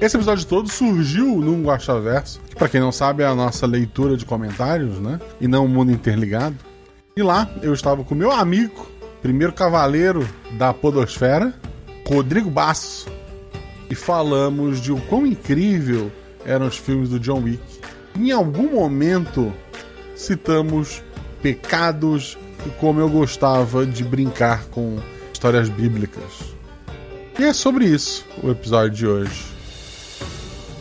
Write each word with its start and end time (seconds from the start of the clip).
Esse 0.00 0.16
episódio 0.16 0.46
todo 0.46 0.70
surgiu 0.70 1.26
num 1.40 1.64
Guaxaverso, 1.64 2.40
que 2.48 2.54
pra 2.54 2.68
quem 2.68 2.80
não 2.80 2.92
sabe 2.92 3.24
é 3.24 3.26
a 3.26 3.34
nossa 3.34 3.66
leitura 3.66 4.16
de 4.16 4.24
comentários, 4.24 5.00
né? 5.00 5.20
E 5.40 5.48
não 5.48 5.64
o 5.64 5.68
mundo 5.68 5.90
interligado. 5.90 6.54
E 7.16 7.22
lá 7.22 7.50
eu 7.62 7.74
estava 7.74 8.04
com 8.04 8.14
meu 8.14 8.30
amigo, 8.30 8.86
primeiro 9.20 9.52
cavaleiro 9.52 10.26
da 10.52 10.72
podosfera, 10.72 11.52
Rodrigo 12.06 12.48
Basso, 12.48 13.08
e 13.90 13.94
falamos 13.96 14.80
de 14.80 14.92
o 14.92 15.00
quão 15.00 15.26
incrível 15.26 16.12
eram 16.46 16.68
os 16.68 16.76
filmes 16.76 17.08
do 17.08 17.18
John 17.18 17.42
Wick. 17.42 17.60
Em 18.16 18.30
algum 18.30 18.76
momento 18.76 19.52
citamos 20.14 21.02
pecados 21.42 22.38
e 22.64 22.70
como 22.78 23.00
eu 23.00 23.08
gostava 23.08 23.84
de 23.84 24.04
brincar 24.04 24.64
com 24.66 24.98
histórias 25.32 25.68
bíblicas. 25.68 26.54
E 27.36 27.42
é 27.42 27.52
sobre 27.52 27.86
isso 27.86 28.24
o 28.44 28.50
episódio 28.52 28.96
de 28.96 29.06
hoje 29.08 29.57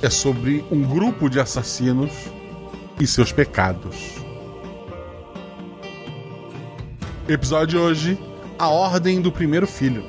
é 0.01 0.09
sobre 0.09 0.63
um 0.71 0.83
grupo 0.83 1.29
de 1.29 1.39
assassinos 1.39 2.11
e 2.99 3.07
seus 3.07 3.31
pecados. 3.31 4.15
Episódio 7.27 7.67
de 7.67 7.77
hoje: 7.77 8.19
A 8.57 8.69
Ordem 8.69 9.21
do 9.21 9.31
Primeiro 9.31 9.67
Filho. 9.67 10.03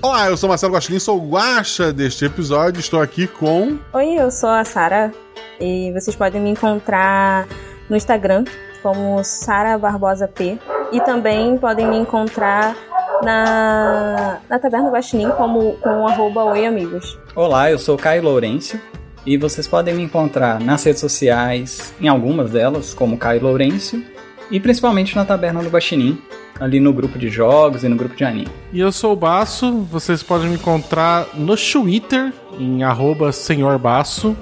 Olá, 0.00 0.26
eu 0.26 0.36
sou 0.36 0.48
Marcelo 0.48 0.74
Guaxinim, 0.74 0.98
sou 0.98 1.18
o 1.18 1.30
Guaxa 1.30 1.92
deste 1.92 2.24
episódio. 2.24 2.80
Estou 2.80 3.00
aqui 3.00 3.28
com. 3.28 3.78
Oi, 3.92 4.14
eu 4.16 4.30
sou 4.30 4.50
a 4.50 4.64
Sara 4.64 5.14
e 5.60 5.92
vocês 5.92 6.16
podem 6.16 6.40
me 6.40 6.50
encontrar 6.50 7.46
no 7.88 7.96
Instagram 7.96 8.44
como 8.82 9.22
Sara 9.22 9.78
Barbosa 9.78 10.26
P 10.26 10.58
e 10.90 11.00
também 11.02 11.56
podem 11.56 11.86
me 11.86 11.96
encontrar 11.96 12.76
na, 13.22 14.40
na 14.48 14.58
Taverna 14.58 14.90
Guaxinim 14.90 15.30
como 15.30 15.74
com 15.74 16.06
arroba 16.06 16.44
Oi 16.44 16.66
Amigos. 16.66 17.18
Olá, 17.34 17.70
eu 17.70 17.78
sou 17.78 17.96
Caio 17.96 18.22
Lourenço 18.22 18.78
e 19.24 19.36
vocês 19.36 19.68
podem 19.68 19.94
me 19.94 20.02
encontrar 20.02 20.60
nas 20.60 20.82
redes 20.82 21.00
sociais, 21.00 21.94
em 22.00 22.08
algumas 22.08 22.50
delas, 22.50 22.92
como 22.92 23.16
Caio 23.16 23.42
Lourenço, 23.42 24.02
e 24.50 24.58
principalmente 24.58 25.14
na 25.14 25.24
Taberna 25.24 25.62
do 25.62 25.68
Guaxinim, 25.68 26.20
ali 26.58 26.80
no 26.80 26.92
grupo 26.92 27.18
de 27.18 27.28
jogos 27.28 27.84
e 27.84 27.88
no 27.88 27.96
grupo 27.96 28.16
de 28.16 28.24
anime. 28.24 28.50
E 28.72 28.80
eu 28.80 28.90
sou 28.90 29.12
o 29.12 29.16
Baço, 29.16 29.82
vocês 29.82 30.22
podem 30.22 30.48
me 30.48 30.56
encontrar 30.56 31.28
no 31.34 31.56
Twitter, 31.56 32.32
em 32.58 32.82
arroba 32.82 33.30
Senhor 33.30 33.78
Baço, 33.78 34.36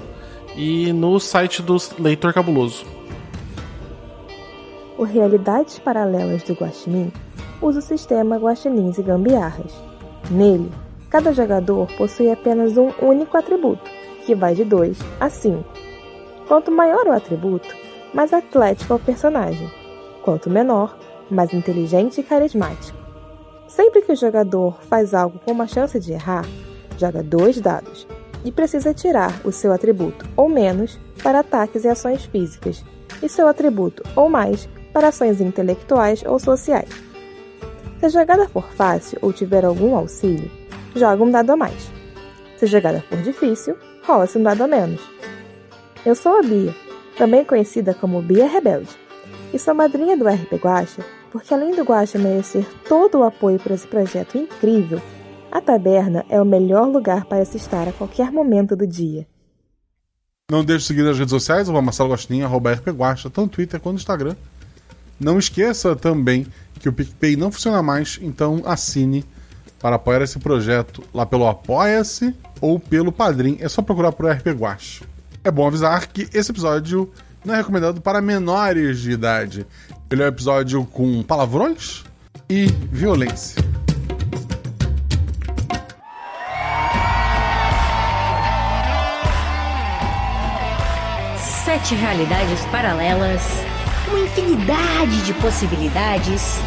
e 0.55 0.91
no 0.91 1.19
site 1.19 1.61
do 1.61 1.77
Leitor 1.99 2.33
Cabuloso. 2.33 2.85
O 4.97 5.03
Realidades 5.03 5.79
Paralelas 5.79 6.43
do 6.43 6.53
Guaxinim 6.53 7.11
usa 7.61 7.79
o 7.79 7.81
sistema 7.81 8.37
Guaxinins 8.37 8.97
e 8.97 9.03
Gambiarras. 9.03 9.73
Nele, 10.29 10.71
cada 11.09 11.33
jogador 11.33 11.87
possui 11.97 12.31
apenas 12.31 12.77
um 12.77 12.89
único 13.01 13.37
atributo, 13.37 13.89
que 14.25 14.33
vai 14.33 14.55
de 14.55 14.65
2 14.65 14.97
a 15.19 15.29
5. 15.29 15.63
Quanto 16.47 16.71
maior 16.71 17.07
o 17.07 17.11
atributo, 17.11 17.67
mais 18.13 18.33
atlético 18.33 18.93
é 18.93 18.95
o 18.95 18.99
personagem. 18.99 19.69
Quanto 20.23 20.49
menor, 20.49 20.97
mais 21.29 21.53
inteligente 21.53 22.19
e 22.19 22.23
carismático. 22.23 22.97
Sempre 23.67 24.01
que 24.01 24.11
o 24.11 24.15
jogador 24.15 24.81
faz 24.81 25.13
algo 25.13 25.39
com 25.39 25.51
uma 25.51 25.67
chance 25.67 25.99
de 25.99 26.11
errar, 26.11 26.45
joga 26.97 27.23
dois 27.23 27.59
dados 27.61 28.05
e 28.43 28.51
precisa 28.51 28.93
tirar 28.93 29.39
o 29.45 29.51
seu 29.51 29.71
atributo 29.71 30.25
ou 30.35 30.49
menos 30.49 30.99
para 31.23 31.39
ataques 31.39 31.85
e 31.85 31.87
ações 31.87 32.25
físicas, 32.25 32.83
e 33.21 33.29
seu 33.29 33.47
atributo 33.47 34.03
ou 34.15 34.29
mais 34.29 34.67
para 34.91 35.09
ações 35.09 35.39
intelectuais 35.39 36.23
ou 36.25 36.39
sociais. 36.39 37.10
Se 38.01 38.07
a 38.07 38.09
jogada 38.09 38.49
for 38.49 38.63
fácil 38.73 39.19
ou 39.21 39.31
tiver 39.31 39.63
algum 39.63 39.95
auxílio, 39.95 40.49
joga 40.95 41.23
um 41.23 41.29
dado 41.29 41.51
a 41.51 41.55
mais. 41.55 41.87
Se 42.57 42.65
a 42.65 42.67
jogada 42.67 42.99
for 43.07 43.21
difícil, 43.21 43.77
rola-se 44.01 44.39
um 44.39 44.43
dado 44.43 44.63
a 44.63 44.67
menos. 44.67 44.99
Eu 46.03 46.15
sou 46.15 46.39
a 46.39 46.41
Bia, 46.41 46.73
também 47.15 47.45
conhecida 47.45 47.93
como 47.93 48.19
Bia 48.23 48.47
Rebelde, 48.47 48.89
e 49.53 49.59
sou 49.59 49.75
madrinha 49.75 50.17
do 50.17 50.27
RP 50.27 50.53
Guacha, 50.53 51.05
porque 51.31 51.53
além 51.53 51.75
do 51.75 51.83
Guacha 51.83 52.17
merecer 52.17 52.65
todo 52.89 53.19
o 53.19 53.23
apoio 53.23 53.59
para 53.59 53.75
esse 53.75 53.85
projeto 53.85 54.35
incrível, 54.35 54.99
a 55.51 55.61
taberna 55.61 56.25
é 56.27 56.41
o 56.41 56.45
melhor 56.45 56.87
lugar 56.87 57.25
para 57.25 57.45
se 57.45 57.57
estar 57.57 57.87
a 57.87 57.93
qualquer 57.93 58.31
momento 58.31 58.75
do 58.75 58.87
dia. 58.87 59.27
Não 60.49 60.65
deixe 60.65 60.81
de 60.81 60.87
seguir 60.87 61.03
nas 61.03 61.19
redes 61.19 61.29
sociais, 61.29 61.69
arroba 61.69 61.83
Marcelo 61.83 62.09
Gostinho, 62.09 62.47
arroba 62.47 62.73
RP 62.73 62.87
Guacha, 62.87 63.29
tanto 63.29 63.41
no 63.41 63.49
Twitter 63.49 63.79
quanto 63.79 63.93
no 63.93 63.99
Instagram. 63.99 64.35
Não 65.21 65.37
esqueça 65.37 65.95
também 65.95 66.47
que 66.79 66.89
o 66.89 66.93
PicPay 66.93 67.35
não 67.35 67.51
funciona 67.51 67.83
mais, 67.83 68.17
então 68.23 68.63
assine 68.65 69.23
para 69.79 69.95
apoiar 69.95 70.23
esse 70.23 70.39
projeto 70.39 71.03
lá 71.13 71.27
pelo 71.27 71.47
Apoia-se 71.47 72.35
ou 72.59 72.79
pelo 72.79 73.11
Padrim. 73.11 73.55
É 73.59 73.69
só 73.69 73.83
procurar 73.83 74.13
por 74.13 74.27
RP 74.27 74.47
Guache. 74.47 75.03
É 75.43 75.51
bom 75.51 75.67
avisar 75.67 76.07
que 76.07 76.27
esse 76.33 76.49
episódio 76.49 77.07
não 77.45 77.53
é 77.53 77.57
recomendado 77.57 78.01
para 78.01 78.19
menores 78.19 78.99
de 78.99 79.11
idade. 79.11 79.67
Ele 80.09 80.23
é 80.23 80.25
um 80.25 80.29
episódio 80.29 80.83
com 80.85 81.21
palavrões 81.21 82.03
e 82.49 82.65
violência. 82.91 83.63
Sete 91.63 91.93
realidades 91.93 92.65
paralelas 92.71 93.70
uma 94.11 94.19
infinidade 94.19 95.21
de 95.23 95.33
possibilidades, 95.35 96.59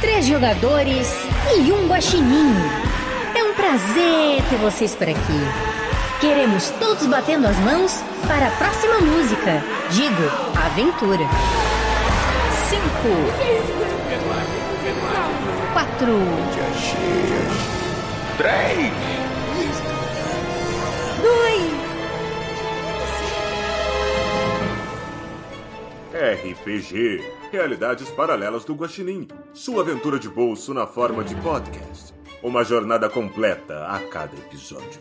três 0.00 0.26
jogadores 0.26 1.12
e 1.56 1.72
um 1.72 1.88
guaxinim. 1.88 2.54
É 3.34 3.42
um 3.42 3.52
prazer 3.54 4.42
ter 4.48 4.56
vocês 4.58 4.94
por 4.94 5.08
aqui. 5.08 5.40
Queremos 6.20 6.70
todos 6.78 7.06
batendo 7.06 7.48
as 7.48 7.58
mãos 7.58 8.00
para 8.28 8.46
a 8.46 8.50
próxima 8.52 9.00
música. 9.00 9.62
Digo, 9.90 10.22
aventura. 10.56 11.24
Cinco. 12.68 13.10
Quatro. 15.72 16.20
Três. 18.38 18.92
Dois. 21.20 21.83
RPG 26.14 27.24
Realidades 27.50 28.08
Paralelas 28.08 28.64
do 28.64 28.72
Guaxinim. 28.72 29.26
Sua 29.52 29.82
aventura 29.82 30.16
de 30.16 30.28
bolso 30.28 30.72
na 30.72 30.86
forma 30.86 31.24
de 31.24 31.34
podcast. 31.34 32.14
Uma 32.40 32.62
jornada 32.62 33.08
completa 33.10 33.84
a 33.88 33.98
cada 33.98 34.36
episódio. 34.36 35.00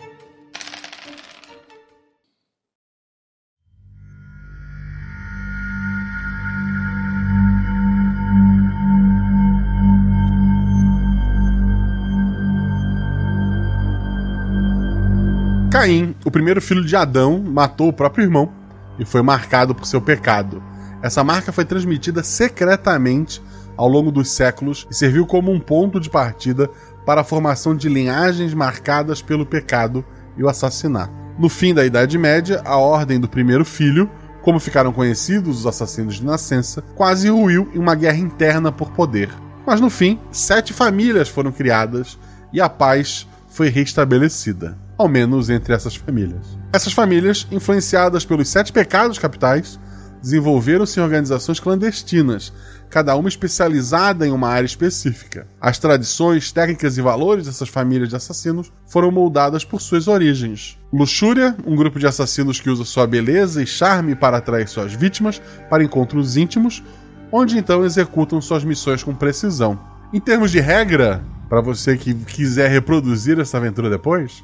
Caim, 15.72 16.16
o 16.26 16.32
primeiro 16.32 16.60
filho 16.60 16.84
de 16.84 16.96
Adão, 16.96 17.40
matou 17.40 17.90
o 17.90 17.94
próprio 17.94 18.24
irmão 18.24 18.52
e 18.98 19.06
foi 19.06 19.22
marcado 19.22 19.76
por 19.76 19.86
seu 19.86 20.02
pecado. 20.02 20.73
Essa 21.04 21.22
marca 21.22 21.52
foi 21.52 21.66
transmitida 21.66 22.24
secretamente 22.24 23.42
ao 23.76 23.90
longo 23.90 24.10
dos 24.10 24.32
séculos 24.32 24.88
e 24.90 24.96
serviu 24.96 25.28
como 25.28 25.52
um 25.52 25.60
ponto 25.60 26.00
de 26.00 26.10
partida 26.10 26.70
para 27.06 27.20
a 27.20 27.24
formação 27.26 27.76
de 27.76 27.90
linhagens 27.90 28.54
marcadas 28.54 29.22
pelo 29.22 29.46
pecado 29.46 30.06
e 30.38 30.44
o 30.44 30.48
assassinato. 30.48 31.12
No 31.38 31.50
fim 31.50 31.74
da 31.74 31.86
Idade 31.86 32.18
Média, 32.18 32.62
a 32.64 32.78
Ordem 32.78 33.20
do 33.20 33.28
Primeiro 33.28 33.66
Filho, 33.66 34.10
como 34.42 34.62
ficaram 34.62 34.94
conhecidos 34.94 35.60
os 35.60 35.68
assassinos 35.68 36.16
de 36.16 36.26
nascença, 36.26 36.82
quase 36.96 37.28
ruiu 37.28 37.70
em 37.74 37.80
uma 37.80 37.96
guerra 37.96 38.20
interna 38.20 38.72
por 38.72 38.92
poder. 38.92 39.30
Mas 39.66 39.82
no 39.82 39.90
fim, 39.90 40.18
sete 40.32 40.72
famílias 40.72 41.28
foram 41.28 41.52
criadas 41.52 42.18
e 42.54 42.62
a 42.62 42.70
paz 42.70 43.28
foi 43.50 43.68
restabelecida, 43.68 44.78
ao 44.98 45.10
menos 45.10 45.50
entre 45.50 45.74
essas 45.74 45.96
famílias. 45.96 46.58
Essas 46.72 46.94
famílias, 46.94 47.46
influenciadas 47.52 48.26
pelos 48.26 48.48
sete 48.48 48.72
pecados 48.72 49.20
capitais, 49.20 49.80
desenvolveram-se 50.24 50.98
em 51.00 51.04
organizações 51.04 51.60
clandestinas, 51.60 52.54
cada 52.90 53.14
uma 53.16 53.28
especializada 53.28 54.26
em 54.26 54.32
uma 54.32 54.48
área 54.48 54.66
específica. 54.66 55.46
As 55.60 55.78
tradições, 55.78 56.50
técnicas 56.52 56.98
e 56.98 57.02
valores 57.02 57.46
dessas 57.46 57.68
famílias 57.68 58.08
de 58.08 58.16
assassinos 58.16 58.72
foram 58.88 59.12
moldadas 59.12 59.66
por 59.66 59.82
suas 59.82 60.08
origens. 60.08 60.80
Luxúria, 60.94 61.56
um 61.68 61.76
grupo 61.76 62.00
de 62.00 62.08
assassinos 62.08 62.62
que 62.62 62.70
usa 62.70 62.86
sua 62.86 63.06
beleza 63.06 63.62
e 63.62 63.68
charme 63.68 64.16
para 64.16 64.38
atrair 64.38 64.68
suas 64.70 64.94
vítimas 64.94 65.42
para 65.70 65.84
encontros 65.84 66.38
íntimos, 66.38 66.82
onde 67.30 67.58
então 67.58 67.84
executam 67.84 68.40
suas 68.40 68.64
missões 68.64 69.04
com 69.04 69.14
precisão. 69.14 69.78
Em 70.14 70.22
termos 70.22 70.52
de 70.52 70.62
regra, 70.62 71.22
para 71.50 71.60
você 71.60 71.98
que 71.98 72.14
quiser 72.14 72.70
reproduzir 72.72 73.40
essa 73.40 73.58
aventura 73.58 73.90
depois, 73.90 74.42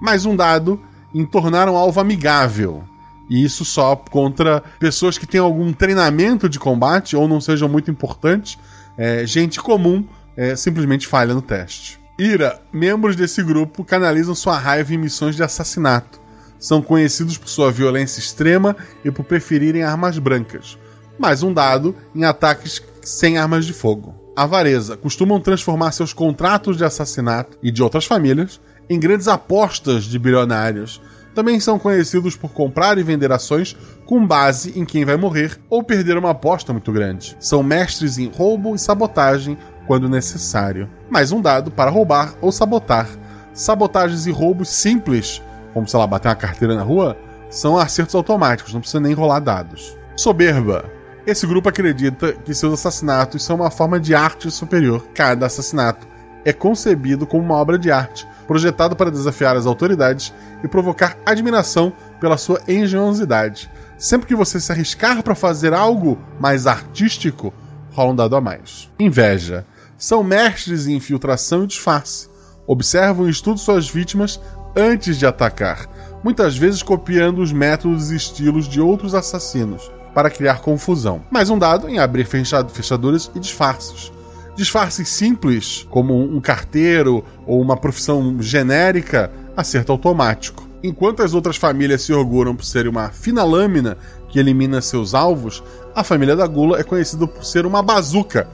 mais 0.00 0.26
um 0.26 0.36
dado 0.36 0.78
em 1.14 1.24
tornar 1.24 1.68
um 1.68 1.76
alvo 1.76 2.00
amigável. 2.00 2.84
E 3.32 3.42
isso 3.42 3.64
só 3.64 3.96
contra 3.96 4.62
pessoas 4.78 5.16
que 5.16 5.26
têm 5.26 5.40
algum 5.40 5.72
treinamento 5.72 6.50
de 6.50 6.58
combate 6.58 7.16
ou 7.16 7.26
não 7.26 7.40
sejam 7.40 7.66
muito 7.66 7.90
importantes. 7.90 8.58
É, 8.98 9.26
gente 9.26 9.58
comum 9.58 10.06
é, 10.36 10.54
simplesmente 10.54 11.06
falha 11.06 11.32
no 11.32 11.40
teste. 11.40 11.98
Ira, 12.18 12.60
membros 12.70 13.16
desse 13.16 13.42
grupo 13.42 13.84
canalizam 13.84 14.34
sua 14.34 14.58
raiva 14.58 14.92
em 14.92 14.98
missões 14.98 15.34
de 15.34 15.42
assassinato. 15.42 16.20
São 16.58 16.82
conhecidos 16.82 17.38
por 17.38 17.48
sua 17.48 17.72
violência 17.72 18.20
extrema 18.20 18.76
e 19.02 19.10
por 19.10 19.24
preferirem 19.24 19.82
armas 19.82 20.18
brancas. 20.18 20.76
Mais 21.18 21.42
um 21.42 21.54
dado 21.54 21.96
em 22.14 22.24
ataques 22.24 22.82
sem 23.00 23.38
armas 23.38 23.64
de 23.64 23.72
fogo. 23.72 24.14
Avareza 24.36 24.94
costumam 24.94 25.40
transformar 25.40 25.92
seus 25.92 26.12
contratos 26.12 26.76
de 26.76 26.84
assassinato 26.84 27.56
e 27.62 27.70
de 27.70 27.82
outras 27.82 28.04
famílias 28.04 28.60
em 28.90 29.00
grandes 29.00 29.26
apostas 29.26 30.04
de 30.04 30.18
bilionários. 30.18 31.00
Também 31.34 31.58
são 31.58 31.78
conhecidos 31.78 32.36
por 32.36 32.52
comprar 32.52 32.98
e 32.98 33.02
vender 33.02 33.32
ações 33.32 33.76
com 34.04 34.26
base 34.26 34.78
em 34.78 34.84
quem 34.84 35.04
vai 35.04 35.16
morrer 35.16 35.58
ou 35.70 35.82
perder 35.82 36.18
uma 36.18 36.30
aposta 36.30 36.72
muito 36.72 36.92
grande. 36.92 37.36
São 37.40 37.62
mestres 37.62 38.18
em 38.18 38.28
roubo 38.28 38.74
e 38.74 38.78
sabotagem 38.78 39.56
quando 39.86 40.08
necessário. 40.08 40.88
Mais 41.10 41.32
um 41.32 41.40
dado 41.40 41.70
para 41.70 41.90
roubar 41.90 42.34
ou 42.40 42.52
sabotar. 42.52 43.08
Sabotagens 43.54 44.26
e 44.26 44.30
roubos 44.30 44.68
simples, 44.68 45.42
como 45.72 45.88
sei 45.88 45.98
lá, 45.98 46.06
bater 46.06 46.28
uma 46.28 46.34
carteira 46.34 46.74
na 46.74 46.82
rua, 46.82 47.16
são 47.48 47.76
acertos 47.76 48.14
automáticos, 48.14 48.72
não 48.72 48.80
precisa 48.80 49.00
nem 49.00 49.12
rolar 49.12 49.40
dados. 49.40 49.96
Soberba. 50.16 50.84
Esse 51.26 51.46
grupo 51.46 51.68
acredita 51.68 52.32
que 52.32 52.54
seus 52.54 52.74
assassinatos 52.74 53.44
são 53.44 53.56
uma 53.56 53.70
forma 53.70 54.00
de 54.00 54.14
arte 54.14 54.50
superior. 54.50 55.06
Cada 55.14 55.46
assassinato 55.46 56.06
é 56.44 56.52
concebido 56.52 57.26
como 57.26 57.44
uma 57.44 57.54
obra 57.54 57.78
de 57.78 57.90
arte, 57.90 58.26
projetado 58.52 58.94
para 58.94 59.10
desafiar 59.10 59.56
as 59.56 59.64
autoridades 59.64 60.30
e 60.62 60.68
provocar 60.68 61.16
admiração 61.24 61.90
pela 62.20 62.36
sua 62.36 62.60
engenhosidade. 62.68 63.70
Sempre 63.96 64.26
que 64.26 64.34
você 64.34 64.60
se 64.60 64.70
arriscar 64.70 65.22
para 65.22 65.34
fazer 65.34 65.72
algo 65.72 66.18
mais 66.38 66.66
artístico, 66.66 67.50
rola 67.92 68.12
um 68.12 68.14
dado 68.14 68.36
a 68.36 68.42
mais. 68.42 68.90
Inveja. 69.00 69.64
São 69.96 70.22
mestres 70.22 70.86
em 70.86 70.96
infiltração 70.96 71.64
e 71.64 71.66
disfarce. 71.66 72.28
Observam 72.66 73.26
e 73.26 73.30
estudam 73.30 73.56
suas 73.56 73.88
vítimas 73.88 74.38
antes 74.76 75.16
de 75.16 75.24
atacar, 75.24 75.88
muitas 76.22 76.54
vezes 76.54 76.82
copiando 76.82 77.38
os 77.40 77.52
métodos 77.52 78.10
e 78.10 78.16
estilos 78.16 78.68
de 78.68 78.82
outros 78.82 79.14
assassinos 79.14 79.90
para 80.14 80.28
criar 80.28 80.60
confusão. 80.60 81.22
Mais 81.30 81.48
um 81.48 81.58
dado 81.58 81.88
em 81.88 81.98
abrir 81.98 82.26
fechaduras 82.26 83.30
e 83.34 83.40
disfarces. 83.40 84.12
Disfarces 84.54 85.08
simples, 85.08 85.86
como 85.88 86.18
um 86.20 86.40
carteiro 86.40 87.24
ou 87.46 87.60
uma 87.60 87.76
profissão 87.76 88.36
genérica, 88.40 89.30
acerto 89.56 89.92
automático. 89.92 90.68
Enquanto 90.82 91.22
as 91.22 91.32
outras 91.32 91.56
famílias 91.56 92.02
se 92.02 92.12
orgulham 92.12 92.54
por 92.54 92.64
ser 92.64 92.86
uma 92.86 93.08
fina 93.10 93.44
lâmina 93.44 93.96
que 94.28 94.38
elimina 94.38 94.82
seus 94.82 95.14
alvos, 95.14 95.62
a 95.94 96.04
família 96.04 96.36
da 96.36 96.46
Gula 96.46 96.80
é 96.80 96.82
conhecida 96.82 97.26
por 97.26 97.44
ser 97.44 97.64
uma 97.64 97.82
bazuca, 97.82 98.48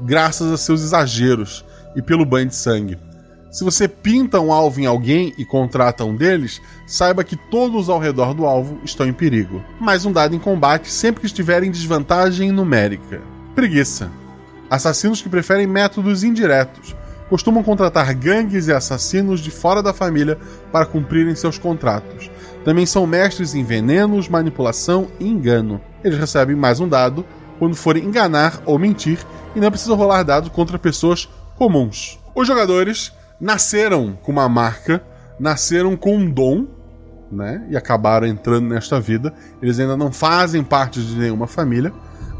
graças 0.00 0.50
a 0.50 0.56
seus 0.56 0.82
exageros 0.82 1.64
e 1.94 2.02
pelo 2.02 2.24
banho 2.24 2.48
de 2.48 2.56
sangue. 2.56 2.98
Se 3.52 3.62
você 3.62 3.86
pinta 3.86 4.40
um 4.40 4.52
alvo 4.52 4.80
em 4.80 4.86
alguém 4.86 5.32
e 5.38 5.44
contrata 5.44 6.04
um 6.04 6.16
deles, 6.16 6.60
saiba 6.88 7.22
que 7.22 7.36
todos 7.36 7.88
ao 7.88 8.00
redor 8.00 8.34
do 8.34 8.44
alvo 8.44 8.80
estão 8.84 9.06
em 9.06 9.12
perigo. 9.12 9.62
Mais 9.80 10.04
um 10.04 10.10
dado 10.10 10.34
em 10.34 10.40
combate 10.40 10.90
sempre 10.90 11.20
que 11.20 11.26
estiver 11.26 11.62
em 11.62 11.70
desvantagem 11.70 12.50
numérica. 12.50 13.22
Preguiça. 13.54 14.23
Assassinos 14.70 15.20
que 15.20 15.28
preferem 15.28 15.66
métodos 15.66 16.24
indiretos. 16.24 16.94
Costumam 17.28 17.62
contratar 17.62 18.14
gangues 18.14 18.68
e 18.68 18.72
assassinos 18.72 19.40
de 19.40 19.50
fora 19.50 19.82
da 19.82 19.92
família 19.92 20.38
para 20.70 20.86
cumprirem 20.86 21.34
seus 21.34 21.58
contratos. 21.58 22.30
Também 22.64 22.86
são 22.86 23.06
mestres 23.06 23.54
em 23.54 23.64
venenos, 23.64 24.28
manipulação 24.28 25.08
e 25.18 25.28
engano. 25.28 25.80
Eles 26.02 26.18
recebem 26.18 26.56
mais 26.56 26.80
um 26.80 26.88
dado 26.88 27.24
quando 27.58 27.76
forem 27.76 28.04
enganar 28.04 28.60
ou 28.64 28.78
mentir 28.78 29.18
e 29.54 29.60
não 29.60 29.70
precisam 29.70 29.96
rolar 29.96 30.22
dados 30.22 30.50
contra 30.50 30.78
pessoas 30.78 31.28
comuns. 31.56 32.18
Os 32.34 32.46
jogadores 32.46 33.12
nasceram 33.40 34.18
com 34.22 34.32
uma 34.32 34.48
marca, 34.48 35.02
nasceram 35.38 35.96
com 35.96 36.16
um 36.16 36.30
dom, 36.30 36.66
né? 37.30 37.66
E 37.68 37.76
acabaram 37.76 38.26
entrando 38.26 38.68
nesta 38.68 39.00
vida. 39.00 39.32
Eles 39.62 39.78
ainda 39.78 39.96
não 39.96 40.12
fazem 40.12 40.62
parte 40.62 41.00
de 41.02 41.16
nenhuma 41.16 41.46
família. 41.46 41.92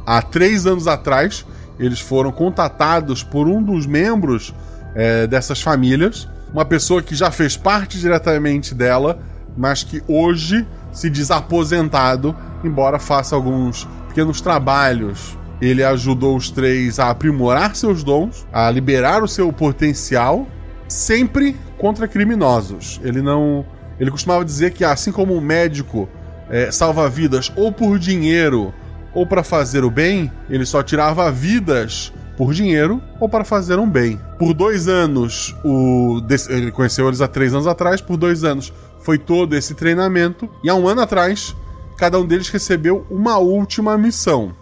Há 0.06 0.20
três 0.20 0.66
anos 0.66 0.86
atrás, 0.86 1.46
eles 1.78 2.00
foram 2.00 2.30
contatados 2.30 3.22
por 3.22 3.48
um 3.48 3.62
dos 3.62 3.86
membros 3.86 4.54
é, 4.94 5.26
dessas 5.26 5.60
famílias, 5.60 6.28
uma 6.52 6.64
pessoa 6.64 7.02
que 7.02 7.14
já 7.14 7.30
fez 7.30 7.56
parte 7.56 7.98
diretamente 7.98 8.74
dela, 8.74 9.18
mas 9.56 9.82
que 9.82 10.02
hoje 10.06 10.66
se 10.92 11.10
diz 11.10 11.30
aposentado, 11.30 12.34
embora 12.62 12.98
faça 12.98 13.34
alguns 13.34 13.88
pequenos 14.08 14.40
trabalhos. 14.40 15.36
Ele 15.60 15.82
ajudou 15.82 16.36
os 16.36 16.50
três 16.50 16.98
a 16.98 17.10
aprimorar 17.10 17.74
seus 17.74 18.04
dons, 18.04 18.46
a 18.52 18.70
liberar 18.70 19.22
o 19.22 19.28
seu 19.28 19.52
potencial 19.52 20.46
sempre 20.86 21.56
contra 21.78 22.06
criminosos. 22.06 23.00
Ele 23.02 23.20
não. 23.20 23.64
Ele 23.98 24.10
costumava 24.10 24.44
dizer 24.44 24.72
que, 24.72 24.84
assim 24.84 25.12
como 25.12 25.34
um 25.34 25.40
médico 25.40 26.08
é, 26.48 26.70
salva 26.70 27.08
vidas 27.08 27.52
ou 27.56 27.72
por 27.72 27.98
dinheiro 27.98 28.74
ou 29.14 29.26
para 29.26 29.42
fazer 29.42 29.84
o 29.84 29.90
bem, 29.90 30.30
ele 30.50 30.66
só 30.66 30.82
tirava 30.82 31.30
vidas 31.30 32.12
por 32.36 32.52
dinheiro 32.52 33.00
ou 33.20 33.28
para 33.28 33.44
fazer 33.44 33.78
um 33.78 33.88
bem. 33.88 34.20
Por 34.38 34.52
dois 34.52 34.88
anos, 34.88 35.54
o 35.64 36.20
ele 36.48 36.72
conheceu 36.72 37.06
eles 37.06 37.20
há 37.20 37.28
três 37.28 37.54
anos 37.54 37.66
atrás, 37.66 38.00
por 38.00 38.16
dois 38.16 38.44
anos 38.44 38.72
foi 39.00 39.18
todo 39.18 39.54
esse 39.54 39.74
treinamento, 39.74 40.48
e 40.62 40.70
há 40.70 40.74
um 40.74 40.88
ano 40.88 41.02
atrás, 41.02 41.54
cada 41.96 42.18
um 42.18 42.26
deles 42.26 42.48
recebeu 42.48 43.06
uma 43.10 43.36
última 43.38 43.98
missão. 43.98 44.52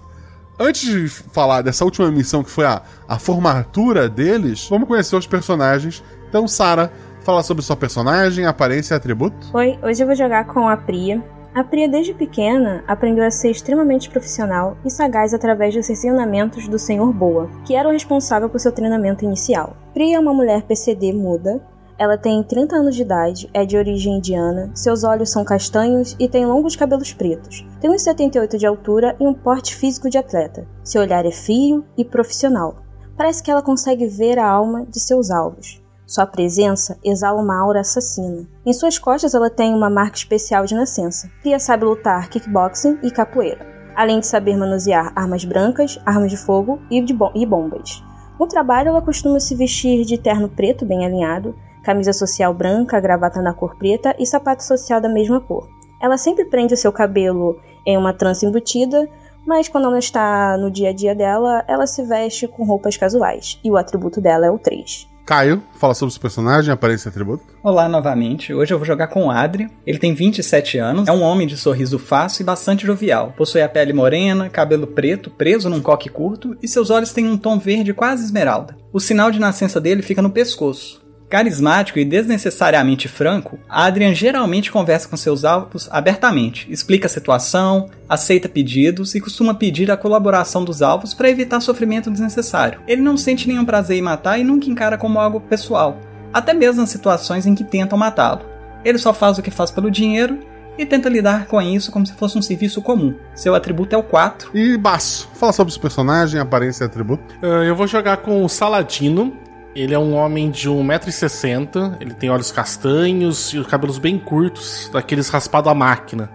Antes 0.58 0.82
de 0.82 1.08
falar 1.08 1.62
dessa 1.62 1.84
última 1.84 2.10
missão 2.10 2.42
que 2.42 2.50
foi 2.50 2.66
a, 2.66 2.82
a 3.08 3.18
formatura 3.18 4.08
deles, 4.08 4.66
vamos 4.68 4.86
conhecer 4.86 5.16
os 5.16 5.26
personagens. 5.26 6.02
Então, 6.28 6.46
Sara, 6.46 6.92
fala 7.24 7.42
sobre 7.42 7.62
sua 7.62 7.76
personagem, 7.76 8.46
aparência 8.46 8.94
e 8.94 8.96
atributo. 8.96 9.36
Oi, 9.54 9.78
hoje 9.82 10.02
eu 10.02 10.06
vou 10.06 10.16
jogar 10.16 10.44
com 10.46 10.68
a 10.68 10.76
Priya. 10.76 11.22
A 11.54 11.62
Priya, 11.62 11.86
desde 11.86 12.14
pequena, 12.14 12.82
aprendeu 12.88 13.22
a 13.26 13.30
ser 13.30 13.50
extremamente 13.50 14.08
profissional 14.08 14.74
e 14.86 14.90
sagaz 14.90 15.34
através 15.34 15.74
dos 15.74 15.90
ensinamentos 15.90 16.66
do 16.66 16.78
Senhor 16.78 17.12
Boa, 17.12 17.50
que 17.66 17.74
era 17.74 17.86
o 17.86 17.92
responsável 17.92 18.48
por 18.48 18.58
seu 18.58 18.72
treinamento 18.72 19.22
inicial. 19.22 19.76
Priya 19.92 20.16
é 20.16 20.18
uma 20.18 20.32
mulher 20.32 20.62
PCD 20.62 21.12
muda, 21.12 21.60
ela 21.98 22.16
tem 22.16 22.42
30 22.42 22.74
anos 22.74 22.96
de 22.96 23.02
idade, 23.02 23.50
é 23.52 23.66
de 23.66 23.76
origem 23.76 24.16
indiana, 24.16 24.70
seus 24.74 25.04
olhos 25.04 25.30
são 25.30 25.44
castanhos 25.44 26.16
e 26.18 26.26
tem 26.26 26.46
longos 26.46 26.74
cabelos 26.74 27.12
pretos. 27.12 27.66
Tem 27.82 27.90
uns 27.90 28.00
78 28.00 28.56
de 28.56 28.66
altura 28.66 29.14
e 29.20 29.26
um 29.26 29.34
porte 29.34 29.76
físico 29.76 30.08
de 30.08 30.16
atleta. 30.16 30.66
Seu 30.82 31.02
olhar 31.02 31.26
é 31.26 31.30
frio 31.30 31.84
e 31.98 32.04
profissional. 32.04 32.76
Parece 33.14 33.42
que 33.42 33.50
ela 33.50 33.60
consegue 33.60 34.06
ver 34.06 34.38
a 34.38 34.48
alma 34.48 34.86
de 34.86 34.98
seus 34.98 35.30
alvos. 35.30 35.81
Sua 36.12 36.26
presença 36.26 36.98
exala 37.02 37.40
uma 37.40 37.58
aura 37.58 37.80
assassina. 37.80 38.46
Em 38.66 38.72
suas 38.74 38.98
costas 38.98 39.32
ela 39.32 39.48
tem 39.48 39.72
uma 39.72 39.88
marca 39.88 40.18
especial 40.18 40.66
de 40.66 40.74
nascença. 40.74 41.30
Pia 41.42 41.58
sabe 41.58 41.86
lutar 41.86 42.28
kickboxing 42.28 42.98
e 43.02 43.10
capoeira, 43.10 43.66
além 43.96 44.20
de 44.20 44.26
saber 44.26 44.54
manusear 44.54 45.10
armas 45.16 45.42
brancas, 45.42 45.98
armas 46.04 46.30
de 46.30 46.36
fogo 46.36 46.78
e, 46.90 47.00
de 47.00 47.16
e 47.34 47.46
bombas. 47.46 48.04
No 48.38 48.46
trabalho 48.46 48.88
ela 48.88 49.00
costuma 49.00 49.40
se 49.40 49.54
vestir 49.54 50.04
de 50.04 50.18
terno 50.18 50.50
preto 50.50 50.84
bem 50.84 51.02
alinhado, 51.06 51.56
camisa 51.82 52.12
social 52.12 52.52
branca, 52.52 53.00
gravata 53.00 53.40
na 53.40 53.54
cor 53.54 53.74
preta 53.76 54.14
e 54.18 54.26
sapato 54.26 54.62
social 54.62 55.00
da 55.00 55.08
mesma 55.08 55.40
cor. 55.40 55.66
Ela 55.98 56.18
sempre 56.18 56.44
prende 56.44 56.74
o 56.74 56.76
seu 56.76 56.92
cabelo 56.92 57.58
em 57.86 57.96
uma 57.96 58.12
trança 58.12 58.44
embutida, 58.44 59.08
mas 59.46 59.66
quando 59.66 59.86
ela 59.86 59.98
está 59.98 60.58
no 60.58 60.70
dia 60.70 60.90
a 60.90 60.92
dia 60.92 61.14
dela, 61.14 61.64
ela 61.66 61.86
se 61.86 62.02
veste 62.02 62.46
com 62.46 62.66
roupas 62.66 62.98
casuais, 62.98 63.58
e 63.64 63.70
o 63.70 63.78
atributo 63.78 64.20
dela 64.20 64.44
é 64.44 64.50
o 64.50 64.58
3. 64.58 65.10
Caio, 65.24 65.62
fala 65.78 65.94
sobre 65.94 66.10
o 66.10 66.12
seu 66.12 66.20
personagem, 66.20 66.72
aparência 66.72 67.08
e 67.08 67.10
atributo. 67.10 67.44
Olá 67.62 67.88
novamente, 67.88 68.52
hoje 68.52 68.74
eu 68.74 68.78
vou 68.78 68.86
jogar 68.86 69.06
com 69.06 69.26
o 69.26 69.30
Adri. 69.30 69.70
Ele 69.86 69.98
tem 69.98 70.14
27 70.14 70.78
anos, 70.78 71.08
é 71.08 71.12
um 71.12 71.22
homem 71.22 71.46
de 71.46 71.56
sorriso 71.56 71.96
fácil 71.96 72.42
e 72.42 72.44
bastante 72.44 72.84
jovial. 72.84 73.32
Possui 73.36 73.62
a 73.62 73.68
pele 73.68 73.92
morena, 73.92 74.50
cabelo 74.50 74.86
preto, 74.86 75.30
preso 75.30 75.70
num 75.70 75.80
coque 75.80 76.08
curto, 76.08 76.56
e 76.60 76.66
seus 76.66 76.90
olhos 76.90 77.12
têm 77.12 77.28
um 77.28 77.38
tom 77.38 77.56
verde 77.56 77.94
quase 77.94 78.24
esmeralda. 78.24 78.76
O 78.92 78.98
sinal 78.98 79.30
de 79.30 79.38
nascença 79.38 79.80
dele 79.80 80.02
fica 80.02 80.20
no 80.20 80.30
pescoço. 80.30 81.01
Carismático 81.32 81.98
e 81.98 82.04
desnecessariamente 82.04 83.08
franco, 83.08 83.58
Adrian 83.66 84.12
geralmente 84.12 84.70
conversa 84.70 85.08
com 85.08 85.16
seus 85.16 85.46
alvos 85.46 85.88
abertamente, 85.90 86.70
explica 86.70 87.06
a 87.06 87.10
situação, 87.10 87.88
aceita 88.06 88.50
pedidos 88.50 89.14
e 89.14 89.20
costuma 89.20 89.54
pedir 89.54 89.90
a 89.90 89.96
colaboração 89.96 90.62
dos 90.62 90.82
alvos 90.82 91.14
para 91.14 91.30
evitar 91.30 91.62
sofrimento 91.62 92.10
desnecessário. 92.10 92.82
Ele 92.86 93.00
não 93.00 93.16
sente 93.16 93.48
nenhum 93.48 93.64
prazer 93.64 93.96
em 93.96 94.02
matar 94.02 94.38
e 94.38 94.44
nunca 94.44 94.68
encara 94.68 94.98
como 94.98 95.18
algo 95.18 95.40
pessoal, 95.40 95.98
até 96.34 96.52
mesmo 96.52 96.82
nas 96.82 96.90
situações 96.90 97.46
em 97.46 97.54
que 97.54 97.64
tentam 97.64 97.96
matá-lo. 97.96 98.42
Ele 98.84 98.98
só 98.98 99.14
faz 99.14 99.38
o 99.38 99.42
que 99.42 99.50
faz 99.50 99.70
pelo 99.70 99.90
dinheiro 99.90 100.38
e 100.76 100.86
tenta 100.86 101.08
lidar 101.08 101.46
com 101.46 101.60
isso 101.60 101.90
como 101.90 102.06
se 102.06 102.12
fosse 102.12 102.36
um 102.36 102.42
serviço 102.42 102.80
comum. 102.82 103.14
Seu 103.34 103.54
atributo 103.54 103.94
é 103.94 103.98
o 103.98 104.02
4. 104.02 104.50
E 104.54 104.76
Baço, 104.76 105.30
fala 105.34 105.52
sobre 105.52 105.74
o 105.74 105.80
personagem, 105.80 106.40
aparência 106.40 106.84
e 106.84 106.86
atributo. 106.86 107.22
Uh, 107.42 107.62
eu 107.64 107.76
vou 107.76 107.86
jogar 107.86 108.18
com 108.18 108.44
o 108.44 108.48
Saladino. 108.48 109.36
Ele 109.74 109.94
é 109.94 109.98
um 109.98 110.14
homem 110.14 110.50
de 110.50 110.68
1,60m, 110.68 111.96
ele 111.98 112.12
tem 112.12 112.28
olhos 112.28 112.52
castanhos 112.52 113.54
e 113.54 113.58
os 113.58 113.66
cabelos 113.66 113.98
bem 113.98 114.18
curtos, 114.18 114.90
daqueles 114.92 115.30
raspado 115.30 115.70
à 115.70 115.74
máquina. 115.74 116.30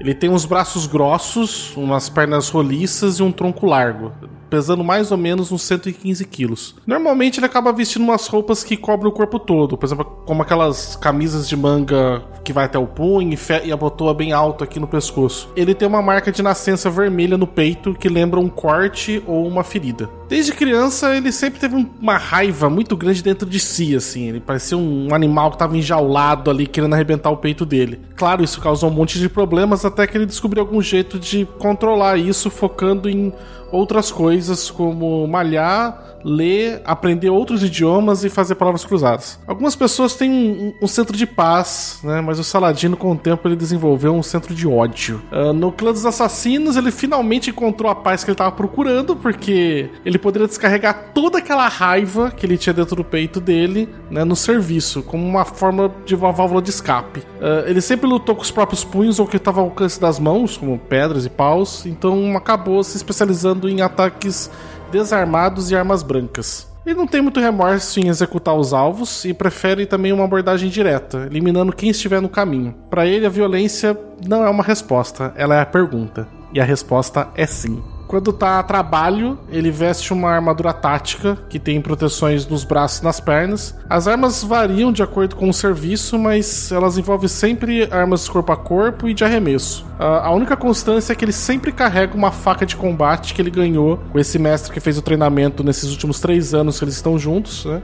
Ele 0.00 0.12
tem 0.14 0.28
uns 0.28 0.44
braços 0.44 0.86
grossos, 0.86 1.76
umas 1.76 2.08
pernas 2.08 2.48
roliças 2.48 3.20
e 3.20 3.22
um 3.22 3.30
tronco 3.30 3.66
largo. 3.66 4.12
Pesando 4.52 4.84
mais 4.84 5.10
ou 5.10 5.16
menos 5.16 5.50
uns 5.50 5.62
115 5.62 6.26
quilos. 6.26 6.74
Normalmente 6.86 7.40
ele 7.40 7.46
acaba 7.46 7.72
vestindo 7.72 8.02
umas 8.02 8.26
roupas 8.26 8.62
que 8.62 8.76
cobrem 8.76 9.08
o 9.08 9.12
corpo 9.12 9.38
todo, 9.38 9.78
por 9.78 9.86
exemplo, 9.86 10.04
como 10.26 10.42
aquelas 10.42 10.94
camisas 10.94 11.48
de 11.48 11.56
manga 11.56 12.22
que 12.44 12.52
vai 12.52 12.66
até 12.66 12.78
o 12.78 12.86
punho 12.86 13.38
e 13.64 13.72
a 13.72 13.76
botoa 13.76 14.12
bem 14.12 14.32
alta 14.32 14.64
aqui 14.64 14.78
no 14.78 14.86
pescoço. 14.86 15.48
Ele 15.56 15.74
tem 15.74 15.88
uma 15.88 16.02
marca 16.02 16.30
de 16.30 16.42
nascença 16.42 16.90
vermelha 16.90 17.38
no 17.38 17.46
peito 17.46 17.94
que 17.94 18.10
lembra 18.10 18.38
um 18.38 18.48
corte 18.48 19.22
ou 19.26 19.46
uma 19.46 19.64
ferida. 19.64 20.10
Desde 20.28 20.52
criança 20.52 21.16
ele 21.16 21.32
sempre 21.32 21.58
teve 21.58 21.88
uma 22.00 22.18
raiva 22.18 22.68
muito 22.68 22.94
grande 22.94 23.22
dentro 23.22 23.48
de 23.48 23.58
si, 23.58 23.96
assim. 23.96 24.28
Ele 24.28 24.40
parecia 24.40 24.76
um 24.76 25.14
animal 25.14 25.48
que 25.50 25.56
estava 25.56 25.76
enjaulado 25.76 26.50
ali 26.50 26.66
querendo 26.66 26.92
arrebentar 26.92 27.30
o 27.30 27.38
peito 27.38 27.64
dele. 27.64 28.00
Claro, 28.16 28.44
isso 28.44 28.60
causou 28.60 28.90
um 28.90 28.92
monte 28.92 29.18
de 29.18 29.30
problemas 29.30 29.84
até 29.84 30.06
que 30.06 30.16
ele 30.16 30.26
descobriu 30.26 30.62
algum 30.62 30.82
jeito 30.82 31.18
de 31.18 31.46
controlar 31.58 32.18
isso 32.18 32.50
focando 32.50 33.08
em 33.08 33.32
outras 33.72 34.12
coisas 34.12 34.70
como 34.70 35.26
malhar, 35.26 36.12
ler, 36.24 36.80
aprender 36.84 37.30
outros 37.30 37.62
idiomas 37.62 38.24
e 38.24 38.30
fazer 38.30 38.54
palavras 38.54 38.84
cruzadas. 38.84 39.40
Algumas 39.46 39.74
pessoas 39.74 40.14
têm 40.14 40.30
um, 40.30 40.74
um 40.82 40.86
centro 40.86 41.16
de 41.16 41.26
paz, 41.26 41.98
né? 42.04 42.20
Mas 42.20 42.38
o 42.38 42.44
Saladino, 42.44 42.96
com 42.96 43.12
o 43.12 43.16
tempo, 43.16 43.48
ele 43.48 43.56
desenvolveu 43.56 44.14
um 44.14 44.22
centro 44.22 44.54
de 44.54 44.66
ódio. 44.66 45.22
Uh, 45.32 45.52
no 45.52 45.72
clã 45.72 45.92
dos 45.92 46.06
assassinos, 46.06 46.76
ele 46.76 46.90
finalmente 46.90 47.50
encontrou 47.50 47.90
a 47.90 47.94
paz 47.94 48.22
que 48.22 48.30
ele 48.30 48.34
estava 48.34 48.52
procurando, 48.52 49.16
porque 49.16 49.90
ele 50.04 50.18
poderia 50.18 50.46
descarregar 50.46 51.12
toda 51.14 51.38
aquela 51.38 51.66
raiva 51.68 52.30
que 52.30 52.46
ele 52.46 52.56
tinha 52.56 52.72
dentro 52.72 52.96
do 52.96 53.04
peito 53.04 53.40
dele, 53.40 53.88
né? 54.10 54.24
No 54.24 54.36
serviço, 54.36 55.02
como 55.02 55.26
uma 55.26 55.44
forma 55.44 55.90
de 56.04 56.14
uma 56.14 56.32
válvula 56.32 56.62
de 56.62 56.70
escape. 56.70 57.20
Uh, 57.20 57.66
ele 57.66 57.80
sempre 57.80 58.06
lutou 58.06 58.34
com 58.34 58.42
os 58.42 58.50
próprios 58.50 58.84
punhos 58.84 59.18
ou 59.18 59.26
que 59.26 59.36
estava 59.36 59.60
ao 59.60 59.66
alcance 59.66 60.00
das 60.00 60.18
mãos, 60.18 60.56
como 60.56 60.78
pedras 60.78 61.26
e 61.26 61.30
paus, 61.30 61.86
então 61.86 62.36
acabou 62.36 62.82
se 62.84 62.96
especializando 62.96 63.61
em 63.68 63.80
ataques 63.80 64.50
desarmados 64.90 65.70
e 65.70 65.76
armas 65.76 66.02
brancas. 66.02 66.70
Ele 66.84 66.96
não 66.96 67.06
tem 67.06 67.22
muito 67.22 67.38
remorso 67.38 68.00
em 68.00 68.08
executar 68.08 68.56
os 68.56 68.72
alvos 68.72 69.24
e 69.24 69.32
prefere 69.32 69.86
também 69.86 70.12
uma 70.12 70.24
abordagem 70.24 70.68
direta, 70.68 71.26
eliminando 71.30 71.72
quem 71.72 71.90
estiver 71.90 72.20
no 72.20 72.28
caminho. 72.28 72.74
Para 72.90 73.06
ele, 73.06 73.24
a 73.24 73.30
violência 73.30 73.96
não 74.26 74.44
é 74.44 74.50
uma 74.50 74.64
resposta, 74.64 75.32
ela 75.36 75.54
é 75.54 75.60
a 75.60 75.66
pergunta. 75.66 76.26
E 76.52 76.60
a 76.60 76.64
resposta 76.64 77.28
é 77.36 77.46
sim. 77.46 77.82
Quando 78.12 78.30
tá 78.30 78.58
a 78.58 78.62
trabalho, 78.62 79.38
ele 79.50 79.70
veste 79.70 80.12
uma 80.12 80.28
armadura 80.28 80.70
tática 80.74 81.38
que 81.48 81.58
tem 81.58 81.80
proteções 81.80 82.46
nos 82.46 82.62
braços 82.62 82.98
e 82.98 83.04
nas 83.04 83.20
pernas. 83.20 83.74
As 83.88 84.06
armas 84.06 84.44
variam 84.44 84.92
de 84.92 85.02
acordo 85.02 85.34
com 85.34 85.48
o 85.48 85.52
serviço, 85.54 86.18
mas 86.18 86.70
elas 86.70 86.98
envolvem 86.98 87.26
sempre 87.26 87.88
armas 87.90 88.28
corpo 88.28 88.52
a 88.52 88.56
corpo 88.58 89.08
e 89.08 89.14
de 89.14 89.24
arremesso. 89.24 89.86
A 89.98 90.30
única 90.30 90.58
constância 90.58 91.14
é 91.14 91.16
que 91.16 91.24
ele 91.24 91.32
sempre 91.32 91.72
carrega 91.72 92.14
uma 92.14 92.30
faca 92.30 92.66
de 92.66 92.76
combate 92.76 93.32
que 93.32 93.40
ele 93.40 93.50
ganhou 93.50 93.96
com 94.12 94.18
esse 94.18 94.38
mestre 94.38 94.74
que 94.74 94.78
fez 94.78 94.98
o 94.98 95.02
treinamento 95.02 95.64
nesses 95.64 95.90
últimos 95.90 96.20
três 96.20 96.52
anos 96.52 96.78
que 96.78 96.84
eles 96.84 96.96
estão 96.96 97.18
juntos, 97.18 97.64
né? 97.64 97.80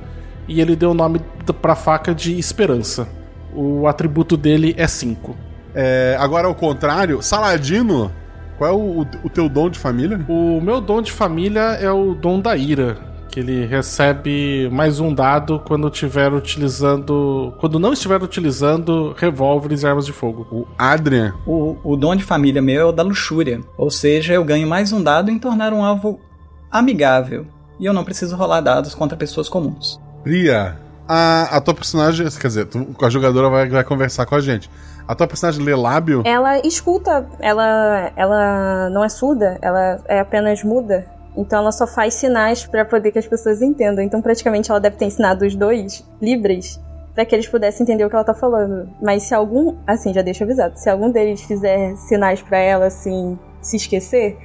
E 0.47 0.61
ele 0.61 0.77
deu 0.77 0.91
o 0.91 0.95
nome 0.95 1.23
pra 1.63 1.75
faca 1.75 2.15
de 2.15 2.39
Esperança. 2.39 3.09
O 3.55 3.87
atributo 3.87 4.37
dele 4.37 4.75
é 4.77 4.87
5. 4.87 5.35
É, 5.75 6.19
agora, 6.21 6.47
ao 6.47 6.55
contrário, 6.55 7.23
Saladino 7.23 8.13
qual 8.59 8.71
é 8.71 8.75
o, 8.75 9.07
o 9.25 9.31
teu 9.31 9.49
dom 9.49 9.71
de 9.71 9.79
família? 9.79 10.21
O 10.29 10.61
meu 10.61 10.81
dom 10.81 11.01
de 11.01 11.13
família 11.13 11.79
é 11.81 11.91
o 11.91 12.15
dom 12.15 12.41
da 12.41 12.57
ira 12.57 13.09
que 13.29 13.41
ele 13.41 13.67
recebe 13.67 14.69
mais 14.73 14.99
um 15.01 15.15
dado 15.15 15.61
quando 15.61 15.89
tiver 15.91 16.33
utilizando. 16.33 17.55
Quando 17.59 17.79
não 17.79 17.93
estiver 17.93 18.23
utilizando 18.23 19.15
revólveres 19.17 19.83
e 19.83 19.87
armas 19.87 20.07
de 20.07 20.13
fogo. 20.13 20.47
O 20.51 20.67
Adrian. 20.77 21.35
O, 21.47 21.77
o 21.85 21.97
dom 21.97 22.17
de 22.17 22.25
família 22.25 22.61
meu 22.61 22.81
é 22.81 22.85
o 22.85 22.93
da 22.93 23.03
luxúria. 23.03 23.61
Ou 23.77 23.91
seja, 23.91 24.33
eu 24.33 24.45
ganho 24.45 24.67
mais 24.67 24.93
um 24.93 25.03
dado 25.03 25.31
em 25.31 25.39
tornar 25.39 25.73
um 25.73 25.85
alvo 25.85 26.19
amigável. 26.71 27.47
E 27.79 27.85
eu 27.85 27.93
não 27.93 28.03
preciso 28.03 28.35
rolar 28.35 28.61
dados 28.61 28.95
contra 28.95 29.17
pessoas 29.17 29.49
comuns. 29.49 30.01
Priya, 30.25 30.77
a, 31.09 31.57
a 31.57 31.61
tua 31.61 31.75
personagem. 31.75 32.29
Quer 32.29 32.49
dizer, 32.49 32.67
tu, 32.67 32.95
a 33.03 33.09
jogadora 33.09 33.49
vai, 33.49 33.69
vai 33.69 33.85
conversar 33.85 34.27
com 34.27 34.35
a 34.35 34.41
gente. 34.41 34.71
A 35.07 35.15
tua 35.15 35.27
personagem 35.27 35.65
lê 35.65 35.75
lábio? 35.75 36.23
Ela 36.27 36.59
escuta, 36.59 37.27
ela, 37.41 38.13
ela 38.15 38.91
não 38.91 39.03
é 39.03 39.09
surda, 39.09 39.59
ela 39.63 40.01
é 40.07 40.21
apenas 40.21 40.63
muda. 40.63 41.07
Então 41.35 41.61
ela 41.61 41.73
só 41.73 41.87
faz 41.87 42.15
sinais 42.15 42.67
para 42.67 42.85
poder 42.85 43.11
que 43.11 43.19
as 43.19 43.27
pessoas 43.27 43.63
entendam. 43.63 44.05
Então 44.05 44.21
praticamente 44.21 44.71
ela 44.71 44.79
deve 44.79 44.97
ter 44.97 45.07
ensinado 45.07 45.47
os 45.47 45.57
dois 45.57 46.05
Libras 46.21 46.79
para 47.15 47.25
que 47.25 47.35
eles 47.35 47.49
pudessem 47.49 47.83
entender 47.83 48.05
o 48.05 48.09
que 48.09 48.15
ela 48.15 48.25
tá 48.25 48.35
falando. 48.35 48.89
Mas 49.03 49.25
se 49.25 49.35
algum, 49.35 49.77
assim, 49.87 50.13
já 50.13 50.23
deixa 50.23 50.45
avisado, 50.45 50.79
se 50.79 50.89
algum 50.89 51.11
deles 51.11 51.41
fizer 51.41 51.97
sinais 51.97 52.41
para 52.43 52.59
ela 52.59 52.87
assim, 52.87 53.37
se 53.61 53.77
esquecer, 53.77 54.39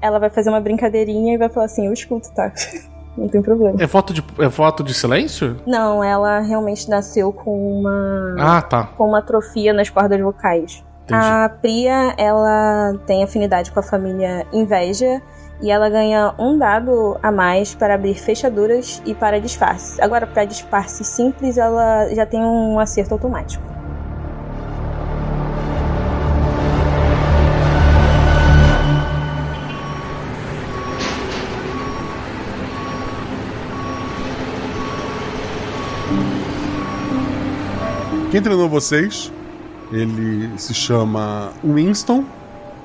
ela 0.00 0.18
vai 0.18 0.30
fazer 0.30 0.48
uma 0.48 0.60
brincadeirinha 0.60 1.34
e 1.34 1.36
vai 1.36 1.48
falar 1.48 1.66
assim: 1.66 1.86
"Eu 1.86 1.92
escuto, 1.92 2.30
tá?" 2.32 2.52
não 3.18 3.28
tem 3.28 3.42
problema. 3.42 3.76
É 3.80 3.86
voto 3.86 4.12
de, 4.12 4.24
é 4.38 4.48
voto 4.48 4.82
de 4.82 4.94
silêncio? 4.94 5.56
Não, 5.66 6.02
ela 6.02 6.40
realmente 6.40 6.88
nasceu 6.88 7.32
com 7.32 7.80
uma. 7.80 8.36
Ah, 8.38 8.62
tá. 8.62 8.84
Com 8.96 9.08
uma 9.08 9.18
atrofia 9.18 9.72
nas 9.72 9.90
cordas 9.90 10.20
vocais. 10.20 10.84
Entendi. 11.04 11.20
A 11.24 11.48
Priya, 11.48 12.14
ela 12.18 12.94
tem 13.06 13.24
afinidade 13.24 13.70
com 13.70 13.80
a 13.80 13.82
família 13.82 14.46
Inveja 14.52 15.22
e 15.60 15.70
ela 15.70 15.88
ganha 15.88 16.34
um 16.38 16.56
dado 16.56 17.18
a 17.22 17.32
mais 17.32 17.74
para 17.74 17.94
abrir 17.94 18.14
fechaduras 18.14 19.02
e 19.04 19.14
para 19.14 19.40
disfarce. 19.40 20.00
Agora, 20.00 20.26
para 20.26 20.44
disfarce 20.44 21.02
simples, 21.04 21.56
ela 21.56 22.08
já 22.14 22.26
tem 22.26 22.40
um 22.40 22.78
acerto 22.78 23.14
automático. 23.14 23.77
Quem 38.38 38.42
treinou 38.44 38.68
vocês? 38.68 39.32
Ele 39.90 40.48
se 40.58 40.72
chama 40.72 41.50
Winston. 41.64 42.24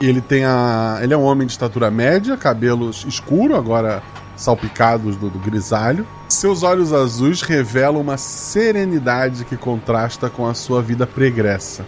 Ele 0.02 0.20
tem 0.20 0.44
a. 0.46 0.98
Ele 1.00 1.14
é 1.14 1.18
um 1.18 1.22
homem 1.22 1.46
de 1.46 1.54
estatura 1.54 1.92
média, 1.92 2.36
cabelos 2.36 3.06
escuros, 3.08 3.56
agora 3.56 4.02
salpicados 4.36 5.16
do, 5.16 5.30
do 5.30 5.38
grisalho. 5.38 6.08
Seus 6.28 6.64
olhos 6.64 6.92
azuis 6.92 7.44
revelam 7.44 8.02
uma 8.02 8.18
serenidade 8.18 9.46
que 9.46 9.56
contrasta 9.56 10.28
com 10.28 10.48
a 10.48 10.56
sua 10.56 10.82
vida 10.82 11.06
pregressa. 11.06 11.86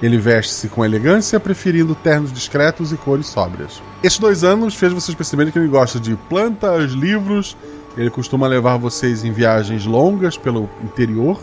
Ele 0.00 0.16
veste-se 0.16 0.68
com 0.68 0.84
elegância, 0.84 1.40
preferindo 1.40 1.96
ternos 1.96 2.32
discretos 2.32 2.92
e 2.92 2.96
cores 2.96 3.26
sóbrias. 3.26 3.82
Estes 4.00 4.20
dois 4.20 4.44
anos 4.44 4.76
fez 4.76 4.92
vocês 4.92 5.16
perceberem 5.16 5.52
que 5.52 5.58
ele 5.58 5.66
gosta 5.66 5.98
de 5.98 6.14
plantas, 6.28 6.92
livros. 6.92 7.56
Ele 7.96 8.10
costuma 8.10 8.46
levar 8.46 8.76
vocês 8.76 9.24
em 9.24 9.32
viagens 9.32 9.84
longas 9.86 10.36
pelo 10.36 10.70
interior 10.84 11.36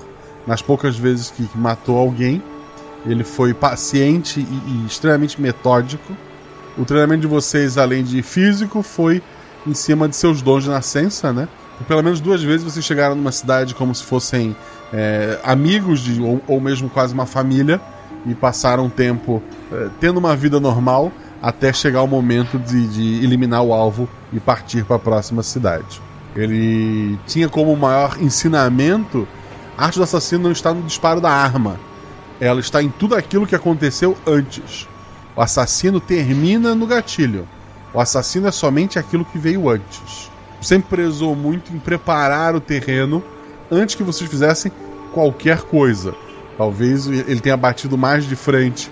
nas 0.48 0.62
poucas 0.62 0.98
vezes 0.98 1.32
que, 1.32 1.48
matou 1.56 1.98
alguém. 1.98 2.42
Ele 3.06 3.24
foi 3.24 3.54
paciente 3.54 4.40
e, 4.40 4.44
e, 4.44 4.86
extremamente 4.86 5.40
metódico. 5.40 6.16
O 6.78 6.84
treinamento 6.84 7.22
de 7.22 7.28
vocês, 7.28 7.78
além 7.78 8.04
de 8.04 8.22
físico, 8.22 8.82
foi 8.82 9.22
em 9.66 9.74
cima 9.74 10.08
de 10.08 10.16
seus 10.16 10.42
dons 10.42 10.64
de 10.64 10.70
nascença, 10.70 11.32
né? 11.32 11.48
Por 11.78 11.86
pelo 11.86 12.04
menos 12.04 12.20
duas 12.20 12.42
vezes 12.42 12.64
vocês 12.64 12.86
chegaram 12.86 13.16
numa 13.16 13.32
cidade 13.32 13.76
como 13.76 13.94
se 13.94 14.04
fossem 14.04 14.56
é, 14.94 15.40
amigos 15.44 16.00
de, 16.00 16.22
ou, 16.22 16.42
ou, 16.48 16.62
mesmo 16.62 16.90
quase 16.90 17.14
uma 17.14 17.26
família 17.26 17.82
e 18.26 18.34
passaram 18.34 18.86
um 18.86 18.90
tempo 18.90 19.42
é, 19.72 19.90
tendo 20.00 20.18
uma 20.18 20.36
vida 20.36 20.60
normal 20.60 21.12
até 21.42 21.72
chegar 21.74 22.02
o 22.02 22.08
momento 22.08 22.58
de, 22.58 22.88
de 22.88 23.24
eliminar 23.24 23.62
o 23.62 23.74
alvo 23.74 24.08
e 24.32 24.40
partir 24.40 24.84
para 24.86 24.96
a 24.96 25.00
próxima 25.00 25.44
cidade. 25.44 26.02
Ele 26.36 27.18
tinha 27.28 27.48
como 27.48 27.76
maior 27.76 28.18
ensinamento 28.20 29.28
a 29.78 29.86
arte 29.86 29.98
do 29.98 30.04
assassino 30.04 30.44
não 30.44 30.52
está 30.52 30.74
no 30.74 30.84
disparo 30.84 31.20
da 31.20 31.30
arma. 31.30 31.80
Ela 32.40 32.60
está 32.60 32.82
em 32.82 32.90
tudo 32.90 33.16
aquilo 33.16 33.46
que 33.46 33.56
aconteceu 33.56 34.18
antes. 34.26 34.88
O 35.36 35.42
assassino 35.42 36.00
termina 36.00 36.74
no 36.74 36.88
gatilho. 36.88 37.48
O 37.94 38.00
assassino 38.00 38.48
é 38.48 38.52
somente 38.52 38.98
aquilo 38.98 39.26
que 39.26 39.38
veio 39.38 39.70
antes. 39.70 40.32
Sempre 40.62 40.98
prezou 40.98 41.36
muito 41.36 41.74
em 41.74 41.80
preparar 41.80 42.56
o 42.56 42.62
terreno 42.62 43.24
antes 43.70 43.96
que 43.96 44.04
vocês 44.04 44.30
fizessem 44.30 44.72
qualquer 45.14 45.62
coisa. 45.64 46.16
Talvez 46.58 47.08
ele 47.08 47.40
tenha 47.42 47.58
batido 47.58 47.98
mais 47.98 48.26
de 48.26 48.36
frente 48.36 48.90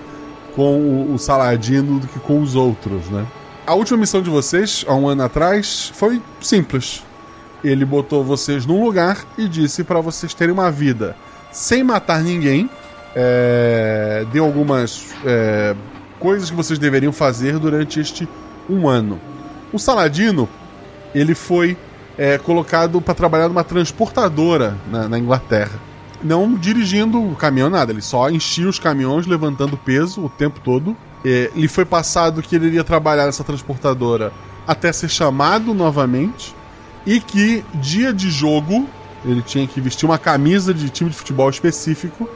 com 0.56 1.14
o, 1.14 1.18
Saladino 1.18 2.00
do 2.00 2.08
que 2.08 2.20
com 2.20 2.42
os 2.42 2.56
outros, 2.56 3.10
né? 3.10 3.26
A 3.66 3.74
última 3.74 3.98
missão 3.98 4.22
de 4.22 4.30
vocês, 4.30 4.84
há 4.88 4.94
um 4.94 5.08
ano 5.08 5.24
atrás, 5.24 5.92
foi 5.96 6.22
simples 6.42 7.04
ele 7.64 7.86
botou 7.86 8.24
vocês 8.24 8.66
num 8.66 8.84
lugar 8.84 9.26
e 9.38 9.48
disse 9.48 9.84
para 9.84 10.02
vocês 10.02 10.34
terem 10.34 10.54
uma 10.54 10.70
vida 10.70 11.16
sem 11.54 11.84
matar 11.84 12.22
ninguém. 12.22 12.70
É, 13.16 14.26
deu 14.32 14.44
algumas 14.44 15.14
é, 15.24 15.76
coisas 16.20 16.50
que 16.50 16.56
vocês 16.56 16.80
deveriam 16.80 17.14
fazer 17.14 17.60
durante 17.60 18.00
este 18.00 18.28
um 18.68 18.88
ano. 18.88 19.20
O 19.72 19.78
Saladino 19.78 20.50
ele 21.14 21.36
foi 21.36 21.78
é, 22.18 22.38
colocado 22.40 23.00
para 23.00 23.14
trabalhar 23.14 23.48
numa 23.48 23.64
transportadora 23.64 24.76
na, 24.92 25.08
na, 25.08 25.20
Inglaterra. 25.20 25.80
Não 26.24 26.56
dirigindo 26.56 27.22
o 27.22 27.36
caminhão, 27.36 27.70
nada, 27.70 27.92
ele 27.92 28.02
só 28.02 28.30
enchia 28.30 28.68
os 28.68 28.80
caminhões 28.80 29.28
levantando 29.28 29.78
peso 29.78 30.26
o 30.26 30.30
tempo 30.30 30.60
todo. 30.60 30.98
É, 31.24 31.52
ele 31.56 31.68
foi 31.68 31.86
passado 31.86 32.42
que 32.42 32.56
ele 32.56 32.68
iria 32.68 32.84
trabalhar 32.84 33.26
nessa 33.26 33.44
transportadora 33.44 34.32
até 34.66 34.92
ser 34.92 35.10
chamado 35.10 35.74
novamente 35.74 36.56
e 37.06 37.20
que 37.20 37.64
dia 37.76 38.14
de 38.14 38.30
jogo 38.30 38.88
ele 39.26 39.42
tinha 39.42 39.66
que 39.68 39.80
vestir 39.80 40.06
uma 40.06 40.18
camisa 40.18 40.74
de 40.74 40.90
time 40.90 41.10
de 41.10 41.16
futebol 41.16 41.50
específico 41.50 42.30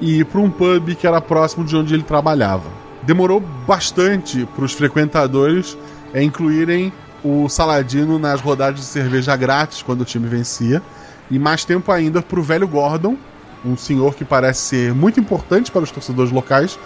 e 0.00 0.20
ir 0.20 0.24
para 0.24 0.40
um 0.40 0.50
pub 0.50 0.94
que 0.94 1.06
era 1.06 1.20
próximo 1.20 1.64
de 1.64 1.76
onde 1.76 1.94
ele 1.94 2.02
trabalhava. 2.02 2.70
Demorou 3.02 3.40
bastante 3.66 4.46
para 4.54 4.64
os 4.64 4.72
frequentadores 4.72 5.76
é, 6.12 6.22
incluírem 6.22 6.92
o 7.24 7.48
Saladino 7.48 8.18
nas 8.18 8.40
rodadas 8.40 8.80
de 8.80 8.86
cerveja 8.86 9.34
grátis 9.36 9.82
quando 9.82 10.02
o 10.02 10.04
time 10.04 10.28
vencia, 10.28 10.82
e 11.30 11.38
mais 11.38 11.64
tempo 11.64 11.90
ainda 11.90 12.22
para 12.22 12.38
o 12.38 12.42
velho 12.42 12.66
Gordon, 12.66 13.16
um 13.64 13.76
senhor 13.76 14.14
que 14.14 14.24
parece 14.24 14.60
ser 14.60 14.94
muito 14.94 15.18
importante 15.18 15.70
para 15.70 15.82
os 15.82 15.90
torcedores 15.90 16.30
locais, 16.30 16.78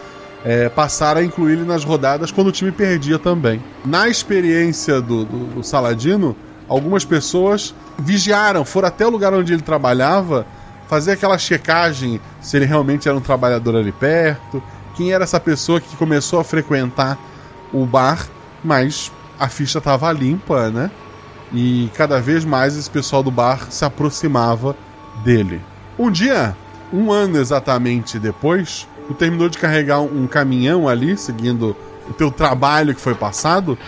é, 0.45 0.69
passar 0.69 1.17
a 1.17 1.23
incluir 1.23 1.53
ele 1.53 1.65
nas 1.65 1.85
rodadas 1.85 2.33
quando 2.33 2.49
o 2.49 2.53
time 2.53 2.73
perdia 2.73 3.19
também. 3.19 3.63
Na 3.85 4.09
experiência 4.09 5.01
do, 5.01 5.25
do, 5.25 5.39
do 5.55 5.63
Saladino, 5.63 6.35
algumas 6.69 7.05
pessoas 7.05 7.75
vigiaram, 7.99 8.65
foram 8.65 8.89
até 8.89 9.07
o 9.07 9.11
lugar 9.11 9.33
onde 9.35 9.53
ele 9.53 9.63
trabalhava, 9.63 10.47
fazer 10.89 11.13
aquela 11.13 11.39
checagem 11.39 12.21
se 12.41 12.57
ele 12.57 12.67
realmente 12.67 13.09
era 13.09 13.17
um 13.17 13.21
trabalhador 13.21 13.77
ali 13.77 13.93
perto, 13.93 14.63
quem 14.95 15.13
era 15.13 15.25
essa 15.25 15.41
pessoa 15.41 15.81
que 15.81 15.97
começou 15.97 16.41
a 16.41 16.45
frequentar 16.45 17.19
o 17.73 17.87
bar, 17.87 18.27
mas 18.63 19.11
a 19.39 19.49
ficha 19.49 19.79
estava 19.79 20.13
limpa, 20.13 20.71
né? 20.71 20.91
E 21.53 21.91
cada 21.95 22.21
vez 22.21 22.45
mais 22.45 22.77
esse 22.77 22.91
pessoal 22.91 23.23
do 23.23 23.31
bar 23.31 23.71
se 23.71 23.85
aproximava 23.85 24.77
dele. 25.25 25.61
Um 25.99 26.11
dia, 26.11 26.57
um 26.93 27.11
ano 27.11 27.39
exatamente 27.39 28.19
depois, 28.19 28.87
tu 29.07 29.15
terminou 29.15 29.49
de 29.49 29.59
carregar 29.59 30.01
um 30.01 30.27
caminhão 30.27 30.89
ali, 30.89 31.17
seguindo 31.17 31.77
o 32.09 32.13
teu 32.13 32.31
trabalho 32.31 32.95
que 32.95 33.01
foi 33.01 33.15
passado, 33.15 33.79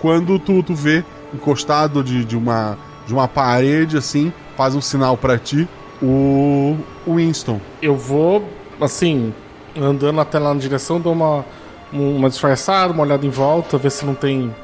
quando 0.00 0.38
tu, 0.38 0.62
tu 0.62 0.74
vê 0.74 1.04
encostado 1.34 2.02
de, 2.02 2.24
de, 2.24 2.36
uma, 2.36 2.78
de 3.06 3.12
uma 3.12 3.28
parede 3.28 3.96
assim, 3.96 4.32
faz 4.56 4.74
um 4.74 4.80
sinal 4.80 5.16
para 5.16 5.38
ti, 5.38 5.68
o, 6.02 6.76
o 7.06 7.16
Winston. 7.16 7.60
Eu 7.82 7.96
vou, 7.96 8.48
assim, 8.80 9.32
andando 9.76 10.20
até 10.20 10.38
lá 10.38 10.54
na 10.54 10.60
direção, 10.60 11.00
dou 11.00 11.12
uma, 11.12 11.44
uma 11.92 12.28
disfarçada, 12.28 12.92
uma 12.92 13.02
olhada 13.02 13.26
em 13.26 13.30
volta, 13.30 13.78
ver 13.78 13.90
se 13.90 14.04
não 14.04 14.14
tem 14.14 14.54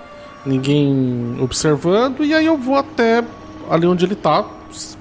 ninguém 0.44 1.36
observando, 1.40 2.24
e 2.24 2.32
aí 2.34 2.46
eu 2.46 2.56
vou 2.56 2.76
até 2.76 3.22
ali 3.68 3.86
onde 3.86 4.04
ele 4.04 4.14
tá, 4.14 4.44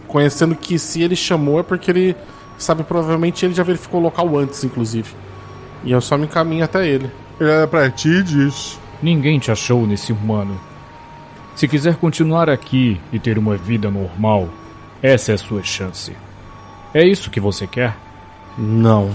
conhecendo 0.08 0.56
que 0.56 0.78
se 0.78 1.02
ele 1.02 1.16
chamou 1.16 1.60
é 1.60 1.64
porque 1.64 1.90
ele 1.92 2.16
sabe, 2.58 2.84
provavelmente 2.84 3.46
ele 3.46 3.54
já 3.54 3.64
verificou 3.64 4.00
o 4.00 4.04
local 4.04 4.38
antes, 4.38 4.64
inclusive. 4.64 5.10
E 5.84 5.92
eu 5.92 6.02
só 6.02 6.18
me 6.18 6.26
encaminho 6.26 6.66
até 6.66 6.86
ele. 6.86 7.10
Ele 7.40 7.50
é 7.50 7.66
pra 7.66 7.90
ti 7.90 8.10
e 8.10 8.24
diz: 8.24 8.78
Ninguém 9.02 9.40
te 9.40 9.50
achou 9.50 9.88
nesse 9.88 10.12
humano. 10.12 10.60
Se 11.60 11.68
quiser 11.68 11.98
continuar 11.98 12.50
aqui 12.50 13.02
e 13.12 13.20
ter 13.20 13.38
uma 13.38 13.58
vida 13.58 13.92
normal, 13.92 14.48
essa 15.04 15.34
é 15.34 15.36
a 15.36 15.38
sua 15.38 15.62
chance. 15.62 16.16
É 16.94 17.06
isso 17.06 17.30
que 17.30 17.38
você 17.38 17.68
quer? 17.68 17.98
Não. 18.58 19.12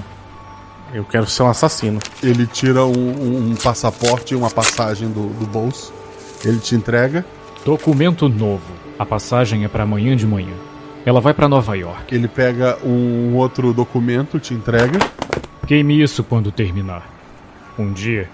Eu 0.93 1.07
quero 1.07 1.27
ser 1.27 1.43
um 1.43 1.49
assassino. 1.49 2.01
Ele 2.23 2.47
tira 2.47 2.85
um, 2.85 3.53
um 3.53 3.57
passaporte 3.57 4.35
e 4.35 4.37
uma 4.37 4.51
passagem 4.51 5.09
do, 5.09 5.29
do 5.29 5.47
bolso. 5.47 5.91
Ele 6.45 6.59
te 6.59 6.75
entrega. 6.75 7.25
Documento 7.65 8.29
novo. 8.29 8.75
A 8.99 9.07
passagem 9.07 9.65
é 9.65 9.69
para 9.69 9.85
amanhã 9.85 10.15
de 10.15 10.27
manhã. 10.27 10.53
Ela 11.07 11.23
vai 11.23 11.33
para 11.33 11.49
Nova 11.49 11.75
York. 11.75 12.15
Ele 12.15 12.29
pega 12.29 12.77
um 12.85 13.35
outro 13.37 13.73
documento, 13.73 14.39
te 14.39 14.53
entrega. 14.53 14.99
Queime 15.67 16.03
isso 16.03 16.23
quando 16.23 16.53
terminar. 16.53 17.09
Um 17.79 17.91
dia, 17.91 18.29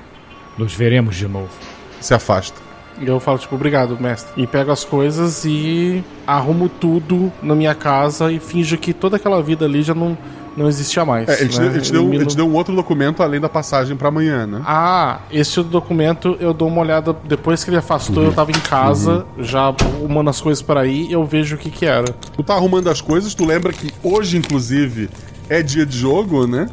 nos 0.59 0.75
veremos 0.75 1.15
de 1.15 1.29
novo. 1.29 1.53
Se 2.01 2.13
afasta. 2.13 2.70
E 3.01 3.07
eu 3.07 3.19
falo, 3.19 3.39
tipo, 3.39 3.55
obrigado, 3.55 3.99
mestre. 3.99 4.31
E 4.37 4.47
pego 4.47 4.71
as 4.71 4.85
coisas 4.85 5.45
e 5.45 6.05
arrumo 6.27 6.69
tudo 6.69 7.33
na 7.43 7.55
minha 7.55 7.75
casa 7.75 8.31
e 8.31 8.39
finjo 8.39 8.77
que 8.77 8.93
toda 8.93 9.17
aquela 9.17 9.43
vida 9.43 9.65
ali 9.65 9.83
já 9.83 9.95
não, 9.95 10.17
não 10.57 10.69
existia 10.69 11.05
mais. 11.05 11.29
É, 11.29 11.41
ele, 11.41 11.49
te, 11.49 11.61
né? 11.61 11.69
deu, 11.69 11.75
ele, 11.77 11.91
deu, 11.91 12.15
ele 12.15 12.35
deu 12.35 12.47
um 12.47 12.55
outro 12.55 12.75
documento 12.75 13.23
além 13.23 13.41
da 13.41 13.49
passagem 13.49 13.97
para 13.97 14.09
amanhã, 14.09 14.47
né? 14.47 14.63
Ah, 14.67 15.21
esse 15.31 15.63
documento 15.63 16.37
eu 16.41 16.53
dou 16.53 16.69
uma 16.69 16.83
olhada 16.83 17.17
depois 17.25 17.65
que 17.65 17.71
ele 17.71 17.79
afastou, 17.79 18.23
eu 18.23 18.33
tava 18.33 18.51
em 18.51 18.61
casa, 18.61 19.25
já 19.39 19.69
arrumando 19.69 20.29
as 20.29 20.41
coisas 20.41 20.63
para 20.63 20.81
aí, 20.81 21.11
eu 21.11 21.25
vejo 21.25 21.57
o 21.57 21.59
que 21.59 21.71
que 21.71 21.87
era. 21.87 22.13
Tu 22.37 22.43
tá 22.43 22.55
arrumando 22.55 22.89
as 22.89 23.01
coisas, 23.01 23.35
tu 23.35 23.45
lembra 23.45 23.73
que 23.73 23.91
hoje, 24.03 24.37
inclusive, 24.37 25.09
é 25.49 25.63
dia 25.63 25.87
de 25.87 25.97
jogo, 25.97 26.47
né? 26.47 26.69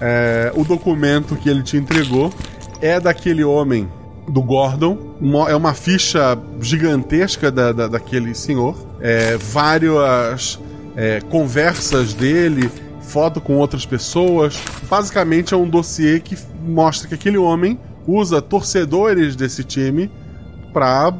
É, 0.00 0.52
o 0.54 0.64
documento 0.64 1.36
que 1.36 1.48
ele 1.48 1.62
te 1.62 1.76
entregou 1.76 2.32
é 2.80 3.00
daquele 3.00 3.42
homem, 3.42 3.88
do 4.30 4.42
Gordon. 4.42 5.16
Uma- 5.20 5.48
é 5.50 5.56
uma 5.56 5.74
ficha 5.74 6.38
gigantesca 6.60 7.50
da, 7.50 7.72
da- 7.72 7.88
daquele 7.88 8.34
senhor. 8.34 8.76
É, 9.00 9.36
várias 9.36 10.58
é, 10.96 11.20
conversas 11.20 12.12
dele, 12.14 12.70
foto 13.00 13.40
com 13.40 13.56
outras 13.56 13.86
pessoas. 13.86 14.58
Basicamente 14.88 15.54
é 15.54 15.56
um 15.56 15.68
dossiê 15.68 16.20
que 16.20 16.36
mostra 16.66 17.08
que 17.08 17.14
aquele 17.14 17.38
homem 17.38 17.78
usa 18.06 18.40
torcedores 18.42 19.36
desse 19.36 19.62
time 19.64 20.10
para 20.72 21.12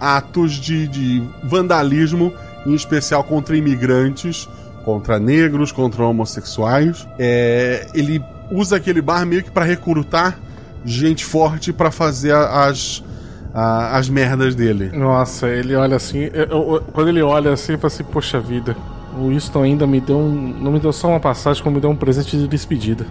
atos 0.00 0.52
de, 0.52 0.86
de 0.88 1.22
vandalismo, 1.44 2.32
em 2.66 2.74
especial 2.74 3.24
contra 3.24 3.56
imigrantes, 3.56 4.48
contra 4.84 5.18
negros, 5.18 5.72
contra 5.72 6.04
homossexuais. 6.04 7.06
É, 7.18 7.86
ele 7.94 8.22
usa 8.50 8.76
aquele 8.76 9.00
bar 9.00 9.24
meio 9.26 9.42
que 9.42 9.50
para 9.50 9.64
recrutar 9.64 10.38
gente 10.84 11.24
forte 11.24 11.72
para 11.72 11.90
fazer 11.90 12.34
as, 12.34 13.02
a- 13.52 13.96
as 13.96 14.08
merdas 14.08 14.54
dele. 14.54 14.90
Nossa, 14.96 15.48
ele 15.48 15.74
olha 15.74 15.96
assim, 15.96 16.28
eu- 16.32 16.44
eu- 16.44 16.82
quando 16.92 17.08
ele 17.08 17.22
olha 17.22 17.52
assim, 17.52 17.72
eu 17.72 17.78
falo 17.78 17.92
assim, 17.92 18.04
poxa 18.04 18.40
vida, 18.40 18.76
o 19.18 19.28
Winston 19.28 19.62
ainda 19.62 19.86
me 19.86 20.00
deu 20.00 20.18
um, 20.18 20.54
não 20.60 20.72
me 20.72 20.80
deu 20.80 20.92
só 20.92 21.08
uma 21.08 21.20
passagem, 21.20 21.62
como 21.62 21.76
me 21.76 21.80
deu 21.80 21.90
um 21.90 21.96
presente 21.96 22.36
de 22.36 22.46
despedida. 22.48 23.06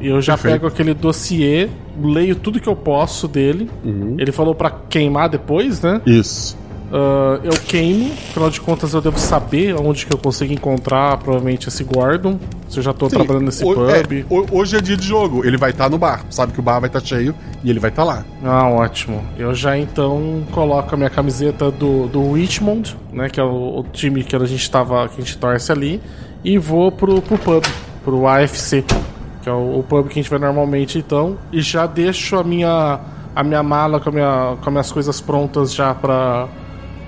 E 0.00 0.08
eu 0.08 0.20
já 0.20 0.32
Perfeito. 0.34 0.54
pego 0.54 0.66
aquele 0.66 0.94
dossiê, 0.94 1.68
leio 2.02 2.34
tudo 2.34 2.58
que 2.60 2.68
eu 2.68 2.74
posso 2.74 3.28
dele. 3.28 3.70
Ele 4.18 4.32
falou 4.32 4.52
pra 4.54 4.68
queimar 4.70 5.28
depois, 5.28 5.80
né? 5.80 6.00
Isso. 6.04 6.58
Ah, 6.92 7.40
eu 7.42 7.52
queimo, 7.66 8.12
afinal 8.12 8.50
de 8.50 8.60
contas 8.60 8.92
eu 8.92 9.00
devo 9.00 9.18
saber 9.18 9.74
onde 9.80 10.04
que 10.04 10.12
eu 10.14 10.18
consigo 10.18 10.52
encontrar 10.52 11.16
provavelmente 11.16 11.68
esse 11.68 11.82
Gordon. 11.82 12.38
Se 12.68 12.78
eu 12.78 12.82
já 12.82 12.92
tô 12.92 13.08
Sim, 13.08 13.16
trabalhando 13.16 13.46
nesse 13.46 13.64
ho- 13.64 13.74
pub. 13.74 13.88
é, 13.88 14.24
ho- 14.28 14.46
hoje 14.52 14.76
é 14.76 14.80
dia 14.80 14.96
de 14.96 15.06
jogo, 15.06 15.44
ele 15.44 15.56
vai 15.56 15.70
estar 15.70 15.88
no 15.88 15.96
bar. 15.96 16.24
Sabe 16.30 16.52
que 16.52 16.60
o 16.60 16.62
bar 16.62 16.80
vai 16.80 16.88
estar 16.88 17.00
cheio 17.00 17.34
e 17.64 17.70
ele 17.70 17.78
vai 17.80 17.90
estar 17.90 18.04
lá. 18.04 18.24
Ah, 18.44 18.68
ótimo. 18.68 19.22
Eu 19.38 19.54
já 19.54 19.76
então 19.78 20.42
coloco 20.52 20.94
a 20.94 20.98
minha 20.98 21.08
camiseta 21.10 21.70
do, 21.70 22.08
do 22.08 22.32
Richmond, 22.34 22.94
né? 23.12 23.28
Que 23.30 23.40
é 23.40 23.44
o, 23.44 23.80
o 23.80 23.86
time 23.92 24.22
que 24.22 24.36
a 24.36 24.44
gente 24.44 24.70
tava. 24.70 25.08
que 25.08 25.20
a 25.20 25.24
gente 25.24 25.38
torce 25.38 25.72
ali. 25.72 26.00
E 26.44 26.58
vou 26.58 26.90
pro, 26.92 27.22
pro 27.22 27.38
pub, 27.38 27.64
pro 28.04 28.26
AFC, 28.26 28.84
que 29.42 29.48
é 29.48 29.52
o, 29.52 29.78
o 29.78 29.82
pub 29.82 30.06
que 30.08 30.18
a 30.18 30.22
gente 30.22 30.28
vai 30.30 30.38
normalmente 30.38 30.98
então. 30.98 31.38
E 31.52 31.62
já 31.62 31.86
deixo 31.86 32.36
a 32.36 32.44
minha. 32.44 33.00
a 33.34 33.42
minha 33.44 33.62
mala 33.62 33.98
com, 34.00 34.08
a 34.10 34.12
minha, 34.12 34.56
com 34.60 34.66
as 34.68 34.72
minhas 34.72 34.92
coisas 34.92 35.20
prontas 35.22 35.72
já 35.74 35.94
pra. 35.94 36.48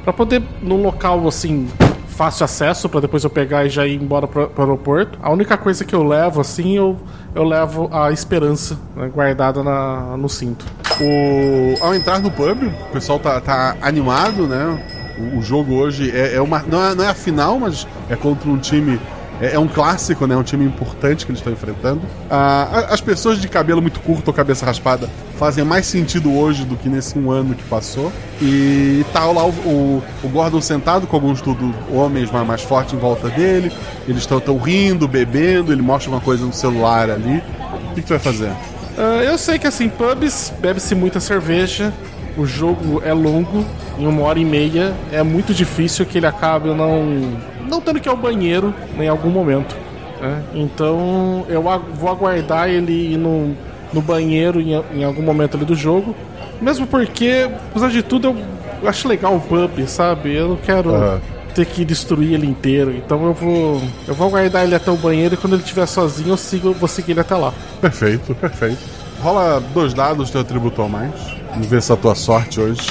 Pra 0.05 0.13
poder 0.13 0.43
num 0.63 0.83
local 0.83 1.27
assim. 1.27 1.69
Fácil 2.09 2.45
acesso 2.45 2.89
pra 2.89 3.01
depois 3.01 3.25
eu 3.25 3.31
pegar 3.31 3.65
e 3.65 3.69
já 3.69 3.85
ir 3.85 4.01
embora 4.01 4.29
pro, 4.29 4.47
pro 4.47 4.63
aeroporto. 4.63 5.19
A 5.21 5.33
única 5.33 5.57
coisa 5.57 5.85
que 5.85 5.93
eu 5.93 6.05
levo, 6.05 6.41
assim, 6.41 6.77
eu, 6.77 6.97
eu 7.35 7.43
levo 7.43 7.89
a 7.91 8.13
esperança 8.13 8.79
né, 8.95 9.11
guardada 9.13 9.65
na, 9.65 10.17
no 10.17 10.29
cinto. 10.29 10.65
O, 11.01 11.85
ao 11.85 11.93
entrar 11.93 12.21
no 12.21 12.31
pub, 12.31 12.63
o 12.63 12.93
pessoal 12.93 13.19
tá, 13.19 13.41
tá 13.41 13.77
animado, 13.83 14.47
né? 14.47 14.81
O, 15.19 15.39
o 15.39 15.43
jogo 15.43 15.75
hoje 15.75 16.13
é, 16.15 16.37
é 16.37 16.41
uma. 16.41 16.61
Não 16.61 16.85
é, 16.85 16.95
não 16.95 17.03
é 17.03 17.09
a 17.09 17.15
final, 17.15 17.59
mas 17.59 17.85
é 18.09 18.15
contra 18.15 18.49
um 18.49 18.59
time. 18.59 19.01
É, 19.41 19.55
é 19.55 19.59
um 19.59 19.69
clássico, 19.69 20.27
né? 20.27 20.37
Um 20.37 20.43
time 20.43 20.65
importante 20.65 21.25
que 21.25 21.33
eles 21.33 21.41
estão 21.41 21.53
enfrentando. 21.53 22.03
Ah, 22.31 22.87
as 22.91 23.01
pessoas 23.01 23.41
de 23.41 23.49
cabelo 23.49 23.83
muito 23.83 24.01
curto 24.01 24.29
ou 24.29 24.35
cabeça 24.35 24.65
raspada 24.65 25.09
fazem 25.39 25.65
mais 25.65 25.87
sentido 25.87 26.33
hoje 26.33 26.65
do 26.65 26.77
que 26.77 26.89
nesse 26.89 27.19
um 27.19 27.31
ano 27.31 27.55
que 27.55 27.65
passou. 27.65 28.13
E 28.41 29.05
tá 29.13 29.25
lá 29.27 29.45
o, 29.45 29.51
o, 29.51 30.03
o 30.23 30.29
Gordon 30.29 30.61
sentado 30.61 31.07
com 31.07 31.17
alguns 31.17 31.41
tudo, 31.41 31.75
homens 31.91 32.31
mais, 32.31 32.47
mais 32.47 32.63
fortes 32.63 32.95
em 32.95 32.99
volta 32.99 33.29
dele. 33.29 33.73
Eles 34.07 34.23
estão 34.23 34.41
tão 34.41 34.59
rindo, 34.59 35.09
bebendo. 35.09 35.73
Ele 35.73 35.83
mostra 35.83 36.11
uma 36.11 36.21
coisa 36.21 36.45
no 36.45 36.53
celular 36.53 37.11
ali. 37.11 37.43
O 37.91 37.95
que, 37.95 38.03
que 38.03 38.07
tu 38.07 38.11
vai 38.11 38.19
fazer? 38.19 38.51
Ah, 38.97 39.23
eu 39.25 39.37
sei 39.37 39.59
que 39.59 39.67
assim, 39.67 39.89
pubs 39.89 40.53
bebe-se 40.61 40.95
muita 40.95 41.19
cerveja, 41.19 41.93
o 42.37 42.47
jogo 42.47 43.03
é 43.05 43.13
longo, 43.13 43.65
em 43.99 44.07
uma 44.07 44.23
hora 44.23 44.39
e 44.39 44.45
meia, 44.45 44.95
é 45.13 45.23
muito 45.23 45.53
difícil 45.53 46.07
que 46.07 46.19
ele 46.19 46.27
acabe 46.27 46.69
não, 46.69 47.37
não 47.69 47.81
tendo 47.81 48.01
que 48.01 48.09
ir 48.09 48.11
ao 48.11 48.17
banheiro 48.17 48.75
em 48.99 49.09
algum 49.09 49.31
momento. 49.31 49.77
né? 50.21 50.43
Então 50.55 51.45
eu 51.49 51.69
a- 51.69 51.79
vou 51.79 52.11
aguardar 52.11 52.69
ele 52.69 53.15
ir 53.15 53.17
no, 53.19 53.55
no 53.93 54.01
banheiro 54.01 54.61
em, 54.61 54.75
a- 54.77 54.83
em 54.95 55.05
algum 55.05 55.23
momento 55.23 55.57
ali 55.57 55.65
do 55.67 55.75
jogo. 55.75 56.15
Mesmo 56.61 56.87
porque, 56.87 57.49
apesar 57.71 57.91
de 57.91 58.03
tudo, 58.03 58.37
eu, 58.83 58.89
acho 58.89 59.09
legal 59.09 59.35
o 59.37 59.41
pub, 59.41 59.87
sabe? 59.89 60.35
Eu 60.35 60.49
não 60.51 60.57
quero 60.57 60.95
Aham. 60.95 61.21
ter 61.55 61.67
que 61.67 61.85
destruir 61.85 62.33
ele 62.35 62.47
inteiro. 62.47 62.93
Então 62.95 63.25
eu 63.27 63.35
vou. 63.35 63.83
Eu 64.07 64.15
vou 64.15 64.29
aguardar 64.29 64.65
ele 64.65 64.75
até 64.75 64.91
o 64.91 64.97
banheiro 64.97 65.35
e 65.35 65.37
quando 65.37 65.55
ele 65.55 65.63
estiver 65.63 65.87
sozinho 65.87 66.31
eu 66.31 66.37
sigo, 66.37 66.69
eu 66.69 66.73
vou 66.75 66.89
seguir 66.89 67.11
ele 67.13 67.21
até 67.21 67.35
lá. 67.35 67.53
Perfeito, 67.81 68.35
perfeito. 68.37 68.79
Rola 69.21 69.61
dois 69.75 69.93
dados, 69.95 70.31
teu 70.31 70.41
atributo 70.43 70.81
ao 70.81 70.89
mais. 70.89 71.13
Vamos 71.51 71.67
ver 71.67 71.83
se 71.83 71.93
a 71.93 71.97
tua 71.97 72.15
sorte 72.15 72.61
hoje. 72.61 72.83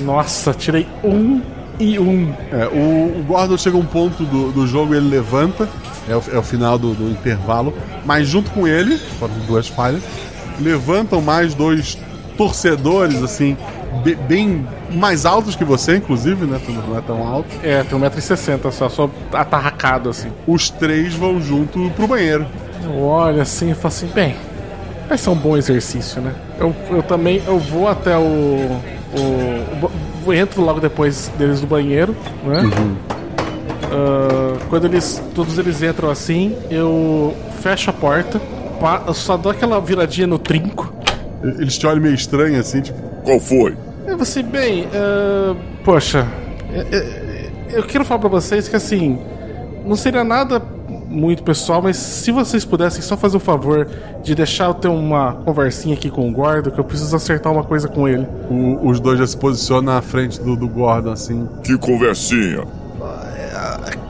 Nossa, 0.00 0.54
tirei 0.54 0.86
um 1.02 1.40
e 1.78 1.98
um. 1.98 2.32
É, 2.52 2.66
o, 2.66 3.20
o 3.20 3.24
Gordon 3.26 3.56
chega 3.56 3.76
a 3.76 3.80
um 3.80 3.84
ponto 3.86 4.24
do, 4.24 4.50
do 4.52 4.66
jogo 4.66 4.94
ele 4.94 5.08
levanta, 5.08 5.68
é 6.08 6.16
o, 6.16 6.22
é 6.32 6.38
o 6.38 6.42
final 6.42 6.78
do, 6.78 6.94
do 6.94 7.10
intervalo, 7.10 7.72
mas 8.04 8.26
junto 8.28 8.50
com 8.50 8.66
ele, 8.66 8.96
foram 8.96 9.34
duas 9.46 9.68
falhas, 9.68 10.02
levantam 10.60 11.20
mais 11.20 11.54
dois 11.54 11.98
torcedores, 12.36 13.22
assim, 13.22 13.56
be- 14.04 14.14
bem 14.14 14.66
mais 14.92 15.26
altos 15.26 15.56
que 15.56 15.64
você, 15.64 15.96
inclusive, 15.96 16.46
né? 16.46 16.60
Tu 16.64 16.72
não 16.72 16.96
é 16.96 17.00
tão 17.00 17.26
alto. 17.26 17.48
É, 17.62 17.82
tem 17.82 17.98
1,60m 17.98 18.70
só, 18.70 18.88
só 18.88 19.10
atarracado 19.32 20.08
assim. 20.08 20.28
Os 20.46 20.70
três 20.70 21.14
vão 21.14 21.40
junto 21.40 21.90
pro 21.90 22.06
banheiro. 22.06 22.46
Eu 22.84 23.02
olho 23.02 23.40
assim 23.42 23.70
e 23.70 23.74
falo 23.74 23.88
assim, 23.88 24.06
bem, 24.14 24.36
vai 25.08 25.18
ser 25.18 25.30
um 25.30 25.34
bom 25.34 25.56
exercício, 25.56 26.20
né? 26.22 26.32
Eu, 26.58 26.74
eu 26.90 27.02
também 27.02 27.42
eu 27.46 27.58
vou 27.58 27.88
até 27.88 28.16
o. 28.16 28.20
o, 28.20 29.20
o 29.86 29.87
entro 30.32 30.62
logo 30.62 30.80
depois 30.80 31.28
deles 31.38 31.60
do 31.60 31.66
banheiro, 31.66 32.14
né? 32.44 32.62
Ah, 33.90 34.56
quando 34.68 34.86
eles. 34.86 35.22
Todos 35.34 35.58
eles 35.58 35.82
entram 35.82 36.10
assim, 36.10 36.56
eu 36.70 37.34
fecho 37.60 37.90
a 37.90 37.92
porta, 37.92 38.40
eu 39.06 39.14
só 39.14 39.36
dou 39.36 39.50
aquela 39.52 39.80
viradinha 39.80 40.26
no 40.26 40.38
trinco. 40.38 40.92
Eles 41.42 41.78
te 41.78 41.86
olham 41.86 42.02
meio 42.02 42.14
estranho, 42.14 42.58
assim, 42.58 42.80
tipo, 42.80 42.98
Qual 43.24 43.38
foi? 43.40 43.76
E 44.06 44.14
você, 44.14 44.42
bem, 44.42 44.88
ah, 44.94 45.54
poxa, 45.84 46.26
é- 46.72 46.96
é- 46.96 47.50
eu 47.70 47.82
quero 47.82 48.04
falar 48.04 48.20
pra 48.20 48.28
vocês 48.28 48.68
que 48.68 48.76
assim, 48.76 49.18
não 49.84 49.96
seria 49.96 50.24
nada 50.24 50.62
muito 51.08 51.42
pessoal, 51.42 51.80
mas 51.80 51.96
se 51.96 52.30
vocês 52.30 52.64
pudessem 52.64 53.00
só 53.02 53.16
fazer 53.16 53.36
o 53.36 53.40
favor 53.40 53.88
de 54.22 54.34
deixar 54.34 54.66
eu 54.66 54.74
ter 54.74 54.88
uma 54.88 55.32
conversinha 55.44 55.94
aqui 55.94 56.10
com 56.10 56.28
o 56.28 56.32
Gordo, 56.32 56.70
que 56.70 56.78
eu 56.78 56.84
preciso 56.84 57.14
acertar 57.16 57.52
uma 57.52 57.64
coisa 57.64 57.88
com 57.88 58.06
ele. 58.06 58.26
o- 58.50 58.88
os 58.88 59.00
dois 59.00 59.18
já 59.18 59.26
se 59.26 59.36
posicionam 59.36 59.94
na 59.94 60.02
frente 60.02 60.40
do, 60.40 60.54
do 60.56 60.68
Gordon, 60.68 61.12
assim. 61.12 61.48
Que 61.64 61.76
conversinha. 61.78 62.64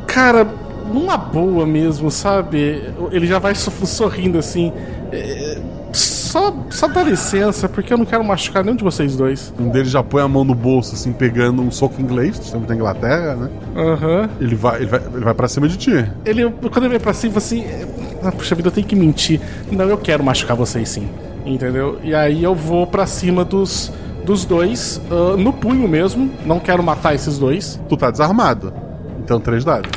Cara, 0.06 0.46
numa 0.92 1.16
boa 1.16 1.64
mesmo, 1.66 2.10
sabe? 2.10 2.82
Ele 3.12 3.26
já 3.26 3.38
vai 3.38 3.54
so- 3.54 3.70
sorrindo 3.86 4.38
assim. 4.38 4.72
Só, 6.28 6.54
só 6.68 6.86
dá 6.86 7.02
licença, 7.02 7.70
porque 7.70 7.90
eu 7.90 7.96
não 7.96 8.04
quero 8.04 8.22
machucar 8.22 8.62
nenhum 8.62 8.76
de 8.76 8.84
vocês 8.84 9.16
dois. 9.16 9.50
Um 9.58 9.70
deles 9.70 9.90
já 9.90 10.02
põe 10.02 10.22
a 10.22 10.28
mão 10.28 10.44
no 10.44 10.54
bolso, 10.54 10.94
assim, 10.94 11.10
pegando 11.10 11.62
um 11.62 11.70
soco 11.70 12.02
inglês, 12.02 12.38
estamos 12.38 12.68
na 12.68 12.74
Inglaterra, 12.74 13.34
né? 13.34 13.50
Aham. 13.74 14.28
Ele 14.38 14.54
vai, 14.54 14.76
ele 14.76 14.86
vai, 14.86 15.00
ele 15.00 15.24
vai 15.24 15.32
pra 15.32 15.48
cima 15.48 15.66
de 15.66 15.78
ti. 15.78 16.06
Ele, 16.26 16.50
quando 16.50 16.84
ele 16.84 16.90
vem 16.90 17.00
pra 17.00 17.14
cima, 17.14 17.38
assim. 17.38 17.64
Ah, 18.22 18.30
puxa 18.30 18.54
vida, 18.54 18.68
eu 18.68 18.72
tenho 18.72 18.86
que 18.86 18.94
mentir. 18.94 19.40
Não, 19.72 19.86
eu 19.86 19.96
quero 19.96 20.22
machucar 20.22 20.54
vocês 20.54 20.90
sim. 20.90 21.08
Entendeu? 21.46 21.98
E 22.04 22.14
aí 22.14 22.44
eu 22.44 22.54
vou 22.54 22.86
pra 22.86 23.06
cima 23.06 23.42
dos, 23.42 23.90
dos 24.26 24.44
dois, 24.44 25.00
ah, 25.10 25.34
no 25.34 25.50
punho 25.50 25.88
mesmo. 25.88 26.30
Não 26.44 26.60
quero 26.60 26.82
matar 26.82 27.14
esses 27.14 27.38
dois. 27.38 27.80
Tu 27.88 27.96
tá 27.96 28.10
desarmado. 28.10 28.70
Então, 29.18 29.40
três 29.40 29.64
dados. 29.64 29.90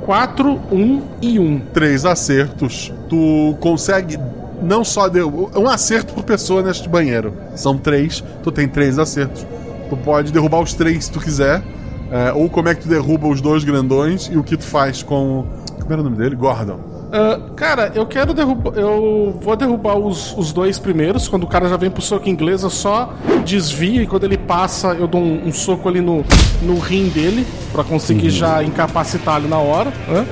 4, 0.00 0.60
1 0.72 1.02
e 1.20 1.38
1. 1.38 1.60
Três 1.74 2.06
acertos. 2.06 2.90
Tu 3.08 3.54
consegue 3.60 4.18
não 4.62 4.84
só 4.84 5.08
deu 5.08 5.50
um 5.56 5.68
acerto 5.68 6.14
por 6.14 6.24
pessoa 6.24 6.62
neste 6.62 6.88
banheiro. 6.88 7.34
São 7.54 7.76
três. 7.76 8.22
Tu 8.42 8.52
tem 8.52 8.68
três 8.68 8.98
acertos. 8.98 9.46
Tu 9.88 9.96
pode 9.98 10.32
derrubar 10.32 10.60
os 10.60 10.74
três 10.74 11.06
se 11.06 11.10
tu 11.10 11.20
quiser. 11.20 11.62
É, 12.10 12.32
ou 12.32 12.48
como 12.48 12.68
é 12.68 12.74
que 12.74 12.82
tu 12.82 12.88
derruba 12.88 13.26
os 13.26 13.40
dois 13.40 13.64
grandões 13.64 14.28
e 14.32 14.36
o 14.36 14.44
que 14.44 14.56
tu 14.56 14.64
faz 14.64 15.02
com. 15.02 15.46
Como 15.80 15.92
era 15.92 16.00
o 16.00 16.04
nome 16.04 16.16
dele? 16.16 16.36
Gordon. 16.36 16.93
Ah, 17.16 17.38
cara, 17.54 17.92
eu 17.94 18.04
quero 18.06 18.34
derrubar. 18.34 18.72
Eu 18.74 19.38
vou 19.40 19.54
derrubar 19.54 19.96
os, 19.96 20.34
os 20.36 20.52
dois 20.52 20.80
primeiros. 20.80 21.28
Quando 21.28 21.44
o 21.44 21.46
cara 21.46 21.68
já 21.68 21.76
vem 21.76 21.88
pro 21.88 22.02
soco 22.02 22.28
inglês, 22.28 22.64
eu 22.64 22.70
só 22.70 23.12
desvio 23.44 24.02
e 24.02 24.06
quando 24.06 24.24
ele 24.24 24.36
passa, 24.36 24.88
eu 24.94 25.06
dou 25.06 25.20
um, 25.20 25.46
um 25.46 25.52
soco 25.52 25.88
ali 25.88 26.00
no, 26.00 26.24
no 26.60 26.78
rim 26.80 27.08
dele. 27.08 27.46
Pra 27.72 27.84
conseguir 27.84 28.30
já 28.30 28.64
incapacitar 28.64 29.38
ele 29.38 29.46
na 29.48 29.58
hora. 29.58 29.92
né? 30.08 30.26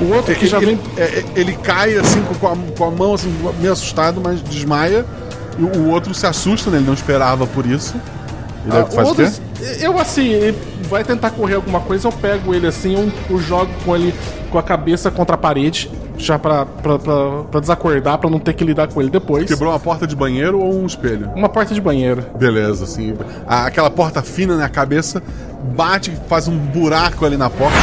O 0.00 0.12
outro 0.12 0.34
que 0.34 0.46
já 0.48 0.56
ele, 0.56 0.66
vem. 0.74 0.78
é, 0.96 1.02
é, 1.02 1.24
ele 1.36 1.52
cai 1.52 1.96
assim 1.96 2.20
com 2.40 2.48
a, 2.48 2.56
com 2.76 2.84
a 2.84 2.90
mão 2.90 3.14
assim, 3.14 3.32
meio 3.60 3.72
assustado, 3.72 4.20
mas 4.20 4.42
desmaia. 4.42 5.06
E 5.56 5.62
o, 5.62 5.88
outro 5.88 6.12
se 6.12 6.26
assusta, 6.26 6.68
né? 6.68 6.78
Ele 6.78 6.86
não 6.86 6.94
esperava 6.94 7.46
por 7.46 7.64
isso. 7.64 7.94
Ele 8.66 8.76
Ah, 8.76 8.86
faz 8.86 9.08
o 9.08 9.12
o 9.12 9.14
quê? 9.14 9.22
outro- 9.22 9.40
Eu 9.80 9.98
assim, 10.00 10.30
ele 10.30 10.58
vai 10.90 11.04
tentar 11.04 11.30
correr 11.30 11.54
alguma 11.54 11.78
coisa, 11.80 12.08
eu 12.08 12.12
pego 12.12 12.52
ele 12.52 12.66
assim, 12.66 12.94
eu, 12.94 13.12
eu 13.30 13.38
jogo 13.38 13.70
com 13.84 13.94
ele 13.94 14.12
com 14.54 14.58
a 14.60 14.62
cabeça 14.62 15.10
contra 15.10 15.34
a 15.34 15.38
parede, 15.38 15.90
já 16.16 16.38
pra, 16.38 16.64
pra, 16.64 16.96
pra, 16.96 17.42
pra 17.50 17.58
desacordar, 17.60 18.18
pra 18.18 18.30
não 18.30 18.38
ter 18.38 18.52
que 18.52 18.62
lidar 18.62 18.86
com 18.86 19.00
ele 19.00 19.10
depois. 19.10 19.46
Quebrou 19.46 19.72
uma 19.72 19.80
porta 19.80 20.06
de 20.06 20.14
banheiro 20.14 20.60
ou 20.60 20.72
um 20.80 20.86
espelho? 20.86 21.28
Uma 21.34 21.48
porta 21.48 21.74
de 21.74 21.80
banheiro. 21.80 22.24
Beleza, 22.38 22.84
assim. 22.84 23.14
a- 23.48 23.66
aquela 23.66 23.90
porta 23.90 24.22
fina 24.22 24.56
na 24.56 24.68
cabeça 24.68 25.20
bate, 25.76 26.12
faz 26.28 26.46
um 26.46 26.56
buraco 26.56 27.26
ali 27.26 27.36
na 27.36 27.50
porta 27.50 27.76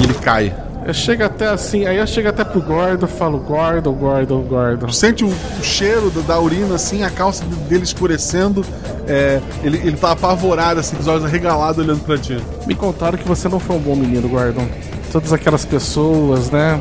e 0.00 0.04
ele 0.06 0.14
cai. 0.14 0.52
Eu 0.84 0.92
chego 0.94 1.22
até 1.22 1.46
assim, 1.46 1.86
aí 1.86 1.98
eu 1.98 2.06
chego 2.06 2.28
até 2.30 2.42
pro 2.42 2.60
Gordo, 2.62 3.06
falo 3.06 3.38
Gordo, 3.38 3.92
Gordo, 3.92 4.38
Gordo. 4.48 4.92
Sente 4.92 5.22
o, 5.22 5.28
o 5.28 5.62
cheiro 5.62 6.10
da, 6.10 6.20
da 6.22 6.40
urina, 6.40 6.74
assim, 6.74 7.04
a 7.04 7.10
calça 7.10 7.44
dele 7.68 7.84
escurecendo. 7.84 8.64
é, 9.06 9.40
ele, 9.62 9.76
ele 9.84 9.96
tá 9.96 10.10
apavorado, 10.12 10.80
assim, 10.80 10.96
com 10.96 11.02
os 11.02 11.06
olhos 11.08 11.24
arregalados 11.24 11.78
olhando 11.84 12.00
pra 12.04 12.18
ti. 12.18 12.38
Me 12.66 12.74
contaram 12.74 13.16
que 13.18 13.28
você 13.28 13.48
não 13.48 13.60
foi 13.60 13.76
um 13.76 13.80
bom 13.80 13.94
menino, 13.94 14.28
Gordon. 14.28 14.66
Todas 15.12 15.32
aquelas 15.32 15.64
pessoas, 15.64 16.50
né? 16.50 16.78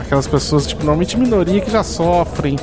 Aquelas 0.00 0.26
pessoas, 0.26 0.66
tipo, 0.66 0.82
normalmente 0.84 1.18
minoria 1.18 1.60
que 1.60 1.70
já 1.70 1.82
sofrem. 1.82 2.56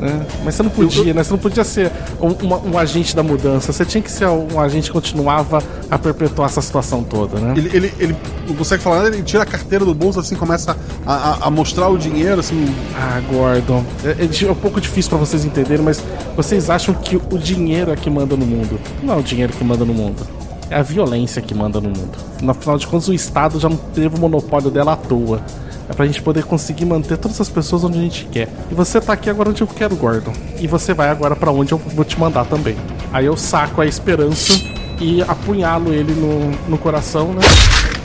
Né? 0.00 0.24
Mas 0.42 0.54
você 0.54 0.62
não 0.62 0.70
podia, 0.70 1.12
né? 1.12 1.22
Você 1.22 1.30
não 1.30 1.38
podia 1.38 1.62
ser 1.62 1.92
um, 2.22 2.70
um 2.70 2.78
agente 2.78 3.14
da 3.14 3.22
mudança. 3.22 3.70
Você 3.70 3.84
tinha 3.84 4.00
que 4.02 4.10
ser 4.10 4.26
um 4.28 4.58
agente 4.58 4.86
que 4.88 4.92
continuava 4.94 5.62
a 5.90 5.98
perpetuar 5.98 6.48
essa 6.48 6.62
situação 6.62 7.02
toda, 7.02 7.38
né? 7.38 7.52
Ele, 7.54 7.70
ele, 7.74 7.94
ele 7.98 8.16
não 8.48 8.56
consegue 8.56 8.82
falar 8.82 9.02
nada, 9.02 9.08
ele 9.08 9.22
tira 9.22 9.42
a 9.42 9.46
carteira 9.46 9.84
do 9.84 9.94
bolso, 9.94 10.18
assim, 10.18 10.34
começa 10.36 10.74
a, 11.06 11.14
a- 11.14 11.38
a 11.42 11.50
mostrar 11.50 11.88
o 11.90 11.98
dinheiro, 11.98 12.40
assim. 12.40 12.74
Ah, 12.96 13.20
Gordon. 13.30 13.84
É, 14.02 14.24
é 14.24 14.48
é 14.48 14.50
um 14.50 14.54
pouco 14.54 14.80
difícil 14.80 15.10
pra 15.10 15.18
vocês 15.18 15.44
entenderem, 15.44 15.84
mas 15.84 16.02
vocês 16.34 16.70
acham 16.70 16.94
que 16.94 17.16
o 17.16 17.36
dinheiro 17.38 17.90
é 17.92 17.96
que 17.96 18.08
manda 18.08 18.34
no 18.36 18.46
mundo. 18.46 18.80
Não 19.02 19.14
é 19.14 19.16
o 19.18 19.22
dinheiro 19.22 19.52
que 19.52 19.62
manda 19.62 19.84
no 19.84 19.92
mundo. 19.92 20.26
É 20.70 20.76
a 20.76 20.82
violência 20.82 21.42
que 21.42 21.52
manda 21.52 21.80
no 21.80 21.88
mundo. 21.88 22.16
No 22.40 22.54
final 22.54 22.78
de 22.78 22.86
contas, 22.86 23.08
o 23.08 23.12
Estado 23.12 23.58
já 23.58 23.68
não 23.68 23.76
teve 23.76 24.16
o 24.16 24.20
monopólio 24.20 24.70
dela 24.70 24.92
à 24.92 24.96
toa. 24.96 25.42
É 25.88 25.92
pra 25.92 26.06
gente 26.06 26.22
poder 26.22 26.44
conseguir 26.44 26.84
manter 26.84 27.18
todas 27.18 27.40
as 27.40 27.48
pessoas 27.48 27.82
onde 27.82 27.98
a 27.98 28.02
gente 28.02 28.24
quer. 28.26 28.48
E 28.70 28.74
você 28.74 29.00
tá 29.00 29.12
aqui 29.12 29.28
agora 29.28 29.50
onde 29.50 29.60
eu 29.60 29.66
quero, 29.66 29.96
Gordon. 29.96 30.32
E 30.60 30.68
você 30.68 30.94
vai 30.94 31.08
agora 31.08 31.34
pra 31.34 31.50
onde 31.50 31.72
eu 31.72 31.78
vou 31.78 32.04
te 32.04 32.18
mandar 32.18 32.44
também. 32.44 32.76
Aí 33.12 33.26
eu 33.26 33.36
saco 33.36 33.80
a 33.80 33.86
esperança 33.86 34.52
e 35.00 35.20
apunhalo 35.22 35.92
ele 35.92 36.12
no, 36.12 36.50
no 36.68 36.78
coração, 36.78 37.32
né? 37.32 37.42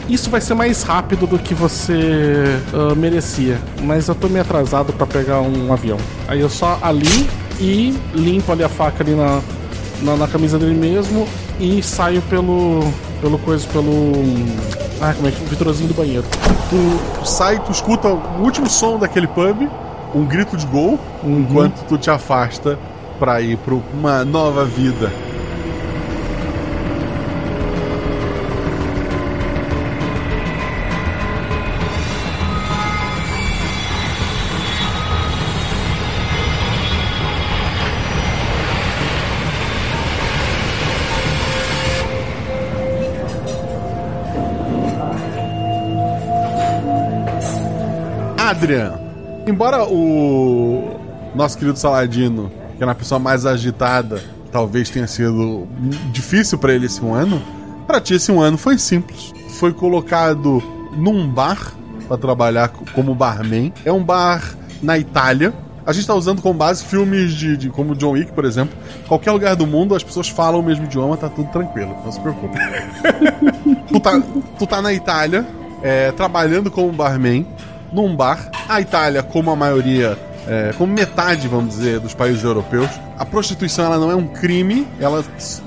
Isso 0.10 0.32
vai 0.32 0.42
ser 0.42 0.56
mais 0.56 0.82
rápido 0.82 1.28
do 1.28 1.38
que 1.38 1.54
você 1.54 2.60
ah, 2.74 2.96
merecia. 2.96 3.60
Mas 3.84 4.08
eu 4.08 4.16
tô 4.16 4.28
meio 4.28 4.42
atrasado 4.42 4.92
pra 4.92 5.06
pegar 5.06 5.42
um 5.42 5.72
avião. 5.72 5.98
Aí 6.28 6.40
eu 6.40 6.50
só 6.50 6.80
ali 6.82 7.30
e 7.60 7.96
limpo 8.16 8.52
ali 8.52 8.64
a 8.64 8.70
faca 8.70 9.04
ali 9.04 9.14
na, 9.14 9.42
na, 10.02 10.16
na 10.16 10.28
camisa 10.28 10.58
dele 10.58 10.74
mesmo 10.74 11.28
e 11.60 11.82
saio 11.82 12.22
pelo. 12.24 12.82
pelo 13.22 13.38
coisa, 13.40 13.68
pelo. 13.68 14.14
Ah, 15.02 15.14
como 15.14 15.28
é 15.28 15.32
que. 15.32 15.44
Vitrozinho 15.46 15.90
do 15.90 15.94
banheiro. 15.94 16.24
Tu, 16.70 17.20
tu 17.20 17.28
sai, 17.28 17.60
tu 17.60 17.72
escuta 17.72 18.08
o 18.08 18.42
último 18.42 18.70
som 18.70 18.98
daquele 18.98 19.28
pub, 19.28 19.70
um 20.14 20.26
grito 20.26 20.58
de 20.58 20.66
gol, 20.66 21.00
enquanto 21.24 21.84
tu 21.88 21.98
te 21.98 22.10
afasta 22.10 22.78
pra 23.20 23.42
ir 23.42 23.58
pra 23.58 23.76
uma 23.94 24.26
nova 24.26 24.66
vida. 24.66 25.12
Adrian, 48.56 48.94
embora 49.46 49.84
o 49.86 50.98
nosso 51.36 51.58
querido 51.58 51.78
Saladino, 51.78 52.50
que 52.78 52.84
é 52.84 52.86
uma 52.86 52.96
pessoa 52.96 53.20
mais 53.20 53.46
agitada, 53.46 54.24
talvez 54.50 54.90
tenha 54.90 55.08
sido 55.08 55.68
difícil 56.14 56.58
pra 56.58 56.74
ele 56.74 56.86
esse 56.86 57.04
um 57.04 57.14
ano, 57.14 57.42
pra 57.86 58.00
ti 58.00 58.14
esse 58.14 58.32
um 58.32 58.40
ano 58.40 58.58
foi 58.58 58.78
simples. 58.78 59.34
Foi 59.60 59.74
colocado 59.74 60.64
num 60.96 61.28
bar 61.28 61.74
pra 62.08 62.18
trabalhar 62.18 62.70
co- 62.70 62.86
como 62.94 63.14
barman. 63.14 63.74
É 63.84 63.92
um 63.92 64.02
bar 64.04 64.56
na 64.82 64.98
Itália. 64.98 65.54
A 65.86 65.92
gente 65.92 66.08
tá 66.08 66.16
usando 66.16 66.42
como 66.42 66.54
base 66.58 66.84
filmes 66.86 67.34
de, 67.34 67.58
de- 67.58 67.70
como 67.70 67.94
John 67.94 68.12
Wick, 68.12 68.32
por 68.32 68.46
exemplo. 68.46 68.74
Qualquer 69.08 69.32
lugar 69.32 69.56
do 69.58 69.68
mundo 69.68 69.94
as 69.96 70.04
pessoas 70.04 70.30
falam 70.30 70.62
o 70.62 70.64
mesmo 70.64 70.86
idioma, 70.86 71.18
tá 71.18 71.28
tudo 71.30 71.50
tranquilo, 71.52 71.94
não 72.06 72.12
se 72.12 72.20
preocupe. 72.22 72.58
tu, 73.92 74.00
tá, 74.00 74.22
tu 74.58 74.66
tá 74.66 74.82
na 74.82 74.94
Itália, 74.94 75.46
é, 75.84 76.12
trabalhando 76.14 76.72
como 76.72 76.92
barman, 76.92 77.46
num 77.96 78.16
bar. 78.16 78.50
A 78.68 78.82
Itália, 78.82 79.24
como 79.24 79.50
a 79.50 79.56
maioria 79.56 80.18
é, 80.48 80.74
como 80.78 80.94
metade, 80.94 81.48
vamos 81.48 81.76
dizer, 81.76 82.00
dos 82.00 82.14
países 82.14 82.44
europeus, 82.44 82.90
a 83.18 83.26
prostituição 83.26 83.86
ela 83.86 83.98
não 83.98 84.12
é 84.12 84.16
um 84.16 84.28
crime, 84.28 84.88
ela 85.00 85.24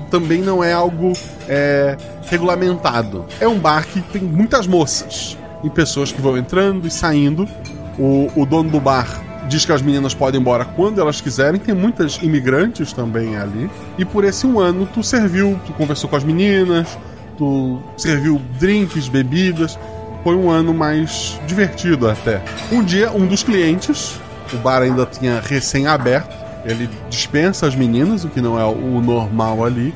também 0.09 0.41
não 0.41 0.63
é 0.63 0.71
algo 0.71 1.13
é, 1.47 1.97
regulamentado. 2.29 3.25
É 3.39 3.47
um 3.47 3.59
bar 3.59 3.85
que 3.85 4.01
tem 4.01 4.21
muitas 4.21 4.67
moças 4.67 5.37
e 5.63 5.69
pessoas 5.69 6.11
que 6.11 6.21
vão 6.21 6.37
entrando 6.37 6.87
e 6.87 6.91
saindo. 6.91 7.47
O, 7.97 8.29
o 8.35 8.45
dono 8.45 8.69
do 8.69 8.79
bar 8.79 9.21
diz 9.49 9.65
que 9.65 9.71
as 9.71 9.81
meninas 9.81 10.13
podem 10.13 10.39
ir 10.39 10.41
embora 10.41 10.63
quando 10.63 11.01
elas 11.01 11.19
quiserem. 11.19 11.59
Tem 11.59 11.75
muitas 11.75 12.17
imigrantes 12.21 12.93
também 12.93 13.35
ali. 13.35 13.69
E 13.97 14.05
por 14.05 14.23
esse 14.23 14.47
um 14.47 14.59
ano 14.59 14.87
tu 14.93 15.03
serviu, 15.03 15.59
tu 15.65 15.73
conversou 15.73 16.09
com 16.09 16.15
as 16.15 16.23
meninas, 16.23 16.97
tu 17.37 17.81
serviu 17.97 18.39
drinks, 18.57 19.09
bebidas. 19.09 19.77
Foi 20.23 20.35
um 20.35 20.49
ano 20.49 20.73
mais 20.73 21.39
divertido 21.47 22.09
até. 22.09 22.41
Um 22.71 22.83
dia, 22.83 23.11
um 23.11 23.25
dos 23.25 23.43
clientes, 23.43 24.19
o 24.53 24.57
bar 24.57 24.81
ainda 24.81 25.05
tinha 25.05 25.39
recém-aberto, 25.39 26.35
ele 26.65 26.89
dispensa 27.09 27.67
as 27.67 27.75
meninas, 27.75 28.25
o 28.25 28.29
que 28.29 28.41
não 28.41 28.59
é 28.59 28.65
o 28.65 29.01
normal 29.01 29.63
ali. 29.63 29.93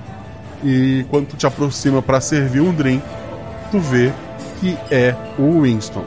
E 0.64 1.06
quando 1.10 1.28
tu 1.28 1.36
te 1.36 1.46
aproxima 1.46 2.02
para 2.02 2.22
servir 2.22 2.62
um 2.62 2.74
drink, 2.74 3.04
tu 3.70 3.80
vê 3.80 4.12
que 4.60 4.78
é 4.90 5.14
o 5.38 5.62
Winston. 5.62 6.06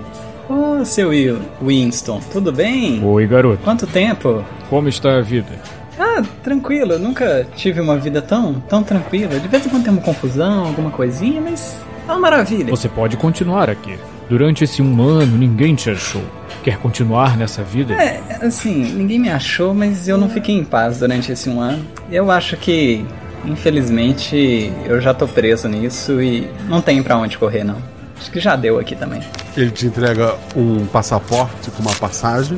Ô, 0.48 0.84
seu 0.84 1.10
Will, 1.10 1.40
Winston, 1.60 2.20
tudo 2.32 2.52
bem? 2.52 3.04
Oi, 3.04 3.26
garoto. 3.26 3.62
Quanto 3.62 3.86
tempo? 3.86 4.44
Como 4.70 4.88
está 4.88 5.16
a 5.16 5.20
vida? 5.20 5.52
Ah, 5.98 6.22
tranquilo, 6.42 6.92
eu 6.92 6.98
nunca 6.98 7.46
tive 7.56 7.80
uma 7.80 7.96
vida 7.96 8.22
tão, 8.22 8.54
tão 8.60 8.82
tranquila. 8.82 9.38
De 9.38 9.48
vez 9.48 9.66
em 9.66 9.68
quando 9.68 9.84
tem 9.84 9.92
uma 9.92 10.02
confusão, 10.02 10.66
alguma 10.66 10.90
coisinha, 10.90 11.40
mas 11.40 11.76
uma 12.12 12.18
maravilha. 12.18 12.70
Você 12.70 12.88
pode 12.88 13.16
continuar 13.16 13.68
aqui. 13.70 13.98
Durante 14.28 14.64
esse 14.64 14.82
um 14.82 15.02
ano, 15.02 15.36
ninguém 15.36 15.74
te 15.74 15.90
achou. 15.90 16.22
Quer 16.64 16.78
continuar 16.78 17.36
nessa 17.36 17.62
vida? 17.62 17.94
É, 17.94 18.20
assim, 18.42 18.92
ninguém 18.92 19.20
me 19.20 19.28
achou, 19.28 19.72
mas 19.72 20.08
eu 20.08 20.18
não 20.18 20.28
fiquei 20.28 20.56
em 20.56 20.64
paz 20.64 20.98
durante 20.98 21.30
esse 21.30 21.48
um 21.48 21.60
ano. 21.60 21.84
Eu 22.10 22.30
acho 22.30 22.56
que, 22.56 23.04
infelizmente, 23.44 24.72
eu 24.84 25.00
já 25.00 25.14
tô 25.14 25.28
preso 25.28 25.68
nisso 25.68 26.20
e 26.20 26.48
não 26.68 26.80
tem 26.80 27.02
para 27.02 27.16
onde 27.16 27.38
correr, 27.38 27.62
não. 27.62 27.76
Acho 28.18 28.30
que 28.30 28.40
já 28.40 28.56
deu 28.56 28.80
aqui 28.80 28.96
também. 28.96 29.22
Ele 29.56 29.70
te 29.70 29.86
entrega 29.86 30.34
um 30.56 30.86
passaporte 30.86 31.70
com 31.70 31.82
uma 31.82 31.94
passagem. 31.94 32.56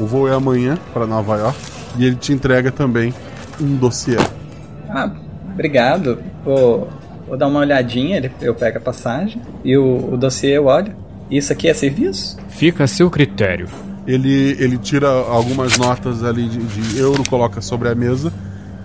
O 0.00 0.06
voo 0.06 0.26
é 0.26 0.34
amanhã 0.34 0.76
para 0.92 1.06
Nova 1.06 1.36
York. 1.36 1.58
E 1.98 2.04
ele 2.04 2.16
te 2.16 2.32
entrega 2.32 2.72
também 2.72 3.14
um 3.60 3.76
dossiê. 3.76 4.16
Ah, 4.88 5.10
obrigado. 5.52 6.18
Vou, 6.44 6.88
vou 7.26 7.36
dar 7.36 7.46
uma 7.48 7.60
olhadinha, 7.60 8.16
ele- 8.16 8.30
eu 8.40 8.54
pego 8.54 8.78
a 8.78 8.80
passagem 8.80 9.40
e 9.64 9.76
o, 9.76 10.12
o 10.14 10.16
dossiê 10.16 10.56
eu 10.56 10.66
olho. 10.66 10.92
Isso 11.30 11.52
aqui 11.52 11.68
é 11.68 11.74
serviço? 11.74 12.36
Fica 12.48 12.84
a 12.84 12.86
seu 12.86 13.10
critério. 13.10 13.68
Ele, 14.06 14.56
ele 14.60 14.78
tira 14.78 15.08
algumas 15.08 15.76
notas 15.76 16.22
ali 16.22 16.48
de, 16.48 16.58
de 16.58 16.98
euro, 16.98 17.22
coloca 17.28 17.60
sobre 17.60 17.88
a 17.88 17.94
mesa. 17.94 18.32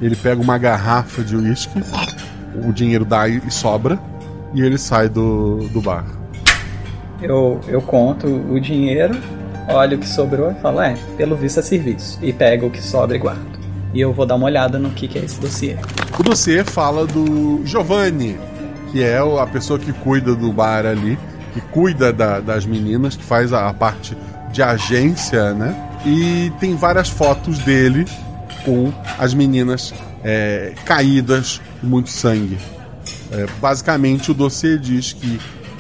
Ele 0.02 0.16
pega 0.16 0.42
uma 0.42 0.58
garrafa 0.58 1.22
de 1.24 1.36
uísque. 1.36 1.80
O 2.68 2.74
dinheiro 2.74 3.06
dá 3.06 3.28
e 3.28 3.40
sobra. 3.52 4.00
E 4.56 4.62
ele 4.62 4.78
sai 4.80 5.08
do, 5.08 5.58
do 5.72 5.80
bar. 5.80 6.04
Eu, 7.22 7.62
eu 7.68 7.82
conto 7.82 8.26
o 8.28 8.60
dinheiro, 8.60 9.16
olho 9.70 9.96
o 9.98 10.00
que 10.00 10.08
sobrou 10.08 10.52
e 10.52 10.56
falo, 10.56 10.82
é, 10.82 10.96
pelo 11.16 11.36
visto 11.36 11.60
é 11.60 11.62
serviço. 11.64 12.18
E 12.22 12.34
pego 12.34 12.66
o 12.66 12.70
que 12.72 12.82
sobra 12.82 13.16
e 13.16 13.20
guardo. 13.20 13.61
E 13.94 14.00
eu 14.02 14.14
vou 14.14 14.26
dar 14.26 14.36
uma 14.36 14.46
olhada 14.46 14.80
no 14.80 14.90
que, 14.92 15.08
que 15.08 15.20
é 15.20 15.24
esse 15.24 15.40
dossiê. 15.40 15.76
O 16.18 16.24
dossiê 16.24 16.64
fala 16.64 17.06
do 17.06 17.62
Giovanni, 17.66 18.38
que 18.92 19.04
é 19.04 19.18
a 19.20 19.48
pessoa 19.48 19.78
que 19.80 19.92
cuida 19.92 20.34
do 20.36 20.52
bar 20.52 20.86
ali, 20.86 21.18
que 21.54 21.62
cuida 21.62 22.14
da- 22.14 22.40
das 22.40 22.66
meninas, 22.66 23.16
que 23.16 23.24
faz 23.24 23.52
a, 23.52 23.68
a 23.68 23.74
parte 23.74 24.16
de 24.52 24.62
agência, 24.64 25.54
né? 25.54 25.76
E 26.06 26.52
tem 26.60 26.76
várias 26.76 27.10
fotos 27.10 27.60
dele 27.60 28.06
com 28.66 28.92
as 29.18 29.34
meninas 29.34 29.94
é, 30.24 30.74
caídas, 30.86 31.60
muito 31.82 32.10
sangue. 32.10 32.58
É, 33.32 33.46
basicamente, 33.60 34.32
o 34.32 34.34
dossiê 34.34 34.78
diz 34.78 35.14
que 35.14 35.40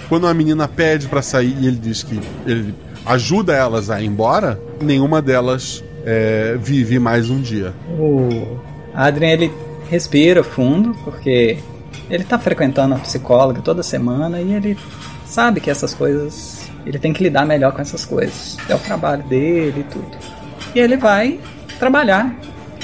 quando 0.09 0.27
a 0.27 0.33
menina 0.33 0.67
pede 0.67 1.07
pra 1.07 1.21
sair 1.21 1.55
e 1.59 1.67
ele 1.67 1.77
diz 1.77 2.03
que 2.03 2.19
ele 2.45 2.73
ajuda 3.05 3.53
elas 3.53 3.89
a 3.89 4.01
ir 4.01 4.05
embora, 4.07 4.59
nenhuma 4.81 5.21
delas 5.21 5.83
é, 6.05 6.57
vive 6.59 6.99
mais 6.99 7.29
um 7.29 7.41
dia. 7.41 7.73
O 7.97 8.57
Adrian, 8.93 9.29
ele 9.29 9.51
respira 9.89 10.43
fundo, 10.43 10.95
porque 11.03 11.57
ele 12.09 12.23
tá 12.23 12.37
frequentando 12.37 12.95
a 12.95 12.99
psicóloga 12.99 13.61
toda 13.61 13.83
semana 13.83 14.41
e 14.41 14.53
ele 14.53 14.77
sabe 15.25 15.59
que 15.59 15.69
essas 15.69 15.93
coisas. 15.93 16.69
Ele 16.85 16.97
tem 16.97 17.13
que 17.13 17.23
lidar 17.23 17.45
melhor 17.45 17.73
com 17.73 17.81
essas 17.81 18.05
coisas. 18.05 18.57
É 18.67 18.73
o 18.73 18.79
trabalho 18.79 19.23
dele 19.23 19.81
e 19.81 19.83
tudo. 19.83 20.17
E 20.73 20.79
ele 20.79 20.97
vai 20.97 21.39
trabalhar 21.77 22.35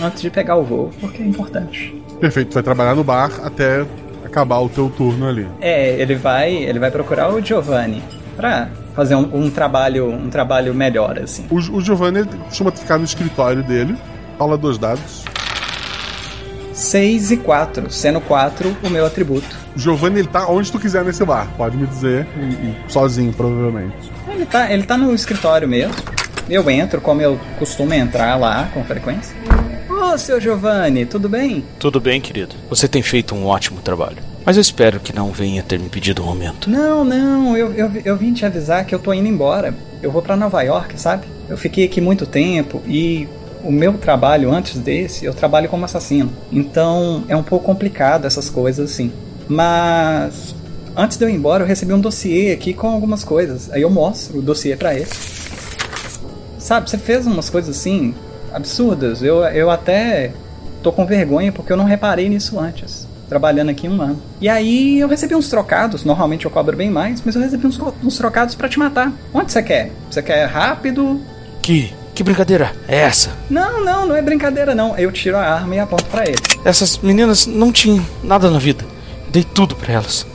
antes 0.02 0.22
de 0.22 0.30
pegar 0.30 0.56
o 0.56 0.64
voo, 0.64 0.92
porque 1.00 1.24
é 1.24 1.26
importante. 1.26 1.96
Perfeito, 2.20 2.50
tu 2.50 2.54
vai 2.54 2.64
trabalhar 2.64 2.96
no 2.96 3.04
bar 3.04 3.32
até 3.44 3.86
acabar 4.24 4.60
o 4.60 4.70
teu 4.70 4.90
turno 4.90 5.28
ali. 5.28 5.48
É, 5.60 6.00
ele 6.00 6.16
vai, 6.16 6.54
ele 6.54 6.78
vai 6.78 6.92
procurar 6.92 7.34
o 7.34 7.42
Giovanni 7.42 8.04
pra 8.36 8.70
fazer 8.98 9.14
um, 9.14 9.30
um 9.32 9.52
trabalho, 9.52 10.10
um 10.10 10.28
trabalho 10.28 10.74
melhor 10.74 11.20
assim. 11.20 11.46
O, 11.52 11.58
o 11.58 11.82
Giovanni 11.82 12.26
costuma 12.46 12.72
ficar 12.72 12.98
no 12.98 13.06
escritório 13.06 13.62
dele, 13.62 13.96
rola 14.40 14.58
dois 14.58 14.80
dados. 14.80 15.24
6 16.74 17.32
e 17.32 17.38
4, 17.38 17.92
sendo 17.92 18.20
4 18.20 18.76
o 18.84 18.90
meu 18.90 19.06
atributo. 19.06 19.48
O 19.76 19.80
Giovanni 19.80 20.20
ele 20.20 20.28
tá 20.28 20.48
onde 20.48 20.72
tu 20.72 20.80
quiser 20.80 21.06
nesse 21.06 21.24
bar, 21.24 21.48
pode 21.56 21.78
me 21.78 21.86
dizer, 21.86 22.28
e, 22.38 22.88
e 22.88 22.92
sozinho 22.92 23.32
provavelmente. 23.34 24.12
Ele 24.28 24.46
tá, 24.48 24.72
ele 24.72 24.84
tá 24.84 24.98
no 24.98 25.14
escritório 25.14 25.68
mesmo. 25.68 25.94
Eu 26.50 26.68
entro 26.68 27.00
como 27.00 27.22
eu 27.22 27.40
costumo 27.60 27.94
entrar 27.94 28.36
lá 28.36 28.68
com 28.74 28.84
frequência. 28.84 29.36
Ô, 29.88 30.18
seu 30.18 30.42
Giovanni, 30.42 31.06
tudo 31.06 31.30
bem? 31.30 31.64
Tudo 31.78 32.00
bem, 32.00 32.20
querido. 32.20 32.56
Você 32.68 32.88
tem 32.88 33.04
feito 33.04 33.36
um 33.36 33.46
ótimo 33.46 33.80
trabalho. 33.82 34.18
Mas 34.48 34.56
eu 34.56 34.62
espero 34.62 35.02
que 35.02 35.14
não 35.14 35.34
venha 35.34 35.62
ter 35.62 35.78
me 35.78 35.90
pedido 35.90 36.24
um 36.24 36.30
aumento. 36.30 36.70
Não, 36.70 37.04
não, 37.04 37.58
eu, 37.58 37.74
eu, 37.74 37.92
eu 38.06 38.16
vim 38.16 38.32
te 38.32 38.46
avisar 38.46 38.86
que 38.86 38.96
eu 38.96 39.00
tô 39.00 39.14
indo 39.14 39.28
embora. 39.28 39.76
Eu 40.02 40.10
vou 40.10 40.22
pra 40.22 40.38
Nova 40.38 40.62
York, 40.62 40.98
sabe? 40.98 41.28
Eu 41.50 41.58
fiquei 41.58 41.84
aqui 41.84 42.00
muito 42.00 42.26
tempo 42.26 42.82
e 42.88 43.28
o 43.62 43.70
meu 43.70 43.98
trabalho 43.98 44.50
antes 44.50 44.80
desse, 44.80 45.26
eu 45.26 45.34
trabalho 45.34 45.68
como 45.68 45.84
assassino. 45.84 46.32
Então 46.50 47.26
é 47.28 47.36
um 47.36 47.44
pouco 47.44 47.66
complicado 47.66 48.24
essas 48.24 48.50
coisas 48.50 48.90
assim. 48.90 49.12
Mas 49.50 50.56
antes 50.96 51.18
de 51.18 51.26
eu 51.26 51.30
ir 51.30 51.34
embora, 51.34 51.64
eu 51.64 51.68
recebi 51.68 51.92
um 51.92 52.00
dossiê 52.00 52.54
aqui 52.54 52.74
com 52.74 52.88
algumas 52.88 53.26
coisas. 53.26 53.70
Aí 53.74 53.82
eu 53.82 53.90
mostro 53.90 54.40
o 54.40 54.42
dossiê 54.42 54.78
pra 54.78 54.96
ele. 54.96 55.10
Sabe, 56.58 56.90
você 56.90 56.98
fez 56.98 57.28
umas 57.28 57.50
coisas 57.50 57.76
assim 57.76 58.16
absurdas. 58.54 59.22
Eu, 59.22 59.44
eu 59.44 59.70
até 59.70 60.32
tô 60.82 60.94
com 60.94 61.06
vergonha 61.06 61.52
porque 61.52 61.74
eu 61.74 61.78
não 61.78 61.84
reparei 61.84 62.30
nisso 62.30 62.58
antes. 62.58 63.06
Trabalhando 63.30 63.70
aqui 63.70 63.88
um 63.88 64.02
ano. 64.02 64.22
E 64.40 64.48
aí 64.48 65.00
eu 65.00 65.08
recebi 65.08 65.36
uns 65.36 65.50
trocados. 65.50 66.04
Normalmente 66.04 66.46
eu 66.46 66.52
cobro 66.52 66.76
bem 66.78 66.90
mais, 66.90 67.22
mas 67.26 67.36
eu 67.36 67.42
recebi 67.42 67.68
uns, 67.68 67.80
uns 68.04 68.18
trocados 68.18 68.56
pra 68.56 68.70
te 68.70 68.80
matar. 68.80 69.12
Onde 69.34 69.52
você 69.52 69.62
quer? 69.62 69.92
Você 70.10 70.22
quer 70.22 70.46
rápido? 70.46 71.20
Que. 71.62 71.94
Que 72.16 72.24
brincadeira 72.24 72.74
é 72.88 72.98
essa? 72.98 73.30
Não, 73.48 73.86
não, 73.86 74.08
não 74.08 74.16
é 74.16 74.24
brincadeira 74.24 74.74
não. 74.74 74.98
Eu 74.98 75.12
tiro 75.12 75.38
a 75.38 75.42
arma 75.42 75.76
e 75.76 75.80
aponto 75.80 76.06
pra 76.06 76.24
ele. 76.24 76.38
Essas 76.66 76.98
meninas 76.98 77.46
não 77.46 77.72
tinham 77.72 78.04
nada 78.24 78.50
na 78.50 78.58
vida. 78.58 78.84
Dei 79.30 79.44
tudo 79.44 79.76
pra 79.76 79.94
elas. 79.94 80.26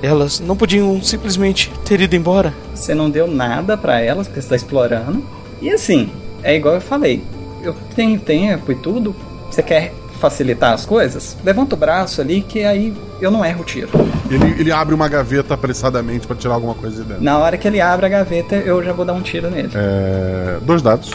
Elas 0.00 0.38
não 0.38 0.56
podiam 0.56 1.02
simplesmente 1.02 1.72
ter 1.84 2.00
ido 2.00 2.14
embora. 2.14 2.54
Você 2.72 2.94
não 2.94 3.10
deu 3.10 3.26
nada 3.26 3.76
pra 3.76 4.00
elas 4.00 4.28
porque 4.28 4.42
você 4.42 4.48
tá 4.48 4.54
explorando. 4.54 5.26
E 5.60 5.70
assim, 5.70 6.08
é 6.42 6.54
igual 6.54 6.74
eu 6.74 6.80
falei. 6.80 7.24
Eu 7.64 7.74
tenho 7.96 8.20
tempo 8.20 8.70
e 8.70 8.76
tudo. 8.76 9.16
Você 9.50 9.60
quer 9.60 9.92
facilitar 10.24 10.72
as 10.72 10.86
coisas? 10.86 11.36
Levanta 11.44 11.74
o 11.74 11.78
braço 11.78 12.22
ali 12.22 12.40
que 12.40 12.64
aí 12.64 12.94
eu 13.20 13.30
não 13.30 13.44
erro 13.44 13.60
o 13.60 13.64
tiro. 13.64 13.90
Ele, 14.30 14.58
ele 14.58 14.72
abre 14.72 14.94
uma 14.94 15.06
gaveta 15.06 15.52
apressadamente 15.52 16.26
pra 16.26 16.34
tirar 16.34 16.54
alguma 16.54 16.74
coisa 16.74 17.02
de 17.02 17.08
dentro. 17.08 17.22
Na 17.22 17.38
hora 17.38 17.58
que 17.58 17.68
ele 17.68 17.78
abre 17.78 18.06
a 18.06 18.08
gaveta, 18.08 18.56
eu 18.56 18.82
já 18.82 18.94
vou 18.94 19.04
dar 19.04 19.12
um 19.12 19.20
tiro 19.20 19.50
nele. 19.50 19.70
É, 19.74 20.56
dois 20.62 20.80
dados. 20.80 21.10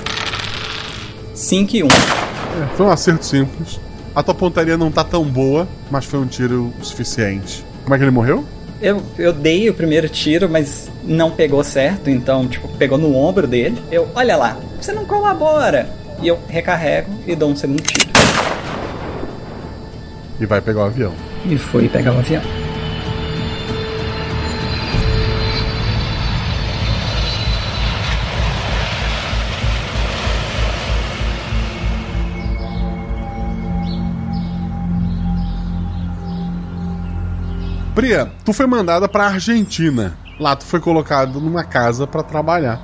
5 1.34 1.76
e 1.76 1.84
1. 1.84 1.86
Um. 1.86 1.90
É, 1.90 2.76
foi 2.78 2.86
um 2.86 2.92
acerto 2.92 3.26
simples. 3.26 3.80
A 4.16 4.22
tua 4.22 4.36
pontaria 4.36 4.78
não 4.78 4.92
tá 4.92 5.04
tão 5.04 5.24
boa, 5.24 5.68
mas 5.90 6.06
foi 6.06 6.20
um 6.20 6.28
tiro 6.28 6.72
suficiente. 6.84 7.66
Como 7.84 7.96
é 7.96 7.98
que 7.98 8.04
ele 8.04 8.12
morreu? 8.12 8.46
Eu, 8.80 9.02
eu 9.18 9.34
dei 9.34 9.70
o 9.70 9.74
primeiro 9.74 10.08
tiro, 10.08 10.48
mas 10.48 10.88
não 11.04 11.32
pegou 11.32 11.64
certo, 11.64 12.12
então, 12.12 12.48
tipo, 12.48 12.68
pegou 12.78 12.98
no 12.98 13.16
ombro 13.16 13.48
dele. 13.48 13.82
Eu, 13.92 14.08
olha 14.14 14.38
lá, 14.38 14.58
você 14.80 14.92
não 14.92 15.04
colabora. 15.06 15.90
E 16.22 16.28
eu 16.28 16.38
recarrego 16.48 17.12
e 17.26 17.36
dou 17.36 17.50
um 17.50 17.56
segundo 17.56 17.82
tiro. 17.82 18.09
E 20.40 20.46
vai 20.46 20.62
pegar 20.62 20.82
o 20.82 20.86
avião. 20.86 21.14
E 21.46 21.58
fui 21.58 21.90
pegar 21.90 22.14
o 22.14 22.20
avião. 22.20 22.42
Priya, 37.94 38.32
tu 38.46 38.54
foi 38.54 38.66
mandada 38.66 39.10
pra 39.10 39.26
Argentina. 39.26 40.14
Lato 40.40 40.64
foi 40.64 40.80
colocado 40.80 41.42
numa 41.42 41.66
casa 41.66 42.08
para 42.08 42.24
trabalhar. 42.24 42.80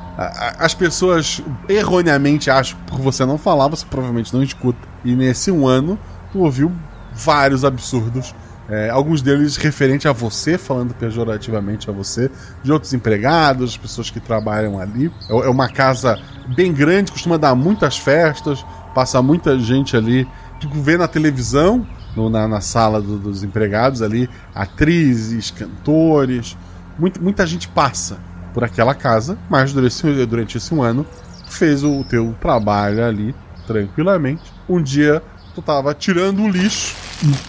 As 0.59 0.73
pessoas 0.73 1.41
erroneamente 1.69 2.51
acham, 2.51 2.77
por 2.85 2.99
você 2.99 3.25
não 3.25 3.37
falar, 3.37 3.69
você 3.69 3.85
provavelmente 3.85 4.33
não 4.33 4.43
escuta. 4.43 4.77
E 5.05 5.15
nesse 5.15 5.49
um 5.51 5.65
ano, 5.65 5.97
tu 6.33 6.39
ouviu 6.39 6.69
vários 7.15 7.63
absurdos. 7.63 8.35
É, 8.67 8.89
alguns 8.89 9.21
deles 9.21 9.57
referente 9.57 10.07
a 10.07 10.11
você, 10.11 10.57
falando 10.57 10.93
pejorativamente 10.95 11.87
a 11.87 11.93
você, 11.93 12.31
de 12.63 12.71
outros 12.71 12.93
empregados, 12.93 13.77
pessoas 13.77 14.09
que 14.09 14.19
trabalham 14.19 14.79
ali. 14.79 15.11
É, 15.29 15.33
é 15.33 15.49
uma 15.49 15.69
casa 15.69 16.19
bem 16.55 16.73
grande, 16.73 17.11
costuma 17.11 17.37
dar 17.37 17.55
muitas 17.55 17.97
festas, 17.97 18.65
passa 18.93 19.21
muita 19.21 19.57
gente 19.59 19.95
ali 19.95 20.27
que 20.59 20.67
vê 20.79 20.97
na 20.97 21.07
televisão, 21.07 21.85
no, 22.15 22.29
na, 22.29 22.47
na, 22.47 22.61
sala 22.61 23.01
do, 23.01 23.19
dos 23.19 23.43
empregados 23.43 24.01
ali, 24.01 24.29
atrizes, 24.53 25.51
cantores, 25.51 26.57
muita, 26.97 27.19
muita 27.19 27.45
gente 27.45 27.67
passa 27.67 28.17
por 28.53 28.63
aquela 28.63 28.95
casa, 28.95 29.37
mas 29.49 29.73
durante, 29.73 30.25
durante 30.25 30.57
esse 30.57 30.73
um 30.73 30.81
ano 30.81 31.05
fez 31.47 31.83
o 31.83 32.03
teu 32.03 32.33
trabalho 32.39 33.05
ali 33.05 33.35
tranquilamente. 33.67 34.43
Um 34.67 34.81
dia 34.81 35.21
tu 35.53 35.61
tava 35.61 35.93
tirando 35.93 36.41
o 36.41 36.49
lixo, 36.49 36.95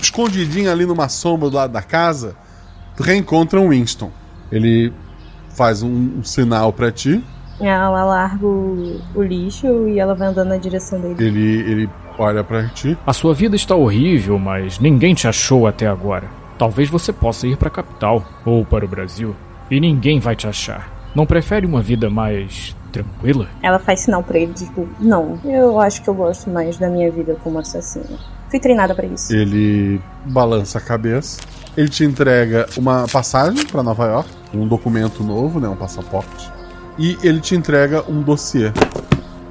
escondidinho 0.01 0.71
ali 0.71 0.87
numa 0.87 1.09
sombra 1.09 1.51
do 1.51 1.57
lado 1.57 1.73
da 1.73 1.83
casa, 1.83 2.37
tu 2.97 3.03
reencontra 3.03 3.61
um 3.61 3.71
Winston. 3.71 4.11
Ele 4.51 4.93
faz 5.51 5.83
um, 5.83 6.19
um 6.19 6.23
sinal 6.23 6.73
para 6.73 6.91
ti. 6.93 7.23
Ela 7.59 8.05
larga 8.05 8.47
o, 8.47 9.01
o, 9.15 9.23
lixo 9.23 9.89
e 9.89 9.99
ela 9.99 10.15
vai 10.15 10.29
andando 10.29 10.49
na 10.49 10.59
direção 10.59 11.01
dele. 11.01 11.17
Ele, 11.19 11.71
ele 11.71 11.91
olha 12.19 12.45
para 12.45 12.69
ti. 12.69 12.97
A 13.07 13.13
sua 13.13 13.33
vida 13.33 13.57
está 13.57 13.75
horrível, 13.75 14.39
mas 14.39 14.79
ninguém 14.79 15.15
te 15.15 15.27
achou 15.27 15.67
até 15.67 15.87
agora. 15.87 16.29
Talvez 16.59 16.89
você 16.91 17.13
possa 17.13 17.47
ir 17.47 17.57
para 17.57 17.69
a 17.69 17.71
capital 17.71 18.25
ou 18.45 18.65
para 18.65 18.85
o 18.85 18.89
Brasil 18.89 19.35
e 19.71 19.81
ninguém 19.81 20.21
vai 20.21 20.37
te 20.37 20.47
achar. 20.47 20.91
Não 21.15 21.25
prefere 21.25 21.67
uma 21.67 21.81
vida 21.81 22.11
mais 22.11 22.77
tranquila? 22.93 23.49
Ela 23.63 23.79
faz 23.79 24.01
sinal 24.01 24.23
para 24.23 24.39
ele, 24.39 24.53
tipo, 24.53 24.87
não, 25.01 25.39
eu 25.45 25.81
acho 25.81 26.03
que 26.03 26.09
eu 26.09 26.15
gosto 26.15 26.51
mais 26.51 26.77
da 26.77 26.89
minha 26.89 27.11
vida 27.11 27.37
como 27.43 27.59
assassina. 27.59 28.19
Fui 28.51 28.61
treinada 28.61 28.95
para 28.95 29.07
isso. 29.07 29.35
Ele 29.35 30.01
balança 30.25 30.79
a 30.79 30.81
cabeça. 30.81 31.41
Ele 31.77 31.89
te 31.89 32.05
entrega 32.05 32.67
uma 32.77 33.07
passagem 33.07 33.67
para 33.67 33.83
Nova 33.83 34.07
York, 34.07 34.31
um 34.55 34.67
documento 34.67 35.23
novo, 35.23 35.61
né, 35.61 35.69
um 35.69 35.77
passaporte. 35.77 36.51
E 36.99 37.19
ele 37.23 37.41
te 37.41 37.55
entrega 37.55 38.03
um 38.11 38.23
dossiê. 38.23 38.73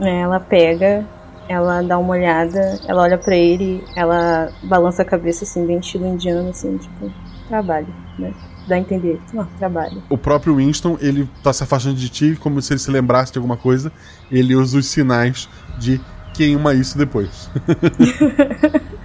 É, 0.02 0.22
ela 0.22 0.40
pega, 0.40 1.06
ela 1.48 1.82
dá 1.82 1.98
uma 1.98 2.14
olhada, 2.14 2.80
ela 2.88 3.04
olha 3.04 3.18
para 3.18 3.36
ele, 3.36 3.84
ela 3.96 4.50
balança 4.64 5.04
a 5.04 5.06
cabeça 5.06 5.44
assim, 5.44 5.66
bem 5.66 5.78
estilo 5.78 6.08
indiano, 6.08 6.50
assim, 6.50 6.78
tipo, 6.78 7.12
trabalho, 7.48 7.88
né? 8.18 8.34
Dá 8.68 8.76
a 8.76 8.80
entender, 8.80 9.22
não, 9.32 9.46
trabalho. 9.60 10.02
O 10.10 10.18
próprio 10.18 10.56
Winston, 10.56 10.98
ele 11.00 11.30
tá 11.44 11.54
se 11.54 11.64
afastando 11.64 11.96
de 11.96 12.10
ti, 12.10 12.36
como 12.36 12.60
se 12.62 12.74
ele 12.74 12.80
se 12.80 12.90
lembrasse 12.90 13.32
de 13.32 13.38
alguma 13.38 13.56
coisa, 13.56 13.92
ele 14.32 14.56
usa 14.56 14.80
os 14.80 14.88
sinais 14.88 15.48
de 15.78 16.02
queima 16.36 16.74
isso 16.74 16.98
depois. 16.98 17.50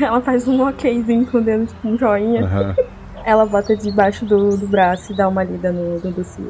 ela 0.00 0.20
faz 0.20 0.46
um 0.46 0.66
okzinho 0.66 1.26
com 1.26 1.38
o 1.38 1.40
dedo, 1.40 1.66
tipo 1.66 1.88
um 1.88 1.98
joinha. 1.98 2.42
Uhum. 2.42 2.74
Ela 3.24 3.46
bota 3.46 3.76
debaixo 3.76 4.24
do, 4.24 4.56
do 4.56 4.66
braço 4.66 5.12
e 5.12 5.16
dá 5.16 5.28
uma 5.28 5.42
lida 5.42 5.72
no, 5.72 5.98
no 5.98 6.10
dossiê. 6.10 6.44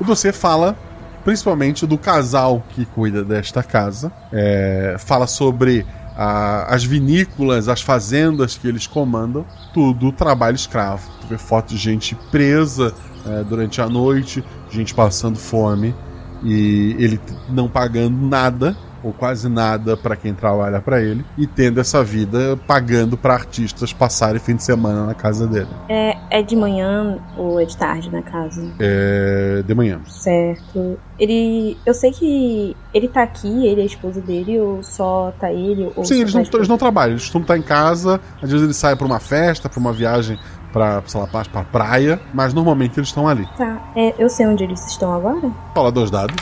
O 0.00 0.04
dossiê 0.04 0.32
fala 0.32 0.76
principalmente 1.24 1.86
do 1.86 1.98
casal 1.98 2.62
que 2.70 2.84
cuida 2.86 3.22
desta 3.22 3.62
casa. 3.62 4.10
É, 4.32 4.96
fala 4.98 5.26
sobre 5.26 5.84
a, 6.16 6.74
as 6.74 6.84
vinícolas, 6.84 7.68
as 7.68 7.82
fazendas 7.82 8.56
que 8.56 8.66
eles 8.66 8.86
comandam, 8.86 9.44
tudo 9.74 10.10
trabalho 10.10 10.56
escravo. 10.56 11.08
Tu 11.20 11.26
vê 11.28 11.38
fotos 11.38 11.72
de 11.72 11.78
gente 11.78 12.14
presa 12.30 12.94
é, 13.26 13.44
durante 13.44 13.80
a 13.80 13.88
noite, 13.88 14.42
gente 14.70 14.94
passando 14.94 15.38
fome 15.38 15.94
e 16.42 16.96
ele 16.98 17.20
não 17.48 17.68
pagando 17.68 18.16
nada 18.26 18.76
ou 19.02 19.12
quase 19.12 19.48
nada 19.48 19.96
para 19.96 20.16
quem 20.16 20.34
trabalha 20.34 20.80
para 20.80 21.00
ele 21.00 21.24
e 21.36 21.46
tendo 21.46 21.80
essa 21.80 22.02
vida 22.02 22.58
pagando 22.66 23.16
para 23.16 23.34
artistas 23.34 23.92
passarem 23.92 24.40
fim 24.40 24.56
de 24.56 24.62
semana 24.64 25.06
na 25.06 25.14
casa 25.14 25.46
dele. 25.46 25.68
É, 25.88 26.16
é 26.30 26.42
de 26.42 26.56
manhã 26.56 27.18
ou 27.36 27.60
é 27.60 27.64
de 27.64 27.76
tarde 27.76 28.10
na 28.10 28.22
casa? 28.22 28.72
É 28.78 29.62
de 29.64 29.74
manhã. 29.74 30.00
Certo. 30.06 30.98
Ele, 31.18 31.76
eu 31.84 31.94
sei 31.94 32.12
que 32.12 32.76
ele 32.92 33.08
tá 33.08 33.22
aqui, 33.22 33.66
ele 33.66 33.80
é 33.80 33.84
a 33.84 33.86
esposa 33.86 34.20
dele 34.20 34.58
ou 34.60 34.82
só 34.82 35.32
tá 35.38 35.52
ele 35.52 35.90
ou 35.94 36.04
Sim, 36.04 36.20
eles 36.20 36.32
tá 36.32 36.40
não, 36.40 36.48
eles 36.54 36.68
não 36.68 36.78
trabalham, 36.78 37.12
eles 37.12 37.22
estão 37.22 37.42
tá 37.42 37.56
em 37.56 37.62
casa, 37.62 38.20
às 38.42 38.50
vezes 38.50 38.64
ele 38.64 38.74
sai 38.74 38.96
para 38.96 39.06
uma 39.06 39.20
festa, 39.20 39.68
para 39.68 39.80
uma 39.80 39.92
viagem 39.92 40.38
pra, 40.72 41.02
sei 41.06 41.20
lá, 41.20 41.26
pra 41.26 41.64
praia, 41.64 42.20
mas 42.32 42.52
normalmente 42.54 42.98
eles 42.98 43.08
estão 43.08 43.26
ali. 43.28 43.46
Tá, 43.56 43.90
é, 43.96 44.14
eu 44.18 44.28
sei 44.28 44.46
onde 44.46 44.64
eles 44.64 44.86
estão 44.86 45.12
agora? 45.12 45.50
Fala 45.74 45.90
dois 45.90 46.10
dados. 46.10 46.36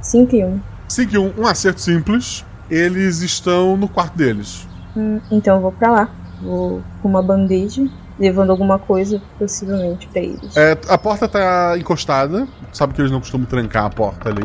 5 0.00 0.36
e 0.36 0.44
1. 0.44 0.48
Um. 0.48 0.60
5 0.88 1.14
e 1.14 1.18
1, 1.18 1.22
um, 1.22 1.32
um 1.38 1.46
acerto 1.46 1.80
simples. 1.80 2.44
Eles 2.70 3.20
estão 3.20 3.76
no 3.76 3.88
quarto 3.88 4.16
deles. 4.16 4.66
Hum, 4.96 5.20
então 5.30 5.56
eu 5.56 5.62
vou 5.62 5.72
pra 5.72 5.90
lá. 5.90 6.08
Vou 6.42 6.82
com 7.02 7.08
uma 7.08 7.22
bandeja, 7.22 7.86
levando 8.18 8.50
alguma 8.50 8.78
coisa, 8.78 9.20
possivelmente, 9.38 10.06
pra 10.08 10.22
eles. 10.22 10.56
É, 10.56 10.76
a 10.88 10.98
porta 10.98 11.28
tá 11.28 11.76
encostada. 11.78 12.46
Sabe 12.72 12.94
que 12.94 13.00
eles 13.00 13.10
não 13.10 13.20
costumam 13.20 13.46
trancar 13.46 13.86
a 13.86 13.90
porta 13.90 14.28
ali. 14.30 14.44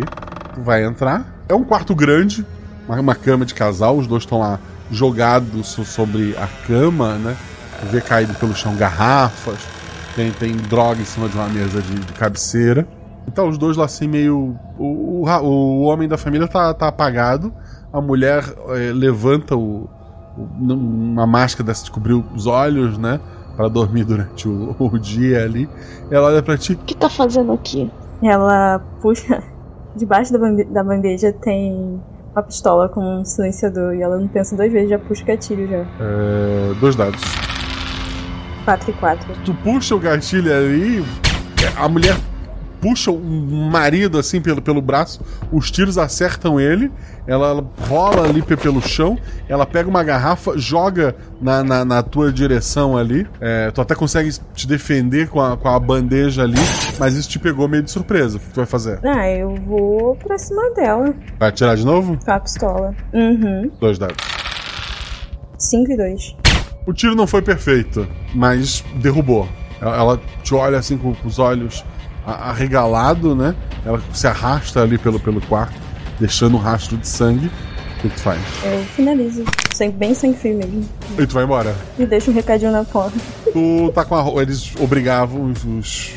Tu 0.53 0.61
vai 0.61 0.83
entrar. 0.83 1.25
É 1.47 1.53
um 1.53 1.63
quarto 1.63 1.95
grande, 1.95 2.45
uma, 2.87 2.99
uma 2.99 3.15
cama 3.15 3.45
de 3.45 3.53
casal. 3.53 3.97
Os 3.97 4.07
dois 4.07 4.23
estão 4.23 4.39
lá 4.39 4.59
jogados 4.91 5.67
sobre 5.67 6.35
a 6.37 6.47
cama, 6.67 7.15
né? 7.15 7.35
Vê 7.83 8.01
caído 8.01 8.33
pelo 8.35 8.53
chão 8.53 8.75
garrafas. 8.75 9.59
Tem, 10.15 10.31
tem 10.31 10.55
droga 10.55 11.01
em 11.01 11.05
cima 11.05 11.29
de 11.29 11.35
uma 11.35 11.47
mesa 11.47 11.81
de, 11.81 11.93
de 11.93 12.13
cabeceira. 12.13 12.87
Então 13.27 13.47
os 13.47 13.57
dois 13.57 13.77
lá 13.77 13.85
assim 13.85 14.07
meio. 14.07 14.55
O, 14.77 15.23
o, 15.23 15.45
o 15.45 15.81
homem 15.83 16.07
da 16.07 16.17
família 16.17 16.47
tá, 16.47 16.73
tá 16.73 16.87
apagado. 16.87 17.53
A 17.93 18.01
mulher 18.01 18.43
é, 18.69 18.91
levanta 18.91 19.55
o, 19.55 19.89
o, 20.37 20.73
uma 20.73 21.27
máscara 21.27 21.65
dessa 21.65 21.85
de 21.85 21.91
cobrir 21.91 22.13
os 22.13 22.47
olhos, 22.47 22.97
né? 22.97 23.19
Pra 23.55 23.67
dormir 23.67 24.03
durante 24.03 24.47
o, 24.47 24.75
o 24.79 24.97
dia 24.97 25.43
ali. 25.43 25.69
Ela 26.09 26.27
olha 26.27 26.43
pra 26.43 26.57
ti. 26.57 26.73
O 26.73 26.77
que 26.77 26.95
tá 26.95 27.09
fazendo 27.09 27.51
aqui? 27.51 27.91
Ela 28.21 28.79
puxa. 29.01 29.43
Debaixo 29.95 30.33
da, 30.33 30.39
da 30.65 30.83
bandeja 30.83 31.33
tem 31.33 32.01
uma 32.31 32.43
pistola 32.43 32.89
com 32.89 33.19
um 33.21 33.25
silenciador. 33.25 33.93
E 33.93 34.01
ela 34.01 34.17
não 34.17 34.27
pensa 34.27 34.55
duas 34.55 34.71
vezes, 34.71 34.89
já 34.89 34.99
puxa 34.99 35.23
o 35.23 35.25
gatilho 35.27 35.67
já. 35.67 35.85
É, 35.99 36.73
dois 36.79 36.95
dados. 36.95 37.21
4 38.69 38.91
e 38.91 38.93
4. 38.93 39.33
Tu 39.45 39.53
puxa 39.55 39.95
o 39.95 39.99
gatilho 39.99 40.55
ali. 40.55 41.03
A 41.75 41.89
mulher 41.89 42.15
puxa 42.79 43.09
o 43.11 43.19
marido 43.19 44.17
assim 44.17 44.39
pelo, 44.39 44.61
pelo 44.61 44.81
braço, 44.81 45.21
os 45.51 45.69
tiros 45.69 45.97
acertam 45.97 46.57
ele, 46.57 46.89
ela 47.27 47.61
rola 47.89 48.23
ali 48.23 48.41
pelo 48.41 48.81
chão, 48.81 49.17
ela 49.49 49.65
pega 49.65 49.89
uma 49.89 50.01
garrafa, 50.01 50.57
joga 50.57 51.13
na, 51.41 51.61
na, 51.61 51.83
na 51.83 52.01
tua 52.01 52.31
direção 52.31 52.95
ali. 52.95 53.27
É, 53.41 53.69
tu 53.71 53.81
até 53.81 53.95
consegue 53.95 54.31
te 54.53 54.65
defender 54.65 55.27
com 55.27 55.41
a, 55.41 55.57
com 55.57 55.67
a 55.67 55.77
bandeja 55.77 56.43
ali, 56.43 56.55
mas 56.97 57.15
isso 57.15 57.27
te 57.27 57.39
pegou 57.39 57.67
meio 57.67 57.83
de 57.83 57.91
surpresa. 57.91 58.37
O 58.37 58.39
que 58.39 58.49
tu 58.49 58.55
vai 58.57 58.65
fazer? 58.65 58.99
Ah, 59.03 59.29
eu 59.29 59.55
vou 59.55 60.15
pra 60.15 60.37
cima 60.37 60.69
dela. 60.75 61.13
Vai 61.37 61.49
atirar 61.49 61.75
de 61.75 61.85
novo? 61.85 62.17
Com 62.23 62.31
a 62.31 62.39
pistola. 62.39 62.95
Uhum. 63.13 63.69
Dois 63.79 63.97
dados. 63.97 64.15
5 65.57 65.91
e 65.91 65.97
2. 65.97 66.35
O 66.85 66.93
tiro 66.93 67.15
não 67.15 67.27
foi 67.27 67.41
perfeito, 67.41 68.07
mas 68.33 68.83
derrubou. 68.95 69.47
Ela 69.81 70.19
te 70.43 70.53
olha 70.53 70.77
assim 70.77 70.97
com 70.97 71.15
os 71.23 71.39
olhos 71.39 71.83
arregalado, 72.25 73.35
né? 73.35 73.55
Ela 73.85 74.01
se 74.13 74.27
arrasta 74.27 74.81
ali 74.81 74.97
pelo, 74.97 75.19
pelo 75.19 75.41
quarto, 75.41 75.79
deixando 76.19 76.57
um 76.57 76.59
rastro 76.59 76.97
de 76.97 77.07
sangue. 77.07 77.47
O 77.97 78.01
que 78.01 78.09
tu 78.09 78.19
faz? 78.19 78.39
Eu 78.63 78.83
finalizo. 78.95 79.43
Sem, 79.73 79.91
bem 79.91 80.13
sem 80.13 80.33
fio 80.33 80.57
mesmo. 80.57 80.87
E 81.17 81.27
tu 81.27 81.33
vai 81.33 81.43
embora? 81.43 81.75
E 81.97 82.05
deixa 82.05 82.31
um 82.31 82.33
recadinho 82.33 82.71
na 82.71 82.83
porta. 82.83 83.17
Tu 83.51 83.91
tá 83.93 84.05
com 84.05 84.15
a 84.15 84.21
roupa. 84.21 84.41
Eles 84.41 84.73
obrigavam 84.79 85.53
os, 85.79 86.13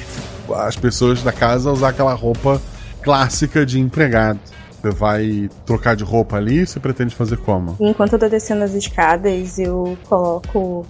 as 0.54 0.76
pessoas 0.76 1.22
da 1.22 1.32
casa 1.32 1.70
a 1.70 1.72
usar 1.72 1.88
aquela 1.88 2.14
roupa 2.14 2.60
clássica 3.02 3.66
de 3.66 3.80
empregado. 3.80 4.38
Você 4.82 4.90
vai 4.90 5.48
trocar 5.64 5.94
de 5.94 6.02
roupa 6.02 6.36
ali? 6.36 6.66
Você 6.66 6.80
pretende 6.80 7.14
fazer 7.14 7.36
como? 7.36 7.76
Enquanto 7.78 8.14
eu 8.14 8.18
tô 8.18 8.28
descendo 8.28 8.64
as 8.64 8.74
escadas, 8.74 9.56
eu 9.56 9.96
coloco 10.08 10.84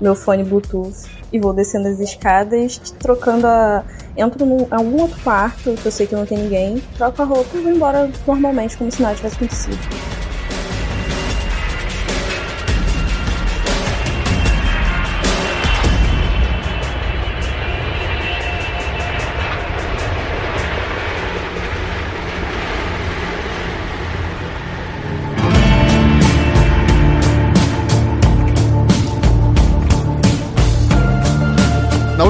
meu 0.00 0.14
fone 0.14 0.42
Bluetooth 0.42 1.06
e 1.30 1.38
vou 1.38 1.52
descendo 1.52 1.88
as 1.88 2.00
escadas, 2.00 2.78
trocando 2.98 3.46
a. 3.46 3.84
Entro 4.16 4.46
em 4.46 4.66
algum 4.70 5.02
outro 5.02 5.20
quarto 5.22 5.74
que 5.74 5.86
eu 5.86 5.92
sei 5.92 6.06
que 6.06 6.14
não 6.14 6.24
tem 6.24 6.38
ninguém, 6.38 6.80
troco 6.96 7.20
a 7.20 7.24
roupa 7.24 7.56
e 7.56 7.60
vou 7.60 7.72
embora 7.72 8.10
normalmente, 8.26 8.76
como 8.76 8.90
se 8.90 9.02
nada 9.02 9.16
tivesse 9.16 9.36
acontecido. 9.36 10.23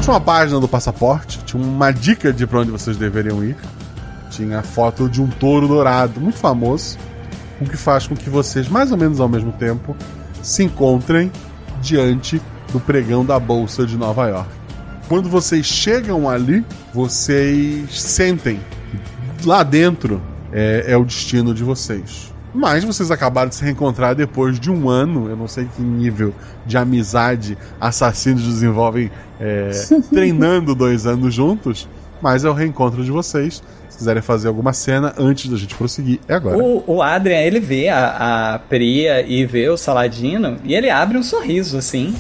Última 0.05 0.21
página 0.21 0.61
do 0.61 0.69
passaporte 0.69 1.39
tinha 1.45 1.63
uma 1.63 1.91
dica 1.91 2.31
de 2.31 2.47
para 2.47 2.61
onde 2.61 2.71
vocês 2.71 2.99
deveriam 2.99 3.43
ir. 3.43 3.57
Tinha 4.29 4.59
a 4.59 4.63
foto 4.63 5.09
de 5.09 5.23
um 5.23 5.29
touro 5.29 5.67
dourado, 5.67 6.21
muito 6.21 6.37
famoso, 6.37 6.99
o 7.59 7.65
que 7.65 7.77
faz 7.79 8.07
com 8.07 8.15
que 8.15 8.29
vocês, 8.29 8.69
mais 8.69 8.93
ou 8.93 8.99
menos 8.99 9.19
ao 9.19 9.31
mesmo 9.31 9.51
tempo, 9.53 9.97
se 10.43 10.63
encontrem 10.63 11.33
diante 11.81 12.39
do 12.71 12.79
pregão 12.79 13.25
da 13.25 13.41
Bolsa 13.41 13.87
de 13.87 13.97
Nova 13.97 14.29
York. 14.29 14.51
Quando 15.09 15.31
vocês 15.31 15.65
chegam 15.65 16.29
ali, 16.29 16.63
vocês 16.93 17.99
sentem 17.99 18.61
lá 19.43 19.63
dentro 19.63 20.21
é, 20.53 20.85
é 20.87 20.97
o 20.99 21.05
destino 21.07 21.55
de 21.55 21.65
vocês. 21.65 22.34
Mas 22.55 22.85
vocês 22.85 23.11
acabaram 23.11 23.49
de 23.49 23.57
se 23.57 23.65
reencontrar 23.65 24.15
depois 24.15 24.61
de 24.61 24.71
um 24.71 24.89
ano. 24.89 25.29
Eu 25.29 25.37
não 25.37 25.49
sei 25.49 25.67
que 25.75 25.83
nível 25.83 26.33
de 26.65 26.79
amizade 26.79 27.59
assassinos 27.81 28.45
desenvolvem 28.45 29.11
é, 29.41 29.71
treinando 30.09 30.75
dois 30.75 31.05
anos 31.05 31.35
juntos. 31.35 31.89
Mas 32.23 32.45
é 32.45 32.49
o 32.49 32.53
reencontro 32.53 33.03
de 33.03 33.11
vocês. 33.11 33.61
Se 33.89 33.99
quiserem 33.99 34.23
fazer 34.23 34.49
alguma 34.49 34.73
cena 34.73 35.13
antes 35.19 35.51
da 35.51 35.57
gente 35.57 35.75
prosseguir, 35.75 36.21
é 36.29 36.35
agora. 36.35 36.57
O, 36.57 36.83
o 36.87 37.03
Adrian, 37.03 37.41
ele 37.41 37.61
vê 37.61 37.89
a, 37.89 38.55
a 38.55 38.59
Priya 38.61 39.25
e 39.27 39.45
vê 39.45 39.69
o 39.69 39.77
Saladino 39.77 40.57
e 40.65 40.75
ele 40.75 40.91
abre 40.91 41.19
um 41.19 41.23
sorriso 41.23 41.77
assim. 41.77 42.15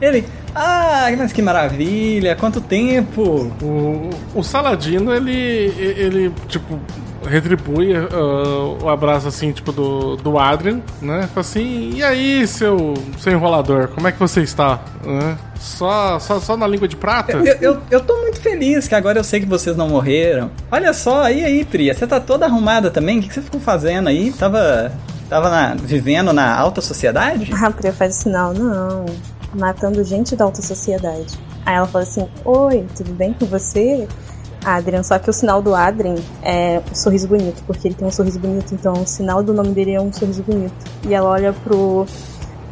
Ele, 0.00 0.24
ah, 0.54 1.06
mas 1.16 1.32
que 1.32 1.40
maravilha, 1.40 2.34
quanto 2.34 2.60
tempo! 2.60 3.52
O, 3.62 4.10
o 4.34 4.42
Saladino, 4.42 5.14
ele, 5.14 5.30
ele, 5.78 6.32
tipo, 6.48 6.78
retribui 7.24 7.96
uh, 7.96 8.78
o 8.82 8.88
abraço 8.88 9.28
assim, 9.28 9.52
tipo, 9.52 9.72
do, 9.72 10.16
do 10.16 10.38
Adrian, 10.38 10.80
né? 11.00 11.22
Fala 11.28 11.40
assim, 11.40 11.92
e 11.94 12.02
aí, 12.02 12.46
seu, 12.46 12.94
seu 13.18 13.32
enrolador, 13.32 13.88
como 13.88 14.08
é 14.08 14.12
que 14.12 14.18
você 14.18 14.42
está? 14.42 14.80
Né? 15.04 15.36
Só, 15.58 16.18
só, 16.18 16.40
só 16.40 16.56
na 16.56 16.66
língua 16.66 16.88
de 16.88 16.96
prata? 16.96 17.32
Eu, 17.32 17.44
eu, 17.60 17.82
eu 17.90 18.00
tô 18.00 18.16
muito 18.18 18.40
feliz 18.40 18.88
que 18.88 18.94
agora 18.94 19.18
eu 19.18 19.24
sei 19.24 19.40
que 19.40 19.46
vocês 19.46 19.76
não 19.76 19.88
morreram. 19.88 20.50
Olha 20.70 20.92
só, 20.92 21.30
e 21.30 21.44
aí, 21.44 21.64
Priya, 21.64 21.94
você 21.94 22.06
tá 22.06 22.18
toda 22.18 22.46
arrumada 22.46 22.90
também? 22.90 23.18
O 23.18 23.22
que, 23.22 23.28
que 23.28 23.34
você 23.34 23.42
ficou 23.42 23.60
fazendo 23.60 24.08
aí? 24.08 24.32
Tava, 24.32 24.92
tava 25.28 25.48
na, 25.48 25.74
vivendo 25.74 26.32
na 26.32 26.54
alta 26.54 26.80
sociedade? 26.80 27.50
Ah, 27.54 27.70
Priya 27.70 27.92
faz 27.92 28.16
sinal, 28.16 28.52
não. 28.52 29.06
Matando 29.54 30.02
gente 30.02 30.34
da 30.34 30.44
alta 30.44 30.62
sociedade. 30.62 31.38
Aí 31.64 31.76
ela 31.76 31.86
fala 31.86 32.04
assim: 32.04 32.26
Oi, 32.44 32.86
tudo 32.96 33.12
bem 33.12 33.32
com 33.32 33.46
você? 33.46 34.08
Adrian, 34.64 35.02
só 35.02 35.18
que 35.18 35.28
o 35.28 35.32
sinal 35.32 35.60
do 35.60 35.74
Adrian 35.74 36.16
é 36.42 36.80
um 36.90 36.94
sorriso 36.94 37.28
bonito, 37.28 37.62
porque 37.66 37.88
ele 37.88 37.94
tem 37.94 38.06
um 38.06 38.10
sorriso 38.10 38.38
bonito, 38.38 38.74
então 38.74 38.92
o 38.94 39.06
sinal 39.06 39.42
do 39.42 39.52
nome 39.52 39.70
dele 39.70 39.94
é 39.94 40.00
um 40.00 40.12
sorriso 40.12 40.42
bonito. 40.42 40.74
E 41.06 41.14
ela 41.14 41.28
olha 41.28 41.52
pro 41.52 42.06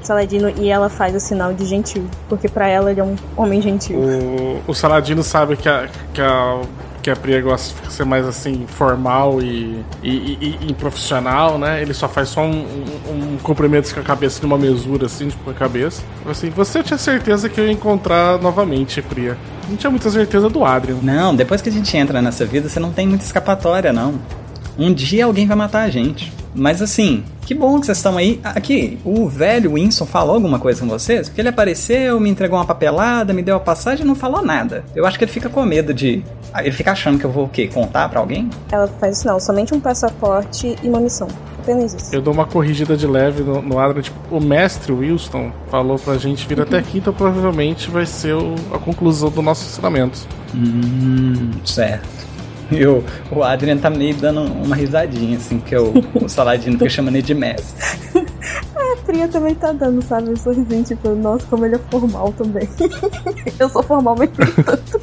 Saladino 0.02 0.50
e 0.50 0.68
ela 0.68 0.88
faz 0.88 1.14
o 1.14 1.20
sinal 1.20 1.52
de 1.52 1.64
gentil, 1.64 2.04
porque 2.28 2.48
para 2.48 2.68
ela 2.68 2.90
ele 2.90 3.00
é 3.00 3.04
um 3.04 3.16
homem 3.36 3.60
gentil. 3.60 3.98
O, 3.98 4.70
o 4.70 4.74
Saladino 4.74 5.22
sabe 5.22 5.56
que 5.56 5.68
a, 5.68 5.88
que 6.12 6.20
a 6.20 6.60
que 7.02 7.10
a 7.10 7.16
Priya 7.16 7.40
gosta 7.40 7.86
de 7.86 7.92
ser 7.92 8.04
mais 8.04 8.26
assim, 8.26 8.66
formal 8.66 9.40
e, 9.40 9.84
e, 10.02 10.10
e, 10.10 10.58
e 10.68 10.74
profissional, 10.74 11.58
né? 11.58 11.80
Ele 11.80 11.94
só 11.94 12.08
faz 12.08 12.28
só 12.28 12.42
um, 12.42 12.64
um, 13.08 13.34
um 13.34 13.38
cumprimento 13.42 13.92
com 13.92 14.00
a 14.00 14.02
cabeça 14.02 14.40
numa 14.42 14.58
mesura, 14.58 15.06
assim, 15.06 15.28
tipo, 15.28 15.44
com 15.44 15.50
a 15.50 15.54
cabeça. 15.54 16.02
Assim, 16.28 16.50
você 16.50 16.82
tinha 16.82 16.98
certeza 16.98 17.48
que 17.48 17.60
eu 17.60 17.66
ia 17.66 17.72
encontrar 17.72 18.38
novamente, 18.38 19.00
Priya. 19.02 19.36
Não 19.68 19.76
tinha 19.76 19.90
muita 19.90 20.10
certeza 20.10 20.48
do 20.48 20.64
Adrian. 20.64 20.98
Não, 21.02 21.34
depois 21.34 21.62
que 21.62 21.68
a 21.68 21.72
gente 21.72 21.96
entra 21.96 22.20
nessa 22.20 22.44
vida, 22.44 22.68
você 22.68 22.80
não 22.80 22.92
tem 22.92 23.06
muita 23.06 23.24
escapatória, 23.24 23.92
não. 23.92 24.14
Um 24.80 24.94
dia 24.94 25.26
alguém 25.26 25.46
vai 25.46 25.54
matar 25.54 25.82
a 25.82 25.90
gente. 25.90 26.32
Mas 26.54 26.80
assim, 26.80 27.22
que 27.44 27.54
bom 27.54 27.78
que 27.78 27.84
vocês 27.84 27.98
estão 27.98 28.16
aí. 28.16 28.40
Aqui, 28.42 28.98
o 29.04 29.28
velho 29.28 29.74
Winston 29.74 30.06
falou 30.06 30.36
alguma 30.36 30.58
coisa 30.58 30.80
com 30.80 30.88
vocês? 30.88 31.28
Porque 31.28 31.42
ele 31.42 31.50
apareceu, 31.50 32.18
me 32.18 32.30
entregou 32.30 32.58
uma 32.58 32.64
papelada, 32.64 33.34
me 33.34 33.42
deu 33.42 33.56
a 33.56 33.60
passagem 33.60 34.06
e 34.06 34.08
não 34.08 34.14
falou 34.14 34.42
nada. 34.42 34.82
Eu 34.96 35.04
acho 35.04 35.18
que 35.18 35.24
ele 35.24 35.30
fica 35.30 35.50
com 35.50 35.62
medo 35.66 35.92
de. 35.92 36.24
Ele 36.56 36.72
fica 36.72 36.92
achando 36.92 37.18
que 37.18 37.26
eu 37.26 37.30
vou 37.30 37.44
o 37.44 37.48
quê? 37.48 37.68
Contar 37.68 38.08
pra 38.08 38.20
alguém? 38.20 38.48
Ela 38.72 38.88
faz 38.88 39.18
isso 39.18 39.26
não, 39.26 39.38
somente 39.38 39.74
um 39.74 39.80
passaporte 39.80 40.74
e 40.82 40.88
uma 40.88 40.98
missão. 40.98 41.28
Apenas 41.58 41.92
isso. 41.92 42.14
Eu 42.14 42.22
dou 42.22 42.32
uma 42.32 42.46
corrigida 42.46 42.96
de 42.96 43.06
leve 43.06 43.42
no, 43.42 43.60
no 43.60 43.78
Adra, 43.78 44.00
tipo, 44.00 44.18
o 44.34 44.40
mestre 44.40 44.92
Wilson 44.92 45.52
falou 45.70 45.98
pra 45.98 46.16
gente 46.16 46.48
vir 46.48 46.58
até 46.58 46.78
aqui, 46.78 46.98
então 46.98 47.12
provavelmente 47.12 47.90
vai 47.90 48.06
ser 48.06 48.32
o, 48.32 48.54
a 48.72 48.78
conclusão 48.78 49.28
do 49.28 49.42
nosso 49.42 49.66
ensinamento. 49.66 50.26
Hum, 50.54 51.50
certo. 51.66 52.29
E 52.70 52.86
o, 52.86 53.04
o 53.32 53.42
Adrian 53.42 53.76
tá 53.78 53.90
meio 53.90 54.14
dando 54.14 54.42
uma 54.42 54.76
risadinha, 54.76 55.36
assim, 55.36 55.58
porque 55.58 55.76
o, 55.76 55.92
o 56.14 56.28
Saladino 56.28 56.78
fica 56.78 56.90
chamando 56.90 57.16
ele 57.16 57.22
de 57.22 57.34
mestre. 57.34 57.84
a 58.74 58.96
Priya 59.04 59.28
também 59.28 59.54
tá 59.54 59.72
dando, 59.72 60.02
sabe? 60.02 60.30
Um 60.30 60.36
sorrisinho, 60.36 60.84
tipo, 60.84 61.10
nossa, 61.10 61.46
como 61.46 61.66
ele 61.66 61.76
é 61.76 61.80
formal 61.90 62.32
também. 62.32 62.68
Eu 63.58 63.68
sou 63.68 63.82
formal, 63.82 64.16
mas 64.18 64.30
tanto. 64.30 65.00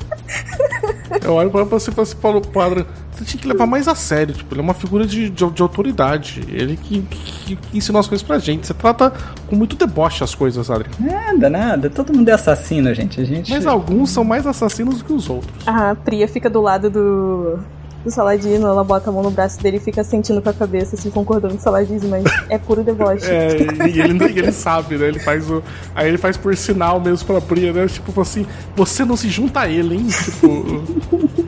Eu 1.24 1.34
olho 1.34 1.50
pra 1.50 1.64
você 1.64 1.90
e 1.90 1.94
falo 1.94 2.04
assim, 2.04 2.18
Paulo 2.18 2.42
Padre, 2.42 2.86
você 3.12 3.26
tinha 3.26 3.42
que 3.42 3.48
levar 3.48 3.66
mais 3.66 3.88
a 3.88 3.96
sério, 3.96 4.34
tipo, 4.34 4.54
ele 4.54 4.62
é 4.62 4.64
uma 4.64 4.74
figura 4.74 5.06
de, 5.06 5.30
de, 5.30 5.50
de 5.50 5.62
autoridade. 5.62 6.44
Ele 6.50 6.78
que, 6.78 7.02
que, 7.02 7.34
que, 7.56 7.78
ensinou 7.78 8.00
as 8.00 8.08
coisas 8.08 8.26
pra 8.26 8.40
gente. 8.40 8.68
Você 8.68 8.74
trata 8.74 9.14
com 9.48 9.56
muito 9.56 9.76
deboche 9.76 10.24
as 10.24 10.36
coisas, 10.36 10.70
Adri. 10.70 10.90
Nada, 11.00 11.50
nada. 11.50 11.90
Todo 11.90 12.14
mundo 12.14 12.28
é 12.30 12.34
assassino, 12.34 12.94
gente. 12.94 13.22
A 13.22 13.24
gente. 13.24 13.52
Mas 13.52 13.66
alguns 13.66 14.10
são 14.10 14.24
mais 14.24 14.46
assassinos 14.46 14.98
do 15.00 15.06
que 15.06 15.14
os 15.14 15.30
outros. 15.30 15.68
A 15.68 15.96
Priya 15.96 16.28
fica 16.28 16.50
do 16.50 16.62
lado 16.62 16.90
do, 16.90 17.60
do 18.04 18.12
Saladino, 18.12 18.68
ela 18.68 18.84
bota 18.84 19.10
a 19.10 19.14
mão 19.14 19.24
no 19.24 19.32
braço 19.32 19.62
dele 19.62 19.78
e 19.78 19.80
fica 19.80 20.04
sentindo 20.04 20.42
com 20.42 20.50
a 20.50 20.54
cabeça, 20.54 20.96
assim, 20.96 21.10
concordando 21.10 21.54
com 21.54 21.60
o 21.60 21.64
Saladino, 21.64 22.08
mas 22.10 22.24
é 22.50 22.58
puro 22.58 22.84
deboche. 22.84 23.26
É, 23.38 23.58
e 23.88 24.00
ele, 24.00 24.26
e 24.26 24.40
ele 24.40 24.52
sabe, 24.52 24.98
né? 24.98 25.08
Ele 25.08 25.20
faz 25.20 25.50
o. 25.50 25.62
Aí 25.94 26.08
ele 26.08 26.18
faz 26.18 26.38
por 26.38 26.56
sinal 26.56 27.00
mesmo 27.00 27.26
pra 27.26 27.42
Priya, 27.42 27.74
né? 27.74 27.88
Tipo 27.88 28.20
assim, 28.22 28.46
você 28.76 29.04
não 29.06 29.16
se 29.16 29.30
junta 29.30 29.62
a 29.62 29.70
ele, 29.70 29.96
hein? 29.96 30.08
Tipo. 30.08 31.47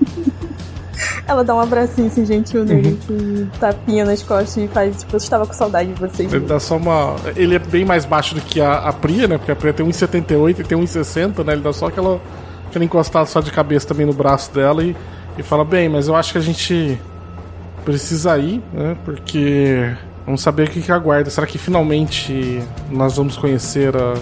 Ela 1.30 1.44
dá 1.44 1.54
um 1.54 1.60
abracinho 1.60 2.08
assim, 2.08 2.26
gentil 2.26 2.66
nele, 2.66 2.98
uhum. 3.08 3.48
tapinha 3.60 4.04
nas 4.04 4.24
costas 4.24 4.58
e 4.58 4.68
faz, 4.68 4.98
tipo, 4.98 5.14
eu 5.14 5.18
estava 5.18 5.46
com 5.46 5.54
saudade 5.54 5.94
de 5.94 6.00
vocês. 6.00 6.34
Ele 6.34 6.44
dá 6.44 6.60
só 6.60 6.76
uma. 6.76 7.18
Ele 7.36 7.54
é 7.54 7.60
bem 7.60 7.86
mais 7.86 8.04
baixo 8.04 8.34
do 8.34 8.42
que 8.42 8.60
a, 8.60 8.80
a 8.80 8.92
Priya, 8.92 9.28
né? 9.28 9.38
Porque 9.38 9.52
a 9.52 9.56
Priya 9.56 9.72
tem 9.72 9.86
1,78 9.86 10.60
e 10.60 10.64
tem 10.64 10.76
1,60, 10.76 11.46
né? 11.46 11.54
Ele 11.54 11.62
dá 11.62 11.72
só 11.72 11.86
aquela, 11.86 12.20
aquela 12.68 12.84
encostada 12.84 13.28
só 13.28 13.42
de 13.42 13.52
cabeça 13.52 13.88
também 13.88 14.08
no 14.08 14.14
braço 14.14 14.52
dela 14.52 14.84
e, 14.84 14.96
e 15.38 15.44
fala: 15.44 15.64
Bem, 15.64 15.88
mas 15.88 16.08
eu 16.08 16.16
acho 16.16 16.32
que 16.32 16.40
a 16.40 16.42
gente 16.42 17.00
precisa 17.86 18.36
ir, 18.40 18.60
né? 18.74 18.98
Porque 19.06 19.88
vamos 20.26 20.42
saber 20.42 20.68
o 20.68 20.72
que, 20.72 20.82
que 20.82 20.92
aguarda. 20.92 21.30
Será 21.30 21.46
que 21.46 21.60
finalmente 21.60 22.60
nós 22.90 23.18
vamos 23.18 23.38
conhecer 23.38 23.96
a, 23.96 24.16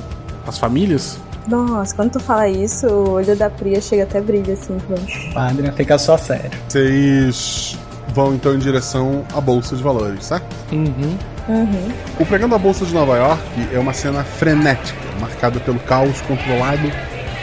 as 0.46 0.58
famílias? 0.58 1.18
Nossa, 1.48 1.96
quando 1.96 2.12
tu 2.12 2.20
fala 2.20 2.48
isso, 2.50 2.88
o 2.88 3.12
olho 3.12 3.36
da 3.36 3.50
Priya 3.50 3.80
chega 3.80 4.04
até 4.04 4.20
brilha, 4.20 4.54
assim. 4.54 4.78
Padre, 5.34 5.72
fica 5.72 5.98
só 5.98 6.18
sério. 6.18 6.52
Vocês 6.68 7.78
vão 8.14 8.34
então 8.34 8.54
em 8.54 8.60
direção 8.60 9.24
à 9.34 9.40
Bolsa 9.40 9.76
de 9.76 9.84
Valores, 9.84 10.26
certo? 10.26 10.46
Uhum. 10.72 11.18
Uhum. 11.48 11.92
O 12.20 12.26
pregão 12.26 12.50
da 12.50 12.58
Bolsa 12.58 12.86
de 12.86 12.94
Nova 12.94 13.16
York 13.16 13.42
é 13.74 13.80
uma 13.80 13.94
cena 13.94 14.24
frenética, 14.24 15.00
marcada 15.22 15.60
pelo 15.60 15.80
caos 15.80 16.22
controlado 16.22 16.92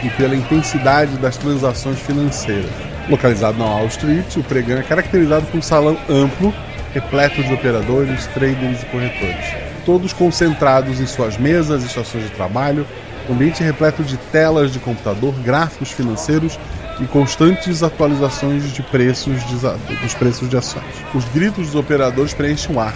e 0.03 0.09
pela 0.11 0.35
intensidade 0.35 1.17
das 1.17 1.37
transações 1.37 1.99
financeiras. 1.99 2.69
Localizado 3.09 3.57
na 3.57 3.65
Wall 3.65 3.87
Street, 3.87 4.35
o 4.37 4.43
pregão 4.43 4.77
é 4.77 4.83
caracterizado 4.83 5.45
por 5.47 5.57
um 5.57 5.61
salão 5.61 5.97
amplo, 6.09 6.53
repleto 6.93 7.41
de 7.41 7.53
operadores, 7.53 8.27
traders 8.27 8.83
e 8.83 8.85
corretores. 8.85 9.45
Todos 9.85 10.13
concentrados 10.13 10.99
em 10.99 11.05
suas 11.05 11.37
mesas 11.37 11.83
e 11.83 11.87
estações 11.87 12.23
de 12.23 12.31
trabalho, 12.31 12.85
ambiente 13.33 13.63
repleto 13.63 14.03
de 14.03 14.17
telas 14.17 14.71
de 14.71 14.79
computador, 14.79 15.33
gráficos 15.41 15.91
financeiros 15.91 16.59
e 16.99 17.05
constantes 17.05 17.83
atualizações 17.83 18.71
de 18.71 18.81
preços 18.83 19.43
de, 19.47 19.55
dos 20.01 20.13
preços 20.13 20.49
de 20.49 20.57
ações. 20.57 20.83
Os 21.13 21.25
gritos 21.25 21.67
dos 21.67 21.75
operadores 21.75 22.33
preenchem 22.33 22.75
o 22.75 22.79
ar, 22.79 22.93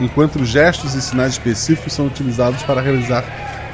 enquanto 0.00 0.36
os 0.36 0.48
gestos 0.48 0.94
e 0.94 1.02
sinais 1.02 1.32
específicos 1.32 1.92
são 1.92 2.06
utilizados 2.06 2.62
para 2.62 2.80
realizar 2.80 3.24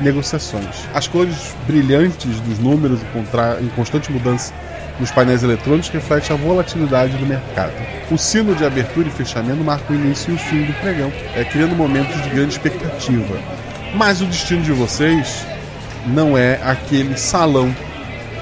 negociações. 0.00 0.88
As 0.92 1.06
cores 1.06 1.54
brilhantes 1.66 2.40
dos 2.40 2.58
números 2.58 3.00
em 3.60 3.68
constante 3.68 4.10
mudança 4.10 4.52
nos 4.98 5.10
painéis 5.10 5.42
eletrônicos 5.42 5.88
refletem 5.88 6.36
a 6.36 6.38
volatilidade 6.38 7.16
do 7.16 7.26
mercado. 7.26 7.72
O 8.10 8.16
sino 8.16 8.54
de 8.54 8.64
abertura 8.64 9.08
e 9.08 9.10
fechamento 9.10 9.62
marca 9.64 9.92
o 9.92 9.96
início 9.96 10.32
e 10.32 10.34
o 10.36 10.38
fim 10.38 10.64
do 10.64 10.72
pregão, 10.80 11.12
é, 11.34 11.44
criando 11.44 11.74
momentos 11.74 12.22
de 12.22 12.28
grande 12.30 12.52
expectativa. 12.52 13.36
Mas 13.94 14.20
o 14.20 14.26
destino 14.26 14.62
de 14.62 14.72
vocês 14.72 15.44
não 16.06 16.36
é 16.36 16.60
aquele 16.62 17.16
salão. 17.16 17.74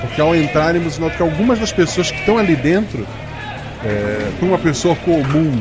Porque 0.00 0.20
ao 0.20 0.34
entrarem, 0.34 0.82
você 0.82 1.00
nota 1.00 1.16
que 1.16 1.22
algumas 1.22 1.58
das 1.58 1.72
pessoas 1.72 2.10
que 2.10 2.18
estão 2.18 2.36
ali 2.38 2.56
dentro, 2.56 3.06
é, 3.84 4.30
para 4.38 4.46
uma 4.46 4.58
pessoa 4.58 4.96
comum, 4.96 5.60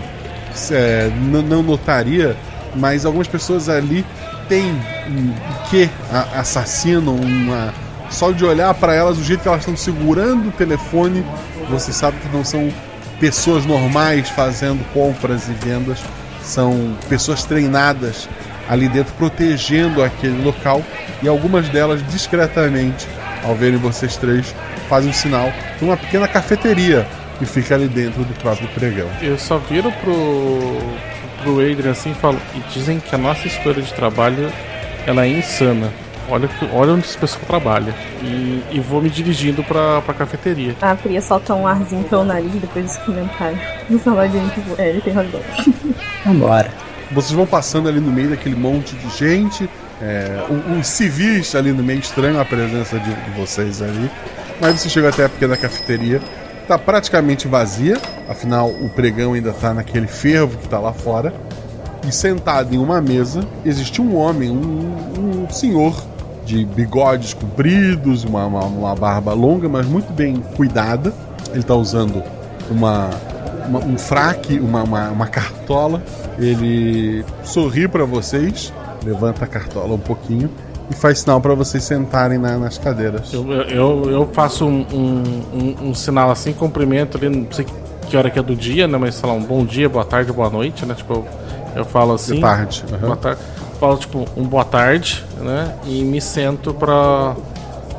é, 0.72 1.10
não 1.47 1.62
notaria, 1.62 2.36
mas 2.76 3.06
algumas 3.06 3.28
pessoas 3.28 3.70
ali 3.70 4.06
têm 4.49 4.72
um 5.08 5.34
que 5.70 5.89
assassino, 6.36 7.16
uma. 7.16 7.74
Só 8.10 8.32
de 8.32 8.43
olhar 8.43 8.74
para 8.74 8.93
elas, 8.93 9.18
o 9.18 9.24
jeito 9.24 9.41
que 9.41 9.47
elas 9.47 9.62
estão 9.62 9.78
segurando 9.78 10.49
o 10.49 10.52
telefone, 10.52 11.24
você 11.70 11.93
sabe 11.93 12.18
que 12.18 12.28
não 12.36 12.43
são 12.43 12.70
pessoas 13.22 13.66
normais 13.66 14.28
fazendo 14.30 14.84
compras 14.91 15.47
e 15.47 15.54
vendas, 15.54 15.99
são 16.43 16.97
pessoas 17.08 17.45
treinadas 17.45 18.28
ali 18.72 18.88
dentro 18.88 19.13
protegendo 19.15 20.01
aquele 20.01 20.41
local 20.41 20.82
e 21.22 21.28
algumas 21.28 21.67
delas 21.67 22.01
discretamente, 22.07 23.05
ao 23.43 23.53
verem 23.53 23.78
vocês 23.78 24.15
três, 24.15 24.55
fazem 24.88 25.09
um 25.09 25.13
sinal 25.13 25.51
de 25.78 25.84
uma 25.84 25.97
pequena 25.97 26.26
cafeteria 26.26 27.05
que 27.38 27.45
fica 27.45 27.76
ali 27.76 27.89
dentro 27.89 28.24
do 28.24 28.34
próprio 28.36 28.69
pregão. 28.69 29.09
Eu 29.22 29.38
só 29.38 29.57
viro 29.57 29.91
pro, 30.01 30.78
pro 31.43 31.59
Adrian 31.59 31.91
assim 31.91 32.11
e 32.11 32.15
falo: 32.15 32.39
e 32.55 32.59
dizem 32.74 33.01
que 33.01 33.13
a 33.13 33.17
nossa 33.17 33.45
escolha 33.45 33.82
de 33.82 33.93
trabalho 33.93 34.49
ela 35.05 35.26
é 35.26 35.28
insana. 35.28 35.91
Olha, 36.30 36.49
olha 36.72 36.93
onde 36.93 37.05
esse 37.05 37.17
pessoal 37.17 37.43
trabalha. 37.45 37.93
E, 38.22 38.63
e 38.72 38.80
vou 38.80 39.01
me 39.01 39.09
dirigindo 39.09 39.61
pra, 39.65 40.01
pra 40.01 40.13
cafeteria. 40.13 40.78
A 40.82 40.95
Priya 40.95 41.22
solta 41.22 41.53
um 41.53 41.67
arzinho 41.67 42.05
pelo 42.05 42.24
nariz 42.24 42.53
depois 42.53 42.86
desse 42.86 42.99
comentário. 43.01 43.59
No 43.89 43.99
saladinho, 43.99 44.49
tipo, 44.51 44.80
é, 44.80 44.91
ele 44.91 45.01
tem 45.01 45.11
razão. 45.11 45.41
Vambora. 46.26 46.72
Vocês 47.14 47.32
vão 47.32 47.45
passando 47.45 47.89
ali 47.89 47.99
no 47.99 48.12
meio 48.12 48.30
daquele 48.30 48.55
monte 48.55 48.95
de 48.95 49.18
gente, 49.18 49.70
é, 50.01 50.43
os 50.80 50.88
civis 50.88 51.53
ali 51.55 51.72
no 51.72 51.84
meio, 51.84 51.99
estranho 51.99 52.39
a 52.39 52.45
presença 52.45 52.97
de, 52.97 53.14
de 53.14 53.30
vocês 53.32 53.82
ali. 53.82 54.09
Mas 54.59 54.80
você 54.80 54.89
chega 54.89 55.09
até 55.09 55.26
a 55.26 55.30
pequena 55.30 55.57
cafeteria, 55.57 56.22
tá 56.68 56.78
praticamente 56.78 57.47
vazia, 57.47 57.97
afinal 58.30 58.70
o 58.70 58.89
pregão 58.89 59.34
ainda 59.34 59.51
tá 59.51 59.74
naquele 59.74 60.07
fervo 60.07 60.57
que 60.57 60.68
tá 60.68 60.80
lá 60.80 60.93
fora. 60.93 61.34
E 62.07 62.12
sentado 62.12 62.74
em 62.74 62.78
uma 62.78 62.99
mesa 62.99 63.41
existe 63.66 64.01
um 64.01 64.16
homem, 64.16 64.49
um, 64.49 65.45
um 65.45 65.49
senhor 65.49 65.95
de 66.45 66.66
bigodes 66.66 67.34
compridos, 67.34 68.24
uma, 68.24 68.45
uma, 68.45 68.66
uma 68.66 68.95
barba 68.95 69.34
longa, 69.34 69.70
mas 69.70 69.86
muito 69.86 70.12
bem 70.12 70.38
cuidada. 70.55 71.14
Ele 71.53 71.64
tá 71.64 71.76
usando 71.76 72.24
uma, 72.70 73.09
uma- 73.68 73.80
um 73.80 73.97
fraque, 73.97 74.59
uma, 74.59 74.84
uma, 74.84 75.09
uma 75.09 75.28
cartola. 75.28 76.01
Ele 76.39 77.24
sorri 77.43 77.88
para 77.88 78.05
vocês, 78.05 78.74
levanta 79.05 79.45
a 79.45 79.47
cartola 79.47 79.93
um 79.93 79.99
pouquinho 79.99 80.49
e 80.89 80.93
faz 80.95 81.20
sinal 81.20 81.39
para 81.39 81.53
vocês 81.53 81.84
sentarem 81.84 82.38
na- 82.38 82.57
nas 82.57 82.78
cadeiras. 82.78 83.32
Eu, 83.34 83.51
eu, 83.51 84.09
eu 84.12 84.30
faço 84.34 84.66
um, 84.66 84.86
um, 84.93 85.24
um- 85.53 85.89
um 85.89 85.95
sinal 85.95 86.32
assim, 86.32 86.53
cumprimento 86.53 87.18
ali, 87.18 87.30
não 87.30 87.51
sei 87.51 87.66
que 88.09 88.18
hora 88.18 88.30
que 88.30 88.38
é 88.38 88.43
do 88.43 88.55
dia, 88.55 88.88
né? 88.88 88.97
Mas 88.97 89.16
sei 89.16 89.30
lá, 89.30 89.36
um 89.36 89.41
bom 89.43 89.64
dia, 89.66 89.88
boa 89.88 90.03
tarde, 90.03 90.32
boa 90.34 90.49
noite, 90.49 90.86
né? 90.86 90.93
Tipo, 90.93 91.14
eu, 91.14 91.26
eu 91.78 91.86
falo 91.86 92.14
assim. 92.14 92.36
De 92.36 92.41
tarde, 92.41 92.84
aham. 92.91 92.99
Boa 93.05 93.16
tarde. 93.16 93.39
Falo, 93.80 93.97
tipo, 93.97 94.28
um 94.38 94.43
boa 94.43 94.66
tarde, 94.66 95.24
né? 95.39 95.74
E 95.86 96.03
me 96.03 96.20
sento 96.22 96.74
pra. 96.74 97.36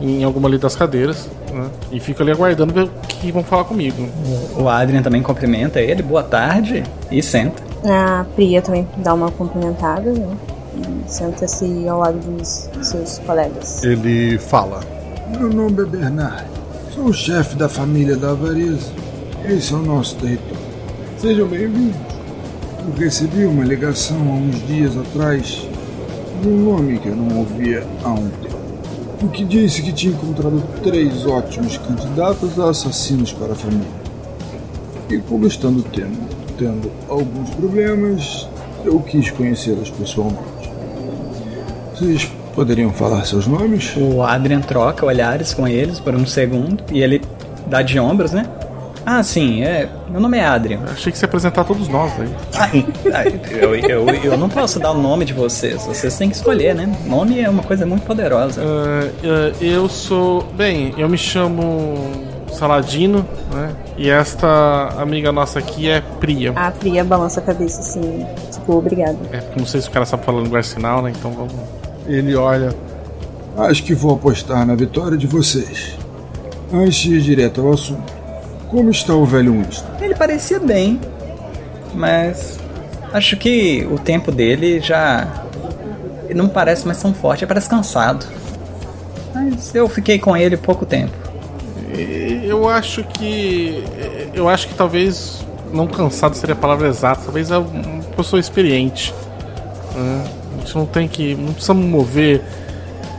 em 0.00 0.22
alguma 0.22 0.48
ali 0.48 0.58
das 0.58 0.76
cadeiras, 0.76 1.28
né? 1.52 1.70
E 1.90 2.00
fico 2.00 2.22
ali 2.22 2.32
aguardando 2.32 2.72
ver 2.72 2.84
o 2.84 2.88
que 2.88 3.32
vão 3.32 3.42
falar 3.42 3.64
comigo. 3.64 4.08
O 4.56 4.68
Adrian 4.68 5.02
também 5.02 5.22
cumprimenta 5.22 5.80
ele, 5.80 6.02
boa 6.02 6.22
tarde, 6.22 6.82
e 7.10 7.22
senta. 7.22 7.62
A 7.84 8.24
Priya 8.34 8.62
também 8.62 8.86
dá 8.98 9.14
uma 9.14 9.30
cumprimentada, 9.30 10.12
né? 10.12 10.36
E 10.74 11.10
senta-se 11.10 11.88
ao 11.88 12.00
lado 12.00 12.18
dos 12.18 12.68
seus 12.82 13.18
colegas. 13.20 13.82
Ele 13.84 14.38
fala: 14.38 14.80
Meu 15.38 15.50
nome 15.50 15.82
é 15.82 15.86
Bernard. 15.86 16.46
Sou 16.94 17.06
o 17.06 17.12
chefe 17.12 17.56
da 17.56 17.68
família 17.68 18.16
da 18.16 18.30
Avareza. 18.30 18.92
Esse 19.44 19.72
é 19.72 19.76
o 19.76 19.82
nosso 19.82 20.16
território. 20.16 20.58
Sejam 21.18 21.46
bem-vindos. 21.46 21.96
Eu 22.86 23.04
recebi 23.04 23.44
uma 23.44 23.64
ligação 23.64 24.16
há 24.16 24.34
uns 24.34 24.66
dias 24.66 24.96
atrás 24.96 25.68
de 26.42 26.48
um 26.48 26.64
nome 26.64 26.98
que 26.98 27.08
eu 27.08 27.16
não 27.16 27.38
ouvia 27.38 27.86
há 28.02 28.10
um 28.10 28.28
tempo. 28.42 28.51
O 29.22 29.28
que 29.28 29.44
disse 29.44 29.82
que 29.82 29.92
tinha 29.92 30.12
encontrado 30.12 30.60
três 30.82 31.24
ótimos 31.24 31.78
candidatos 31.78 32.58
a 32.58 32.70
assassinos 32.70 33.32
para 33.32 33.52
a 33.52 33.54
família. 33.54 33.86
E 35.08 35.18
como 35.18 35.46
estando 35.46 35.80
tendo, 35.84 36.28
tendo 36.58 36.90
alguns 37.08 37.50
problemas, 37.50 38.48
eu 38.84 38.98
quis 38.98 39.30
conhecê-los 39.30 39.90
pessoalmente. 39.90 40.42
Vocês 41.94 42.24
poderiam 42.52 42.92
falar 42.92 43.24
seus 43.24 43.46
nomes? 43.46 43.94
O 43.96 44.22
Adrian 44.22 44.60
troca 44.60 45.06
olhares 45.06 45.54
com 45.54 45.68
eles 45.68 46.00
por 46.00 46.16
um 46.16 46.26
segundo 46.26 46.82
e 46.90 47.00
ele 47.00 47.22
dá 47.68 47.80
de 47.80 48.00
ombros, 48.00 48.32
né? 48.32 48.44
Ah, 49.04 49.22
sim, 49.22 49.62
é. 49.62 49.88
Meu 50.08 50.20
nome 50.20 50.38
é 50.38 50.44
Adrian. 50.44 50.80
Achei 50.90 51.10
que 51.10 51.18
você 51.18 51.24
ia 51.24 51.28
apresentar 51.28 51.64
todos 51.64 51.88
nós 51.88 52.12
aí. 52.20 52.86
Ah, 53.12 53.26
eu, 53.50 53.74
eu, 53.74 54.08
eu 54.08 54.38
não 54.38 54.48
posso 54.48 54.78
dar 54.78 54.92
o 54.92 54.98
nome 54.98 55.24
de 55.24 55.32
vocês, 55.32 55.84
vocês 55.84 56.16
têm 56.16 56.28
que 56.30 56.36
escolher, 56.36 56.74
né? 56.74 56.90
Nome 57.06 57.40
é 57.40 57.48
uma 57.48 57.62
coisa 57.62 57.84
muito 57.84 58.04
poderosa. 58.04 58.62
Ah, 58.62 59.10
ah, 59.24 59.52
eu 59.60 59.88
sou. 59.88 60.42
Bem, 60.54 60.94
eu 60.96 61.08
me 61.08 61.18
chamo 61.18 61.94
Saladino, 62.52 63.26
né? 63.52 63.74
E 63.96 64.08
esta 64.08 64.94
amiga 64.98 65.32
nossa 65.32 65.58
aqui 65.58 65.88
é 65.88 66.00
Priya. 66.20 66.52
A 66.54 66.70
Priya 66.70 67.04
balança 67.04 67.40
a 67.40 67.42
cabeça 67.42 67.80
assim, 67.80 68.24
tipo, 68.50 68.74
obrigado. 68.74 69.18
É, 69.32 69.38
porque 69.38 69.58
não 69.58 69.66
sei 69.66 69.80
se 69.80 69.88
o 69.88 69.90
cara 69.90 70.06
sabe 70.06 70.24
falar 70.24 70.42
linguagem 70.42 70.70
sinal, 70.70 71.02
né? 71.02 71.12
Então 71.16 71.32
vamos. 71.32 71.54
Ele 72.06 72.34
olha. 72.36 72.74
Acho 73.56 73.82
que 73.82 73.94
vou 73.94 74.14
apostar 74.14 74.64
na 74.66 74.74
vitória 74.74 75.16
de 75.16 75.26
vocês. 75.26 75.98
Antes 76.72 76.94
de 76.96 77.16
ir 77.16 77.20
direto 77.20 77.60
ao 77.60 77.72
assunto. 77.72 78.21
Como 78.72 78.90
está 78.90 79.14
o 79.14 79.24
velho 79.24 79.52
Winston? 79.52 79.86
Ele 80.00 80.14
parecia 80.14 80.58
bem, 80.58 80.98
mas 81.94 82.58
acho 83.12 83.36
que 83.36 83.86
o 83.88 83.98
tempo 83.98 84.32
dele 84.32 84.80
já 84.80 85.28
ele 86.24 86.38
não 86.38 86.48
parece 86.48 86.86
mais 86.86 87.00
tão 87.00 87.12
forte, 87.12 87.44
ele 87.44 87.48
parece 87.48 87.68
cansado. 87.68 88.24
Mas 89.34 89.74
eu 89.74 89.86
fiquei 89.88 90.18
com 90.18 90.34
ele 90.34 90.56
pouco 90.56 90.86
tempo. 90.86 91.12
Eu 92.42 92.66
acho 92.68 93.04
que. 93.04 93.84
Eu 94.32 94.48
acho 94.48 94.66
que 94.68 94.74
talvez. 94.74 95.44
Não 95.70 95.86
cansado 95.86 96.34
seria 96.34 96.54
a 96.54 96.58
palavra 96.58 96.88
exata, 96.88 97.22
talvez 97.24 97.50
é 97.50 97.58
uma 97.58 98.02
pessoa 98.16 98.40
experiente. 98.40 99.14
né? 99.94 100.24
A 100.56 100.60
gente 100.60 100.74
não 100.74 100.86
tem 100.86 101.06
que. 101.06 101.34
Não 101.34 101.52
precisamos 101.52 101.84
mover 101.84 102.42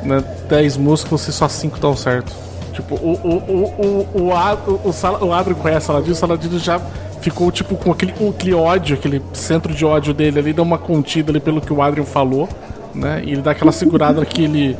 né, 0.02 0.24
10 0.50 0.78
músculos 0.78 1.22
se 1.22 1.32
só 1.32 1.48
5 1.48 1.80
dão 1.80 1.96
certo. 1.96 2.34
Tipo, 2.74 2.96
o, 2.96 3.14
o, 3.24 3.30
o, 3.30 3.64
o, 3.78 4.22
o, 4.22 4.82
o, 4.84 4.90
o, 4.90 4.94
Sala- 4.94 5.24
o 5.24 5.32
Adrien 5.32 5.56
conhece 5.58 5.86
o 5.86 5.88
Saladino, 5.88 6.14
o 6.14 6.16
Saladino 6.16 6.60
já 6.60 6.82
ficou 7.22 7.50
tipo 7.52 7.76
com 7.76 7.92
aquele, 7.92 8.12
com 8.12 8.30
aquele 8.30 8.54
ódio, 8.54 8.96
aquele 8.98 9.22
centro 9.32 9.74
de 9.74 9.86
ódio 9.86 10.14
dele 10.14 10.40
ali, 10.40 10.52
dá 10.54 10.62
uma 10.62 10.78
contida 10.78 11.32
ali 11.32 11.40
pelo 11.40 11.62
que 11.62 11.72
o 11.72 11.82
Adrian 11.82 12.04
falou, 12.04 12.50
né? 12.94 13.22
E 13.24 13.32
ele 13.32 13.42
dá 13.42 13.52
aquela 13.52 13.72
segurada 13.72 14.26
que 14.26 14.44
ele 14.44 14.78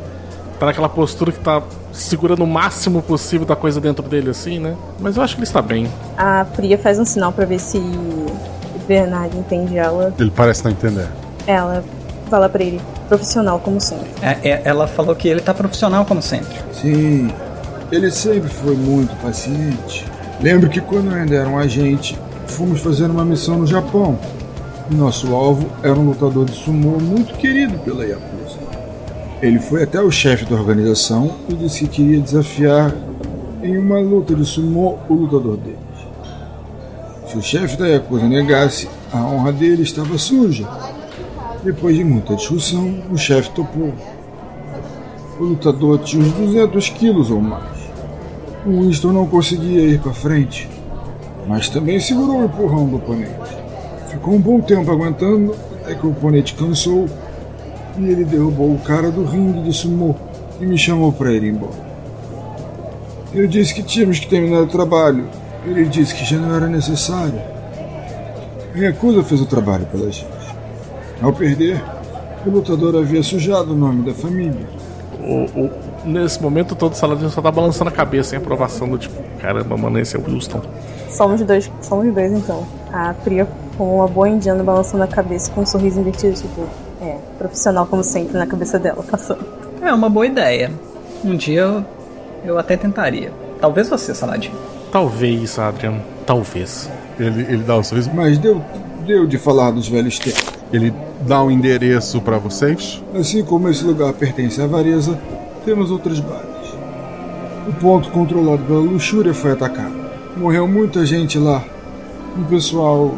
tá 0.58 0.66
naquela 0.66 0.88
postura 0.88 1.32
que 1.32 1.38
tá 1.38 1.62
segurando 1.92 2.42
o 2.42 2.46
máximo 2.46 3.00
possível 3.00 3.46
da 3.46 3.54
coisa 3.56 3.80
dentro 3.80 4.02
dele, 4.06 4.30
assim, 4.30 4.58
né? 4.58 4.74
Mas 5.00 5.16
eu 5.16 5.22
acho 5.22 5.34
que 5.36 5.40
ele 5.40 5.46
está 5.46 5.62
bem. 5.62 5.88
A 6.18 6.44
Priya 6.56 6.76
faz 6.76 6.98
um 6.98 7.04
sinal 7.04 7.32
pra 7.32 7.46
ver 7.46 7.60
se 7.60 7.78
o 7.78 8.26
Bernard 8.86 9.36
entende 9.36 9.78
ela. 9.78 10.12
Ele 10.18 10.30
parece 10.34 10.64
não 10.64 10.72
entender. 10.72 11.08
Ela 11.46 11.82
fala 12.28 12.48
pra 12.48 12.62
ele, 12.62 12.80
profissional 13.08 13.58
como 13.60 13.80
sempre. 13.80 14.08
É, 14.20 14.38
é, 14.50 14.62
ela 14.64 14.86
falou 14.86 15.14
que 15.14 15.28
ele 15.28 15.40
tá 15.40 15.54
profissional 15.54 16.04
como 16.04 16.20
sempre. 16.20 16.54
Sim, 16.72 17.30
ele 17.94 18.10
sempre 18.10 18.48
foi 18.48 18.74
muito 18.74 19.14
paciente. 19.22 20.04
Lembro 20.40 20.68
que 20.68 20.80
quando 20.80 21.14
ainda 21.14 21.34
era 21.34 21.48
um 21.48 21.58
agente, 21.58 22.18
fomos 22.46 22.80
fazer 22.80 23.06
uma 23.06 23.24
missão 23.24 23.58
no 23.58 23.66
Japão. 23.66 24.18
Nosso 24.90 25.32
alvo 25.34 25.70
era 25.82 25.94
um 25.94 26.06
lutador 26.06 26.44
de 26.44 26.56
sumô 26.56 26.98
muito 26.98 27.34
querido 27.34 27.78
pela 27.78 28.04
Yakuza. 28.04 28.58
Ele 29.40 29.58
foi 29.58 29.84
até 29.84 30.00
o 30.00 30.10
chefe 30.10 30.44
da 30.44 30.56
organização 30.56 31.36
e 31.48 31.54
disse 31.54 31.80
que 31.86 32.02
queria 32.02 32.20
desafiar 32.20 32.94
em 33.62 33.78
uma 33.78 34.00
luta 34.00 34.34
de 34.34 34.44
sumô 34.44 34.98
o 35.08 35.14
lutador 35.14 35.56
deles. 35.56 35.78
Se 37.28 37.38
o 37.38 37.42
chefe 37.42 37.76
da 37.76 37.86
Yakuza 37.86 38.26
negasse, 38.26 38.88
a 39.12 39.18
honra 39.18 39.52
dele 39.52 39.82
estava 39.82 40.18
suja. 40.18 40.68
Depois 41.62 41.96
de 41.96 42.04
muita 42.04 42.34
discussão, 42.34 43.02
o 43.10 43.16
chefe 43.16 43.50
topou. 43.50 43.92
O 45.38 45.44
lutador 45.44 45.98
tinha 46.00 46.22
uns 46.22 46.32
200 46.32 46.88
quilos 46.90 47.30
ou 47.30 47.40
mais. 47.40 47.73
O 48.66 48.70
Winston 48.80 49.12
não 49.12 49.26
conseguia 49.26 49.80
ir 49.82 50.00
para 50.00 50.12
frente, 50.12 50.68
mas 51.46 51.68
também 51.68 52.00
segurou 52.00 52.40
o 52.40 52.44
empurrão 52.44 52.86
do 52.86 52.96
oponente. 52.96 53.32
Ficou 54.08 54.34
um 54.34 54.40
bom 54.40 54.60
tempo 54.60 54.90
aguentando 54.90 55.54
até 55.82 55.94
que 55.94 56.06
o 56.06 56.10
oponente 56.10 56.54
cansou 56.54 57.06
e 57.98 58.04
ele 58.08 58.24
derrubou 58.24 58.72
o 58.74 58.78
cara 58.78 59.10
do 59.10 59.24
ringue 59.24 59.60
de 59.62 59.72
sumô 59.72 60.14
e 60.60 60.64
me 60.66 60.78
chamou 60.78 61.12
para 61.12 61.32
ir 61.32 61.44
embora. 61.44 61.84
Eu 63.34 63.46
disse 63.46 63.74
que 63.74 63.82
tínhamos 63.82 64.18
que 64.18 64.28
terminar 64.28 64.62
o 64.62 64.66
trabalho. 64.66 65.26
Ele 65.66 65.84
disse 65.86 66.14
que 66.14 66.24
já 66.24 66.38
não 66.38 66.54
era 66.54 66.66
necessário. 66.68 67.40
A 68.74 68.78
Yakuza 68.78 69.22
fez 69.22 69.40
o 69.40 69.46
trabalho 69.46 69.86
pela 69.86 70.10
gente. 70.10 70.26
Ao 71.20 71.32
perder, 71.32 71.82
o 72.46 72.50
lutador 72.50 72.96
havia 72.96 73.22
sujado 73.22 73.72
o 73.72 73.76
nome 73.76 74.02
da 74.04 74.14
família. 74.14 74.66
O, 75.20 75.44
o- 75.60 75.70
nesse 76.04 76.42
momento 76.42 76.74
todo 76.74 76.92
o 76.92 76.96
Saladino 76.96 77.30
só 77.30 77.40
tá 77.40 77.50
balançando 77.50 77.88
a 77.88 77.92
cabeça 77.92 78.34
em 78.34 78.38
aprovação 78.38 78.88
do 78.88 78.98
tipo, 78.98 79.22
caramba, 79.40 79.76
mano, 79.76 79.98
esse 79.98 80.16
é 80.16 80.18
o 80.18 80.24
Wilson. 80.24 80.62
Somos 81.08 81.40
dois, 81.42 81.70
somos 81.80 82.12
dois 82.12 82.32
então. 82.32 82.66
A 82.92 83.14
Priya 83.14 83.46
com 83.76 83.96
uma 83.96 84.08
boa 84.08 84.28
indiana 84.28 84.62
balançando 84.62 85.02
a 85.02 85.06
cabeça 85.06 85.50
com 85.50 85.62
um 85.62 85.66
sorriso 85.66 86.00
invertido, 86.00 86.34
tipo, 86.34 86.68
é, 87.00 87.16
profissional 87.38 87.86
como 87.86 88.02
sempre 88.02 88.38
na 88.38 88.46
cabeça 88.46 88.78
dela, 88.78 89.02
passando. 89.02 89.44
É 89.82 89.92
uma 89.92 90.08
boa 90.08 90.26
ideia. 90.26 90.70
Um 91.24 91.36
dia 91.36 91.60
eu, 91.60 91.84
eu 92.44 92.58
até 92.58 92.76
tentaria. 92.76 93.32
Talvez 93.60 93.88
você, 93.88 94.14
Saladinho. 94.14 94.54
Talvez, 94.90 95.58
Adrian, 95.58 96.00
talvez. 96.26 96.88
Ele, 97.18 97.42
ele 97.42 97.62
dá 97.62 97.76
o 97.76 97.82
sorriso. 97.82 98.10
Mas 98.14 98.38
deu, 98.38 98.62
deu 99.06 99.26
de 99.26 99.38
falar 99.38 99.70
dos 99.70 99.88
velhos 99.88 100.18
tempos. 100.18 100.44
Ele 100.72 100.92
dá 101.22 101.42
um 101.42 101.50
endereço 101.50 102.20
pra 102.20 102.38
vocês. 102.38 103.02
Assim 103.14 103.44
como 103.44 103.68
esse 103.68 103.84
lugar 103.84 104.12
pertence 104.12 104.60
à 104.60 104.66
Vareza, 104.66 105.18
temos 105.64 105.90
outros 105.90 106.20
bares. 106.20 106.44
O 107.68 107.72
ponto 107.80 108.10
controlado 108.10 108.62
pela 108.64 108.80
luxúria 108.80 109.32
foi 109.32 109.52
atacado. 109.52 109.94
Morreu 110.36 110.68
muita 110.68 111.06
gente 111.06 111.38
lá. 111.38 111.64
Um 112.36 112.44
pessoal 112.44 113.14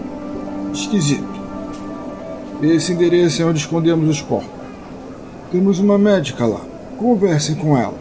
esquisito. 0.72 1.36
Esse 2.62 2.92
endereço 2.92 3.42
é 3.42 3.44
onde 3.44 3.58
escondemos 3.58 4.08
os 4.08 4.20
corpos. 4.20 4.48
Temos 5.50 5.78
uma 5.78 5.98
médica 5.98 6.46
lá. 6.46 6.60
Conversem 6.96 7.54
com 7.56 7.76
ela 7.76 7.94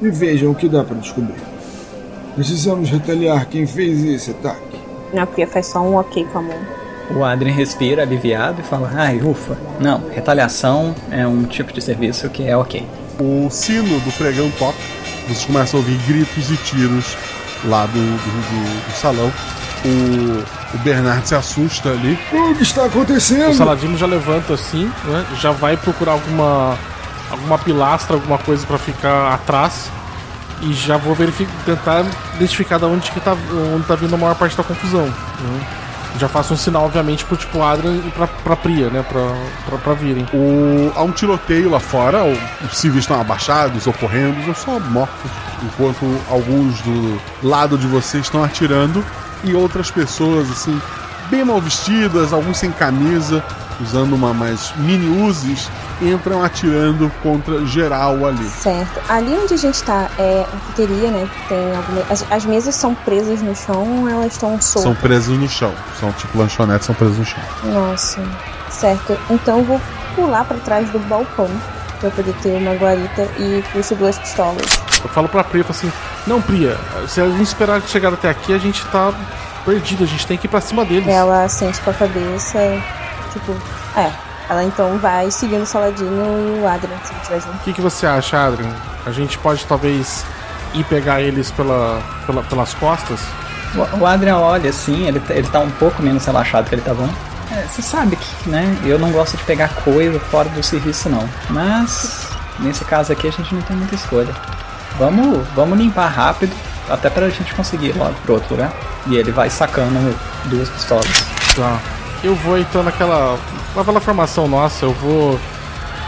e 0.00 0.10
vejam 0.10 0.50
o 0.50 0.54
que 0.54 0.68
dá 0.68 0.84
para 0.84 0.96
descobrir. 0.96 1.40
Precisamos 2.34 2.90
retaliar 2.90 3.48
quem 3.48 3.66
fez 3.66 4.04
esse 4.04 4.30
ataque. 4.30 4.78
A 5.16 5.26
Priya 5.26 5.46
faz 5.46 5.66
só 5.66 5.80
um 5.80 5.96
ok 5.96 6.24
com 6.32 6.38
a 6.38 6.42
mão. 6.42 6.58
O 7.16 7.24
Adrien 7.24 7.54
respira 7.54 8.02
aliviado 8.02 8.60
e 8.60 8.64
fala: 8.64 8.90
Ai, 8.94 9.20
ufa. 9.22 9.56
Não, 9.80 10.02
retaliação 10.10 10.94
é 11.10 11.26
um 11.26 11.44
tipo 11.44 11.72
de 11.72 11.80
serviço 11.80 12.28
que 12.28 12.42
é 12.42 12.56
ok. 12.56 12.84
O 13.18 13.48
sino 13.50 13.98
do 14.00 14.12
pregão 14.12 14.50
toca. 14.58 14.78
Vocês 15.26 15.44
começam 15.44 15.80
a 15.80 15.82
ouvir 15.82 15.96
gritos 16.06 16.50
e 16.50 16.56
tiros 16.58 17.16
lá 17.64 17.86
do, 17.86 17.92
do, 17.92 17.98
do- 18.00 18.86
do 18.90 18.96
salão. 18.96 19.32
O, 19.84 20.74
o 20.74 20.78
Bernard 20.78 21.26
se 21.26 21.34
assusta 21.34 21.90
ali. 21.90 22.18
O 22.32 22.54
que 22.56 22.62
está 22.62 22.82
O 22.82 22.86
acontecendo? 22.86 23.54
Saladino 23.54 23.96
já 23.96 24.06
levanta 24.06 24.54
assim, 24.54 24.90
né? 25.04 25.24
Já 25.40 25.50
vai 25.52 25.76
procurar 25.76 26.12
alguma 26.12 26.76
alguma 27.30 27.58
pilastra, 27.58 28.14
alguma 28.14 28.38
coisa 28.38 28.64
pra 28.66 28.78
ficar 28.78 29.32
atrás 29.34 29.90
e 30.62 30.72
já 30.72 30.96
vou 30.96 31.12
verificar, 31.14 31.50
tentar 31.64 32.04
identificar 32.36 32.78
de 32.78 32.84
onde 32.84 33.10
que 33.10 33.18
tá, 33.20 33.36
onde 33.74 33.84
tá 33.84 33.96
vindo 33.96 34.14
a 34.14 34.18
maior 34.18 34.34
parte 34.36 34.56
da 34.56 34.62
confusão. 34.62 35.06
né? 35.06 35.66
Já 36.18 36.28
faço 36.28 36.54
um 36.54 36.56
sinal, 36.56 36.84
obviamente, 36.84 37.24
pro 37.24 37.36
tipo 37.36 37.62
Adrian 37.62 37.96
e 37.96 38.10
pra, 38.10 38.26
pra 38.26 38.56
Priya, 38.56 38.88
né? 38.90 39.02
Pra, 39.02 39.34
pra, 39.66 39.78
pra 39.78 39.94
virem. 39.94 40.26
O, 40.32 40.92
há 40.94 41.02
um 41.02 41.10
tiroteio 41.10 41.70
lá 41.70 41.80
fora, 41.80 42.24
os 42.24 42.76
civis 42.76 43.00
estão 43.00 43.20
abaixados 43.20 43.86
ou 43.86 43.92
correndo, 43.92 44.48
ou 44.48 44.54
só 44.54 44.78
mortos, 44.78 45.30
enquanto 45.62 46.04
alguns 46.30 46.80
do 46.80 47.20
lado 47.42 47.76
de 47.76 47.86
vocês 47.86 48.24
estão 48.24 48.42
atirando 48.42 49.04
e 49.44 49.54
outras 49.54 49.90
pessoas, 49.90 50.50
assim, 50.50 50.80
bem 51.30 51.44
mal 51.44 51.60
vestidas, 51.60 52.32
alguns 52.32 52.58
sem 52.58 52.70
camisa, 52.72 53.42
usando 53.80 54.14
uma 54.14 54.32
mais 54.32 54.72
mini 54.76 55.22
Uzis, 55.22 55.68
entram 56.00 56.42
atirando 56.42 57.10
contra 57.22 57.64
geral 57.66 58.26
ali. 58.26 58.48
Certo. 58.48 59.00
Ali 59.08 59.36
onde 59.36 59.54
a 59.54 59.56
gente 59.56 59.82
tá 59.82 60.08
é 60.18 60.42
a 60.42 60.50
cafeteria, 60.50 61.10
né? 61.10 61.28
Tem 61.48 61.76
alguma... 61.76 62.02
as, 62.10 62.24
as 62.30 62.44
mesas 62.44 62.74
são 62.74 62.94
presas 62.94 63.42
no 63.42 63.54
chão, 63.54 64.08
elas 64.08 64.32
estão 64.32 64.60
São 64.60 64.82
soltas. 64.82 65.02
presos 65.02 65.38
no 65.38 65.48
chão, 65.48 65.72
são 66.00 66.12
tipo 66.12 66.38
lanchonetes, 66.38 66.86
são 66.86 66.94
presos 66.94 67.18
no 67.18 67.24
chão. 67.24 67.40
Nossa. 67.64 68.20
Certo. 68.70 69.18
Então 69.30 69.58
eu 69.58 69.64
vou 69.64 69.80
pular 70.14 70.44
pra 70.44 70.56
trás 70.58 70.88
do 70.90 70.98
balcão 71.00 71.48
pra 72.00 72.10
poder 72.10 72.34
ter 72.42 72.56
uma 72.56 72.74
guarita 72.74 73.22
e 73.38 73.62
puxo 73.72 73.94
duas 73.94 74.18
pistolas. 74.18 74.66
Eu 75.02 75.08
falo 75.10 75.28
pra 75.28 75.44
Priya, 75.44 75.62
eu 75.62 75.72
falo 75.72 75.78
assim, 75.78 75.92
não, 76.26 76.42
Priya, 76.42 76.76
se 77.08 77.20
a 77.20 77.28
gente 77.28 77.42
esperar 77.42 77.80
chegar 77.82 78.12
até 78.12 78.28
aqui, 78.28 78.52
a 78.52 78.58
gente 78.58 78.84
tá 78.86 79.12
perdido, 79.66 80.04
a 80.04 80.06
gente 80.06 80.26
tem 80.26 80.38
que 80.38 80.46
ir 80.46 80.48
pra 80.48 80.60
cima 80.62 80.84
deles. 80.84 81.06
Ela 81.08 81.46
sente 81.48 81.78
com 81.82 81.90
a 81.90 81.94
cabeça, 81.94 82.58
tipo, 83.32 83.52
é. 83.96 84.10
Ela 84.48 84.62
então 84.64 84.96
vai 84.98 85.28
seguindo 85.30 85.62
o 85.62 85.66
Saladino 85.66 86.56
e 86.56 86.62
o 86.62 86.68
Adrian, 86.68 86.96
se 87.04 87.12
tiver 87.26 87.40
junto. 87.40 87.56
O 87.56 87.58
que, 87.58 87.72
que 87.72 87.80
você 87.80 88.06
acha, 88.06 88.38
Adrian? 88.46 88.70
A 89.04 89.10
gente 89.10 89.36
pode 89.38 89.66
talvez 89.66 90.24
ir 90.72 90.84
pegar 90.84 91.20
eles 91.20 91.50
pela, 91.50 92.00
pela- 92.26 92.42
pelas 92.44 92.72
costas? 92.74 93.18
O, 93.74 94.02
o 94.02 94.06
Adrian 94.06 94.36
olha 94.38 94.70
assim, 94.70 95.06
ele, 95.08 95.18
tá- 95.18 95.34
ele 95.34 95.48
tá 95.48 95.58
um 95.58 95.70
pouco 95.70 96.00
menos 96.00 96.24
relaxado 96.24 96.68
que 96.68 96.76
ele 96.76 96.82
tava. 96.82 97.08
É, 97.50 97.62
você 97.68 97.82
sabe 97.82 98.14
que, 98.16 98.48
né? 98.48 98.76
Eu 98.84 98.98
não 99.00 99.10
gosto 99.10 99.36
de 99.36 99.42
pegar 99.42 99.68
coisa 99.82 100.18
fora 100.20 100.48
do 100.48 100.62
serviço, 100.62 101.08
não. 101.08 101.28
Mas, 101.50 102.28
nesse 102.60 102.84
caso 102.84 103.12
aqui, 103.12 103.26
a 103.26 103.32
gente 103.32 103.52
não 103.52 103.62
tem 103.62 103.76
muita 103.76 103.96
escolha. 103.96 104.32
Vamos, 104.98 105.46
vamos 105.56 105.76
limpar 105.76 106.06
rápido, 106.08 106.54
até 106.88 107.10
pra 107.10 107.28
gente 107.28 107.54
conseguir 107.54 107.88
ir 107.88 107.96
logo 107.96 108.14
pro 108.24 108.34
outro 108.34 108.54
lugar. 108.54 108.72
E 109.06 109.16
ele 109.16 109.30
vai 109.32 109.48
sacando 109.50 110.14
duas 110.46 110.68
pistolas. 110.68 111.06
Tá. 111.54 111.78
Eu 112.22 112.34
vou 112.34 112.58
então 112.58 112.82
naquela. 112.82 113.38
Naquela 113.74 114.00
formação 114.00 114.48
nossa, 114.48 114.84
eu 114.84 114.92
vou. 114.92 115.38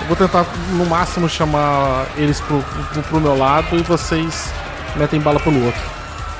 Eu 0.00 0.06
vou 0.06 0.16
tentar 0.16 0.46
no 0.72 0.86
máximo 0.86 1.28
chamar 1.28 2.06
eles 2.16 2.40
pro, 2.40 2.62
pro, 2.92 3.02
pro 3.02 3.20
meu 3.20 3.36
lado 3.36 3.76
e 3.76 3.82
vocês 3.82 4.50
metem 4.96 5.20
bala 5.20 5.38
pelo 5.40 5.64
outro. 5.66 5.80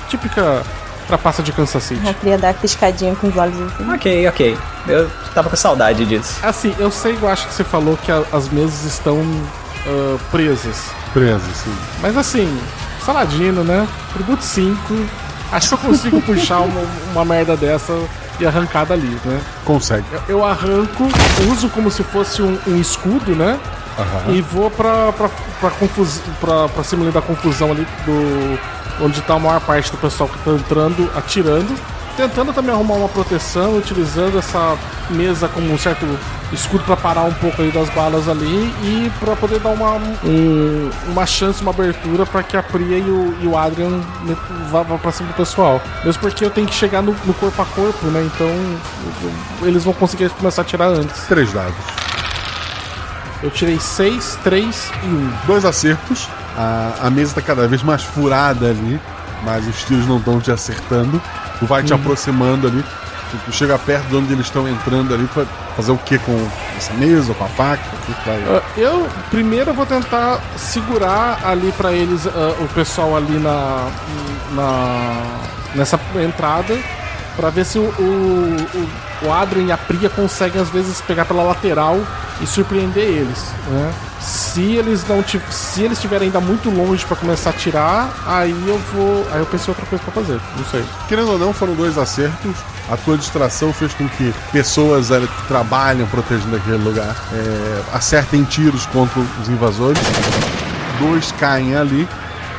Típica 0.09 0.63
trapaça 1.07 1.43
de 1.43 1.53
Kansas 1.53 1.83
City. 1.83 2.07
A 2.09 2.15
Priya 2.15 2.39
dá 2.39 2.51
a 2.51 2.55
piscadinha 2.55 3.15
com 3.17 3.29
os 3.29 3.37
olhos 3.37 3.57
assim. 3.73 3.91
Ok, 3.93 4.29
ok. 4.29 4.59
Eu 4.87 5.11
tava 5.35 5.51
com 5.51 5.57
saudade 5.57 6.05
disso. 6.07 6.39
Assim, 6.43 6.75
eu 6.79 6.91
sei, 6.91 7.19
eu 7.21 7.29
acho 7.29 7.47
que 7.49 7.55
você 7.55 7.65
falou 7.65 7.97
que 7.97 8.13
a- 8.13 8.23
as 8.33 8.49
mesas 8.49 8.85
estão 8.85 9.21
ah, 9.87 10.19
presas. 10.31 10.85
Presos, 11.13 11.57
sim. 11.57 11.75
Mas 12.01 12.17
assim, 12.17 12.61
Saladino, 13.09 13.65
né? 13.65 13.89
Tributo 14.13 14.45
5. 14.45 14.77
Acho 15.51 15.69
que 15.69 15.75
eu 15.75 15.79
consigo 15.79 16.21
puxar 16.21 16.61
uma, 16.61 16.83
uma 17.13 17.25
merda 17.25 17.57
dessa 17.57 17.99
e 18.39 18.45
arrancar 18.47 18.85
dali, 18.85 19.19
né? 19.25 19.41
Consegue. 19.65 20.05
Eu, 20.13 20.21
eu 20.29 20.45
arranco, 20.45 21.05
uso 21.51 21.71
como 21.71 21.91
se 21.91 22.03
fosse 22.03 22.43
um, 22.43 22.59
um 22.67 22.79
escudo, 22.79 23.35
né? 23.35 23.59
Aham. 23.99 24.35
E 24.35 24.43
vou 24.43 24.71
pra, 24.71 25.11
pra, 25.13 25.31
pra, 25.59 25.71
confus, 25.71 26.21
pra, 26.39 26.69
pra 26.69 26.85
cima 26.85 27.11
da 27.11 27.23
confusão 27.23 27.71
ali 27.71 27.87
do. 28.05 28.59
Onde 29.03 29.23
tá 29.23 29.35
a 29.35 29.39
maior 29.39 29.61
parte 29.61 29.91
do 29.91 29.97
pessoal 29.97 30.29
que 30.29 30.39
tá 30.41 30.51
entrando, 30.51 31.11
atirando. 31.17 31.75
Tentando 32.15 32.53
também 32.53 32.75
arrumar 32.75 32.97
uma 32.97 33.09
proteção, 33.09 33.79
utilizando 33.79 34.39
essa 34.39 34.77
mesa 35.09 35.49
como 35.49 35.73
um 35.73 35.79
certo 35.79 36.05
escudo 36.53 36.83
pra 36.85 36.97
parar 36.97 37.23
um 37.25 37.33
pouco 37.35 37.61
aí 37.61 37.71
das 37.71 37.89
balas 37.91 38.29
ali 38.29 38.73
e 38.83 39.13
pra 39.21 39.37
poder 39.37 39.61
dar 39.61 39.69
uma, 39.71 39.93
um- 40.25 40.91
uma 41.09 41.27
chance, 41.27 41.61
uma 41.61 41.71
abertura 41.71 42.25
pra 42.25 42.43
que 42.43 42.57
a 42.57 42.63
Priya 42.63 42.99
e 42.99 43.11
o, 43.11 43.37
e 43.43 43.47
o 43.47 43.57
Adrian 43.57 44.01
vá, 44.71 44.83
vá 44.83 44.97
pra 44.97 45.13
cima 45.13 45.29
do 45.29 45.35
pessoal. 45.35 45.81
Mesmo 46.05 46.21
porque 46.23 46.45
eu 46.45 46.51
tenho 46.51 46.67
que 46.67 46.75
chegar 46.75 47.03
no, 47.03 47.15
no 47.25 47.35
corpo 47.35 47.61
a 47.61 47.67
corpo, 47.67 48.07
né? 48.07 48.23
Então 48.35 48.49
eles 49.67 49.85
vão 49.85 49.93
conseguir 49.93 50.31
começar 50.31 50.63
a 50.63 50.65
atirar 50.65 50.89
antes. 50.89 51.23
Três 51.29 51.53
dados. 51.53 51.75
Eu 53.43 53.51
tirei 53.51 53.79
6, 53.79 54.39
3 54.43 54.91
e 55.05 55.07
1. 55.07 55.33
Dois 55.47 55.65
acertos. 55.65 56.29
A, 56.57 56.93
a 57.07 57.11
mesa 57.11 57.35
tá 57.35 57.43
cada 57.43 57.69
vez 57.69 57.83
mais 57.85 58.03
furada 58.03 58.67
ali, 58.71 59.01
mas 59.45 59.67
os 59.69 59.85
tiros 59.85 60.07
não 60.09 60.17
estão 60.19 60.41
te 60.41 60.51
acertando. 60.51 61.21
Tu 61.61 61.67
vai 61.67 61.83
te 61.85 61.93
Uhum. 61.93 62.01
aproximando 62.01 62.67
ali. 62.67 62.85
Chega 63.53 63.79
perto 63.79 64.07
de 64.09 64.17
onde 64.17 64.33
eles 64.33 64.47
estão 64.47 64.67
entrando 64.69 65.13
ali, 65.15 65.29
vai 65.35 65.47
fazer 65.77 65.93
o 65.93 65.99
que 65.99 66.19
com 66.19 66.49
essa 66.77 66.93
mesa, 66.95 67.35
com 67.35 67.45
a 67.45 67.49
faca? 67.49 67.83
Que 68.07 68.13
vai- 68.29 68.43
Ah, 68.57 68.63
eu 68.77 69.09
primeiro 69.31 69.71
eu 69.71 69.75
vou 69.75 69.87
tentar 69.87 70.41
segurar 70.57 71.39
ali 71.45 71.73
pra 71.73 71.93
eles 71.93 72.27
ah, 72.27 72.55
o 72.61 72.69
pessoal 72.69 73.17
ali 73.17 73.39
na, 73.39 73.89
na 74.53 75.23
nessa 75.75 75.99
entrada 76.25 76.79
pra 77.39 77.51
ver 77.51 77.65
se 77.65 77.79
o, 77.79 77.83
o, 77.83 79.27
o, 79.27 79.33
Adrian 79.33 79.67
e 79.67 79.73
a 79.73 79.79
Priya 79.79 80.11
conseguem 80.11 80.61
às 80.61 80.69
vezes 80.71 81.01
pegar 81.01 81.25
pela 81.25 81.45
lateral 81.45 81.97
e 82.41 82.47
surpreender 82.49 83.05
eles, 83.05 83.45
né? 83.69 83.93
Se 84.21 84.61
eles 84.61 85.07
não 85.07 85.23
se 85.25 85.83
eles 85.83 85.99
estiverem 85.99 86.27
ainda 86.27 86.41
muito 86.41 86.69
longe 86.69 87.07
pra 87.07 87.17
começar 87.17 87.51
a 87.51 87.53
tirar, 87.53 88.13
aí 88.27 88.51
eu 88.67 88.77
vou, 88.93 89.25
aí 89.31 89.39
eu 89.39 89.47
pensei 89.47 89.71
outra 89.71 89.87
coisa 89.87 90.03
pra 90.03 90.13
fazer, 90.13 90.41
não 90.57 90.65
sei. 90.65 90.85
Querendo 91.07 91.31
ou 91.31 91.39
não, 91.39 91.53
foram 91.53 91.75
dois 91.75 91.97
acertos. 91.97 92.57
A 92.91 92.97
tua 92.97 93.17
distração 93.17 93.73
fez 93.73 93.95
com 93.95 94.09
que 94.09 94.35
pessoas 94.51 95.09
que 95.09 95.47
trabalham 95.47 96.09
protegendo 96.09 96.57
aquele 96.57 96.79
lugar 96.79 97.15
é, 97.33 97.83
acertem 97.93 98.43
tiros 98.43 98.85
contra 98.87 99.21
os 99.21 99.49
invasores. 99.49 100.03
Dois 100.99 101.31
caem 101.39 101.77
ali. 101.77 102.09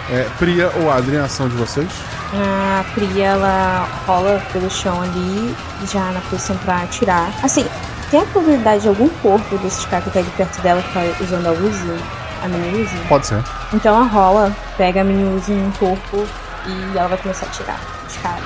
É, 0.10 0.26
Priya 0.40 0.72
ou 0.78 0.90
Adrien, 0.90 1.20
a 1.20 1.26
ação 1.26 1.50
de 1.50 1.56
vocês? 1.56 1.90
A 2.34 2.84
Priya, 2.94 3.30
ela 3.30 3.88
rola 4.06 4.42
pelo 4.54 4.70
chão 4.70 5.02
ali, 5.02 5.56
já 5.92 6.12
na 6.12 6.22
posição 6.22 6.56
pra 6.58 6.84
atirar. 6.84 7.32
Assim, 7.44 7.66
tem 8.12 8.22
a 8.22 8.26
probabilidade 8.26 8.84
de 8.84 8.88
algum 8.88 9.10
corpo 9.10 9.58
desses 9.58 9.86
caras 9.86 10.06
que 10.06 10.12
tá 10.12 10.20
ali 10.20 10.30
perto 10.38 10.62
dela 10.62 10.82
que 10.82 10.94
tá 10.94 11.02
usando 11.22 11.48
a 11.48 11.52
Uzi, 11.52 12.00
a 12.44 12.48
mini 12.48 12.84
Uzi? 12.84 12.98
Pode 13.08 13.28
ser. 13.28 13.44
Então 13.74 13.96
ela 13.96 14.06
rola, 14.06 14.56
pega 14.78 15.02
a 15.02 15.04
mini 15.04 15.36
Uzi 15.36 15.54
no 15.54 15.72
corpo 15.74 16.28
e 16.66 16.98
ela 16.98 17.08
vai 17.08 17.18
começar 17.18 17.48
a 17.48 17.50
atirar 17.50 17.80
os 18.08 18.18
caras, 18.18 18.44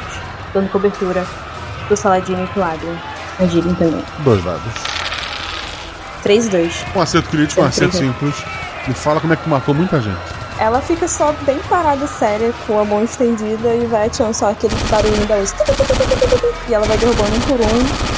dando 0.54 0.70
cobertura 0.70 1.26
pro 1.88 1.98
Saladino 1.98 2.44
e 2.44 2.48
pro 2.48 2.64
Adrian. 2.64 2.98
A 3.40 3.46
Jiren 3.46 3.74
também. 3.74 4.04
Dois 4.20 4.44
dados. 4.44 4.74
3 6.22 6.50
2. 6.50 6.86
Um 6.96 7.02
acerto 7.02 7.30
crítico, 7.30 7.62
um 7.62 7.66
acerto 7.66 7.98
três, 7.98 8.14
simples. 8.14 8.36
Me 8.88 8.94
fala 8.94 9.20
como 9.20 9.34
é 9.34 9.36
que 9.36 9.50
matou 9.50 9.76
muita 9.76 10.00
gente. 10.00 10.33
Ela 10.60 10.82
fica 10.82 11.08
só 11.08 11.34
bem 11.46 11.60
parada, 11.70 12.06
séria, 12.08 12.54
com 12.66 12.80
a 12.80 12.86
mão 12.86 13.04
estendida 13.04 13.74
e 13.74 13.86
vai 13.86 14.08
atirando 14.08 14.34
só 14.34 14.52
aquele 14.52 14.76
barulhinho 14.90 15.26
da 15.26 15.38
Uzi. 15.38 15.54
E 16.68 16.74
ela 16.74 16.86
vai 16.86 16.98
derrubando 16.98 17.36
um 17.36 17.40
por 17.42 17.60
um. 17.60 18.14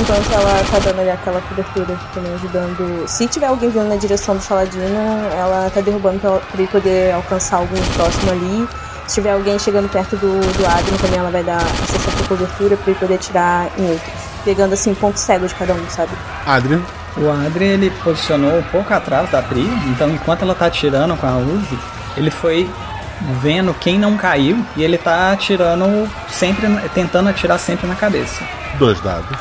Enquanto 0.00 0.30
ela 0.32 0.62
tá 0.70 0.78
dando 0.78 1.00
ali 1.00 1.10
aquela 1.10 1.40
cobertura 1.40 1.98
também 2.12 2.34
ajudando. 2.34 3.08
Se 3.08 3.26
tiver 3.26 3.46
alguém 3.46 3.70
vindo 3.70 3.88
na 3.88 3.96
direção 3.96 4.36
do 4.36 4.42
Saladino, 4.42 4.84
ela 5.38 5.70
tá 5.70 5.80
derrubando 5.80 6.18
pra, 6.18 6.32
pra 6.32 6.60
ele 6.60 6.68
poder 6.68 7.14
alcançar 7.14 7.58
algum 7.58 7.76
próximo 7.94 8.30
ali. 8.30 8.68
Se 9.06 9.14
tiver 9.14 9.32
alguém 9.32 9.58
chegando 9.58 9.88
perto 9.88 10.16
do, 10.16 10.40
do 10.40 10.66
Adrian 10.66 10.96
também, 10.98 11.18
ela 11.18 11.30
vai 11.30 11.44
dar 11.44 11.62
à 11.62 12.28
cobertura 12.28 12.76
pra 12.76 12.90
ele 12.90 13.00
poder 13.00 13.14
atirar 13.14 13.70
em 13.78 13.90
outros. 13.90 14.25
Pegando 14.46 14.74
assim, 14.74 14.94
ponto 14.94 15.18
cego 15.18 15.48
de 15.48 15.54
cada 15.56 15.74
um, 15.74 15.90
sabe? 15.90 16.12
Adrian. 16.46 16.80
O 17.16 17.28
Adrien 17.28 17.72
ele 17.72 17.90
posicionou 18.04 18.58
um 18.58 18.62
pouco 18.62 18.94
atrás 18.94 19.28
da 19.28 19.42
Pri, 19.42 19.62
então 19.88 20.08
enquanto 20.08 20.42
ela 20.42 20.54
tá 20.54 20.66
atirando 20.66 21.16
com 21.16 21.26
a 21.26 21.36
Uzi, 21.36 21.76
ele 22.16 22.30
foi 22.30 22.70
vendo 23.42 23.74
quem 23.74 23.98
não 23.98 24.16
caiu 24.16 24.64
e 24.76 24.84
ele 24.84 24.96
tá 24.96 25.32
atirando 25.32 26.08
sempre, 26.28 26.68
tentando 26.94 27.28
atirar 27.28 27.58
sempre 27.58 27.88
na 27.88 27.96
cabeça. 27.96 28.44
Dois 28.78 29.00
dados. 29.00 29.36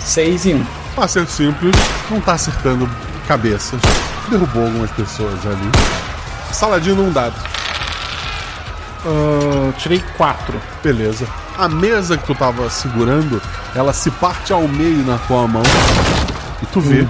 6 0.00 0.46
e 0.46 0.54
1. 0.54 0.56
Um. 0.56 0.66
Um 0.98 1.02
acerto 1.02 1.30
simples, 1.30 1.76
não 2.10 2.20
tá 2.20 2.32
acertando 2.32 2.90
cabeças. 3.28 3.80
Derrubou 4.28 4.64
algumas 4.64 4.90
pessoas 4.90 5.38
ali. 5.46 5.70
Saladino, 6.50 7.04
um 7.04 7.12
dado. 7.12 7.36
Uh, 9.04 9.72
tirei 9.78 10.02
4. 10.16 10.60
Beleza. 10.82 11.26
A 11.58 11.68
mesa 11.68 12.16
que 12.16 12.26
tu 12.26 12.34
tava 12.34 12.68
segurando, 12.70 13.40
ela 13.74 13.92
se 13.92 14.10
parte 14.10 14.52
ao 14.52 14.66
meio 14.66 15.04
na 15.04 15.18
tua 15.18 15.46
mão. 15.46 15.62
E 16.62 16.66
tu 16.66 16.80
vê 16.80 17.06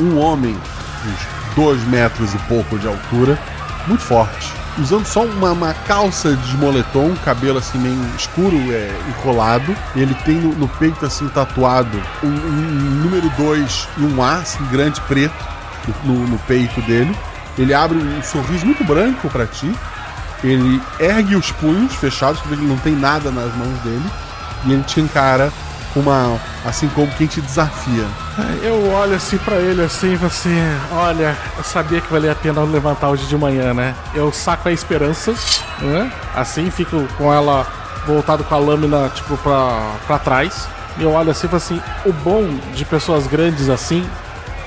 um 0.00 0.18
homem, 0.18 0.54
uns 0.54 1.54
dois 1.54 1.82
metros 1.84 2.34
e 2.34 2.38
pouco 2.40 2.78
de 2.78 2.86
altura, 2.86 3.38
muito 3.86 4.02
forte, 4.02 4.52
usando 4.78 5.06
só 5.06 5.24
uma, 5.24 5.52
uma 5.52 5.74
calça 5.74 6.34
de 6.34 6.56
moletom, 6.56 7.14
cabelo 7.24 7.58
assim 7.58 7.78
meio 7.78 7.98
escuro, 8.16 8.56
é, 8.70 8.90
enrolado. 9.08 9.74
Ele 9.94 10.14
tem 10.24 10.36
no, 10.36 10.54
no 10.54 10.68
peito 10.68 11.04
assim 11.04 11.28
tatuado 11.28 12.00
um, 12.22 12.28
um 12.28 13.00
número 13.02 13.28
2 13.30 13.88
e 13.98 14.02
um 14.02 14.22
A 14.22 14.36
assim, 14.36 14.64
grande 14.66 15.00
preto 15.02 15.44
no, 16.04 16.14
no, 16.26 16.38
peito 16.40 16.80
dele. 16.82 17.16
Ele 17.58 17.72
abre 17.72 17.96
um 17.96 18.22
sorriso 18.22 18.66
muito 18.66 18.84
branco 18.84 19.28
para 19.30 19.46
ti. 19.46 19.72
Ele 20.44 20.82
ergue 21.00 21.36
os 21.36 21.50
punhos 21.52 21.94
fechados, 21.94 22.40
porque 22.40 22.54
ele 22.54 22.66
não 22.66 22.76
tem 22.78 22.94
nada 22.94 23.30
nas 23.30 23.54
mãos 23.54 23.78
dele. 23.80 24.04
E 24.64 24.72
ele 24.72 24.82
te 24.82 25.00
encara 25.00 25.52
uma 25.94 26.38
assim 26.64 26.88
como 26.88 27.10
quem 27.12 27.26
te 27.26 27.40
desafia. 27.40 28.06
Eu 28.62 28.90
olho 28.92 29.14
assim 29.14 29.38
para 29.38 29.56
ele 29.56 29.82
assim 29.82 30.18
e 30.20 30.26
assim, 30.26 30.56
olha, 30.92 31.36
eu 31.56 31.64
sabia 31.64 32.00
que 32.00 32.12
valia 32.12 32.32
a 32.32 32.34
pena 32.34 32.62
levantar 32.62 33.08
hoje 33.08 33.26
de 33.26 33.36
manhã, 33.36 33.72
né? 33.72 33.94
Eu 34.14 34.32
saco 34.32 34.68
a 34.68 34.72
esperança, 34.72 35.34
né? 35.80 36.12
Assim, 36.34 36.70
fico 36.70 37.06
com 37.16 37.32
ela 37.32 37.66
voltado 38.06 38.44
com 38.44 38.54
a 38.54 38.58
lâmina 38.58 39.10
tipo 39.14 39.36
pra, 39.38 39.94
pra 40.06 40.18
trás. 40.18 40.68
E 40.98 41.02
eu 41.02 41.12
olho 41.12 41.30
assim 41.30 41.48
assim, 41.52 41.80
o 42.04 42.12
bom 42.12 42.58
de 42.74 42.84
pessoas 42.84 43.26
grandes 43.26 43.68
assim 43.68 44.06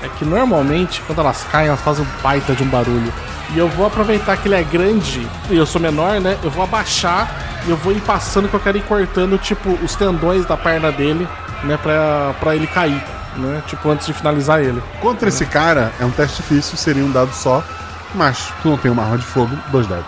é 0.02 0.08
que 0.08 0.24
normalmente 0.24 1.02
quando 1.06 1.20
elas 1.20 1.44
caem 1.50 1.68
elas 1.68 1.80
fazem 1.80 2.04
um 2.04 2.22
baita 2.22 2.54
de 2.54 2.62
um 2.62 2.68
barulho. 2.68 3.12
E 3.54 3.58
eu 3.58 3.68
vou 3.68 3.86
aproveitar 3.86 4.36
que 4.36 4.46
ele 4.46 4.54
é 4.54 4.62
grande 4.62 5.26
e 5.50 5.56
eu 5.56 5.66
sou 5.66 5.80
menor, 5.80 6.20
né? 6.20 6.38
Eu 6.42 6.50
vou 6.50 6.62
abaixar 6.62 7.28
e 7.66 7.70
eu 7.70 7.76
vou 7.76 7.92
ir 7.92 8.00
passando 8.00 8.48
que 8.48 8.54
eu 8.54 8.60
quero 8.60 8.78
ir 8.78 8.82
cortando, 8.82 9.36
tipo, 9.38 9.70
os 9.82 9.96
tendões 9.96 10.46
da 10.46 10.56
perna 10.56 10.92
dele, 10.92 11.26
né? 11.64 11.76
Pra, 11.76 12.32
pra 12.38 12.54
ele 12.54 12.66
cair, 12.68 13.02
né? 13.36 13.62
Tipo, 13.66 13.90
antes 13.90 14.06
de 14.06 14.12
finalizar 14.12 14.60
ele. 14.60 14.80
Contra 15.00 15.28
esse 15.28 15.44
cara, 15.46 15.92
é 15.98 16.04
um 16.04 16.10
teste 16.10 16.36
difícil, 16.36 16.76
seria 16.76 17.04
um 17.04 17.10
dado 17.10 17.32
só. 17.32 17.62
Mas 18.14 18.52
tu 18.62 18.68
não 18.68 18.76
tem 18.76 18.90
uma 18.90 19.02
arma 19.02 19.18
de 19.18 19.24
fogo, 19.24 19.56
dois 19.70 19.86
dados. 19.86 20.06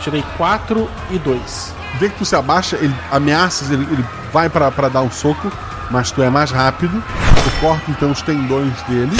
Tirei 0.00 0.24
4 0.36 0.90
e 1.10 1.18
2. 1.18 1.74
Vê 1.98 2.08
que 2.08 2.18
tu 2.18 2.24
se 2.24 2.34
abaixa, 2.34 2.76
ele 2.76 2.94
ameaça, 3.10 3.72
ele, 3.72 3.84
ele 3.90 4.04
vai 4.32 4.48
para 4.48 4.88
dar 4.88 5.02
um 5.02 5.10
soco, 5.10 5.50
mas 5.90 6.10
tu 6.10 6.22
é 6.22 6.30
mais 6.30 6.50
rápido. 6.50 7.02
Tu 7.44 7.60
corta 7.60 7.90
então 7.90 8.10
os 8.10 8.20
tendões 8.22 8.72
dele. 8.82 9.16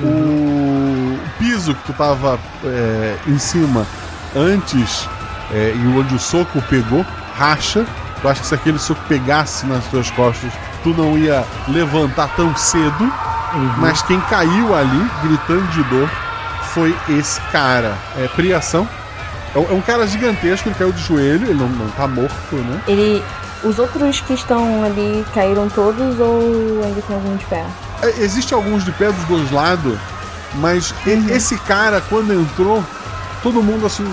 O 0.00 0.95
piso 1.38 1.74
que 1.74 1.84
tu 1.84 1.92
tava 1.92 2.38
é, 2.64 3.16
em 3.26 3.38
cima 3.38 3.86
antes 4.34 5.08
é, 5.52 5.72
e 5.74 5.86
onde 5.88 6.14
o 6.14 6.18
soco 6.18 6.60
pegou, 6.62 7.04
racha. 7.36 7.84
Eu 8.22 8.30
acho 8.30 8.40
que 8.40 8.46
se 8.46 8.54
aquele 8.54 8.78
soco 8.78 9.00
pegasse 9.08 9.66
nas 9.66 9.84
tuas 9.86 10.10
costas, 10.10 10.50
tu 10.82 10.90
não 10.90 11.16
ia 11.16 11.44
levantar 11.68 12.28
tão 12.36 12.54
cedo. 12.56 13.04
Uhum. 13.54 13.74
Mas 13.78 14.02
quem 14.02 14.20
caiu 14.22 14.74
ali, 14.74 15.10
gritando 15.22 15.66
de 15.68 15.82
dor, 15.84 16.10
foi 16.72 16.94
esse 17.08 17.40
cara. 17.52 17.96
É 18.16 18.28
Priação. 18.28 18.88
É, 19.54 19.58
é 19.58 19.72
um 19.72 19.80
cara 19.80 20.06
gigantesco, 20.06 20.68
ele 20.68 20.74
caiu 20.74 20.92
de 20.92 21.02
joelho, 21.02 21.46
ele 21.46 21.54
não, 21.54 21.68
não 21.68 21.88
tá 21.90 22.06
morto, 22.06 22.56
né? 22.56 22.80
Ele. 22.86 23.22
Os 23.64 23.78
outros 23.78 24.20
que 24.20 24.34
estão 24.34 24.84
ali 24.84 25.24
caíram 25.34 25.68
todos 25.70 26.20
ou 26.20 26.84
ainda 26.84 27.00
tem 27.00 27.16
algum 27.16 27.36
de 27.36 27.44
pé? 27.46 27.64
É, 28.02 28.08
existe 28.20 28.52
alguns 28.52 28.84
de 28.84 28.92
pé 28.92 29.10
dos 29.10 29.24
dois 29.24 29.50
lados, 29.50 29.98
mas 30.54 30.94
uhum. 31.06 31.28
esse 31.30 31.56
cara, 31.58 32.00
quando 32.08 32.32
entrou, 32.32 32.82
todo 33.42 33.62
mundo 33.62 33.86
assim 33.86 34.06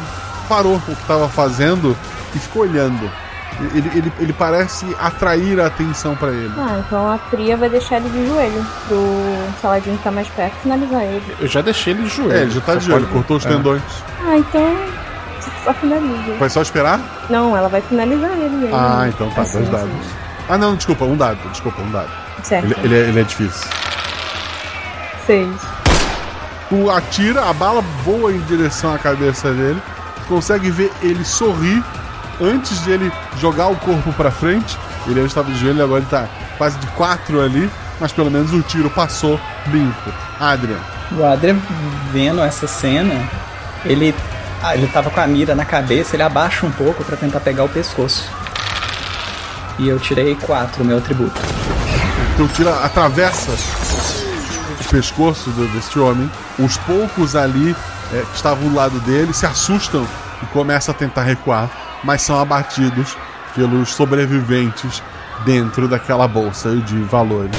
parou 0.48 0.76
o 0.76 0.82
que 0.82 0.92
estava 0.92 1.28
fazendo 1.30 1.96
e 2.36 2.40
ficou 2.40 2.64
olhando. 2.64 3.10
Ele, 3.74 3.92
ele, 3.96 4.14
ele 4.20 4.34
parece 4.34 4.86
atrair 5.00 5.60
a 5.60 5.68
atenção 5.68 6.16
para 6.16 6.30
ele. 6.32 6.52
Ah, 6.58 6.82
então 6.86 7.10
a 7.10 7.18
Priya 7.18 7.56
vai 7.56 7.70
deixar 7.70 7.98
ele 7.98 8.10
de 8.10 8.28
joelho 8.28 8.66
pro 8.88 8.98
Saladino 9.62 9.98
que 9.98 10.04
tá 10.04 10.12
mais 10.12 10.28
perto 10.30 10.56
finalizar 10.64 11.04
ele. 11.04 11.36
Eu 11.40 11.48
já 11.48 11.62
deixei 11.62 11.94
ele 11.94 12.04
de 12.04 12.10
joelho. 12.10 12.34
É, 12.34 12.42
ele 12.42 12.52
já 12.52 12.62
tá 12.62 12.76
de 12.76 12.86
joelho, 12.86 13.08
cortou 13.08 13.38
os 13.38 13.46
é. 13.46 13.50
tendões. 13.50 13.82
Ah, 14.26 14.38
então 14.38 14.76
só 15.64 15.74
finaliza. 15.74 16.34
Vai 16.40 16.50
só 16.50 16.62
esperar? 16.62 17.00
Não, 17.30 17.56
ela 17.56 17.70
vai 17.70 17.82
finalizar 17.82 18.32
ele 18.32 18.56
mesmo. 18.56 18.76
Ah, 18.76 19.06
então 19.08 19.30
tá, 19.30 19.42
assim, 19.42 19.60
dois 19.60 19.70
dados. 19.70 19.92
Assim. 19.92 20.16
Ah, 20.50 20.58
não, 20.58 20.76
desculpa, 20.76 21.06
um 21.06 21.16
dado, 21.16 21.38
desculpa, 21.50 21.82
um 21.82 21.92
dado. 21.92 22.10
Certo. 22.44 22.66
Ele, 22.66 22.76
ele, 22.84 22.96
é, 22.96 23.00
ele 23.10 23.20
é 23.20 23.24
difícil. 23.24 23.70
Seis. 25.26 25.73
Tu 26.74 26.90
atira, 26.90 27.48
a 27.48 27.54
bala 27.54 27.82
voa 28.04 28.34
em 28.34 28.40
direção 28.42 28.96
à 28.96 28.98
cabeça 28.98 29.52
dele 29.54 29.80
consegue 30.28 30.72
ver 30.72 30.92
ele 31.04 31.24
sorrir 31.24 31.84
antes 32.42 32.84
de 32.84 32.90
ele 32.90 33.12
jogar 33.40 33.68
o 33.68 33.76
corpo 33.76 34.12
para 34.14 34.32
frente. 34.32 34.76
Ele 35.06 35.20
antes 35.20 35.34
estava 35.34 35.52
de 35.52 35.60
joelho, 35.60 35.84
agora 35.84 36.02
ele 36.02 36.10
tá 36.10 36.28
quase 36.58 36.80
de 36.80 36.88
quatro 36.88 37.40
ali, 37.42 37.70
mas 38.00 38.12
pelo 38.12 38.32
menos 38.32 38.52
o 38.54 38.62
tiro 38.64 38.90
passou 38.90 39.40
limpo. 39.68 40.12
Adrian. 40.40 40.80
O 41.12 41.24
Adrian 41.24 41.60
vendo 42.12 42.42
essa 42.42 42.66
cena, 42.66 43.30
ele 43.86 44.16
ah, 44.64 44.76
ele 44.76 44.88
tava 44.88 45.12
com 45.12 45.20
a 45.20 45.28
mira 45.28 45.54
na 45.54 45.66
cabeça, 45.66 46.16
ele 46.16 46.24
abaixa 46.24 46.66
um 46.66 46.72
pouco 46.72 47.04
para 47.04 47.16
tentar 47.16 47.42
pegar 47.42 47.66
o 47.66 47.70
pescoço. 47.70 48.28
E 49.78 49.88
eu 49.88 50.00
tirei 50.00 50.34
quatro, 50.34 50.84
meu 50.84 50.98
atributo. 50.98 51.40
Então 52.34 52.48
tira 52.48 52.72
atravessa 52.84 53.52
pescoço 54.94 55.50
desse 55.50 55.98
homem. 55.98 56.30
Os 56.60 56.78
poucos 56.78 57.36
ali 57.36 57.76
é, 58.14 58.22
que 58.22 58.36
estavam 58.36 58.70
do 58.70 58.76
lado 58.76 59.00
dele 59.00 59.34
se 59.34 59.44
assustam 59.44 60.06
e 60.44 60.46
começam 60.48 60.94
a 60.94 60.98
tentar 60.98 61.24
recuar, 61.24 61.68
mas 62.04 62.22
são 62.22 62.40
abatidos 62.40 63.18
pelos 63.56 63.90
sobreviventes 63.90 65.02
dentro 65.44 65.88
daquela 65.88 66.28
bolsa 66.28 66.76
de 66.76 66.96
valores. 67.04 67.52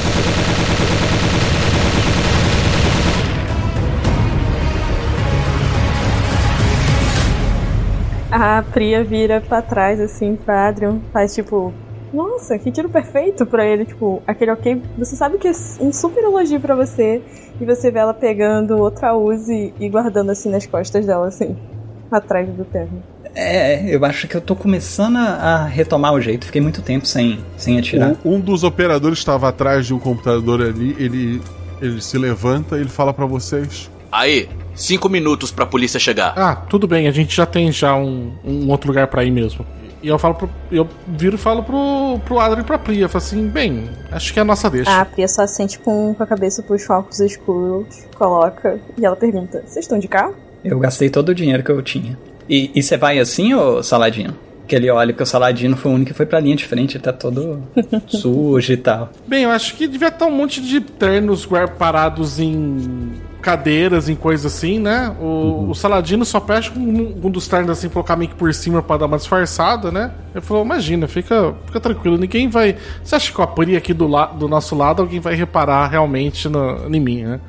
A 8.31 8.63
Priya 8.73 9.03
vira 9.03 9.41
para 9.41 9.61
trás 9.61 10.01
assim 10.01 10.37
pra 10.37 10.69
Adrian, 10.69 11.01
faz 11.13 11.35
tipo, 11.35 11.75
nossa, 12.15 12.59
que 12.59 12.71
tiro 12.71 12.89
perfeito 12.89 13.45
pra 13.45 13.67
ele, 13.67 13.85
tipo, 13.85 14.23
aquele 14.27 14.53
ok. 14.53 14.81
Você 14.97 15.17
sabe 15.17 15.39
que 15.39 15.49
é 15.49 15.53
um 15.81 15.93
super 15.93 16.23
elogio 16.23 16.61
para 16.61 16.75
você. 16.75 17.21
E 17.61 17.65
você 17.65 17.91
vê 17.91 17.99
ela 17.99 18.15
pegando 18.15 18.79
outra 18.79 19.15
Uzi 19.15 19.73
e 19.79 19.89
guardando 19.89 20.31
assim 20.31 20.51
nas 20.51 20.67
costas 20.67 21.07
dela, 21.07 21.29
assim, 21.29 21.57
atrás 22.11 22.49
do 22.49 22.65
terno. 22.65 23.03
É, 23.35 23.95
eu 23.95 24.05
acho 24.05 24.29
que 24.29 24.37
eu 24.37 24.41
tô 24.41 24.55
começando 24.55 25.17
a 25.17 25.65
retomar 25.65 26.15
o 26.15 26.21
jeito. 26.21 26.47
Fiquei 26.47 26.61
muito 26.61 26.83
tempo 26.83 27.07
sem, 27.07 27.39
sem 27.57 27.79
atirar. 27.79 28.17
Um, 28.25 28.35
um 28.35 28.41
dos 28.41 28.63
operadores 28.63 29.19
estava 29.19 29.49
atrás 29.49 29.87
de 29.87 29.95
um 29.95 29.99
computador 29.99 30.63
ali. 30.63 30.97
Ele, 30.99 31.41
ele 31.81 32.01
se 32.01 32.17
levanta 32.17 32.77
e 32.77 32.81
ele 32.81 32.89
fala 32.89 33.13
para 33.13 33.27
vocês: 33.27 33.91
Aí, 34.11 34.49
cinco 34.75 35.09
minutos 35.09 35.51
pra 35.51 35.67
polícia 35.67 35.99
chegar. 35.99 36.35
Ah, 36.37 36.55
tudo 36.55 36.87
bem. 36.87 37.09
A 37.09 37.11
gente 37.11 37.35
já 37.35 37.45
tem 37.45 37.73
já 37.73 37.97
um, 37.97 38.33
um 38.45 38.71
outro 38.71 38.89
lugar 38.89 39.09
para 39.09 39.25
ir 39.25 39.33
mesmo. 39.33 39.67
E 40.05 40.09
eu 40.09 40.19
falo 40.19 40.35
pro, 40.35 40.51
eu 40.71 40.87
viro 41.09 41.37
e 41.37 41.39
falo 41.39 41.63
pro, 41.63 42.21
pro 42.27 42.39
Adrian 42.39 42.61
e 42.61 42.65
pra 42.67 42.77
Priya. 42.77 43.09
Falo 43.09 43.25
assim, 43.25 43.49
bem, 43.49 43.89
acho 44.13 44.35
que 44.35 44.39
é 44.39 44.43
a 44.43 44.45
nossa 44.45 44.69
deixa. 44.69 44.91
Ah, 44.91 45.01
a 45.01 45.05
Priya 45.07 45.27
só 45.27 45.47
sente 45.47 45.79
com, 45.79 46.13
com 46.13 46.23
a 46.23 46.27
cabeça 46.27 46.63
pros 46.63 46.85
focos 46.85 47.21
escuros, 47.21 48.05
coloca, 48.15 48.79
e 48.99 49.07
ela 49.07 49.17
pergunta, 49.17 49.65
vocês 49.67 49.87
estão 49.87 49.99
de 49.99 50.07
carro? 50.07 50.35
Eu 50.63 50.79
gastei 50.79 51.09
todo 51.09 51.31
o 51.31 51.35
dinheiro 51.35 51.63
que 51.65 51.71
eu 51.71 51.81
tinha. 51.81 52.19
E 52.47 52.83
você 52.83 52.99
vai 52.99 53.19
assim, 53.19 53.55
ô 53.55 53.83
Saladino? 53.83 54.35
Que 54.67 54.77
ele 54.77 54.91
olha, 54.91 55.13
porque 55.13 55.23
o 55.23 55.27
Saladino 55.27 55.77
foi 55.77 55.91
o 55.91 55.95
único 55.95 56.11
que 56.11 56.17
foi 56.17 56.27
pra 56.27 56.41
linha 56.41 56.57
de 56.57 56.65
frente, 56.65 56.97
ele 56.97 57.05
tá 57.05 57.13
todo 57.13 57.63
sujo 58.09 58.73
e 58.73 58.77
tal. 58.77 59.11
Bem, 59.27 59.45
eu 59.45 59.51
acho 59.51 59.75
que 59.77 59.87
devia 59.87 60.09
estar 60.09 60.27
um 60.27 60.31
monte 60.31 60.61
de 60.61 60.81
ternos 60.81 61.47
parados 61.79 62.41
em 62.41 63.13
cadeiras, 63.45 64.09
em 64.09 64.15
coisas 64.15 64.51
assim, 64.51 64.79
né? 64.79 65.15
O, 65.21 65.25
uhum. 65.25 65.71
o 65.71 65.75
Saladino 65.75 66.25
só 66.25 66.41
pede 66.41 66.73
um, 66.75 67.21
um 67.23 67.31
dos 67.31 67.47
ternos 67.47 67.71
assim, 67.71 67.91
colocar 67.91 68.17
meio 68.17 68.31
que 68.31 68.37
por 68.37 68.53
cima 68.55 68.83
para 68.83 69.01
dar 69.01 69.07
uma 69.07 69.19
disfarçada, 69.19 69.93
né? 69.93 70.13
Ele 70.35 70.43
falou: 70.43 70.65
imagina, 70.65 71.07
fica, 71.07 71.55
fica 71.67 71.79
tranquilo, 71.79 72.17
ninguém 72.17 72.49
vai. 72.49 72.77
Você 73.03 73.15
acha 73.15 73.31
que 73.31 73.37
com 73.37 73.43
a 73.43 73.47
Pri 73.47 73.77
aqui 73.77 73.93
do, 73.93 74.09
la, 74.09 74.27
do 74.27 74.49
nosso 74.49 74.75
lado, 74.75 75.03
alguém 75.03 75.21
vai 75.21 75.35
reparar 75.35 75.89
realmente 75.89 76.49
no, 76.49 76.89
em 76.93 77.01
mim, 77.01 77.23
né? 77.23 77.41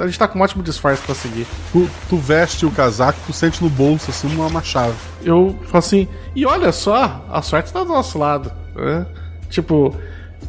A 0.00 0.06
gente 0.06 0.18
tá 0.18 0.28
com 0.28 0.38
um 0.38 0.42
ótimo 0.42 0.62
disfarce 0.62 1.02
pra 1.02 1.14
seguir. 1.14 1.44
Tu, 1.72 1.88
tu, 2.08 2.16
veste 2.16 2.64
o 2.64 2.70
casaco, 2.70 3.18
tu 3.26 3.32
sente 3.32 3.62
no 3.64 3.68
bolso, 3.68 4.10
assim, 4.10 4.28
uma 4.36 4.62
chave. 4.62 4.94
Eu 5.24 5.58
falo 5.64 5.78
assim, 5.78 6.08
e 6.36 6.46
olha 6.46 6.70
só, 6.70 7.24
a 7.28 7.42
sorte 7.42 7.72
tá 7.72 7.82
do 7.82 7.88
nosso 7.88 8.16
lado. 8.16 8.52
Né? 8.76 9.04
Tipo, 9.50 9.92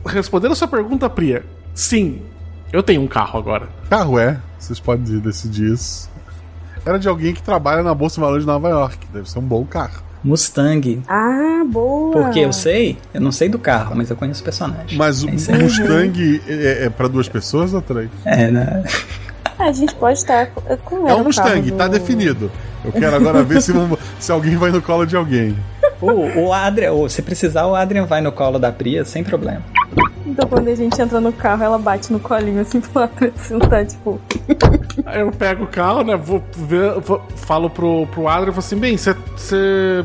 respondendo 0.06 0.52
a 0.52 0.56
sua 0.56 0.68
pergunta, 0.68 1.10
Priya, 1.10 1.44
sim, 1.74 2.22
eu 2.72 2.84
tenho 2.84 3.02
um 3.02 3.08
carro 3.08 3.40
agora. 3.40 3.68
Carro 3.90 4.20
é, 4.20 4.40
vocês 4.60 4.80
podem 4.80 5.20
decidir 5.20 5.74
isso. 5.74 6.10
era 6.86 7.00
de 7.00 7.08
alguém 7.08 7.34
que 7.34 7.42
trabalha 7.42 7.82
na 7.82 7.96
Bolsa 7.96 8.16
de 8.16 8.22
Valores 8.22 8.44
de 8.44 8.48
Nova 8.48 8.70
York. 8.70 9.08
Deve 9.12 9.30
ser 9.30 9.40
um 9.40 9.48
bom 9.48 9.66
carro. 9.66 10.07
Mustang. 10.28 11.02
Ah, 11.08 11.64
boa. 11.66 12.12
Porque 12.12 12.40
eu 12.40 12.52
sei, 12.52 12.98
eu 13.14 13.22
não 13.22 13.32
sei 13.32 13.48
do 13.50 13.58
carro, 13.58 13.96
mas 13.96 14.10
eu 14.10 14.16
conheço 14.16 14.42
o 14.42 14.44
personagem. 14.44 14.98
Mas 14.98 15.24
o 15.24 15.30
É 15.30 15.36
isso 15.36 15.52
aí. 15.52 15.64
Mustang 15.64 16.42
é, 16.48 16.86
é 16.86 16.90
pra 16.90 17.08
duas 17.08 17.30
pessoas 17.30 17.74
ou 17.74 17.82
três? 17.82 18.10
É, 18.26 18.52
né? 18.52 18.84
A 19.58 19.72
gente 19.72 19.96
pode 19.96 20.20
estar 20.20 20.48
com. 20.84 21.08
É 21.08 21.14
o 21.16 21.20
um 21.20 21.24
Mustang, 21.24 21.62
carro 21.64 21.78
tá 21.78 21.88
do- 21.88 21.94
definido. 21.94 22.52
Eu 22.86 22.92
quero 22.92 23.16
agora 23.16 23.42
ver 23.42 23.62
se, 23.62 23.72
se 24.20 24.32
alguém 24.32 24.56
vai 24.56 24.70
no 24.70 24.82
colo 24.82 25.06
de 25.06 25.16
alguém. 25.16 25.58
O, 26.00 26.42
o 26.48 26.54
Adrian, 26.54 26.92
o- 26.94 27.10
se 27.10 27.22
precisar, 27.22 27.66
o 27.66 27.74
Adrian 27.76 28.06
vai 28.06 28.22
no 28.22 28.32
colo 28.32 28.60
da 28.60 28.72
Priya 28.72 29.04
sem 29.04 29.24
problema. 29.24 29.64
Então 30.38 30.48
quando 30.50 30.68
a 30.68 30.76
gente 30.76 31.02
entra 31.02 31.20
no 31.20 31.34
carro, 31.34 31.64
ela 31.64 31.80
bate 31.80 32.14
no 32.14 32.20
colinho 32.20 32.62
assim 32.62 32.80
pra 32.94 33.10
sentar, 33.38 33.88
tipo. 33.88 34.22
Aí 35.04 35.22
eu 35.22 35.32
pego 35.32 35.64
o 35.64 35.68
carro, 35.68 36.04
né? 36.04 36.16
Vou 36.16 36.44
ver, 36.56 37.00
vou- 37.00 37.20
falo 37.36 37.72
pro, 37.72 38.06
pro 38.06 38.28
Adrian 38.28 38.52
e 38.52 38.54
falo 38.54 38.60
assim: 38.60 38.78
bem, 38.78 38.96
você 38.96 39.16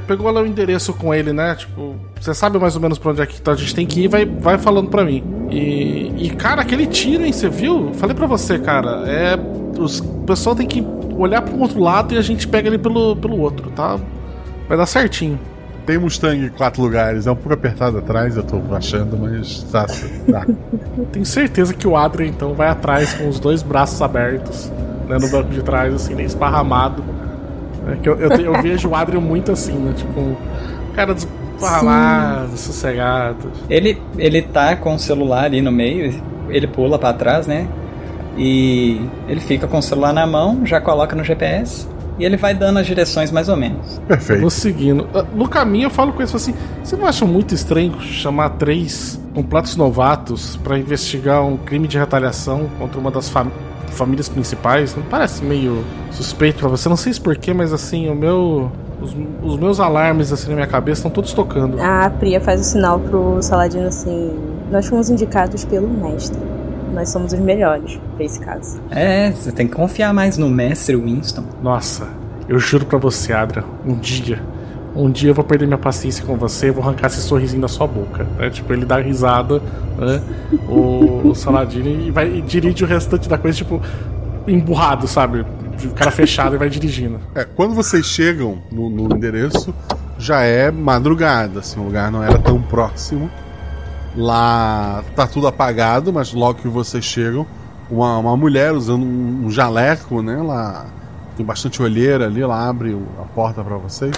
pegou 0.06 0.30
lá 0.30 0.40
o 0.40 0.46
endereço 0.46 0.94
com 0.94 1.12
ele, 1.12 1.34
né? 1.34 1.54
Tipo, 1.54 1.96
você 2.18 2.32
sabe 2.32 2.58
mais 2.58 2.74
ou 2.74 2.80
menos 2.80 2.98
pra 2.98 3.10
onde 3.10 3.20
é 3.20 3.26
que 3.26 3.46
a 3.46 3.54
gente 3.54 3.74
tem 3.74 3.86
que 3.86 4.04
ir, 4.04 4.08
vai, 4.08 4.24
vai 4.24 4.56
falando 4.56 4.88
pra 4.88 5.04
mim. 5.04 5.22
E, 5.50 6.14
e, 6.16 6.30
cara, 6.30 6.62
aquele 6.62 6.86
tiro, 6.86 7.26
hein? 7.26 7.32
Você 7.32 7.50
viu? 7.50 7.92
Falei 7.92 8.16
pra 8.16 8.26
você, 8.26 8.58
cara. 8.58 9.04
É. 9.06 9.36
Os, 9.78 10.00
o 10.00 10.24
pessoal 10.24 10.56
tem 10.56 10.66
que 10.66 10.82
olhar 11.14 11.42
pro 11.42 11.58
outro 11.58 11.78
lado 11.78 12.14
e 12.14 12.16
a 12.18 12.22
gente 12.22 12.48
pega 12.48 12.68
ele 12.68 12.78
pelo, 12.78 13.14
pelo 13.16 13.38
outro, 13.38 13.70
tá? 13.72 13.98
Vai 14.66 14.78
dar 14.78 14.86
certinho. 14.86 15.38
Tem 15.86 15.98
Mustang 15.98 16.44
em 16.46 16.48
quatro 16.48 16.80
lugares, 16.82 17.26
é 17.26 17.30
um 17.30 17.34
pouco 17.34 17.54
apertado 17.54 17.98
atrás, 17.98 18.36
eu 18.36 18.42
tô 18.44 18.60
achando, 18.72 19.18
mas 19.18 19.62
tá. 19.64 19.84
tá. 20.30 20.46
Tenho 21.10 21.26
certeza 21.26 21.74
que 21.74 21.88
o 21.88 21.96
Adrian, 21.96 22.28
então, 22.28 22.54
vai 22.54 22.68
atrás 22.68 23.14
com 23.14 23.28
os 23.28 23.40
dois 23.40 23.62
braços 23.62 24.00
abertos, 24.00 24.70
né, 25.08 25.18
no 25.18 25.28
banco 25.28 25.50
de 25.50 25.62
trás, 25.62 25.92
assim, 25.92 26.14
né, 26.14 26.22
esparramado. 26.22 27.02
É 27.88 27.96
que 27.96 28.08
eu, 28.08 28.16
eu, 28.16 28.30
te- 28.30 28.42
eu 28.42 28.62
vejo 28.62 28.88
o 28.90 28.94
Adrian 28.94 29.20
muito 29.20 29.50
assim, 29.50 29.72
né? 29.72 29.92
Tipo, 29.96 30.20
um 30.20 30.36
cara 30.94 31.14
desparramado, 31.14 32.56
sossegado. 32.56 33.50
Ele, 33.68 34.00
ele 34.16 34.40
tá 34.42 34.76
com 34.76 34.94
o 34.94 34.98
celular 35.00 35.44
ali 35.46 35.60
no 35.60 35.72
meio, 35.72 36.14
ele 36.48 36.68
pula 36.68 36.96
pra 36.96 37.12
trás, 37.12 37.46
né? 37.48 37.66
E 38.38 39.00
ele 39.28 39.40
fica 39.40 39.66
com 39.66 39.78
o 39.78 39.82
celular 39.82 40.12
na 40.12 40.26
mão, 40.26 40.64
já 40.64 40.80
coloca 40.80 41.14
no 41.16 41.24
GPS 41.24 41.88
e 42.22 42.24
ele 42.24 42.36
vai 42.36 42.54
dando 42.54 42.78
as 42.78 42.86
direções 42.86 43.30
mais 43.30 43.48
ou 43.48 43.56
menos. 43.56 44.00
Perfeito. 44.06 44.40
Vou 44.40 44.50
seguindo. 44.50 45.08
Ah, 45.14 45.24
No 45.34 45.48
caminho 45.48 45.86
eu 45.86 45.90
falo 45.90 46.12
com 46.12 46.20
eles 46.20 46.30
falo 46.30 46.40
assim: 46.42 46.54
você 46.82 46.96
não 46.96 47.06
acha 47.06 47.24
muito 47.26 47.54
estranho 47.54 48.00
chamar 48.00 48.50
três 48.50 49.20
completos 49.34 49.74
novatos 49.76 50.56
pra 50.62 50.78
investigar 50.78 51.42
um 51.44 51.56
crime 51.56 51.88
de 51.88 51.98
retaliação 51.98 52.70
contra 52.78 52.98
uma 53.00 53.10
das 53.10 53.28
fam- 53.28 53.50
famílias 53.88 54.28
principais? 54.28 54.94
Não 54.94 55.02
parece 55.02 55.44
meio 55.44 55.84
suspeito 56.10 56.60
pra 56.60 56.68
você? 56.68 56.88
Não 56.88 56.96
sei 56.96 57.12
se 57.12 57.20
porquê, 57.20 57.52
mas 57.52 57.72
assim, 57.72 58.08
o 58.08 58.14
meu. 58.14 58.70
Os, 59.00 59.16
os 59.42 59.56
meus 59.58 59.80
alarmes 59.80 60.32
assim 60.32 60.48
na 60.50 60.54
minha 60.54 60.66
cabeça 60.68 61.00
estão 61.00 61.10
todos 61.10 61.32
tocando. 61.32 61.76
A 61.82 62.08
Priya 62.08 62.40
faz 62.40 62.60
o 62.60 62.64
sinal 62.64 63.00
pro 63.00 63.42
Saladino 63.42 63.88
assim. 63.88 64.30
Nós 64.70 64.86
fomos 64.86 65.10
indicados 65.10 65.64
pelo 65.64 65.88
mestre. 65.88 66.38
Nós 66.92 67.08
somos 67.08 67.32
os 67.32 67.40
melhores 67.40 67.98
pra 68.16 68.24
esse 68.24 68.38
caso. 68.40 68.80
É, 68.90 69.30
você 69.30 69.50
tem 69.50 69.66
que 69.66 69.74
confiar 69.74 70.12
mais 70.12 70.36
no 70.36 70.48
mestre 70.48 70.94
Winston. 70.94 71.44
Nossa, 71.62 72.06
eu 72.48 72.58
juro 72.58 72.84
pra 72.84 72.98
você, 72.98 73.32
Adra, 73.32 73.64
um 73.86 73.94
dia. 73.94 74.40
Um 74.94 75.10
dia 75.10 75.30
eu 75.30 75.34
vou 75.34 75.42
perder 75.42 75.64
minha 75.64 75.78
paciência 75.78 76.24
com 76.24 76.36
você 76.36 76.66
e 76.66 76.70
vou 76.70 76.84
arrancar 76.84 77.06
esse 77.06 77.22
sorrisinho 77.22 77.62
da 77.62 77.68
sua 77.68 77.86
boca. 77.86 78.24
Né? 78.38 78.50
Tipo, 78.50 78.74
ele 78.74 78.84
dá 78.84 78.98
risada, 78.98 79.58
né? 79.98 80.22
O, 80.68 81.28
o 81.28 81.34
Saladino 81.34 81.88
e 81.88 82.10
vai 82.10 82.28
e 82.28 82.42
dirige 82.42 82.84
o 82.84 82.86
restante 82.86 83.26
da 83.26 83.38
coisa, 83.38 83.56
tipo, 83.56 83.80
emburrado, 84.46 85.08
sabe? 85.08 85.46
De 85.78 85.88
cara 85.88 86.10
fechado 86.10 86.56
e 86.56 86.58
vai 86.58 86.68
dirigindo. 86.68 87.18
É, 87.34 87.44
quando 87.44 87.74
vocês 87.74 88.04
chegam 88.04 88.58
no, 88.70 88.90
no 88.90 89.16
endereço, 89.16 89.74
já 90.18 90.42
é 90.42 90.70
madrugada, 90.70 91.60
assim, 91.60 91.80
o 91.80 91.84
lugar 91.84 92.12
não 92.12 92.22
era 92.22 92.38
tão 92.38 92.60
próximo. 92.60 93.30
Lá 94.16 95.02
tá 95.16 95.26
tudo 95.26 95.46
apagado, 95.46 96.12
mas 96.12 96.32
logo 96.32 96.60
que 96.60 96.68
vocês 96.68 97.04
chegam, 97.04 97.46
uma, 97.90 98.18
uma 98.18 98.36
mulher 98.36 98.72
usando 98.72 99.04
um, 99.04 99.46
um 99.46 99.50
jaleco, 99.50 100.22
né? 100.22 100.38
Ela 100.38 100.86
tem 101.36 101.44
bastante 101.44 101.82
olheira 101.82 102.26
ali, 102.26 102.42
ela 102.42 102.68
abre 102.68 102.96
a 103.18 103.24
porta 103.24 103.64
pra 103.64 103.76
vocês. 103.76 104.12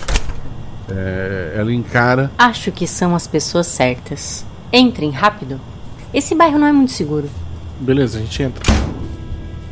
É, 0.88 1.54
ela 1.56 1.72
encara. 1.72 2.30
Acho 2.36 2.70
que 2.72 2.86
são 2.86 3.14
as 3.14 3.26
pessoas 3.26 3.66
certas. 3.66 4.44
Entrem 4.72 5.10
rápido. 5.10 5.60
Esse 6.12 6.34
bairro 6.34 6.58
não 6.58 6.66
é 6.66 6.72
muito 6.72 6.92
seguro. 6.92 7.28
Beleza, 7.80 8.18
a 8.18 8.20
gente 8.20 8.42
entra. 8.42 8.62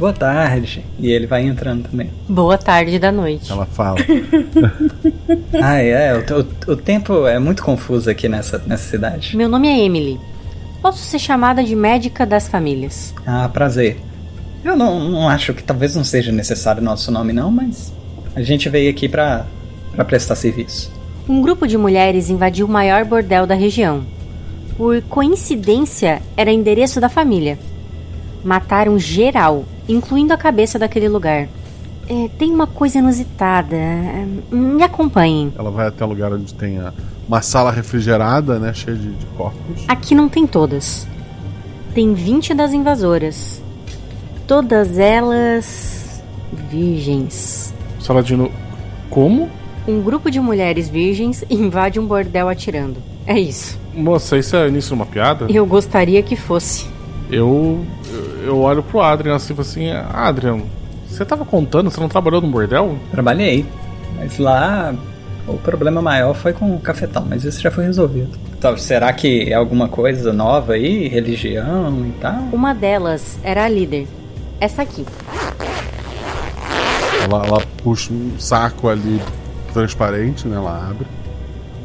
Boa 0.03 0.12
tarde. 0.12 0.84
E 0.98 1.12
ele 1.12 1.28
vai 1.28 1.44
entrando 1.46 1.88
também. 1.88 2.11
Boa 2.28 2.59
tarde 2.59 2.98
da 2.98 3.12
noite. 3.12 3.53
Ela 3.53 3.66
fala. 3.66 3.98
Ah, 5.62 5.76
é. 5.78 6.12
O, 6.16 6.40
o- 6.40 6.72
o 6.72 6.76
tempo 6.76 7.24
é 7.26 7.38
muito 7.38 7.62
confuso 7.62 8.11
aqui 8.11 8.28
nessa, 8.28 8.61
nessa 8.66 8.90
cidade. 8.90 9.36
Meu 9.36 9.48
nome 9.48 9.68
é 9.68 9.78
Emily. 9.78 10.18
Posso 10.82 10.98
ser 11.05 11.20
chamada 11.20 11.62
de 11.62 11.76
médica 11.76 12.26
das 12.26 12.48
famílias. 12.48 13.14
Ah, 13.24 13.48
prazer. 13.48 14.00
Eu 14.64 14.76
não, 14.76 15.09
não 15.09 15.28
acho 15.28 15.55
que 15.55 15.62
talvez 15.62 15.94
não 15.94 16.03
seja 16.03 16.32
necessário 16.32 16.82
nosso 16.82 17.12
nome, 17.12 17.32
não, 17.32 17.48
mas 17.53 17.92
a 18.34 18.42
gente 18.42 18.68
veio 18.68 18.90
aqui 18.90 19.09
pra, 19.09 19.46
pra 19.94 20.05
prestar 20.05 20.34
serviço. 20.34 20.90
Um 21.28 21.40
grupo 21.40 21.64
de 21.68 21.78
mulheres 21.78 22.28
invadiu 22.28 22.66
o 22.66 22.70
maior 22.70 23.05
bordel 23.05 23.46
da 23.46 23.55
região. 23.55 24.05
Por 24.76 25.00
coincidência, 25.03 26.20
era 26.36 26.50
endereço 26.50 27.00
da 27.00 27.09
família. 27.09 27.57
Mataram 28.42 28.98
geral, 28.98 29.64
incluindo 29.93 30.32
a 30.32 30.36
cabeça 30.36 30.78
daquele 30.78 31.09
lugar. 31.09 31.49
É, 32.09 32.28
tem 32.38 32.51
uma 32.53 32.66
coisa 32.66 32.99
inusitada. 32.99 33.76
Me 34.51 34.82
acompanhem. 34.82 35.53
Ela 35.57 35.70
vai 35.70 35.86
até 35.86 36.05
o 36.05 36.09
lugar 36.09 36.32
onde 36.32 36.53
tem 36.55 36.78
a- 36.78 36.93
uma 37.28 37.40
sala 37.40 37.70
refrigerada, 37.70 38.59
né? 38.59 38.74
Cheia 38.74 38.97
de, 38.97 39.12
de 39.12 39.26
corpos. 39.36 39.84
Aqui 39.88 40.14
não 40.14 40.28
tem 40.28 40.47
todas. 40.47 41.07
Tem 41.95 42.12
20 42.12 42.55
das 42.55 42.72
invasoras. 42.72 43.62
Todas 44.47 44.99
elas. 44.99 46.20
virgens. 46.70 47.72
Saladino, 48.01 48.51
como? 49.09 49.49
Um 49.86 50.01
grupo 50.03 50.30
de 50.30 50.40
mulheres 50.40 50.88
virgens 50.88 51.45
invade 51.51 51.99
um 52.01 52.07
bordel 52.07 52.49
atirando. 52.49 52.97
É 53.26 53.38
isso. 53.38 53.78
Moça, 53.95 54.36
isso 54.36 54.57
é 54.57 54.68
início 54.68 54.88
de 54.88 54.95
uma 54.95 55.07
piada? 55.07 55.47
Eu 55.49 55.64
gostaria 55.66 56.22
que 56.22 56.34
fosse. 56.34 56.86
Eu, 57.30 57.84
eu, 58.45 58.59
olho 58.61 58.82
pro 58.82 59.01
Adrian 59.01 59.34
assim 59.36 59.53
e 59.53 59.57
falo 59.57 59.68
assim: 59.68 59.90
Adrian, 60.12 60.61
você 61.09 61.24
tava 61.24 61.45
contando, 61.45 61.90
você 61.90 62.01
não 62.01 62.09
trabalhou 62.09 62.40
no 62.40 62.49
bordel? 62.49 62.97
Trabalhei, 63.11 63.66
mas 64.16 64.38
lá 64.38 64.95
o 65.47 65.55
problema 65.59 66.01
maior 66.01 66.34
foi 66.34 66.53
com 66.53 66.74
o 66.74 66.78
cafetão, 66.80 67.26
mas 67.28 67.45
isso 67.45 67.61
já 67.61 67.70
foi 67.70 67.84
resolvido. 67.84 68.30
Então, 68.59 68.76
será 68.76 69.12
que 69.12 69.51
é 69.51 69.55
alguma 69.55 69.88
coisa 69.88 70.32
nova 70.32 70.74
aí? 70.74 71.09
Religião 71.09 72.07
e 72.07 72.12
tal? 72.20 72.43
Uma 72.53 72.72
delas 72.74 73.38
era 73.43 73.64
a 73.64 73.68
líder. 73.68 74.07
Essa 74.61 74.82
aqui. 74.82 75.05
Ela, 77.24 77.47
ela 77.47 77.62
puxa 77.82 78.12
um 78.12 78.32
saco 78.38 78.88
ali 78.88 79.20
transparente, 79.72 80.47
né? 80.47 80.57
Ela 80.57 80.88
abre. 80.90 81.07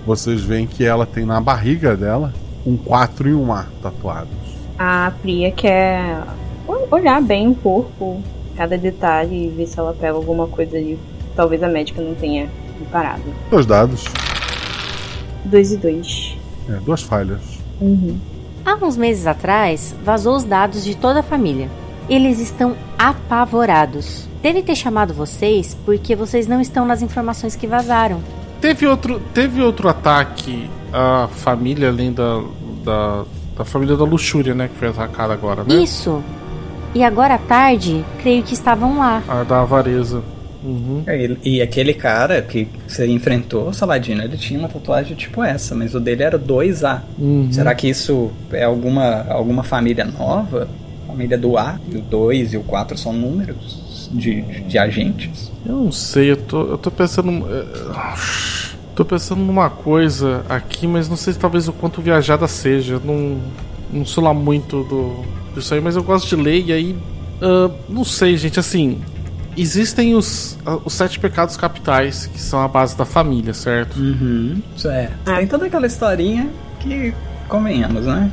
Vocês 0.05 0.41
veem 0.41 0.66
que 0.68 0.86
ela 0.86 1.05
tem 1.05 1.26
na 1.26 1.39
barriga 1.41 1.95
dela 1.95 2.34
um 2.66 2.78
4 2.78 3.30
e 3.30 3.34
um 3.34 3.51
A 3.51 3.66
tatuados. 3.82 4.30
A 4.80 5.12
Priya 5.22 5.51
quer 5.51 6.18
o- 6.22 6.46
olhar 6.91 7.21
bem 7.21 7.47
o 7.47 7.55
corpo, 7.55 8.21
cada 8.55 8.77
detalhe 8.77 9.47
e 9.47 9.49
ver 9.49 9.67
se 9.67 9.79
ela 9.79 9.93
pega 9.93 10.13
alguma 10.13 10.47
coisa 10.47 10.77
ali. 10.77 10.99
Talvez 11.35 11.61
a 11.61 11.67
médica 11.67 12.01
não 12.01 12.15
tenha 12.15 12.49
reparado. 12.79 13.23
Dois 13.49 13.65
dados. 13.65 14.05
Dois 15.45 15.71
e 15.71 15.77
dois. 15.77 16.38
É, 16.69 16.73
duas 16.77 17.01
falhas. 17.01 17.41
Uhum. 17.79 18.17
Há 18.65 18.75
uns 18.83 18.97
meses 18.97 19.25
atrás, 19.27 19.95
vazou 20.03 20.35
os 20.35 20.43
dados 20.43 20.83
de 20.83 20.95
toda 20.95 21.21
a 21.21 21.23
família. 21.23 21.69
Eles 22.09 22.39
estão 22.39 22.75
apavorados. 22.97 24.27
Deve 24.41 24.61
ter 24.61 24.75
chamado 24.75 25.13
vocês 25.13 25.77
porque 25.85 26.15
vocês 26.15 26.47
não 26.47 26.59
estão 26.59 26.85
nas 26.85 27.01
informações 27.01 27.55
que 27.55 27.67
vazaram. 27.67 28.21
Teve 28.59 28.88
outro, 28.88 29.21
teve 29.33 29.61
outro 29.61 29.88
ataque 29.88 30.69
à 30.91 31.27
família 31.27 31.89
além 31.89 32.11
da, 32.11 32.41
da, 32.83 33.23
da 33.57 33.65
família 33.65 33.95
da 33.95 34.03
luxúria, 34.03 34.55
né? 34.55 34.67
Que 34.67 34.75
foi 34.75 34.88
atacada 34.88 35.33
agora, 35.33 35.63
né? 35.63 35.75
Isso. 35.75 36.23
E 36.97 37.03
agora 37.03 37.35
à 37.35 37.37
tarde, 37.37 38.03
creio 38.23 38.41
que 38.41 38.55
estavam 38.55 38.97
lá. 38.97 39.21
A 39.27 39.43
da 39.43 39.61
avareza. 39.61 40.23
Uhum. 40.63 41.03
E, 41.07 41.57
e 41.57 41.61
aquele 41.61 41.93
cara 41.93 42.41
que 42.41 42.67
você 42.87 43.05
enfrentou, 43.05 43.71
Saladino, 43.71 44.23
ele 44.23 44.35
tinha 44.35 44.57
uma 44.57 44.67
tatuagem 44.67 45.15
tipo 45.15 45.43
essa, 45.43 45.75
mas 45.75 45.93
o 45.93 45.99
dele 45.99 46.23
era 46.23 46.39
2A. 46.39 47.01
Uhum. 47.19 47.49
Será 47.51 47.75
que 47.75 47.87
isso 47.87 48.31
é 48.51 48.63
alguma, 48.63 49.27
alguma 49.29 49.61
família 49.61 50.05
nova? 50.05 50.67
Família 51.05 51.37
do 51.37 51.55
A, 51.55 51.79
e 51.87 51.97
o 51.97 52.01
2 52.01 52.53
e 52.53 52.57
o 52.57 52.63
4 52.63 52.97
são 52.97 53.13
números 53.13 54.09
de, 54.11 54.41
de, 54.41 54.61
de 54.61 54.77
agentes? 54.79 55.51
Eu 55.63 55.75
não 55.75 55.91
sei, 55.91 56.31
eu 56.31 56.37
tô, 56.37 56.61
eu 56.65 56.77
tô 56.79 56.89
pensando. 56.89 57.29
eh, 57.47 58.17
Tô 58.95 59.05
pensando 59.05 59.43
numa 59.43 59.69
coisa 59.69 60.43
aqui, 60.49 60.87
mas 60.87 61.07
não 61.07 61.15
sei 61.15 61.33
se 61.33 61.37
talvez 61.37 61.67
o 61.67 61.73
quanto 61.73 62.01
viajada 62.01 62.47
seja. 62.47 62.95
Eu 62.95 63.01
Não, 63.05 63.37
não 63.91 64.05
sou 64.05 64.23
lá 64.23 64.33
muito 64.33 64.83
do, 64.83 65.23
disso 65.55 65.73
aí, 65.73 65.81
mas 65.81 65.95
eu 65.95 66.03
gosto 66.03 66.27
de 66.27 66.35
ler 66.35 66.65
e 66.65 66.73
aí. 66.73 66.95
ah, 67.41 67.71
não 67.89 68.03
sei, 68.03 68.38
gente, 68.38 68.59
assim. 68.59 69.01
existem 69.55 70.15
os, 70.15 70.57
os 70.85 70.93
sete 70.93 71.19
pecados 71.19 71.57
capitais, 71.57 72.27
que 72.27 72.39
são 72.39 72.61
a 72.61 72.67
base 72.67 72.95
da 72.95 73.05
família, 73.05 73.53
certo? 73.53 73.97
Uhum, 73.99 74.61
certo. 74.77 75.13
Tem 75.23 75.47
toda 75.47 75.65
aquela 75.65 75.88
historinha 75.88 76.49
que, 76.79 77.13
convenhamos, 77.47 78.05
né? 78.05 78.31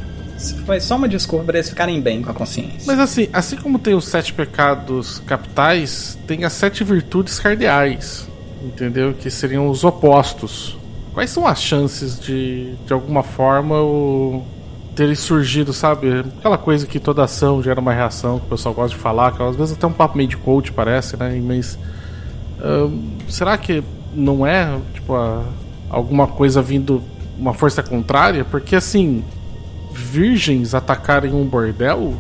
Foi 0.67 0.81
só 0.81 0.97
uma 0.97 1.09
desculpa 1.09 1.45
para 1.45 1.59
eles 1.59 1.71
ficarem 1.71 2.01
bem 2.01 2.21
com 2.21 2.31
a 2.31 2.35
consciência. 2.35 2.83
Mas 2.87 2.99
assim, 2.99 3.29
assim 3.33 3.57
como 3.57 3.79
tem 3.79 3.95
os 3.95 4.05
sete 4.05 4.33
pecados 4.33 5.23
capitais, 5.27 6.19
tem 6.27 6.45
as 6.45 6.53
sete 6.53 6.83
virtudes 6.85 7.39
cardeais, 7.39 8.29
entendeu? 8.63 9.15
Que 9.15 9.31
seriam 9.31 9.69
os 9.69 9.85
opostos. 9.85 10.77
Quais 11.15 11.31
são 11.31 11.47
as 11.47 11.63
chances 11.63 12.19
de, 12.19 12.75
de 12.85 12.93
alguma 12.93 13.23
forma, 13.23 13.81
o 13.81 14.45
terem 14.95 15.15
surgido, 15.15 15.73
sabe? 15.73 16.21
Aquela 16.39 16.59
coisa 16.59 16.87
que 16.87 17.01
toda 17.01 17.25
ação 17.25 17.63
gera 17.63 17.81
uma 17.81 17.93
reação, 17.93 18.39
que 18.39 18.47
o 18.47 18.49
pessoal 18.51 18.75
gosta 18.75 18.97
de 18.97 19.03
falar, 19.03 19.33
que 19.33 19.43
às 19.43 19.57
vezes 19.57 19.77
até 19.77 19.87
um 19.87 19.93
papo 19.93 20.17
meio 20.17 20.29
de 20.29 20.37
coach 20.37 20.73
parece, 20.73 21.17
né? 21.17 21.41
Mas 21.45 21.79
será 23.29 23.59
que 23.59 23.83
não 24.15 24.47
é 24.47 24.79
tipo 24.95 25.15
a, 25.15 25.43
alguma 25.91 26.27
coisa 26.27 26.63
vindo 26.63 27.03
uma 27.39 27.53
força 27.53 27.83
contrária? 27.83 28.45
Porque 28.45 28.77
assim, 28.77 29.25
virgens 29.93 30.75
atacarem 30.75 31.33
um 31.33 31.45
bordel, 31.45 32.15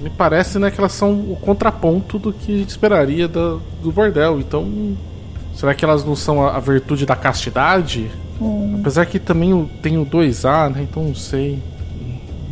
me 0.00 0.10
parece 0.10 0.58
né, 0.58 0.70
que 0.70 0.80
elas 0.80 0.92
são 0.92 1.12
o 1.12 1.36
contraponto 1.40 2.18
do 2.18 2.32
que 2.32 2.54
a 2.54 2.58
gente 2.58 2.70
esperaria 2.70 3.28
do, 3.28 3.60
do 3.82 3.92
bordel. 3.92 4.40
Então, 4.40 4.96
será 5.54 5.74
que 5.74 5.84
elas 5.84 6.04
não 6.04 6.16
são 6.16 6.42
a, 6.42 6.56
a 6.56 6.60
virtude 6.60 7.04
da 7.04 7.14
castidade? 7.14 8.10
Hum. 8.40 8.78
Apesar 8.80 9.04
que 9.04 9.18
também 9.18 9.68
tem 9.82 9.98
o 9.98 10.06
2A, 10.06 10.70
né? 10.70 10.86
Então 10.88 11.04
não 11.04 11.14
sei. 11.14 11.62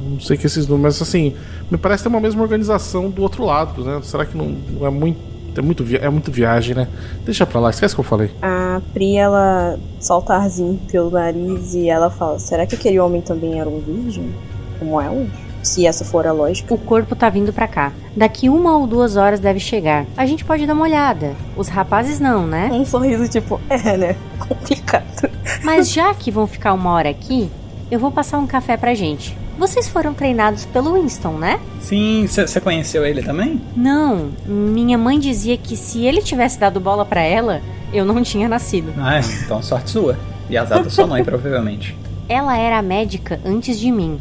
Não 0.08 0.20
sei 0.20 0.36
que 0.36 0.46
esses 0.46 0.66
números, 0.66 1.00
assim, 1.02 1.34
me 1.70 1.76
parece 1.76 2.02
ter 2.02 2.08
uma 2.08 2.20
mesma 2.20 2.42
organização 2.42 3.10
do 3.10 3.22
outro 3.22 3.44
lado, 3.44 3.84
né? 3.84 4.00
Será 4.02 4.24
que 4.24 4.36
não, 4.36 4.56
não 4.70 4.86
é 4.86 4.90
muito. 4.90 5.28
É 5.56 5.60
muito, 5.60 5.84
é 5.96 6.08
muito 6.08 6.30
viagem, 6.30 6.72
né? 6.72 6.86
Deixa 7.24 7.44
pra 7.44 7.58
lá, 7.58 7.70
esquece 7.70 7.92
o 7.92 7.96
que 7.96 8.00
eu 8.00 8.04
falei. 8.04 8.30
A 8.40 8.80
Pri, 8.92 9.16
ela 9.16 9.76
solta 9.98 10.34
arzinho 10.34 10.78
pelo 10.88 11.10
nariz 11.10 11.74
e 11.74 11.88
ela 11.88 12.10
fala: 12.10 12.38
será 12.38 12.64
que 12.64 12.76
aquele 12.76 13.00
homem 13.00 13.20
também 13.20 13.58
era 13.58 13.68
um 13.68 13.80
virgem? 13.80 14.32
Como 14.78 15.00
ela? 15.00 15.26
Se 15.60 15.84
essa 15.84 16.04
for 16.04 16.28
a 16.28 16.32
lógica. 16.32 16.72
O 16.72 16.78
corpo 16.78 17.16
tá 17.16 17.28
vindo 17.28 17.52
pra 17.52 17.66
cá. 17.66 17.92
Daqui 18.16 18.48
uma 18.48 18.76
ou 18.76 18.86
duas 18.86 19.16
horas 19.16 19.40
deve 19.40 19.58
chegar. 19.58 20.06
A 20.16 20.24
gente 20.24 20.44
pode 20.44 20.64
dar 20.64 20.74
uma 20.74 20.84
olhada. 20.84 21.34
Os 21.56 21.66
rapazes 21.66 22.20
não, 22.20 22.46
né? 22.46 22.68
Um 22.72 22.84
sorriso 22.84 23.28
tipo, 23.28 23.60
é, 23.68 23.96
né? 23.96 24.16
Complicado. 24.38 25.28
Mas 25.64 25.90
já 25.90 26.14
que 26.14 26.30
vão 26.30 26.46
ficar 26.46 26.72
uma 26.72 26.92
hora 26.92 27.10
aqui, 27.10 27.50
eu 27.90 27.98
vou 27.98 28.12
passar 28.12 28.38
um 28.38 28.46
café 28.46 28.76
pra 28.76 28.94
gente. 28.94 29.36
Vocês 29.58 29.88
foram 29.88 30.14
treinados 30.14 30.64
pelo 30.66 30.92
Winston, 30.92 31.32
né? 31.32 31.58
Sim, 31.80 32.28
você 32.28 32.60
conheceu 32.60 33.04
ele 33.04 33.24
também? 33.24 33.60
Não. 33.74 34.30
Minha 34.46 34.96
mãe 34.96 35.18
dizia 35.18 35.56
que 35.56 35.76
se 35.76 36.06
ele 36.06 36.22
tivesse 36.22 36.60
dado 36.60 36.78
bola 36.78 37.04
para 37.04 37.22
ela, 37.22 37.60
eu 37.92 38.04
não 38.04 38.22
tinha 38.22 38.48
nascido. 38.48 38.94
Ah, 38.96 39.18
então 39.18 39.60
sorte 39.60 39.90
sua. 39.90 40.16
E 40.48 40.56
azar 40.56 40.84
da 40.84 40.88
sua 40.88 41.08
mãe, 41.08 41.24
provavelmente. 41.24 41.96
Ela 42.28 42.56
era 42.56 42.80
médica 42.80 43.40
antes 43.44 43.80
de 43.80 43.90
mim. 43.90 44.20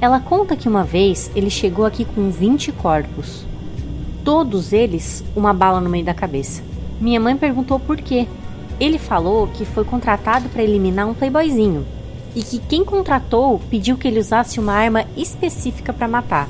Ela 0.00 0.18
conta 0.18 0.56
que 0.56 0.68
uma 0.68 0.82
vez 0.82 1.30
ele 1.36 1.50
chegou 1.50 1.86
aqui 1.86 2.04
com 2.04 2.30
20 2.30 2.72
corpos. 2.72 3.44
Todos 4.24 4.72
eles 4.72 5.22
uma 5.36 5.52
bala 5.52 5.80
no 5.80 5.88
meio 5.88 6.04
da 6.04 6.14
cabeça. 6.14 6.62
Minha 7.00 7.20
mãe 7.20 7.36
perguntou 7.36 7.78
por 7.78 7.98
quê. 7.98 8.26
Ele 8.80 8.98
falou 8.98 9.46
que 9.46 9.64
foi 9.64 9.84
contratado 9.84 10.48
para 10.48 10.62
eliminar 10.62 11.06
um 11.06 11.14
playboyzinho 11.14 11.86
e 12.34 12.42
que 12.42 12.58
quem 12.58 12.84
contratou 12.84 13.60
pediu 13.70 13.96
que 13.96 14.08
ele 14.08 14.20
usasse 14.20 14.58
uma 14.58 14.72
arma 14.72 15.04
específica 15.16 15.92
para 15.92 16.08
matar. 16.08 16.48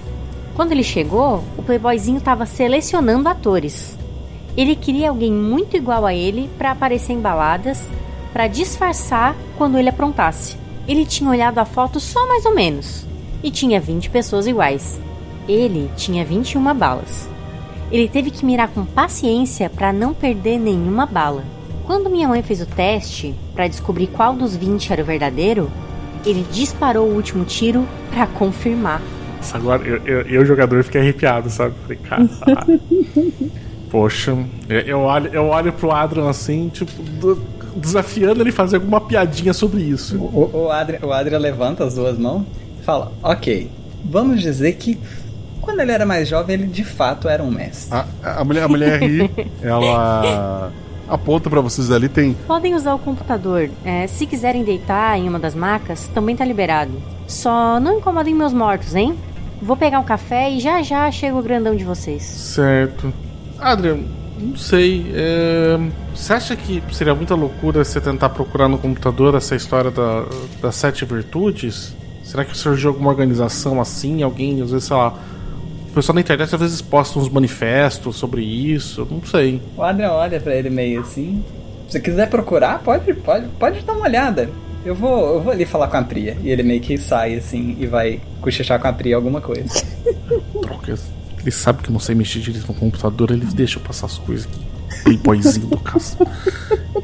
Quando 0.55 0.73
ele 0.73 0.83
chegou, 0.83 1.43
o 1.57 1.63
playboyzinho 1.63 2.19
estava 2.19 2.47
selecionando 2.47 3.29
atores. 3.29 3.97
Ele 4.57 4.77
queria 4.77 5.09
alguém 5.09 5.33
muito 5.33 5.77
igual 5.77 6.05
a 6.05 6.15
ele 6.15 6.51
para 6.59 6.73
aparecer 6.73 7.15
em 7.15 7.21
baladas, 7.21 7.81
para 8.33 8.47
disfarçar 8.47 9.35
quando 9.57 9.79
ele 9.79 9.89
aprontasse. 9.89 10.57
Ele 10.87 11.07
tinha 11.07 11.31
olhado 11.31 11.59
a 11.59 11.65
foto 11.65 11.99
só 11.99 12.27
mais 12.29 12.45
ou 12.45 12.55
menos 12.55 13.07
e 13.43 13.51
tinha 13.51 13.81
20 13.81 14.11
pessoas 14.11 14.47
iguais. 14.47 14.99
Ele 15.49 15.91
tinha 15.97 16.25
21 16.25 16.75
balas. 16.75 17.29
Ele 17.91 18.09
teve 18.09 18.31
que 18.31 18.45
mirar 18.45 18.69
com 18.69 18.85
paciência 18.85 19.69
para 19.69 19.93
não 19.93 20.15
perder 20.15 20.59
nenhuma 20.59 21.07
bala. 21.07 21.45
Quando 21.87 22.09
minha 22.09 22.29
mãe 22.29 22.43
fez 22.43 22.61
o 22.61 22.67
teste 22.67 23.35
para 23.55 23.67
descobrir 23.67 24.07
qual 24.07 24.35
dos 24.35 24.57
20 24.57 24.93
era 24.93 25.03
o 25.03 25.05
verdadeiro, 25.05 25.71
ele 26.25 26.47
disparou 26.53 27.09
o 27.09 27.15
último 27.15 27.45
tiro 27.45 27.87
para 28.11 28.27
confirmar. 28.27 29.01
Nossa, 29.37 29.57
agora 29.57 29.83
eu, 29.83 29.97
eu, 30.07 30.21
eu, 30.23 30.47
jogador, 30.47 30.85
fiquei 30.85 31.01
arrepiado, 31.01 31.51
sabe? 31.51 31.75
Falei, 31.83 31.99
cara. 31.99 32.29
Poxa, 33.91 34.39
eu 34.69 35.01
olho, 35.01 35.31
eu 35.35 35.47
olho 35.49 35.73
pro 35.73 35.91
Adrian 35.91 36.31
assim, 36.31 36.71
tipo, 36.71 36.93
desafiando 37.77 38.43
ele 38.43 38.53
fazer 38.53 38.77
alguma 38.77 39.01
piadinha 39.01 39.53
sobre 39.53 39.83
isso. 39.83 40.17
O, 40.17 40.51
o, 40.65 40.71
Adrian, 40.71 41.01
o 41.03 41.13
Adrian 41.13 41.39
levanta 41.39 41.85
as 41.85 41.95
duas 41.95 42.17
mãos 42.17 42.45
e 42.81 42.85
fala: 42.85 43.13
Ok, 43.23 43.71
vamos 44.05 44.41
dizer 44.41 44.73
que 44.75 44.99
quando 45.61 45.81
ele 45.81 45.93
era 45.93 46.07
mais 46.07 46.27
jovem, 46.29 46.55
ele 46.55 46.67
de 46.67 46.85
fato 46.85 47.29
era 47.29 47.43
um 47.43 47.51
mestre. 47.51 47.95
A, 47.95 48.41
a 48.41 48.45
mulher, 48.45 48.63
a 48.63 48.69
mulher 48.69 49.03
ri, 49.03 49.31
ela 49.61 50.73
aponta 51.09 51.51
para 51.51 51.61
vocês 51.61 51.91
ali, 51.91 52.09
tem. 52.09 52.35
Podem 52.47 52.75
usar 52.75 52.95
o 52.95 52.99
computador. 52.99 53.71
É, 53.85 54.07
se 54.07 54.27
quiserem 54.27 54.65
deitar 54.65 55.19
em 55.19 55.29
uma 55.29 55.39
das 55.39 55.55
macas, 55.55 56.09
também 56.09 56.37
tá 56.37 56.45
liberado. 56.45 56.93
Só 57.27 57.79
não 57.81 57.99
incomodem 57.99 58.35
meus 58.35 58.53
mortos, 58.53 58.95
hein? 58.95 59.17
Vou 59.61 59.77
pegar 59.77 60.01
um 60.01 60.05
café 60.05 60.51
e 60.51 60.59
já 60.59 60.83
já 60.83 61.11
chega 61.11 61.37
o 61.37 61.43
grandão 61.43 61.77
de 61.77 61.85
vocês. 61.85 62.23
Certo. 62.23 63.13
Adrian, 63.59 64.01
não 64.39 64.57
sei. 64.57 65.07
É... 65.15 65.79
Você 66.15 66.33
acha 66.33 66.57
que 66.57 66.83
seria 66.93 67.15
muita 67.15 67.35
loucura 67.35 67.85
você 67.85 68.01
tentar 68.01 68.31
procurar 68.31 68.69
no 68.69 68.77
computador 68.77 69.35
essa 69.35 69.55
história 69.55 69.91
da, 69.91 70.25
das 70.61 70.75
sete 70.75 71.05
virtudes? 71.05 71.95
Será 72.25 72.45
que 72.45 72.57
surgiu 72.57 72.91
alguma 72.91 73.11
organização 73.11 73.81
assim? 73.81 74.23
Alguém, 74.23 74.61
às 74.63 74.71
vezes, 74.71 74.87
sei 74.87 74.97
lá, 74.97 75.15
o 75.93 75.95
pessoal 75.95 76.15
na 76.15 76.23
internet 76.23 76.55
às 76.55 76.61
vezes 76.61 76.81
posta 76.81 77.19
uns 77.19 77.29
manifestos 77.29 78.17
sobre 78.17 78.43
isso, 78.43 79.07
não 79.11 79.23
sei. 79.23 79.61
O 79.77 79.83
Adrian 79.83 80.11
olha 80.11 80.41
pra 80.41 80.57
ele 80.57 80.71
meio 80.71 81.03
assim. 81.03 81.45
Se 81.87 82.01
quiser 82.01 82.31
procurar, 82.31 82.79
pode, 82.79 83.13
pode, 83.13 83.47
pode 83.59 83.83
dar 83.83 83.93
uma 83.93 84.07
olhada. 84.07 84.49
Eu 84.87 84.95
vou, 84.95 85.35
eu 85.35 85.43
vou 85.43 85.53
ali 85.53 85.67
falar 85.67 85.89
com 85.89 85.99
a 85.99 86.03
Priya. 86.03 86.39
E 86.43 86.51
ele 86.51 86.63
meio 86.63 86.81
que 86.81 86.97
sai 86.97 87.35
assim 87.35 87.77
e 87.79 87.87
vai 87.87 88.23
cochichar 88.41 88.81
com 88.81 88.89
a 88.89 88.93
Priya 88.93 89.17
alguma 89.17 89.43
coisa. 89.43 89.85
Troca. 90.63 90.99
Ele 91.39 91.51
sabe 91.51 91.83
que 91.83 91.91
eu 91.91 91.93
não 91.93 92.01
sei 92.01 92.15
mexer 92.15 92.41
direito 92.41 92.67
no 92.69 92.75
computador, 92.75 93.31
ele 93.31 93.45
deixa 93.45 93.79
eu 93.79 93.83
passar 93.83 94.07
as 94.07 94.17
coisas 94.17 94.47
aqui. 94.47 94.61
Playboyzinho 95.05 95.67
do 95.67 95.79
caso. 95.79 96.17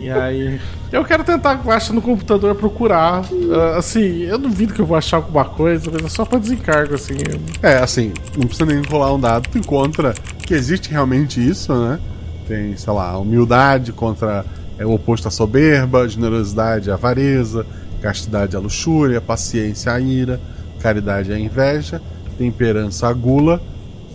E 0.00 0.10
aí. 0.10 0.60
Eu 0.90 1.04
quero 1.04 1.22
tentar 1.22 1.60
achar 1.68 1.92
no 1.92 2.00
computador 2.00 2.54
procurar. 2.54 3.22
Uh, 3.30 3.76
assim, 3.76 4.22
eu 4.22 4.38
duvido 4.38 4.72
que 4.72 4.80
eu 4.80 4.86
vou 4.86 4.96
achar 4.96 5.18
alguma 5.18 5.44
coisa, 5.44 5.90
mas 5.92 6.04
é 6.04 6.08
só 6.08 6.24
pra 6.24 6.38
desencargo, 6.38 6.94
assim. 6.94 7.14
É, 7.62 7.76
assim, 7.76 8.12
não 8.36 8.46
precisa 8.46 8.64
nem 8.64 8.82
rolar 8.82 9.12
um 9.14 9.20
dado. 9.20 9.48
Tu 9.50 9.58
encontra 9.58 10.14
que 10.46 10.54
existe 10.54 10.90
realmente 10.90 11.46
isso, 11.46 11.74
né? 11.74 12.00
Tem, 12.46 12.74
sei 12.76 12.92
lá, 12.92 13.18
humildade 13.18 13.92
contra 13.92 14.46
é, 14.78 14.86
o 14.86 14.92
oposto 14.92 15.28
à 15.28 15.30
soberba, 15.30 16.08
generosidade 16.08 16.90
à 16.90 16.94
avareza, 16.94 17.66
castidade 18.00 18.56
à 18.56 18.58
luxúria, 18.58 19.20
paciência 19.20 19.92
à 19.92 20.00
ira, 20.00 20.40
caridade 20.80 21.32
à 21.32 21.38
inveja, 21.38 22.00
temperança 22.38 23.08
à 23.08 23.12
gula 23.12 23.60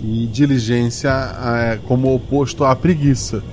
e 0.01 0.25
diligência 0.25 1.11
a, 1.11 1.77
como 1.85 2.13
oposto 2.15 2.63
à 2.63 2.75
preguiça. 2.75 3.43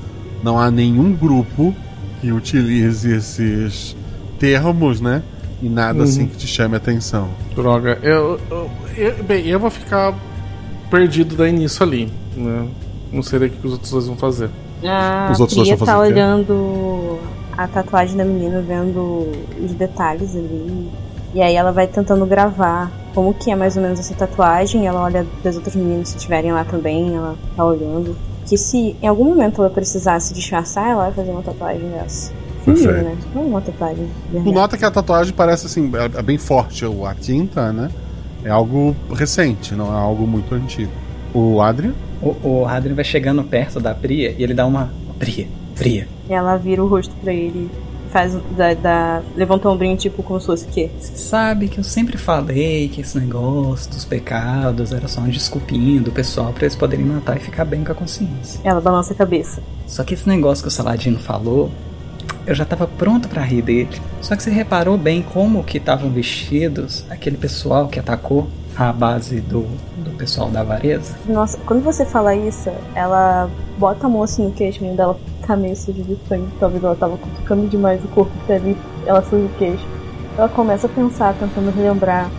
Não 0.43 0.59
há 0.59 0.71
nenhum 0.71 1.13
grupo 1.13 1.75
que 2.21 2.33
utilize 2.33 3.11
esses 3.11 3.97
termos, 4.39 5.01
né? 5.01 5.23
E 5.63 5.69
nada 5.69 5.99
Uhum. 5.99 6.05
assim 6.05 6.27
que 6.27 6.37
te 6.37 6.47
chame 6.47 6.75
a 6.75 6.79
atenção. 6.79 7.29
Droga, 7.55 7.99
eu, 8.03 8.39
eu, 8.51 8.71
eu- 8.97 9.25
Bem, 9.25 9.47
eu 9.47 9.59
vou 9.61 9.71
ficar 9.71 10.15
perdido 10.91 11.37
daí 11.37 11.53
nisso 11.53 11.83
ali, 11.83 12.11
né? 12.37 12.67
Não 13.13 13.23
sei 13.23 13.39
o 13.39 13.51
que 13.51 13.67
os 13.67 13.73
outros 13.73 13.91
dois 13.91 14.07
vão 14.07 14.17
fazer. 14.17 14.49
A 14.85 15.29
Os 15.33 15.41
outros 15.41 15.57
dois 15.57 15.69
vão 15.69 15.79
tá 15.79 15.87
fazer 15.87 16.07
quê? 16.07 16.13
olhando 16.15 17.19
a 17.57 17.67
tatuagem 17.69 18.17
da 18.17 18.25
menina, 18.25 18.61
vendo 18.63 19.29
os 19.63 19.73
detalhes 19.75 20.35
ali. 20.35 20.89
E 21.35 21.43
aí 21.43 21.55
ela 21.55 21.71
vai 21.73 21.87
tentando 21.87 22.25
gravar 22.27 22.91
como 23.15 23.35
que 23.35 23.51
é 23.51 23.57
mais 23.57 23.77
ou 23.77 23.83
menos 23.83 24.01
essa 24.01 24.15
tatuagem. 24.15 24.87
Ela 24.87 25.01
olha 25.03 25.27
das 25.45 25.57
outras 25.57 25.77
meninas 25.77 26.09
se 26.09 26.17
estiverem 26.17 26.53
lá 26.53 26.65
também, 26.65 27.15
ela 27.15 27.37
tá 27.57 27.65
olhando. 27.65 28.17
Que 28.51 28.57
se 28.59 28.95
em 29.01 29.07
algum 29.07 29.25
momento 29.25 29.63
ela 29.63 29.71
precisasse 29.71 30.35
disfarçar, 30.35 30.91
ela 30.91 31.05
vai 31.05 31.13
fazer 31.13 31.31
uma 31.31 31.41
tatuagem 31.43 31.89
dessa. 31.89 32.33
Fingindo, 32.65 32.93
né? 32.93 33.17
Não 33.35 33.43
uma 33.47 33.61
tatuagem. 33.63 34.07
de 34.31 34.41
Tu 34.43 34.53
nota 34.53 34.77
que 34.77 34.85
a 34.85 34.91
tatuagem 34.91 35.33
parece 35.33 35.65
assim, 35.67 35.91
é 35.95 36.19
é 36.19 36.23
bem 36.23 36.37
forte. 36.37 36.85
o- 36.85 37.07
A 37.07 37.15
tinta, 37.15 37.73
né? 37.73 37.89
É 38.45 38.51
algo 38.51 38.95
recente, 39.15 39.75
não 39.75 39.87
é 39.97 39.99
algo 39.99 40.27
muito 40.27 40.55
antigo. 40.55 40.91
O 41.33 41.61
Adrian? 41.63 41.95
O, 42.21 42.37
o 42.49 42.67
Adrian 42.67 42.95
vai 42.95 43.05
chegando 43.05 43.43
perto 43.45 43.79
da 43.81 43.95
Priya 43.95 44.35
e 44.37 44.43
ele 44.43 44.53
dá 44.53 44.67
uma. 44.67 44.91
Priya, 45.19 45.47
Priya. 45.77 46.09
Ela 46.29 46.57
vira 46.57 46.83
o 46.83 46.89
rosto 46.89 47.15
pra 47.23 47.33
ele 47.33 47.71
faz. 48.11 48.35
Da, 48.57 48.75
da, 48.75 49.23
levanta 49.37 49.69
o 49.69 49.73
ombrinho, 49.73 49.97
tipo, 49.97 50.23
como 50.23 50.41
se 50.41 50.47
fosse 50.47 50.65
o 50.67 50.69
quê? 50.69 50.91
Você 50.99 51.17
sabe 51.17 51.69
que 51.69 51.79
eu 51.79 51.85
sempre 51.85 52.19
falei 52.19 52.89
que 52.89 53.01
esse 53.01 53.19
negócio 53.19 53.91
dos 53.91 54.05
pecados 54.05 54.93
era 54.93 55.09
só 55.09 55.21
uma 55.21 55.31
desculpinha 55.31 56.01
do 56.01 56.13
pessoal 56.13 56.53
pra 56.53 56.65
eles 56.65 56.77
poderem 56.77 57.05
matar 57.05 57.37
e 57.37 57.41
ficar 57.41 57.65
bem 57.65 57.85
com 57.85 57.93
a 57.93 57.95
consciência. 57.95 58.61
Ela 58.65 58.81
balança 58.81 59.13
a 59.13 59.17
cabeça. 59.17 59.63
Só 59.87 60.05
que 60.05 60.15
esse 60.15 60.29
negócio 60.29 60.63
que 60.63 60.69
o 60.69 60.73
Saladino 60.73 61.19
falou, 61.19 61.71
eu 62.47 62.55
já 62.55 62.65
tava 62.65 62.87
pronto 62.87 63.29
para 63.29 63.43
rir 63.43 63.63
dele. 63.63 64.01
Só 64.21 64.37
que 64.37 64.43
você 64.43 64.51
reparou 64.51 64.97
bem 64.97 65.23
como 65.23 65.63
que 65.65 65.79
estavam 65.79 66.11
vestidos 66.11 67.05
aquele 67.09 67.37
pessoal 67.37 67.89
que 67.89 67.99
atacou 67.99 68.49
a 68.77 68.93
base 68.93 69.41
do, 69.41 69.67
do 69.99 70.11
pessoal 70.17 70.49
da 70.49 70.61
avareza? 70.61 71.15
Nossa, 71.27 71.59
quando 71.67 71.83
você 71.83 72.05
fala 72.05 72.35
isso, 72.35 72.71
ela 72.95 73.51
bota 73.79 74.07
a 74.07 74.09
mão 74.09 74.23
assim 74.23 74.45
no 74.45 74.53
queixo 74.53 74.83
dela, 74.95 75.19
tá 75.51 75.57
meio 75.57 75.77
sujo 75.77 76.03
de 76.03 76.17
sangue. 76.29 76.49
Talvez 76.61 76.83
ela 76.83 76.95
tava 76.95 77.17
cutucando 77.17 77.67
demais 77.69 78.03
o 78.05 78.09
corpo 78.09 78.33
dela 78.47 78.77
ela 79.07 79.23
suja 79.23 79.45
o 79.45 79.59
queixo. 79.59 79.85
Ela 80.39 80.49
começa 80.49 80.87
a 80.87 80.91
pensar, 80.91 81.35
tentando 81.35 81.71
relembrar 81.75 82.31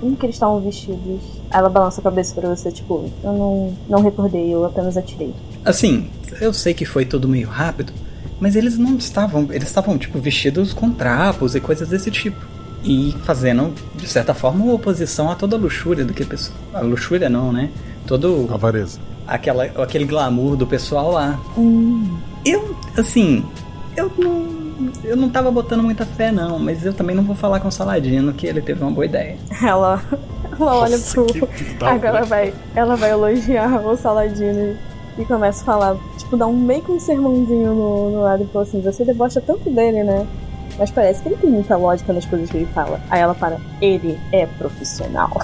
como 0.00 0.16
que 0.16 0.26
eles 0.26 0.36
estavam 0.36 0.60
vestidos. 0.60 1.20
Aí 1.50 1.58
ela 1.58 1.68
balança 1.68 2.00
a 2.00 2.04
cabeça 2.04 2.34
pra 2.34 2.48
você, 2.48 2.70
tipo, 2.70 3.10
eu 3.24 3.32
não, 3.32 3.76
não 3.88 4.02
recordei, 4.02 4.54
eu 4.54 4.64
apenas 4.64 4.96
atirei. 4.96 5.34
Assim, 5.64 6.08
eu 6.40 6.52
sei 6.52 6.72
que 6.72 6.84
foi 6.84 7.04
tudo 7.04 7.28
meio 7.28 7.48
rápido, 7.48 7.92
mas 8.38 8.54
eles 8.54 8.78
não 8.78 8.96
estavam. 8.96 9.48
Eles 9.50 9.68
estavam, 9.68 9.98
tipo, 9.98 10.18
vestidos 10.18 10.72
com 10.72 10.90
trapos 10.90 11.54
e 11.54 11.60
coisas 11.60 11.88
desse 11.88 12.10
tipo. 12.10 12.38
E 12.82 13.14
fazendo, 13.24 13.74
de 13.96 14.06
certa 14.06 14.32
forma, 14.32 14.64
uma 14.64 14.74
oposição 14.74 15.30
a 15.30 15.34
toda 15.34 15.56
a 15.56 15.58
luxúria 15.58 16.04
do 16.04 16.14
que 16.14 16.24
pessoal. 16.24 16.56
A 16.72 16.80
luxúria 16.80 17.28
não, 17.28 17.52
né? 17.52 17.68
Todo. 18.06 18.48
Avareza. 18.50 18.98
Aquela, 19.26 19.64
aquele 19.64 20.06
glamour 20.06 20.56
do 20.56 20.66
pessoal 20.66 21.12
lá. 21.12 21.38
Hum. 21.58 22.16
Eu, 22.44 22.76
assim, 22.96 23.44
eu 23.96 24.10
não. 24.18 24.60
Eu 25.04 25.14
não 25.14 25.28
tava 25.28 25.50
botando 25.50 25.82
muita 25.82 26.06
fé, 26.06 26.32
não, 26.32 26.58
mas 26.58 26.86
eu 26.86 26.94
também 26.94 27.14
não 27.14 27.22
vou 27.22 27.36
falar 27.36 27.60
com 27.60 27.68
o 27.68 27.72
Saladino 27.72 28.32
que 28.32 28.46
ele 28.46 28.62
teve 28.62 28.82
uma 28.82 28.90
boa 28.90 29.04
ideia. 29.04 29.36
Ela, 29.62 30.02
ela 30.58 30.76
olha 30.76 30.98
pro. 30.98 31.26
Agora 31.86 32.18
ela 32.18 32.22
vai, 32.22 32.54
ela 32.74 32.96
vai 32.96 33.10
elogiar 33.10 33.86
o 33.86 33.94
Saladino 33.96 34.76
e 35.18 35.24
começa 35.26 35.60
a 35.62 35.64
falar, 35.64 35.96
tipo, 36.16 36.36
dá 36.36 36.46
um 36.46 36.56
meio 36.56 36.82
que 36.82 36.92
um 36.92 37.00
sermãozinho 37.00 37.74
no, 37.74 38.10
no 38.10 38.22
lado 38.22 38.42
e 38.42 38.46
fala 38.46 38.64
assim: 38.64 38.80
Você 38.80 39.04
debocha 39.04 39.40
tanto 39.40 39.68
dele, 39.68 40.02
né? 40.02 40.26
Mas 40.78 40.90
parece 40.90 41.22
que 41.22 41.28
ele 41.28 41.36
tem 41.36 41.50
muita 41.50 41.76
lógica 41.76 42.12
nas 42.12 42.24
coisas 42.24 42.50
que 42.50 42.56
ele 42.56 42.66
fala. 42.66 43.00
Aí 43.10 43.20
ela 43.20 43.34
para, 43.34 43.58
ele 43.82 44.18
é 44.32 44.46
profissional. 44.46 45.30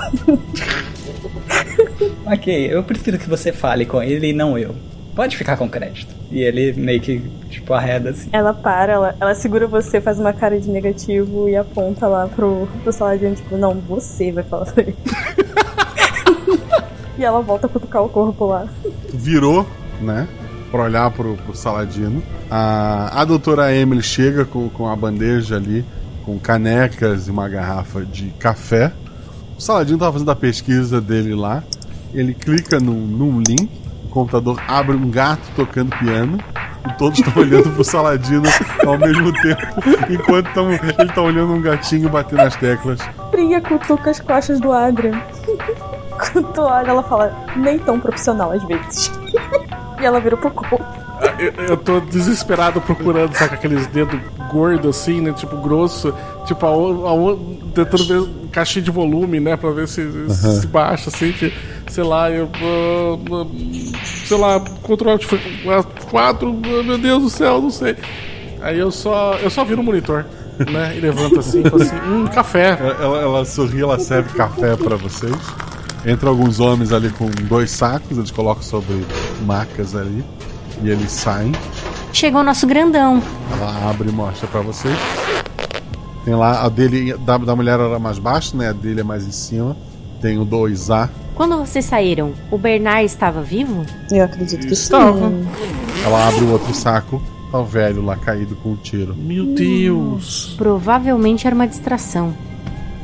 ok, 2.25 2.75
eu 2.75 2.83
prefiro 2.85 3.19
que 3.19 3.29
você 3.29 3.53
fale 3.53 3.85
com 3.85 4.03
ele 4.03 4.29
e 4.29 4.33
não 4.33 4.59
eu. 4.59 4.75
Pode 5.17 5.35
ficar 5.35 5.57
com 5.57 5.67
crédito. 5.67 6.15
E 6.31 6.43
ele 6.43 6.75
meio 6.75 7.01
que, 7.01 7.23
tipo, 7.49 7.73
arreda 7.73 8.11
assim. 8.11 8.29
Ela 8.31 8.53
para, 8.53 8.93
ela, 8.93 9.17
ela 9.19 9.35
segura 9.35 9.67
você, 9.67 9.99
faz 9.99 10.21
uma 10.21 10.35
cara 10.35 10.61
de 10.61 10.69
negativo 10.69 11.49
e 11.49 11.57
aponta 11.57 12.07
lá 12.07 12.29
pro, 12.29 12.69
pro 12.83 12.93
Saladino, 12.93 13.35
tipo, 13.35 13.57
não, 13.57 13.73
você 13.81 14.31
vai 14.31 14.45
falar 14.45 14.67
pra 14.67 14.83
ele. 14.83 14.97
e 17.17 17.25
ela 17.25 17.41
volta 17.41 17.67
a 17.67 17.71
cutucar 17.71 18.05
o 18.05 18.11
corpo 18.11 18.45
lá. 18.45 18.69
Virou, 19.15 19.67
né? 20.03 20.29
Pra 20.71 20.83
olhar 20.83 21.11
pro, 21.11 21.35
pro 21.37 21.57
Saladino. 21.57 22.23
A, 22.51 23.23
a 23.23 23.25
doutora 23.25 23.75
Emily 23.75 24.03
chega 24.03 24.45
com, 24.45 24.69
com 24.69 24.87
a 24.87 24.95
bandeja 24.95 25.57
ali, 25.57 25.83
com 26.27 26.39
canecas 26.39 27.27
e 27.27 27.31
uma 27.31 27.49
garrafa 27.49 28.05
de 28.05 28.29
café. 28.39 28.93
O 29.57 29.63
Saladino 29.63 29.99
tava 29.99 30.13
fazendo 30.13 30.31
a 30.31 30.37
pesquisa 30.37 31.01
dele 31.01 31.35
lá. 31.35 31.65
Ele 32.13 32.35
clica 32.35 32.79
num, 32.79 33.01
num 33.07 33.41
link, 33.41 33.71
computador 34.17 34.59
abre 34.67 34.97
um 34.97 35.11
gato 35.11 35.43
tocando 35.55 35.95
piano. 35.99 36.39
E 36.89 36.93
todos 36.97 37.19
estão 37.19 37.43
olhando 37.43 37.69
pro 37.71 37.85
Saladino 37.85 38.49
ao 38.87 38.97
mesmo 38.97 39.33
tempo, 39.43 39.63
enquanto 40.09 40.53
tão, 40.55 40.71
ele 40.71 41.13
tá 41.13 41.21
olhando 41.21 41.53
um 41.53 41.61
gatinho 41.61 42.09
batendo 42.09 42.43
as 42.43 42.57
teclas. 42.57 43.01
Fria 43.33 43.61
cutuca 43.61 44.11
as 44.11 44.21
costas 44.21 44.61
do 44.61 44.73
Adrian. 44.73 45.21
Quando 46.33 46.53
tu 46.53 46.61
olha, 46.63 46.91
ela 46.91 47.03
fala, 47.03 47.37
nem 47.57 47.79
tão 47.81 47.99
profissional 48.01 48.53
às 48.53 48.63
vezes. 48.65 49.13
e 50.01 50.05
ela 50.05 50.21
vira 50.21 50.37
pro 50.37 50.51
corpo. 50.51 51.06
Eu, 51.39 51.53
eu 51.65 51.77
tô 51.77 52.01
desesperado 52.01 52.81
procurando, 52.81 53.35
sabe, 53.35 53.55
aqueles 53.55 53.87
dedos 53.89 54.19
gordos 54.51 54.97
assim, 54.97 55.21
né? 55.21 55.33
Tipo, 55.33 55.57
grosso. 55.57 56.15
Tipo, 56.47 56.67
a, 56.67 56.71
a, 56.71 57.37
tentando 57.75 58.05
ver 58.05 58.49
caixinha 58.51 58.83
de 58.83 58.91
volume, 58.91 59.41
né? 59.41 59.57
Pra 59.57 59.71
ver 59.71 59.89
se, 59.89 60.01
uhum. 60.01 60.29
se 60.29 60.67
baixa, 60.67 61.11
assim. 61.11 61.33
Que, 61.33 61.53
sei 61.89 62.05
lá, 62.05 62.31
eu. 62.31 62.47
Uh, 62.47 63.51
sei 64.05 64.39
lá, 64.39 64.61
controle 64.83 65.19
tipo, 65.19 65.37
quatro, 66.11 66.53
meu 66.53 66.99
Deus 66.99 67.23
do 67.23 67.31
céu, 67.31 67.61
não 67.61 67.71
sei. 67.71 67.97
Aí 68.61 68.79
eu 68.79 68.91
só. 68.91 69.35
Eu 69.43 69.51
só 69.51 69.65
viro 69.65 69.81
o 69.81 69.85
monitor. 69.85 70.25
Né, 70.73 70.97
e 70.97 71.01
levanta 71.01 71.41
assim 71.41 71.61
e 71.61 71.69
fala 71.69 71.83
assim: 71.83 71.97
hum, 71.97 72.27
café. 72.29 72.79
Ela, 72.81 73.21
ela 73.21 73.45
sorri, 73.45 73.83
ela 73.83 73.99
serve 73.99 74.35
café 74.35 74.75
para 74.75 74.97
vocês. 74.97 75.37
Entra 76.07 76.31
alguns 76.31 76.61
homens 76.61 76.93
ali 76.93 77.11
com 77.11 77.27
dois 77.27 77.71
sacos, 77.71 78.17
eles 78.17 78.31
colocam 78.31 78.63
sobre 78.63 79.05
macas 79.45 79.95
ali. 79.95 80.25
E 80.83 80.91
eles 80.91 81.11
saem. 81.11 81.53
Chegou 82.13 82.41
o 82.41 82.45
nosso 82.45 82.67
grandão. 82.67 83.23
Ela 83.53 83.91
abre 83.91 84.09
e 84.09 84.13
mostra 84.13 84.47
para 84.47 84.61
vocês. 84.61 84.97
Tem 86.25 86.35
lá, 86.35 86.65
a 86.65 86.69
dele, 86.69 87.17
da, 87.19 87.39
da 87.39 87.55
mulher 87.55 87.79
era 87.79 87.99
mais 87.99 88.19
baixo, 88.19 88.57
né? 88.57 88.69
A 88.69 88.73
dele 88.73 89.01
é 89.01 89.05
mais 89.05 89.27
em 89.27 89.33
cima. 89.33 89.77
Tem 90.21 90.39
o 90.39 90.47
2A. 90.47 91.09
Quando 91.35 91.59
vocês 91.59 91.85
saíram, 91.85 92.33
o 92.51 92.57
Bernard 92.57 93.05
estava 93.05 93.43
vivo? 93.43 93.85
Eu 94.11 94.25
acredito 94.25 94.67
que 94.67 94.73
estava. 94.73 95.33
Ela 96.05 96.29
abre 96.29 96.45
o 96.45 96.53
outro 96.53 96.75
saco. 96.75 97.23
Tá 97.53 97.61
o 97.61 97.65
velho 97.65 98.05
lá 98.05 98.17
caído 98.17 98.57
com 98.57 98.71
o 98.71 98.73
um 98.73 98.77
tiro. 98.77 99.15
Meu 99.15 99.47
Deus! 99.47 100.55
Provavelmente 100.57 101.47
era 101.47 101.55
uma 101.55 101.67
distração. 101.67 102.35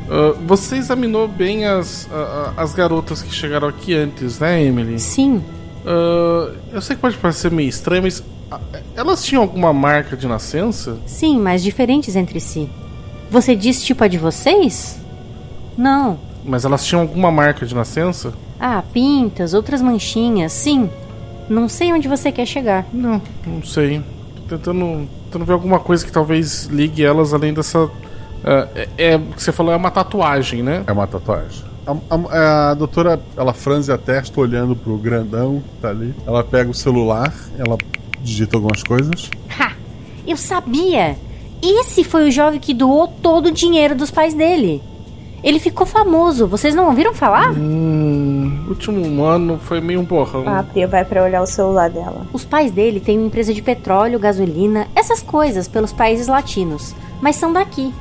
Uh, 0.08 0.36
você 0.46 0.76
examinou 0.76 1.28
bem 1.28 1.64
as, 1.64 2.06
uh, 2.06 2.52
as 2.56 2.74
garotas 2.74 3.22
que 3.22 3.32
chegaram 3.32 3.68
aqui 3.68 3.94
antes, 3.94 4.40
né, 4.40 4.64
Emily? 4.64 4.98
Sim. 4.98 5.42
Uh, 5.84 6.54
eu 6.72 6.80
sei 6.80 6.96
que 6.96 7.02
pode 7.02 7.16
parecer 7.16 7.50
meio 7.50 7.68
estranho, 7.68 8.02
mas 8.02 8.22
elas 8.96 9.24
tinham 9.24 9.42
alguma 9.42 9.72
marca 9.72 10.16
de 10.16 10.26
nascença? 10.26 10.98
Sim, 11.06 11.40
mas 11.40 11.62
diferentes 11.62 12.14
entre 12.16 12.40
si. 12.40 12.68
Você 13.30 13.56
disse 13.56 13.84
tipo 13.84 14.04
a 14.04 14.08
de 14.08 14.18
vocês? 14.18 15.00
Não. 15.76 16.18
Mas 16.44 16.64
elas 16.64 16.84
tinham 16.84 17.02
alguma 17.02 17.30
marca 17.30 17.64
de 17.64 17.74
nascença? 17.74 18.32
Ah, 18.60 18.82
pintas, 18.92 19.54
outras 19.54 19.80
manchinhas, 19.80 20.52
sim. 20.52 20.88
Não 21.48 21.68
sei 21.68 21.92
onde 21.92 22.08
você 22.08 22.30
quer 22.30 22.46
chegar. 22.46 22.86
Não, 22.92 23.20
não 23.46 23.62
sei. 23.62 24.02
Tô 24.48 24.56
tentando, 24.56 25.08
tentando 25.24 25.44
ver 25.44 25.52
alguma 25.52 25.80
coisa 25.80 26.04
que 26.04 26.12
talvez 26.12 26.66
ligue 26.66 27.04
elas 27.04 27.34
além 27.34 27.52
dessa. 27.52 27.84
Uh, 27.84 27.90
é, 28.74 28.88
é, 28.98 29.18
que 29.18 29.42
você 29.42 29.52
falou, 29.52 29.72
é 29.72 29.76
uma 29.76 29.90
tatuagem, 29.90 30.62
né? 30.62 30.84
É 30.86 30.92
uma 30.92 31.06
tatuagem. 31.06 31.64
A, 31.86 31.96
a, 32.10 32.70
a, 32.70 32.74
doutora, 32.74 33.20
ela 33.36 33.52
franze 33.52 33.90
a 33.92 33.98
testa 33.98 34.40
olhando 34.40 34.76
pro 34.76 34.96
grandão 34.96 35.60
que 35.60 35.80
tá 35.80 35.90
ali. 35.90 36.14
Ela 36.26 36.44
pega 36.44 36.70
o 36.70 36.74
celular, 36.74 37.34
ela 37.58 37.76
digita 38.20 38.56
algumas 38.56 38.82
coisas. 38.82 39.30
Ha! 39.58 39.72
Eu 40.26 40.36
sabia! 40.36 41.16
Esse 41.62 42.02
foi 42.02 42.28
o 42.28 42.30
jovem 42.30 42.58
que 42.58 42.74
doou 42.74 43.06
todo 43.06 43.46
o 43.46 43.52
dinheiro 43.52 43.94
dos 43.94 44.10
pais 44.10 44.34
dele. 44.34 44.82
Ele 45.42 45.58
ficou 45.58 45.84
famoso, 45.84 46.46
vocês 46.46 46.72
não 46.72 46.86
ouviram 46.86 47.12
falar? 47.12 47.52
Hum, 47.52 48.64
último 48.68 49.24
ano 49.24 49.58
foi 49.58 49.80
meio 49.80 50.00
um 50.00 50.04
borrão. 50.04 50.48
A 50.48 50.62
Pia 50.62 50.86
vai 50.86 51.04
para 51.04 51.24
olhar 51.24 51.42
o 51.42 51.46
celular 51.46 51.90
dela. 51.90 52.26
Os 52.32 52.44
pais 52.44 52.70
dele 52.70 53.00
têm 53.00 53.18
uma 53.18 53.26
empresa 53.26 53.52
de 53.52 53.60
petróleo, 53.60 54.20
gasolina, 54.20 54.86
essas 54.94 55.20
coisas 55.20 55.66
pelos 55.66 55.92
países 55.92 56.28
latinos, 56.28 56.94
mas 57.20 57.34
são 57.34 57.52
daqui. 57.52 57.92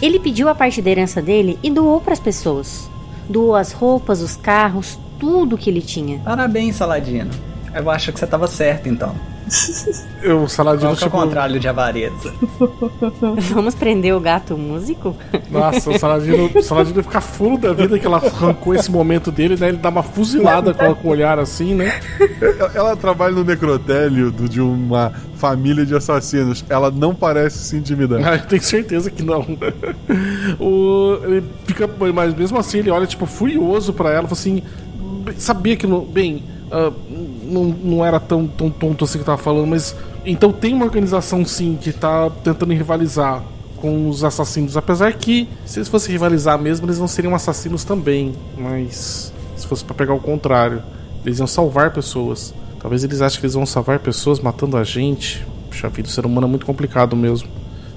Ele 0.00 0.20
pediu 0.20 0.48
a 0.48 0.54
parte 0.54 0.82
da 0.82 0.90
herança 0.90 1.22
dele 1.22 1.58
e 1.62 1.70
doou 1.70 2.00
para 2.00 2.12
as 2.12 2.20
pessoas. 2.20 2.88
Doou 3.28 3.54
as 3.54 3.72
roupas, 3.72 4.20
os 4.20 4.36
carros, 4.36 4.98
tudo 5.18 5.56
que 5.56 5.70
ele 5.70 5.80
tinha. 5.80 6.18
Parabéns, 6.20 6.76
Saladino. 6.76 7.30
Eu 7.74 7.90
acho 7.90 8.12
que 8.12 8.18
você 8.18 8.24
estava 8.24 8.46
certo 8.46 8.88
então. 8.88 9.14
Eu, 10.22 10.48
Saladino, 10.48 10.88
Qual 10.90 10.96
tipo... 10.96 11.16
é 11.16 11.20
o 11.20 11.22
contrário 11.22 11.60
de 11.60 11.68
avareza? 11.68 12.34
Vamos 13.54 13.74
prender 13.74 14.14
o 14.14 14.20
gato 14.20 14.56
músico? 14.56 15.16
Nossa, 15.50 15.90
o 15.90 15.98
Saladino, 15.98 16.50
o 16.54 16.62
Saladino 16.62 17.02
fica 17.02 17.20
fulo 17.20 17.56
da 17.56 17.72
vida 17.72 17.98
que 17.98 18.06
ela 18.06 18.16
arrancou 18.16 18.74
esse 18.74 18.90
momento 18.90 19.30
dele, 19.30 19.56
né? 19.58 19.68
Ele 19.68 19.76
dá 19.76 19.88
uma 19.88 20.02
fuzilada 20.02 20.74
com, 20.74 20.94
com 20.94 21.08
o 21.08 21.10
olhar 21.10 21.38
assim, 21.38 21.74
né? 21.74 22.00
Ela 22.74 22.96
trabalha 22.96 23.34
no 23.34 23.44
necrotério 23.44 24.32
de 24.32 24.60
uma 24.60 25.12
família 25.36 25.86
de 25.86 25.94
assassinos. 25.94 26.64
Ela 26.68 26.90
não 26.90 27.14
parece 27.14 27.58
se 27.58 27.76
intimidar. 27.76 28.20
Ah, 28.26 28.36
eu 28.36 28.46
tenho 28.46 28.62
certeza 28.62 29.10
que 29.10 29.22
não. 29.22 29.46
o, 30.58 31.18
ele 31.24 31.44
fica, 31.64 31.88
mas 32.12 32.34
mesmo 32.34 32.58
assim 32.58 32.78
ele 32.78 32.90
olha 32.90 33.06
tipo 33.06 33.26
furioso 33.26 33.92
para 33.92 34.10
ela, 34.10 34.26
assim, 34.30 34.62
sabia 35.36 35.76
que 35.76 35.86
não, 35.86 36.00
bem, 36.00 36.42
uh, 36.70 36.92
não, 37.44 37.64
não 37.64 38.04
era 38.04 38.18
tão, 38.20 38.46
tão 38.46 38.70
tonto 38.70 39.04
assim 39.04 39.18
que 39.18 39.24
tava 39.24 39.38
falando, 39.38 39.66
mas 39.68 39.94
então 40.24 40.52
tem 40.52 40.72
uma 40.74 40.84
organização 40.84 41.44
sim 41.44 41.78
que 41.80 41.92
tá 41.92 42.30
tentando 42.42 42.72
rivalizar 42.72 43.42
com 43.76 44.08
os 44.08 44.24
assassinos, 44.24 44.76
apesar 44.76 45.12
que 45.12 45.48
se 45.64 45.78
eles 45.78 45.88
fossem 45.88 46.12
rivalizar 46.12 46.58
mesmo, 46.58 46.86
eles 46.86 46.98
não 46.98 47.06
seriam 47.08 47.34
assassinos 47.34 47.84
também, 47.84 48.32
mas 48.56 49.32
se 49.56 49.66
fosse 49.66 49.84
para 49.84 49.94
pegar 49.94 50.14
o 50.14 50.20
contrário, 50.20 50.82
eles 51.24 51.38
iam 51.38 51.46
salvar 51.46 51.92
pessoas. 51.92 52.54
Talvez 52.80 53.04
eles 53.04 53.20
achem 53.20 53.40
que 53.40 53.46
eles 53.46 53.54
vão 53.54 53.66
salvar 53.66 53.98
pessoas 53.98 54.38
matando 54.40 54.76
a 54.76 54.84
gente. 54.84 55.44
Puxa 55.70 55.88
vida, 55.88 56.08
o 56.08 56.10
ser 56.10 56.24
humano 56.24 56.46
é 56.46 56.50
muito 56.50 56.64
complicado 56.64 57.14
mesmo. 57.16 57.48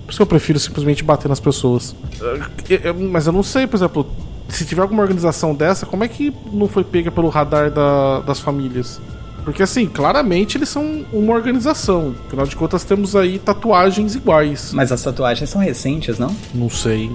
Por 0.03 0.09
isso 0.11 0.17
que 0.17 0.21
eu 0.23 0.25
prefiro 0.27 0.59
simplesmente 0.59 1.03
bater 1.03 1.29
nas 1.29 1.39
pessoas. 1.39 1.95
Eu- 2.19 2.77
eu- 2.83 2.93
mas 2.95 3.27
eu 3.27 3.33
não 3.33 3.43
sei, 3.43 3.67
por 3.67 3.77
exemplo, 3.77 4.07
se 4.49 4.65
tiver 4.65 4.81
alguma 4.81 5.01
organização 5.01 5.53
dessa, 5.55 5.85
como 5.85 6.03
é 6.03 6.07
que 6.07 6.33
não 6.51 6.67
foi 6.67 6.83
pega 6.83 7.09
pelo 7.11 7.29
radar 7.29 7.69
da- 7.71 8.19
das 8.21 8.39
famílias? 8.39 8.99
Porque 9.45 9.63
assim, 9.63 9.87
claramente 9.87 10.57
eles 10.57 10.69
são 10.69 11.05
uma 11.13 11.33
organização. 11.33 12.13
Afinal 12.27 12.45
de 12.45 12.55
contas, 12.55 12.83
temos 12.83 13.15
aí 13.15 13.39
tatuagens 13.39 14.13
iguais. 14.15 14.71
Mas 14.73 14.91
as 14.91 15.01
tatuagens 15.01 15.49
são 15.49 15.61
recentes, 15.61 16.19
não? 16.19 16.35
Não 16.53 16.69
sei. 16.69 17.09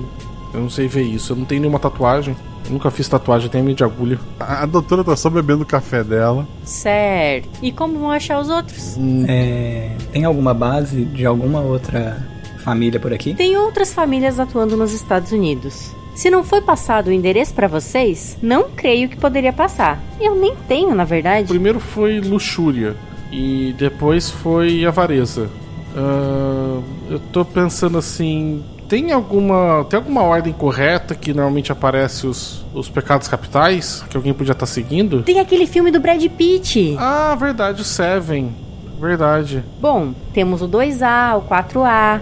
Eu 0.53 0.61
não 0.61 0.71
sei 0.71 0.89
ver 0.89 1.03
isso. 1.03 1.33
Eu 1.33 1.37
não 1.37 1.45
tenho 1.45 1.61
nenhuma 1.61 1.79
tatuagem. 1.79 2.35
Eu 2.65 2.73
nunca 2.73 2.91
fiz 2.91 3.07
tatuagem, 3.09 3.51
tenho 3.51 3.63
medo 3.63 3.77
de 3.77 3.85
agulha. 3.85 4.19
A, 4.41 4.63
a 4.63 4.67
doutora 4.67 5.05
tá 5.05 5.15
só 5.15 5.29
bebendo 5.29 5.63
o 5.65 5.67
café 5.67 6.03
dela. 6.03 6.47
Certo. 6.65 7.49
E 7.63 7.71
como 7.71 7.99
vão 7.99 8.11
achar 8.11 8.41
os 8.41 8.49
outros? 8.49 8.97
É, 9.29 9.91
tem 10.13 10.25
alguma 10.25 10.55
base 10.55 11.05
de 11.05 11.27
alguma 11.27 11.61
outra 11.61 12.27
família 12.65 12.99
por 12.99 13.13
aqui? 13.13 13.35
Tem 13.35 13.57
outras 13.59 13.93
famílias 13.93 14.41
atuando 14.41 14.77
nos 14.77 14.93
Estados 14.95 15.31
Unidos. 15.31 15.91
Se 16.15 16.31
não 16.31 16.45
foi 16.45 16.61
passado 16.61 17.09
o 17.09 17.13
endereço 17.13 17.53
pra 17.55 17.67
vocês, 17.67 18.39
não 18.41 18.71
creio 18.71 19.09
que 19.09 19.17
poderia 19.17 19.53
passar. 19.53 20.01
Eu 20.21 20.35
nem 20.35 20.55
tenho, 20.69 20.95
na 20.95 21.05
verdade. 21.05 21.49
Primeiro 21.49 21.81
foi 21.81 22.21
luxúria 22.21 22.97
e 23.33 23.75
depois 23.77 24.31
foi 24.31 24.85
avareza. 24.85 25.51
Ah, 25.97 26.81
eu 27.11 27.19
tô 27.19 27.45
pensando 27.45 27.99
assim, 27.99 28.65
tem 28.89 29.13
alguma 29.13 29.85
tem 29.89 29.97
alguma 29.97 30.23
ordem 30.23 30.53
correta 30.53 31.15
que 31.15 31.33
normalmente 31.33 31.73
aparece 31.73 32.27
os, 32.27 32.65
os 32.73 32.89
pecados 32.89 33.29
capitais 33.29 34.05
que 34.09 34.17
alguém 34.17 34.33
podia 34.33 34.53
estar 34.53 34.67
seguindo? 34.67 35.23
Tem 35.23 35.41
aquele 35.41 35.67
filme 35.67 35.91
do 35.91 36.01
Brad 36.01 36.25
Pitt. 36.29 36.97
Ah, 36.99 37.37
verdade, 37.39 37.83
o 37.83 37.85
Seven. 37.85 38.55
Verdade. 39.01 39.65
Bom, 39.81 40.15
temos 40.33 40.63
o 40.63 40.69
2A, 40.69 41.37
o 41.39 41.43
4A. 41.43 42.21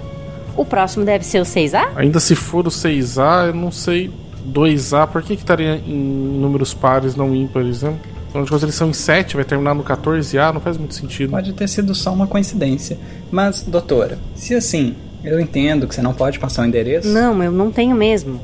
O 0.57 0.65
próximo 0.65 1.05
deve 1.05 1.24
ser 1.24 1.41
o 1.41 1.45
6A? 1.45 1.89
Ainda 1.97 2.20
se 2.20 2.35
for 2.35 2.66
o 2.66 2.70
6A, 2.70 3.49
eu 3.49 3.55
não 3.55 3.70
sei 3.70 4.11
2A, 4.47 5.07
por 5.07 5.23
que 5.23 5.37
que 5.37 5.43
estaria 5.43 5.77
em 5.77 5.97
números 5.97 6.74
pares, 6.74 7.16
não 7.16 7.35
ímpares, 7.35 7.83
né? 7.83 7.95
Afinal 8.29 8.45
de 8.45 8.51
contas, 8.51 8.62
eles 8.62 8.74
são 8.74 8.89
em 8.89 8.93
7, 8.95 9.37
vai 9.37 9.45
terminar 9.45 9.74
no 9.74 9.85
14A, 9.85 10.53
não 10.53 10.61
faz 10.61 10.79
muito 10.79 10.95
sentido. 10.95 11.31
Pode 11.31 11.53
ter 11.53 11.69
sido 11.69 11.95
só 11.95 12.12
uma 12.12 12.27
coincidência. 12.27 12.99
Mas, 13.31 13.62
doutora, 13.62 14.19
se 14.35 14.55
assim, 14.55 14.95
eu 15.23 15.39
entendo 15.39 15.87
que 15.87 15.95
você 15.95 16.03
não 16.03 16.15
pode 16.15 16.39
passar 16.39 16.62
o 16.62 16.66
endereço. 16.66 17.09
Não, 17.09 17.43
eu 17.43 17.53
não 17.53 17.70
tenho 17.70 17.95
mesmo. 17.95 18.41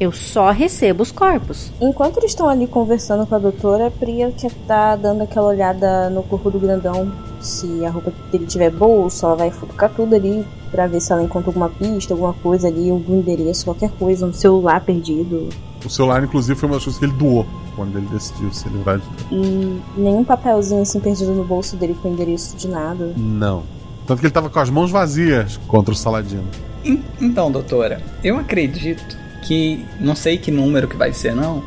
Eu 0.00 0.12
só 0.12 0.50
recebo 0.52 1.02
os 1.02 1.10
corpos. 1.10 1.72
Enquanto 1.80 2.18
eles 2.18 2.30
estão 2.30 2.48
ali 2.48 2.66
conversando 2.68 3.26
com 3.26 3.34
a 3.34 3.38
doutora, 3.38 3.88
a 3.88 3.90
Priya 3.90 4.30
que 4.30 4.48
tá 4.66 4.94
dando 4.94 5.22
aquela 5.22 5.48
olhada 5.48 6.08
no 6.08 6.22
corpo 6.22 6.50
do 6.50 6.58
grandão. 6.58 7.10
Se 7.40 7.84
a 7.84 7.90
roupa 7.90 8.12
dele 8.30 8.46
tiver 8.46 8.70
bolso, 8.70 9.26
ela 9.26 9.34
vai 9.34 9.50
futucar 9.50 9.90
tudo 9.94 10.14
ali 10.14 10.46
pra 10.70 10.86
ver 10.86 11.00
se 11.00 11.12
ela 11.12 11.22
encontra 11.22 11.48
alguma 11.50 11.68
pista, 11.68 12.14
alguma 12.14 12.32
coisa 12.32 12.68
ali, 12.68 12.90
algum 12.90 13.18
endereço, 13.18 13.64
qualquer 13.64 13.90
coisa, 13.92 14.24
um 14.26 14.32
celular 14.32 14.80
perdido. 14.82 15.48
O 15.84 15.88
celular, 15.90 16.22
inclusive, 16.22 16.58
foi 16.58 16.68
uma 16.68 16.76
das 16.76 16.84
coisas 16.84 16.98
que 16.98 17.04
ele 17.06 17.12
doou 17.14 17.46
quando 17.74 17.96
ele 17.96 18.06
decidiu 18.06 18.52
se 18.52 18.68
livrar 18.68 18.98
de. 18.98 19.04
E 19.32 19.80
nenhum 19.96 20.22
papelzinho 20.24 20.82
assim 20.82 21.00
perdido 21.00 21.32
no 21.32 21.44
bolso 21.44 21.76
dele 21.76 21.96
com 22.00 22.08
endereço 22.08 22.56
de 22.56 22.68
nada. 22.68 23.12
Não. 23.16 23.62
Tanto 24.06 24.20
que 24.20 24.26
ele 24.26 24.32
tava 24.34 24.48
com 24.50 24.58
as 24.58 24.70
mãos 24.70 24.90
vazias 24.90 25.56
contra 25.68 25.92
o 25.92 25.96
Saladino. 25.96 26.44
En- 26.84 27.02
Então, 27.20 27.50
doutora, 27.50 28.00
eu 28.24 28.36
acredito 28.38 29.16
que. 29.42 29.84
Não 30.00 30.14
sei 30.14 30.38
que 30.38 30.50
número 30.50 30.88
que 30.88 30.96
vai 30.96 31.12
ser, 31.12 31.34
não. 31.34 31.62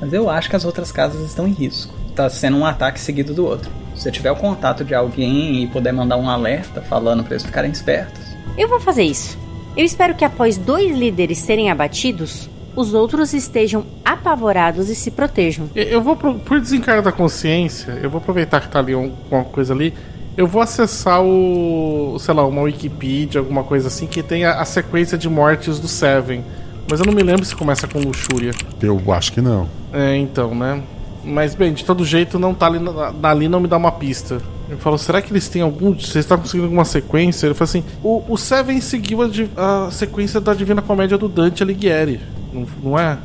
Mas 0.00 0.12
eu 0.12 0.28
acho 0.28 0.50
que 0.50 0.56
as 0.56 0.64
outras 0.64 0.90
casas 0.92 1.24
estão 1.26 1.46
em 1.46 1.52
risco. 1.52 1.94
Tá 2.14 2.28
sendo 2.30 2.56
um 2.56 2.66
ataque 2.66 3.00
seguido 3.00 3.32
do 3.34 3.44
outro. 3.44 3.70
Se 3.94 4.02
você 4.02 4.10
tiver 4.10 4.30
o 4.30 4.36
contato 4.36 4.84
de 4.84 4.94
alguém 4.94 5.62
e 5.62 5.66
puder 5.68 5.92
mandar 5.92 6.16
um 6.16 6.28
alerta 6.28 6.80
falando 6.82 7.22
pra 7.24 7.34
eles 7.34 7.44
ficarem 7.44 7.70
espertos. 7.70 8.20
Eu 8.58 8.68
vou 8.68 8.80
fazer 8.80 9.02
isso. 9.04 9.38
Eu 9.76 9.84
espero 9.84 10.14
que 10.14 10.24
após 10.24 10.56
dois 10.56 10.96
líderes 10.96 11.38
serem 11.38 11.70
abatidos, 11.70 12.48
os 12.76 12.92
outros 12.94 13.32
estejam 13.32 13.84
apavorados 14.04 14.88
e 14.88 14.94
se 14.94 15.10
protejam. 15.10 15.68
Eu- 15.74 16.00
vou, 16.02 16.16
pro- 16.16 16.34
por 16.34 16.60
desencargo 16.60 17.02
da 17.02 17.12
consciência, 17.12 17.98
eu 18.02 18.08
vou 18.10 18.18
aproveitar 18.18 18.60
que 18.60 18.68
tá 18.68 18.78
ali 18.78 18.94
um- 18.94 19.12
alguma 19.24 19.44
coisa 19.44 19.72
ali. 19.74 19.92
Eu 20.36 20.46
vou 20.48 20.60
acessar 20.62 21.22
o. 21.22 22.16
sei 22.18 22.34
lá, 22.34 22.44
uma 22.46 22.62
Wikipedia, 22.62 23.40
alguma 23.40 23.62
coisa 23.62 23.86
assim, 23.88 24.06
que 24.06 24.22
tenha 24.22 24.52
a 24.52 24.64
sequência 24.64 25.16
de 25.16 25.28
mortes 25.28 25.78
do 25.78 25.86
Seven. 25.88 26.44
Mas 26.90 27.00
eu 27.00 27.06
não 27.06 27.12
me 27.14 27.22
lembro 27.22 27.44
se 27.44 27.54
começa 27.56 27.86
com 27.88 27.98
luxúria. 27.98 28.52
Eu 28.82 29.00
acho 29.12 29.32
que 29.32 29.40
não. 29.40 29.68
É, 29.92 30.16
então, 30.16 30.54
né? 30.54 30.82
Mas, 31.24 31.54
bem, 31.54 31.72
de 31.72 31.84
todo 31.84 32.04
jeito, 32.04 32.38
não 32.38 32.52
tá 32.52 32.66
ali, 32.66 32.78
ali 33.22 33.48
não 33.48 33.58
me 33.60 33.66
dá 33.66 33.76
uma 33.78 33.90
pista. 33.92 34.42
Eu 34.68 34.76
falo, 34.78 34.98
será 34.98 35.22
que 35.22 35.32
eles 35.32 35.48
têm 35.48 35.62
algum. 35.62 35.94
Vocês 35.94 36.16
estão 36.24 36.36
conseguindo 36.38 36.64
alguma 36.66 36.84
sequência? 36.84 37.46
Ele 37.46 37.54
fala 37.54 37.68
assim: 37.68 37.84
o, 38.02 38.22
o 38.28 38.36
Seven 38.36 38.80
seguiu 38.80 39.20
a, 39.22 39.86
a 39.86 39.90
sequência 39.90 40.40
da 40.40 40.52
Divina 40.52 40.82
Comédia 40.82 41.16
do 41.16 41.28
Dante 41.28 41.62
Alighieri, 41.62 42.20
não, 42.52 42.66
não 42.82 42.98
é? 42.98 43.16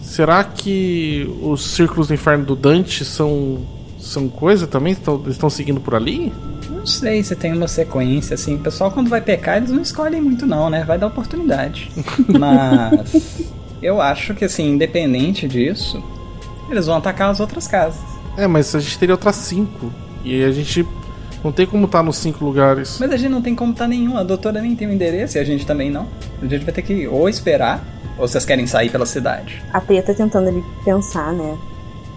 Será 0.00 0.42
que 0.44 1.28
os 1.42 1.64
círculos 1.64 2.08
do 2.08 2.14
inferno 2.14 2.44
do 2.44 2.56
Dante 2.56 3.04
são. 3.04 3.58
são 3.98 4.28
coisa 4.28 4.66
também? 4.66 4.92
Estão- 4.92 5.16
Eles 5.22 5.34
estão 5.34 5.48
seguindo 5.48 5.80
por 5.80 5.94
ali? 5.94 6.32
Não 6.84 6.88
sei 6.88 7.24
se 7.24 7.34
tem 7.34 7.50
uma 7.50 7.66
sequência, 7.66 8.34
assim. 8.34 8.56
O 8.56 8.58
pessoal, 8.58 8.90
quando 8.90 9.08
vai 9.08 9.22
pecar, 9.22 9.56
eles 9.56 9.70
não 9.70 9.80
escolhem 9.80 10.20
muito, 10.20 10.44
não, 10.44 10.68
né? 10.68 10.84
Vai 10.84 10.98
dar 10.98 11.06
oportunidade. 11.06 11.90
Mas. 12.28 13.50
Eu 13.80 14.02
acho 14.02 14.34
que, 14.34 14.44
assim, 14.44 14.72
independente 14.72 15.48
disso, 15.48 16.04
eles 16.68 16.84
vão 16.84 16.96
atacar 16.96 17.30
as 17.30 17.40
outras 17.40 17.66
casas. 17.66 18.02
É, 18.36 18.46
mas 18.46 18.74
a 18.74 18.80
gente 18.80 18.98
teria 18.98 19.14
outras 19.14 19.34
cinco. 19.36 19.90
E 20.22 20.34
aí 20.34 20.44
a 20.44 20.52
gente. 20.52 20.86
Não 21.42 21.52
tem 21.52 21.66
como 21.66 21.86
estar 21.86 22.02
nos 22.02 22.18
cinco 22.18 22.44
lugares. 22.44 22.98
Mas 23.00 23.10
a 23.10 23.16
gente 23.16 23.30
não 23.30 23.40
tem 23.40 23.54
como 23.54 23.72
estar 23.72 23.88
nenhum. 23.88 24.18
A 24.18 24.22
doutora 24.22 24.60
nem 24.60 24.76
tem 24.76 24.86
o 24.86 24.92
endereço 24.92 25.38
e 25.38 25.40
a 25.40 25.44
gente 25.44 25.64
também 25.64 25.90
não. 25.90 26.06
A 26.42 26.46
gente 26.46 26.66
vai 26.66 26.74
ter 26.74 26.82
que 26.82 27.08
ou 27.08 27.30
esperar, 27.30 27.82
ou 28.18 28.28
vocês 28.28 28.44
querem 28.44 28.66
sair 28.66 28.90
pela 28.90 29.06
cidade. 29.06 29.62
A 29.72 29.80
Priya 29.80 30.02
tá 30.02 30.12
tentando 30.12 30.48
ali 30.48 30.62
pensar, 30.84 31.32
né? 31.32 31.56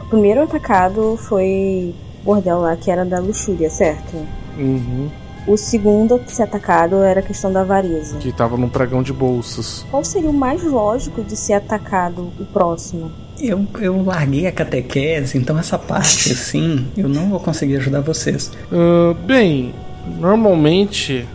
O 0.01 0.05
primeiro 0.05 0.43
atacado 0.43 1.17
foi 1.17 1.95
o 2.21 2.25
bordel 2.25 2.59
lá 2.59 2.75
que 2.75 2.91
era 2.91 3.05
da 3.05 3.19
luxúria, 3.19 3.69
certo? 3.69 4.27
Uhum. 4.57 5.09
O 5.47 5.55
segundo 5.55 6.15
a 6.15 6.29
ser 6.29 6.43
atacado 6.43 6.97
era 7.03 7.21
a 7.21 7.23
questão 7.23 7.51
da 7.53 7.61
avareza. 7.61 8.17
Que 8.17 8.33
tava 8.33 8.57
num 8.57 8.67
pregão 8.67 9.01
de 9.01 9.13
bolsas. 9.13 9.85
Qual 9.89 10.03
seria 10.03 10.29
o 10.29 10.33
mais 10.33 10.61
lógico 10.61 11.23
de 11.23 11.37
ser 11.37 11.53
atacado 11.53 12.33
o 12.37 12.45
próximo? 12.45 13.09
Eu, 13.39 13.65
eu 13.79 14.03
larguei 14.03 14.45
a 14.45 14.51
catequese, 14.51 15.37
então 15.37 15.57
essa 15.57 15.79
parte, 15.79 16.33
assim, 16.33 16.85
eu 16.97 17.07
não 17.07 17.29
vou 17.29 17.39
conseguir 17.39 17.77
ajudar 17.77 18.01
vocês. 18.01 18.51
Ah, 18.69 19.15
bem, 19.25 19.73
normalmente 20.19 21.25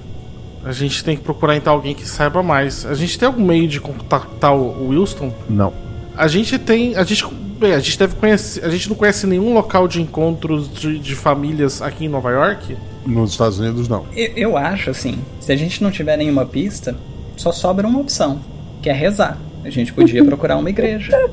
a 0.64 0.72
gente 0.72 1.02
tem 1.02 1.16
que 1.16 1.22
procurar 1.22 1.56
então 1.56 1.72
alguém 1.72 1.94
que 1.94 2.06
saiba 2.06 2.42
mais. 2.42 2.86
A 2.86 2.94
gente 2.94 3.18
tem 3.18 3.26
algum 3.26 3.44
meio 3.44 3.66
de 3.66 3.80
contactar 3.80 4.54
o 4.54 4.88
Wilson? 4.88 5.32
Não. 5.48 5.72
A 6.16 6.28
gente 6.28 6.58
tem. 6.58 6.94
A 6.96 7.02
gente. 7.02 7.26
Bem, 7.58 7.72
a 7.74 7.78
gente 7.78 7.98
deve 7.98 8.14
conhecer. 8.16 8.64
A 8.64 8.68
gente 8.68 8.88
não 8.88 8.96
conhece 8.96 9.26
nenhum 9.26 9.54
local 9.54 9.88
de 9.88 10.00
encontros 10.00 10.72
de, 10.72 10.98
de 10.98 11.14
famílias 11.14 11.80
aqui 11.80 12.04
em 12.04 12.08
Nova 12.08 12.30
York? 12.30 12.76
Nos 13.04 13.32
Estados 13.32 13.58
Unidos, 13.58 13.88
não. 13.88 14.04
Eu, 14.14 14.32
eu 14.36 14.56
acho, 14.56 14.90
assim, 14.90 15.18
se 15.40 15.52
a 15.52 15.56
gente 15.56 15.82
não 15.82 15.90
tiver 15.90 16.16
nenhuma 16.16 16.46
pista, 16.46 16.96
só 17.36 17.50
sobra 17.50 17.86
uma 17.86 18.00
opção, 18.00 18.40
que 18.80 18.88
é 18.88 18.92
rezar. 18.92 19.38
A 19.64 19.70
gente 19.70 19.92
podia 19.92 20.24
procurar 20.24 20.56
uma 20.56 20.70
igreja. 20.70 21.30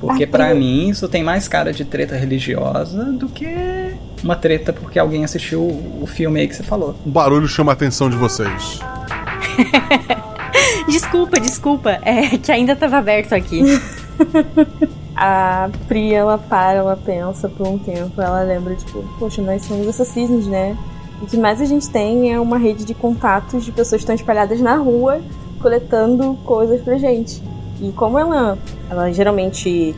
Porque 0.00 0.26
pra 0.26 0.54
mim 0.54 0.88
isso 0.88 1.06
tem 1.08 1.22
mais 1.22 1.46
cara 1.46 1.74
de 1.74 1.84
treta 1.84 2.16
religiosa 2.16 3.04
do 3.04 3.28
que 3.28 3.46
uma 4.24 4.34
treta 4.34 4.72
porque 4.72 4.98
alguém 4.98 5.24
assistiu 5.24 5.60
o 5.60 6.06
filme 6.06 6.40
aí 6.40 6.48
que 6.48 6.56
você 6.56 6.62
falou. 6.62 6.96
O 7.04 7.10
barulho 7.10 7.46
chama 7.46 7.72
a 7.72 7.74
atenção 7.74 8.08
de 8.08 8.16
vocês. 8.16 8.80
Desculpa, 10.88 11.38
desculpa. 11.38 11.98
É 12.02 12.38
que 12.38 12.50
ainda 12.50 12.74
tava 12.74 12.98
aberto 12.98 13.34
aqui. 13.34 13.62
A 15.14 15.68
Priya, 15.86 16.18
ela 16.18 16.38
para, 16.38 16.78
ela 16.78 16.96
pensa 16.96 17.48
por 17.48 17.66
um 17.66 17.78
tempo, 17.78 18.22
ela 18.22 18.42
lembra, 18.42 18.74
tipo, 18.74 19.02
poxa, 19.18 19.42
nós 19.42 19.62
somos 19.62 19.86
assassinos, 19.86 20.46
né? 20.46 20.74
O 21.22 21.26
que 21.26 21.36
mais 21.36 21.60
a 21.60 21.64
gente 21.64 21.88
tem 21.90 22.32
é 22.32 22.40
uma 22.40 22.56
rede 22.58 22.84
de 22.84 22.94
contatos 22.94 23.64
de 23.64 23.70
pessoas 23.72 24.00
que 24.00 24.04
estão 24.04 24.14
espalhadas 24.14 24.60
na 24.60 24.76
rua, 24.76 25.20
coletando 25.60 26.34
coisas 26.44 26.80
pra 26.80 26.96
gente. 26.96 27.42
E 27.80 27.92
como 27.92 28.18
ela, 28.18 28.58
ela 28.88 29.12
geralmente 29.12 29.94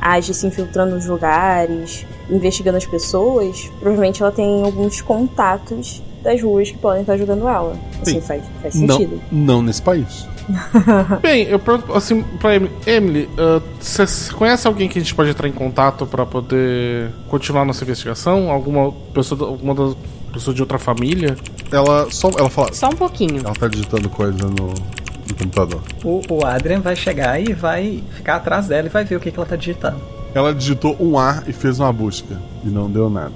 age 0.00 0.34
se 0.34 0.46
infiltrando 0.46 0.94
nos 0.96 1.06
lugares, 1.06 2.04
investigando 2.30 2.76
as 2.76 2.86
pessoas, 2.86 3.70
provavelmente 3.80 4.22
ela 4.22 4.32
tem 4.32 4.62
alguns 4.64 5.00
contatos 5.00 6.02
das 6.22 6.42
ruas 6.42 6.70
que 6.70 6.78
podem 6.78 7.02
estar 7.02 7.12
ajudando 7.14 7.46
ela. 7.48 7.76
Assim, 8.02 8.14
Sim. 8.14 8.20
faz, 8.20 8.42
faz 8.60 8.74
Não, 8.74 8.96
sentido. 8.96 9.20
não 9.30 9.62
nesse 9.62 9.80
país. 9.80 10.26
Bem, 11.22 11.44
eu 11.44 11.58
pergunto 11.58 11.92
assim 11.94 12.22
pra 12.40 12.54
Emily. 12.54 12.72
Emily, 12.86 13.28
ah, 13.38 13.60
você 13.80 14.04
conhece 14.32 14.66
alguém 14.66 14.88
que 14.88 14.98
a 14.98 15.02
gente 15.02 15.14
pode 15.14 15.30
entrar 15.30 15.48
em 15.48 15.52
contato 15.52 16.06
pra 16.06 16.26
poder 16.26 17.10
continuar 17.28 17.64
nossa 17.64 17.82
investigação? 17.84 18.50
Alguma 18.50 18.92
pessoa, 19.12 19.48
alguma 19.48 19.74
das 19.74 19.96
pessoas 20.36 20.54
de 20.54 20.62
outra 20.62 20.78
família? 20.78 21.36
Ela 21.70 22.08
só. 22.10 22.30
Ela 22.38 22.50
fala. 22.50 22.72
Só 22.72 22.88
um 22.88 22.96
pouquinho. 22.96 23.40
Ela 23.44 23.54
tá 23.54 23.68
digitando 23.68 24.08
coisa 24.08 24.38
no, 24.44 24.68
no 24.68 25.34
computador. 25.38 25.82
O, 26.04 26.20
o 26.30 26.46
Adrian 26.46 26.80
vai 26.80 26.94
chegar 26.94 27.40
e 27.40 27.52
vai 27.52 28.02
ficar 28.12 28.36
atrás 28.36 28.68
dela 28.68 28.86
e 28.86 28.90
vai 28.90 29.04
ver 29.04 29.16
o 29.16 29.20
que, 29.20 29.30
que 29.30 29.38
ela 29.38 29.46
tá 29.46 29.56
digitando. 29.56 30.00
Ela 30.34 30.54
digitou 30.54 30.96
um 31.00 31.18
A 31.18 31.42
e 31.46 31.52
fez 31.52 31.80
uma 31.80 31.92
busca. 31.92 32.40
E 32.64 32.68
não 32.68 32.90
deu 32.90 33.08
nada. 33.08 33.32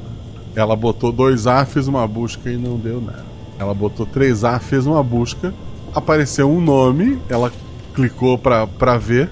Ela 0.55 0.77
botou 0.77 1.10
dois 1.10 1.47
A, 1.47 1.64
fez 1.64 1.89
uma 1.89 2.06
busca 2.06 2.51
e 2.51 2.56
não 2.56 2.77
deu 2.77 3.01
nada. 3.01 3.24
Ela 3.59 3.72
botou 3.72 4.05
três 4.05 4.44
A, 4.44 4.59
fez 4.59 4.86
uma 4.86 5.02
busca. 5.02 5.52
apareceu 5.94 6.51
um 6.51 6.60
nome, 6.60 7.18
ela 7.28 7.52
clicou 7.94 8.36
pra, 8.36 8.66
pra 8.66 8.98
ver. 8.98 9.31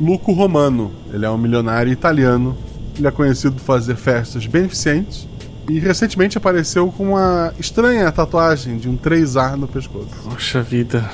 Luco 0.00 0.32
Romano. 0.32 0.92
Ele 1.12 1.24
é 1.24 1.30
um 1.30 1.38
milionário 1.38 1.92
italiano. 1.92 2.56
Ele 2.96 3.06
é 3.06 3.10
conhecido 3.10 3.56
por 3.56 3.62
fazer 3.62 3.96
festas 3.96 4.46
beneficentes. 4.46 5.26
E 5.68 5.78
recentemente 5.78 6.38
apareceu 6.38 6.88
com 6.90 7.10
uma 7.10 7.52
estranha 7.58 8.10
tatuagem 8.10 8.76
de 8.78 8.88
um 8.88 8.96
3A 8.96 9.54
no 9.56 9.68
pescoço. 9.68 10.08
Poxa 10.24 10.62
vida. 10.62 11.08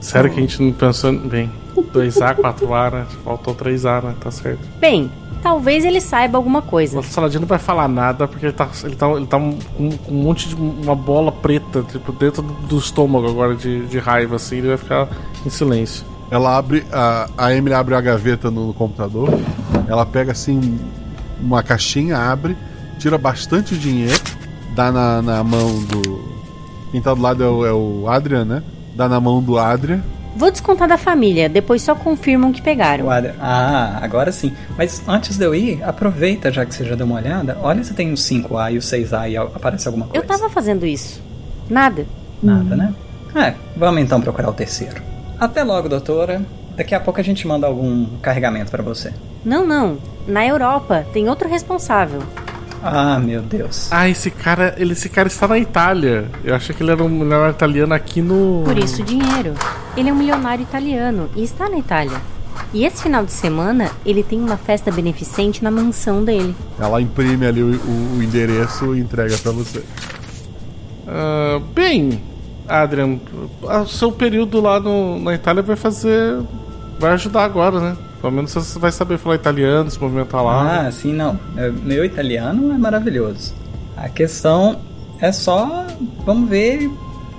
Sério 0.00 0.30
que 0.30 0.38
a 0.38 0.42
gente 0.42 0.62
não 0.62 0.72
pensou 0.72 1.12
bem. 1.18 1.50
2A, 1.94 2.36
4A, 2.36 2.92
né? 2.92 3.06
Faltou 3.24 3.54
3A, 3.54 4.02
né? 4.02 4.14
Tá 4.20 4.30
certo. 4.30 4.60
Bem, 4.78 5.10
talvez 5.42 5.84
ele 5.84 6.00
saiba 6.00 6.36
alguma 6.36 6.60
coisa. 6.60 6.98
O 6.98 7.02
Saladino 7.02 7.40
não 7.42 7.48
vai 7.48 7.58
falar 7.58 7.88
nada 7.88 8.28
porque 8.28 8.46
ele 8.46 8.52
tá, 8.52 8.68
ele 8.84 8.94
tá, 8.96 9.10
ele 9.12 9.26
tá 9.26 9.36
um- 9.38 9.58
com, 9.76 9.90
com 9.90 10.12
um 10.14 10.22
monte 10.22 10.48
de 10.48 10.54
uma 10.54 10.94
bola 10.94 11.32
preta, 11.32 11.82
tipo, 11.82 12.12
dentro 12.12 12.42
do, 12.42 12.52
do 12.66 12.78
estômago 12.78 13.26
agora 13.28 13.54
de, 13.56 13.86
de 13.86 13.98
raiva, 13.98 14.36
assim. 14.36 14.58
Ele 14.58 14.68
vai 14.68 14.76
ficar 14.76 15.08
em 15.44 15.50
silêncio. 15.50 16.04
Ela 16.30 16.56
abre. 16.56 16.84
A, 16.92 17.28
a 17.38 17.54
Emily 17.54 17.74
abre 17.74 17.94
a 17.94 18.00
gaveta 18.00 18.50
no, 18.50 18.68
no 18.68 18.74
computador. 18.74 19.30
Ela 19.88 20.04
pega 20.04 20.32
assim 20.32 20.78
uma 21.40 21.62
caixinha, 21.62 22.16
abre, 22.18 22.56
tira 22.98 23.18
bastante 23.18 23.76
dinheiro, 23.76 24.22
dá 24.74 24.90
na, 24.90 25.22
na 25.22 25.44
mão 25.44 25.82
do. 25.84 26.36
Quem 26.90 27.00
tá 27.00 27.14
do 27.14 27.20
lado 27.20 27.42
é 27.42 27.48
o, 27.48 27.66
é 27.66 27.72
o 27.72 28.08
Adrian, 28.08 28.44
né? 28.44 28.62
Dá 28.94 29.08
na 29.08 29.20
mão 29.20 29.42
do 29.42 29.58
Adrian. 29.58 30.02
Vou 30.36 30.50
descontar 30.50 30.86
da 30.86 30.98
família, 30.98 31.48
depois 31.48 31.80
só 31.80 31.94
confirmam 31.94 32.52
que 32.52 32.60
pegaram. 32.60 33.06
Ah, 33.40 33.98
agora 34.02 34.30
sim. 34.30 34.52
Mas 34.76 35.02
antes 35.08 35.38
de 35.38 35.44
eu 35.44 35.54
ir, 35.54 35.82
aproveita 35.82 36.52
já 36.52 36.66
que 36.66 36.74
você 36.74 36.84
já 36.84 36.94
deu 36.94 37.06
uma 37.06 37.16
olhada. 37.16 37.56
Olha 37.62 37.82
se 37.82 37.94
tem 37.94 38.12
o 38.12 38.16
5A 38.16 38.74
e 38.74 38.76
o 38.76 38.80
6A 38.80 39.30
e 39.30 39.36
aparece 39.36 39.88
alguma 39.88 40.06
coisa. 40.06 40.22
Eu 40.22 40.28
tava 40.28 40.50
fazendo 40.50 40.84
isso. 40.84 41.22
Nada. 41.70 42.06
Nada, 42.42 42.76
né? 42.76 42.94
É, 43.34 43.54
vamos 43.76 44.02
então 44.02 44.20
procurar 44.20 44.50
o 44.50 44.52
terceiro. 44.52 45.02
Até 45.40 45.64
logo, 45.64 45.88
doutora. 45.88 46.42
Daqui 46.76 46.94
a 46.94 47.00
pouco 47.00 47.18
a 47.18 47.24
gente 47.24 47.46
manda 47.46 47.66
algum 47.66 48.04
carregamento 48.20 48.70
pra 48.70 48.82
você. 48.82 49.14
Não, 49.42 49.66
não. 49.66 49.96
Na 50.28 50.46
Europa 50.46 51.06
tem 51.14 51.28
outro 51.30 51.48
responsável. 51.48 52.22
Ah, 52.88 53.18
meu 53.18 53.42
Deus. 53.42 53.88
Ah, 53.90 54.08
esse 54.08 54.30
cara, 54.30 54.74
ele, 54.78 54.92
esse 54.92 55.08
cara 55.08 55.28
está 55.28 55.46
na 55.48 55.58
Itália. 55.58 56.30
Eu 56.44 56.54
achei 56.54 56.74
que 56.74 56.82
ele 56.82 56.90
era 56.92 57.02
um 57.02 57.08
milionário 57.08 57.50
italiano 57.54 57.92
aqui 57.94 58.20
no. 58.22 58.62
Por 58.64 58.78
isso 58.78 59.02
o 59.02 59.04
dinheiro. 59.04 59.54
Ele 59.96 60.08
é 60.08 60.12
um 60.12 60.16
milionário 60.16 60.62
italiano 60.62 61.28
e 61.34 61.42
está 61.42 61.68
na 61.68 61.78
Itália. 61.78 62.16
E 62.72 62.84
esse 62.84 63.02
final 63.02 63.24
de 63.24 63.32
semana 63.32 63.90
ele 64.04 64.22
tem 64.22 64.38
uma 64.40 64.56
festa 64.56 64.90
beneficente 64.90 65.62
na 65.62 65.70
mansão 65.70 66.24
dele. 66.24 66.54
Ela 66.78 67.00
imprime 67.00 67.46
ali 67.46 67.62
o, 67.62 67.74
o- 67.74 68.16
o 68.18 68.22
endereço 68.22 68.94
e 68.94 69.00
entrega 69.00 69.36
pra 69.38 69.52
você. 69.52 69.82
Ah, 71.06 71.60
bem, 71.74 72.20
Adrian, 72.68 73.18
o 73.62 73.86
seu 73.86 74.10
período 74.10 74.60
lá 74.60 74.80
no, 74.80 75.20
na 75.20 75.34
Itália 75.34 75.62
vai 75.62 75.76
fazer. 75.76 76.40
Vai 76.98 77.12
ajudar 77.12 77.44
agora, 77.44 77.78
né? 77.80 77.96
Pelo 78.20 78.32
menos 78.32 78.52
você 78.52 78.78
vai 78.78 78.90
saber 78.92 79.18
falar 79.18 79.34
italiano, 79.36 79.90
se 79.90 80.00
movimentar 80.00 80.42
lá. 80.42 80.86
Ah, 80.86 80.92
sim, 80.92 81.12
não. 81.12 81.38
É, 81.56 81.70
Meu 81.70 82.04
italiano 82.04 82.72
é 82.72 82.78
maravilhoso. 82.78 83.54
A 83.96 84.08
questão 84.08 84.80
é 85.20 85.30
só. 85.32 85.86
Vamos 86.24 86.48
ver 86.48 86.90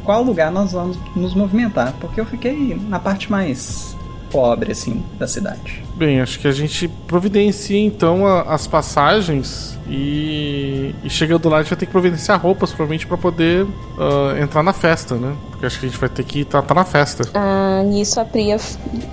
qual 0.03 0.23
lugar 0.23 0.51
nós 0.51 0.71
vamos 0.71 0.97
nos 1.15 1.33
movimentar. 1.33 1.93
Porque 1.99 2.19
eu 2.21 2.25
fiquei 2.25 2.79
na 2.87 2.99
parte 2.99 3.29
mais 3.31 3.95
pobre, 4.31 4.71
assim, 4.73 5.03
da 5.17 5.25
cidade. 5.27 5.83
Bem, 5.95 6.19
acho 6.21 6.37
que 6.39 6.47
a 6.47 6.51
gente 6.51 6.87
providencia 7.07 7.79
então 7.79 8.25
a- 8.27 8.41
as 8.53 8.67
passagens 8.67 9.77
e, 9.89 10.93
e 11.03 11.09
chegando 11.09 11.47
lá 11.49 11.57
a 11.57 11.61
gente 11.61 11.69
vai 11.69 11.79
ter 11.79 11.85
que 11.85 11.91
providenciar 11.91 12.39
roupas 12.41 12.71
provavelmente 12.71 13.07
para 13.07 13.17
poder 13.17 13.65
ah, 13.97 14.39
entrar 14.41 14.61
na 14.63 14.73
festa, 14.73 15.15
né? 15.15 15.33
Porque 15.57 15.65
acho 15.65 15.79
que 15.79 15.87
a 15.87 15.89
gente 15.89 15.99
vai 15.99 16.09
ter 16.09 16.23
que 16.23 16.41
estar 16.41 16.63
na 16.71 16.85
festa. 16.85 17.27
Ah, 17.33 17.81
nisso 17.83 18.19
a 18.19 18.25
Priya 18.25 18.59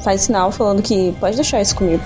faz 0.04 0.20
sinal 0.20 0.52
falando 0.52 0.82
que 0.82 1.12
pode 1.18 1.36
deixar 1.36 1.62
isso 1.62 1.74
comigo. 1.74 2.02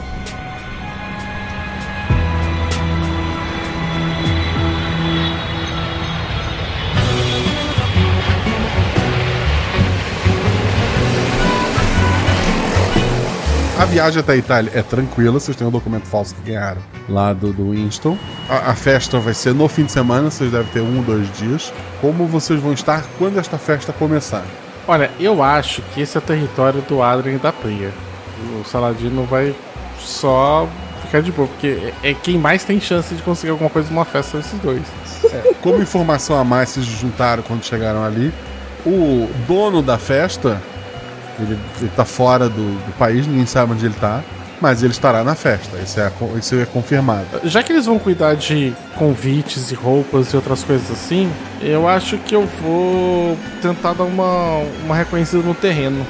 A 13.78 13.84
viagem 13.84 14.18
até 14.18 14.32
a 14.32 14.36
Itália 14.36 14.72
é 14.74 14.82
tranquila, 14.82 15.38
vocês 15.38 15.56
têm 15.56 15.64
um 15.64 15.70
documento 15.70 16.04
falso 16.04 16.34
que 16.34 16.50
ganharam 16.50 16.82
lá 17.08 17.32
do, 17.32 17.52
do 17.52 17.70
Winston. 17.70 18.18
A, 18.48 18.72
a 18.72 18.74
festa 18.74 19.20
vai 19.20 19.32
ser 19.32 19.54
no 19.54 19.68
fim 19.68 19.84
de 19.84 19.92
semana, 19.92 20.32
vocês 20.32 20.50
devem 20.50 20.66
ter 20.72 20.80
um 20.80 20.96
ou 20.96 21.04
dois 21.04 21.30
dias. 21.38 21.72
Como 22.00 22.26
vocês 22.26 22.60
vão 22.60 22.72
estar 22.72 23.04
quando 23.18 23.38
esta 23.38 23.56
festa 23.56 23.92
começar? 23.92 24.44
Olha, 24.88 25.12
eu 25.20 25.44
acho 25.44 25.80
que 25.94 26.00
esse 26.00 26.16
é 26.16 26.18
o 26.18 26.22
território 26.22 26.82
do 26.82 27.00
Adrien 27.00 27.36
e 27.36 27.38
da 27.38 27.52
Priya. 27.52 27.92
O 28.60 28.64
Saladino 28.64 29.22
vai 29.26 29.54
só 30.00 30.68
ficar 31.02 31.22
de 31.22 31.30
boa, 31.30 31.46
porque 31.46 31.92
é 32.02 32.10
é 32.10 32.14
quem 32.14 32.36
mais 32.36 32.64
tem 32.64 32.80
chance 32.80 33.14
de 33.14 33.22
conseguir 33.22 33.52
alguma 33.52 33.70
coisa 33.70 33.88
numa 33.90 34.04
festa 34.04 34.32
são 34.32 34.40
esses 34.40 34.58
dois. 34.58 34.82
É, 35.32 35.54
como 35.62 35.80
informação 35.80 36.36
a 36.36 36.42
mais, 36.42 36.70
vocês 36.70 36.84
juntaram 36.84 37.44
quando 37.44 37.62
chegaram 37.62 38.04
ali. 38.04 38.34
O 38.84 39.30
dono 39.46 39.82
da 39.82 39.98
festa, 39.98 40.60
ele, 41.42 41.58
ele 41.80 41.90
tá 41.94 42.04
fora 42.04 42.48
do, 42.48 42.86
do 42.86 42.92
país, 42.98 43.26
ninguém 43.26 43.46
sabe 43.46 43.72
onde 43.72 43.86
ele 43.86 43.94
tá, 43.94 44.22
mas 44.60 44.82
ele 44.82 44.92
estará 44.92 45.22
na 45.22 45.34
festa. 45.34 45.78
Isso 45.78 46.00
é, 46.00 46.12
isso 46.38 46.54
é 46.56 46.66
confirmado. 46.66 47.26
Já 47.44 47.62
que 47.62 47.72
eles 47.72 47.86
vão 47.86 47.98
cuidar 47.98 48.34
de 48.34 48.74
convites 48.96 49.70
e 49.70 49.74
roupas 49.74 50.32
e 50.32 50.36
outras 50.36 50.64
coisas 50.64 50.90
assim, 50.90 51.30
eu 51.60 51.88
acho 51.88 52.18
que 52.18 52.34
eu 52.34 52.46
vou 52.62 53.36
tentar 53.62 53.92
dar 53.94 54.04
uma, 54.04 54.62
uma 54.84 54.94
reconhecida 54.94 55.42
no 55.42 55.54
terreno. 55.54 56.04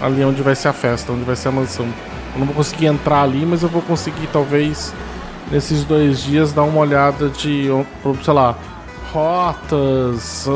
Ali 0.00 0.22
onde 0.24 0.42
vai 0.42 0.54
ser 0.54 0.68
a 0.68 0.72
festa, 0.72 1.12
onde 1.12 1.24
vai 1.24 1.36
ser 1.36 1.48
a 1.48 1.52
mansão. 1.52 1.86
Eu 2.34 2.40
não 2.40 2.46
vou 2.46 2.54
conseguir 2.54 2.86
entrar 2.86 3.22
ali, 3.22 3.46
mas 3.46 3.62
eu 3.62 3.68
vou 3.68 3.80
conseguir 3.80 4.26
talvez 4.30 4.92
nesses 5.50 5.84
dois 5.84 6.22
dias 6.22 6.52
dar 6.52 6.64
uma 6.64 6.80
olhada 6.80 7.28
de, 7.28 7.68
sei 8.22 8.34
lá, 8.34 8.56
rotas, 9.12 10.46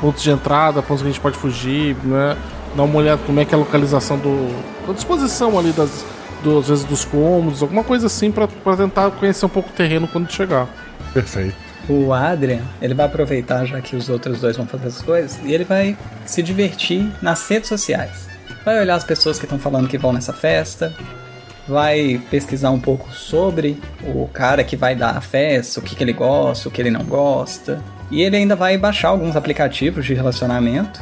pontos 0.00 0.22
de 0.22 0.30
entrada, 0.30 0.82
pontos 0.82 1.02
que 1.02 1.08
a 1.08 1.12
gente 1.12 1.20
pode 1.20 1.36
fugir, 1.36 1.96
né? 2.02 2.36
Dar 2.74 2.84
uma 2.84 2.98
olhada 2.98 3.20
como 3.26 3.38
é 3.40 3.44
que 3.44 3.54
é 3.54 3.56
a 3.56 3.58
localização 3.58 4.18
do. 4.18 4.48
a 4.88 4.92
disposição 4.92 5.58
ali 5.58 5.72
das. 5.72 6.04
Do, 6.42 6.58
às 6.58 6.68
vezes 6.68 6.84
dos 6.84 7.04
cômodos, 7.04 7.62
alguma 7.62 7.84
coisa 7.84 8.08
assim 8.08 8.32
pra, 8.32 8.48
pra 8.48 8.76
tentar 8.76 9.12
conhecer 9.12 9.46
um 9.46 9.48
pouco 9.48 9.68
o 9.68 9.72
terreno 9.72 10.08
quando 10.08 10.28
chegar. 10.28 10.68
Perfeito. 11.14 11.54
O 11.88 12.12
Adrian, 12.12 12.62
ele 12.80 12.94
vai 12.94 13.06
aproveitar 13.06 13.64
já 13.64 13.80
que 13.80 13.94
os 13.94 14.08
outros 14.08 14.40
dois 14.40 14.56
vão 14.56 14.66
fazer 14.66 14.88
as 14.88 15.02
coisas 15.02 15.38
e 15.44 15.52
ele 15.52 15.62
vai 15.64 15.96
se 16.24 16.42
divertir 16.42 17.08
nas 17.22 17.48
redes 17.48 17.68
sociais. 17.68 18.28
Vai 18.64 18.80
olhar 18.80 18.96
as 18.96 19.04
pessoas 19.04 19.38
que 19.38 19.44
estão 19.44 19.58
falando 19.58 19.88
que 19.88 19.98
vão 19.98 20.12
nessa 20.12 20.32
festa, 20.32 20.92
vai 21.66 22.20
pesquisar 22.30 22.70
um 22.70 22.80
pouco 22.80 23.12
sobre 23.12 23.80
o 24.02 24.28
cara 24.32 24.62
que 24.62 24.76
vai 24.76 24.94
dar 24.94 25.16
a 25.16 25.20
festa, 25.20 25.80
o 25.80 25.82
que, 25.82 25.94
que 25.94 26.02
ele 26.02 26.12
gosta, 26.12 26.68
o 26.68 26.72
que 26.72 26.80
ele 26.80 26.90
não 26.90 27.04
gosta. 27.04 27.82
E 28.10 28.22
ele 28.22 28.36
ainda 28.36 28.54
vai 28.54 28.76
baixar 28.76 29.08
alguns 29.08 29.34
aplicativos 29.36 30.04
de 30.04 30.14
relacionamento 30.14 31.00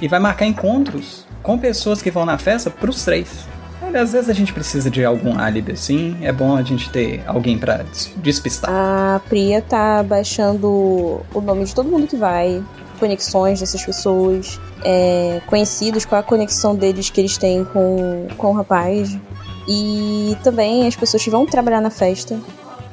e 0.00 0.08
vai 0.08 0.18
marcar 0.20 0.46
encontros 0.46 1.24
com 1.42 1.58
pessoas 1.58 2.00
que 2.02 2.10
vão 2.10 2.24
na 2.24 2.38
festa 2.38 2.70
pros 2.70 3.04
três. 3.04 3.28
Olha, 3.82 4.02
às 4.02 4.12
vezes 4.12 4.28
a 4.28 4.32
gente 4.32 4.52
precisa 4.52 4.90
de 4.90 5.04
algum 5.04 5.38
álibi 5.38 5.72
assim, 5.72 6.16
é 6.22 6.30
bom 6.30 6.54
a 6.54 6.62
gente 6.62 6.90
ter 6.90 7.22
alguém 7.26 7.58
des- 7.90 8.12
despistar. 8.16 8.70
A 8.70 9.20
Priya 9.28 9.62
tá 9.62 10.02
baixando 10.02 10.68
o 11.34 11.40
nome 11.40 11.64
de 11.64 11.74
todo 11.74 11.88
mundo 11.88 12.06
que 12.06 12.16
vai, 12.16 12.62
conexões 13.00 13.58
dessas 13.60 13.82
pessoas, 13.84 14.60
é, 14.84 15.40
conhecidos, 15.46 16.04
qual 16.04 16.20
a 16.20 16.22
conexão 16.22 16.76
deles 16.76 17.08
que 17.10 17.20
eles 17.20 17.38
têm 17.38 17.64
com, 17.64 18.28
com 18.36 18.48
o 18.48 18.52
rapaz. 18.52 19.16
E 19.66 20.36
também 20.42 20.86
as 20.86 20.96
pessoas 20.96 21.22
que 21.22 21.30
vão 21.30 21.46
trabalhar 21.46 21.80
na 21.80 21.90
festa. 21.90 22.38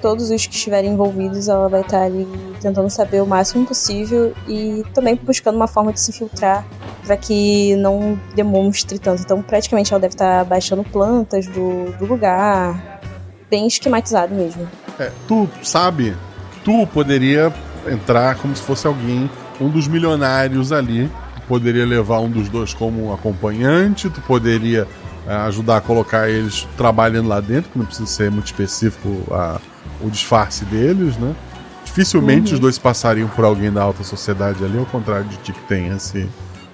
Todos 0.01 0.29
os 0.29 0.45
que 0.45 0.53
estiverem 0.53 0.93
envolvidos, 0.93 1.47
ela 1.47 1.67
vai 1.67 1.81
estar 1.81 2.03
ali 2.03 2.27
tentando 2.61 2.89
saber 2.89 3.21
o 3.21 3.25
máximo 3.25 3.65
possível 3.65 4.33
e 4.47 4.83
também 4.93 5.15
buscando 5.15 5.55
uma 5.55 5.67
forma 5.67 5.91
de 5.91 5.99
se 5.99 6.11
filtrar 6.11 6.65
para 7.03 7.17
que 7.17 7.75
não 7.77 8.19
demonstre 8.35 8.99
tanto. 8.99 9.21
Então, 9.21 9.41
praticamente, 9.41 9.93
ela 9.93 9.99
deve 9.99 10.13
estar 10.13 10.45
baixando 10.45 10.83
plantas 10.83 11.47
do, 11.47 11.91
do 11.97 12.05
lugar, 12.05 13.01
bem 13.49 13.65
esquematizado 13.65 14.35
mesmo. 14.35 14.67
É, 14.99 15.11
tu 15.27 15.49
sabe, 15.63 16.15
tu 16.63 16.85
poderia 16.87 17.51
entrar 17.87 18.35
como 18.35 18.55
se 18.55 18.61
fosse 18.61 18.85
alguém, 18.85 19.29
um 19.59 19.69
dos 19.69 19.87
milionários 19.87 20.71
ali. 20.71 21.09
Tu 21.35 21.41
poderia 21.47 21.85
levar 21.85 22.19
um 22.19 22.29
dos 22.29 22.49
dois 22.49 22.73
como 22.73 23.13
acompanhante, 23.13 24.09
tu 24.09 24.21
poderia 24.21 24.87
é, 25.25 25.33
ajudar 25.33 25.77
a 25.77 25.81
colocar 25.81 26.29
eles 26.29 26.67
trabalhando 26.75 27.29
lá 27.29 27.39
dentro, 27.39 27.71
que 27.71 27.79
não 27.79 27.85
precisa 27.85 28.07
ser 28.07 28.29
muito 28.29 28.47
específico 28.47 29.23
a, 29.31 29.59
o 30.01 30.09
disfarce 30.09 30.65
deles, 30.65 31.17
né? 31.17 31.33
Dificilmente 31.85 32.49
Uhum. 32.49 32.55
os 32.55 32.59
dois 32.59 32.77
passariam 32.77 33.27
por 33.29 33.43
alguém 33.45 33.71
da 33.71 33.81
alta 33.81 34.03
sociedade 34.03 34.63
ali, 34.63 34.77
ao 34.77 34.85
contrário 34.85 35.25
de 35.25 35.37
ti 35.37 35.53
que 35.53 35.61
tem 35.61 35.87
esse 35.89 36.27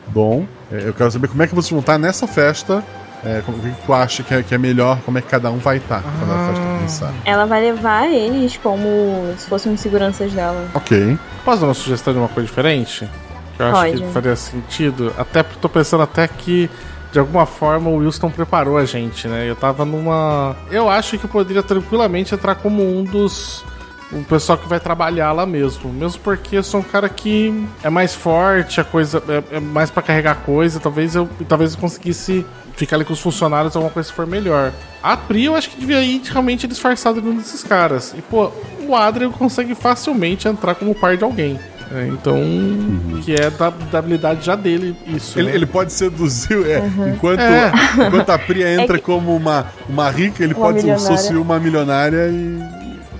dom. 0.08 0.46
É, 0.72 0.88
eu 0.88 0.94
quero 0.94 1.10
saber 1.12 1.28
como 1.28 1.42
é 1.44 1.48
que 1.48 1.56
vocês 1.56 1.72
vão 1.72 1.80
estar 1.80 1.98
nessa 1.98 2.28
festa. 2.28 2.84
É, 3.26 3.42
como, 3.46 3.58
o 3.58 3.62
que 3.62 3.86
tu 3.86 3.94
acha 3.94 4.22
que 4.22 4.34
é, 4.34 4.44
que 4.44 4.54
é 4.54 4.58
melhor? 4.58 5.00
Como 5.06 5.18
é 5.18 5.22
que 5.22 5.30
cada 5.30 5.50
um 5.50 5.58
vai 5.58 5.78
estar 5.78 6.04
quando 6.04 6.32
a 6.32 6.48
festa 6.48 6.62
começar? 6.62 7.14
Ela 7.24 7.46
vai 7.46 7.62
levar 7.62 8.10
eles 8.10 8.58
como 8.58 9.34
se 9.38 9.48
fossem 9.48 9.78
seguranças 9.78 10.34
dela. 10.34 10.68
Ok. 10.74 11.18
Posso 11.46 11.62
dar 11.62 11.68
uma 11.68 11.74
sugestão 11.74 12.12
de 12.12 12.20
uma 12.20 12.28
coisa 12.28 12.46
diferente? 12.48 13.08
Que 13.56 13.64
eu 13.64 13.68
acho 13.68 13.94
que 13.94 14.08
faria 14.08 14.36
sentido. 14.36 15.14
Até 15.18 15.42
tô 15.42 15.70
pensando 15.70 16.04
até 16.04 16.28
que 16.28 16.70
de 17.14 17.20
alguma 17.20 17.46
forma 17.46 17.92
o 17.92 17.98
Wilson 17.98 18.32
preparou 18.32 18.76
a 18.76 18.86
gente, 18.86 19.28
né? 19.28 19.48
Eu 19.48 19.56
tava 19.56 19.86
numa. 19.86 20.56
Eu 20.72 20.90
acho 20.90 21.16
que 21.20 21.28
poderia 21.28 21.62
tranquilamente 21.62 22.34
entrar 22.34 22.56
como 22.56 22.84
um 22.84 23.04
dos. 23.04 23.64
O 24.12 24.24
pessoal 24.24 24.58
que 24.58 24.68
vai 24.68 24.80
trabalhar 24.80 25.32
lá 25.32 25.46
mesmo. 25.46 25.94
Mesmo 25.94 26.20
porque 26.22 26.58
eu 26.58 26.64
sou 26.64 26.80
um 26.80 26.84
cara 26.84 27.08
que 27.08 27.68
é 27.84 27.90
mais 27.90 28.14
forte, 28.14 28.82
a 28.82 28.84
coisa 28.84 29.24
é, 29.28 29.58
é 29.58 29.60
mais 29.60 29.92
para 29.92 30.02
carregar 30.02 30.38
coisa. 30.38 30.80
Talvez 30.80 31.16
eu, 31.16 31.30
talvez 31.48 31.74
eu 31.74 31.80
conseguisse 31.80 32.46
ficar 32.76 32.96
ali 32.96 33.06
com 33.06 33.14
os 33.14 33.20
funcionários, 33.20 33.76
alguma 33.76 33.94
coisa 33.94 34.12
for 34.12 34.26
melhor. 34.26 34.72
A 35.02 35.16
Pri, 35.16 35.46
eu 35.46 35.56
acho 35.56 35.70
que 35.70 35.80
devia 35.80 36.02
ir 36.02 36.22
realmente 36.26 36.68
disfarçado 36.68 37.22
de 37.22 37.28
um 37.28 37.38
desses 37.38 37.64
caras. 37.64 38.14
E, 38.18 38.22
pô, 38.22 38.52
o 38.88 38.96
Adrian 38.96 39.32
consegue 39.32 39.76
facilmente 39.76 40.48
entrar 40.48 40.76
como 40.76 40.96
par 40.96 41.16
de 41.16 41.24
alguém. 41.24 41.60
É, 41.94 42.08
então, 42.08 42.36
uhum. 42.36 43.22
que 43.24 43.36
é 43.36 43.52
da, 43.52 43.70
da, 43.70 44.00
habilidade 44.00 44.44
já 44.44 44.56
dele, 44.56 44.96
isso. 45.06 45.38
Ele, 45.38 45.50
né? 45.50 45.56
ele 45.56 45.66
pode 45.68 45.94
seduzir, 45.94 46.54
é, 46.68 46.80
uhum. 46.80 47.10
enquanto, 47.10 47.40
é. 47.40 47.72
enquanto 48.08 48.30
a 48.32 48.40
Priya 48.40 48.68
é 48.68 48.82
entra 48.82 48.96
é 48.96 49.00
que... 49.00 49.06
como 49.06 49.36
uma, 49.36 49.68
uma 49.88 50.10
rica, 50.10 50.44
ele 50.44 50.56
uma 50.56 50.66
pode 50.66 50.90
associar 50.90 51.40
uma 51.40 51.60
milionária 51.60 52.30
e. 52.30 52.60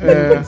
É. 0.02 0.42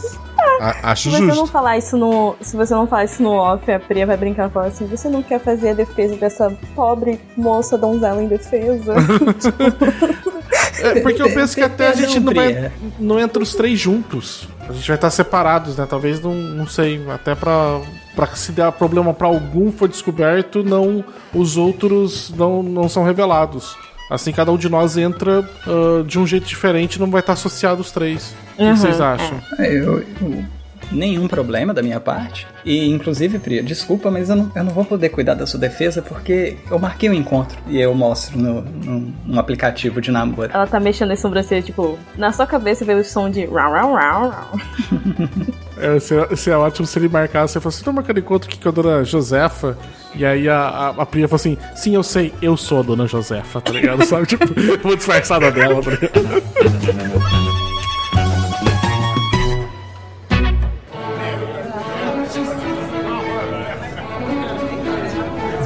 A, 0.59 0.91
acho 0.91 1.03
se 1.03 1.17
justo. 1.17 1.25
Você 1.27 1.39
não 1.39 1.47
falar 1.47 1.77
isso 1.77 1.97
no, 1.97 2.35
se 2.41 2.55
você 2.57 2.73
não 2.73 2.87
falar 2.87 3.05
isso 3.05 3.21
no 3.21 3.31
off, 3.31 3.69
a 3.71 3.79
Priya 3.79 4.07
vai 4.07 4.17
brincar 4.17 4.49
e 4.49 4.51
falar 4.51 4.67
assim: 4.67 4.87
você 4.87 5.07
não 5.07 5.21
quer 5.21 5.39
fazer 5.39 5.69
a 5.69 5.73
defesa 5.73 6.15
dessa 6.15 6.51
pobre 6.75 7.19
moça 7.37 7.77
donzela 7.77 8.23
indefesa? 8.23 8.93
é, 10.81 10.99
porque 11.01 11.21
eu 11.21 11.31
penso 11.33 11.55
que 11.55 11.61
até 11.61 11.89
a 11.89 11.93
gente 11.93 12.19
não, 12.19 12.33
vai, 12.33 12.71
não 12.99 13.19
entra 13.19 13.43
os 13.43 13.53
três 13.53 13.79
juntos. 13.79 14.47
A 14.67 14.73
gente 14.73 14.87
vai 14.87 14.95
estar 14.95 15.09
separados, 15.09 15.77
né? 15.77 15.85
Talvez 15.87 16.19
não, 16.21 16.33
não 16.33 16.67
sei, 16.67 17.03
até 17.09 17.35
pra, 17.35 17.81
pra 18.15 18.27
se 18.27 18.51
der 18.51 18.71
problema 18.71 19.13
para 19.13 19.27
algum 19.27 19.71
for 19.71 19.87
descoberto, 19.87 20.63
não 20.63 21.03
os 21.33 21.57
outros 21.57 22.33
não, 22.35 22.63
não 22.63 22.89
são 22.89 23.03
revelados. 23.03 23.75
Assim, 24.09 24.31
cada 24.31 24.51
um 24.51 24.57
de 24.57 24.69
nós 24.69 24.97
entra 24.97 25.47
uh, 25.65 26.03
de 26.03 26.19
um 26.19 26.27
jeito 26.27 26.45
diferente 26.45 26.99
não 26.99 27.09
vai 27.09 27.21
estar 27.21 27.33
associado 27.33 27.81
os 27.81 27.91
três. 27.91 28.35
Uhum, 28.57 28.69
o 28.69 28.73
que 28.73 28.79
vocês 28.79 29.01
acham? 29.01 29.39
É, 29.57 29.67
eu, 29.67 29.99
eu, 29.99 30.45
nenhum 30.91 31.27
problema 31.27 31.73
da 31.73 31.81
minha 31.81 31.99
parte. 31.99 32.47
E, 32.63 32.89
inclusive, 32.89 33.39
Priya, 33.39 33.61
desculpa, 33.61 34.09
mas 34.09 34.29
eu 34.29 34.35
não, 34.35 34.51
eu 34.55 34.63
não 34.63 34.71
vou 34.71 34.85
poder 34.85 35.09
cuidar 35.09 35.33
da 35.33 35.45
sua 35.45 35.59
defesa 35.59 36.01
porque 36.01 36.57
eu 36.69 36.79
marquei 36.79 37.09
o 37.09 37.11
um 37.11 37.15
encontro 37.15 37.57
e 37.67 37.79
eu 37.79 37.93
mostro 37.93 38.37
no, 38.37 38.61
no, 38.61 39.13
no, 39.25 39.39
aplicativo 39.39 40.01
de 40.01 40.11
namoro. 40.11 40.51
Ela 40.53 40.67
tá 40.67 40.79
mexendo 40.79 41.11
em 41.11 41.15
sobrancelha, 41.15 41.61
tipo, 41.61 41.97
na 42.17 42.31
sua 42.31 42.47
cabeça 42.47 42.83
veio 42.83 42.99
o 42.99 43.03
som 43.03 43.29
de 43.29 43.45
rau, 43.45 43.71
rau, 43.71 43.93
rau, 43.93 44.29
rau. 44.29 44.59
É, 45.77 45.99
seria, 45.99 46.55
é 46.55 46.57
ótimo 46.57 46.87
se 46.87 46.97
ele 46.97 47.09
marcasse 47.09 47.57
e 47.57 47.61
falasse, 47.61 47.83
tô 47.83 47.91
marcando 47.91 48.17
encontro 48.17 48.49
aqui 48.49 48.57
com 48.57 48.69
a 48.69 48.71
dona 48.71 49.03
Josefa. 49.03 49.77
E 50.15 50.25
aí 50.25 50.47
a, 50.47 50.57
a, 50.57 50.89
a 50.89 51.05
Priya 51.05 51.27
falou 51.27 51.35
assim, 51.35 51.57
sim, 51.75 51.95
eu 51.95 52.03
sei, 52.03 52.33
eu 52.41 52.55
sou 52.55 52.79
a 52.79 52.81
dona 52.81 53.05
Josefa, 53.05 53.59
tá 53.59 53.73
ligado? 53.73 54.03
Sabe, 54.07 54.25
tipo, 54.25 54.45
vou 54.81 54.95
disfarçada 54.95 55.51
dela, 55.51 55.81
tá 55.81 55.91
ligado? 55.91 57.55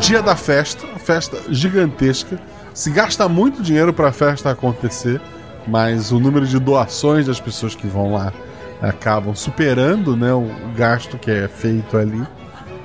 dia 0.10 0.24
da 0.24 0.36
festa, 0.36 0.88
festa 0.98 1.38
gigantesca. 1.50 2.40
Se 2.74 2.90
gasta 2.90 3.30
muito 3.30 3.62
dinheiro 3.62 3.94
para 3.94 4.08
a 4.08 4.12
festa 4.12 4.50
acontecer, 4.50 5.22
mas 5.68 6.12
o 6.12 6.20
número 6.20 6.48
de 6.48 6.58
doações 6.58 7.28
das 7.28 7.40
pessoas 7.40 7.76
que 7.76 7.86
vão 7.86 8.14
lá 8.14 8.34
acabam 8.82 9.36
superando 9.36 10.18
né, 10.18 10.34
o 10.34 10.50
gasto 10.76 11.16
que 11.20 11.30
é 11.30 11.48
feito 11.48 11.96
ali. 11.96 12.26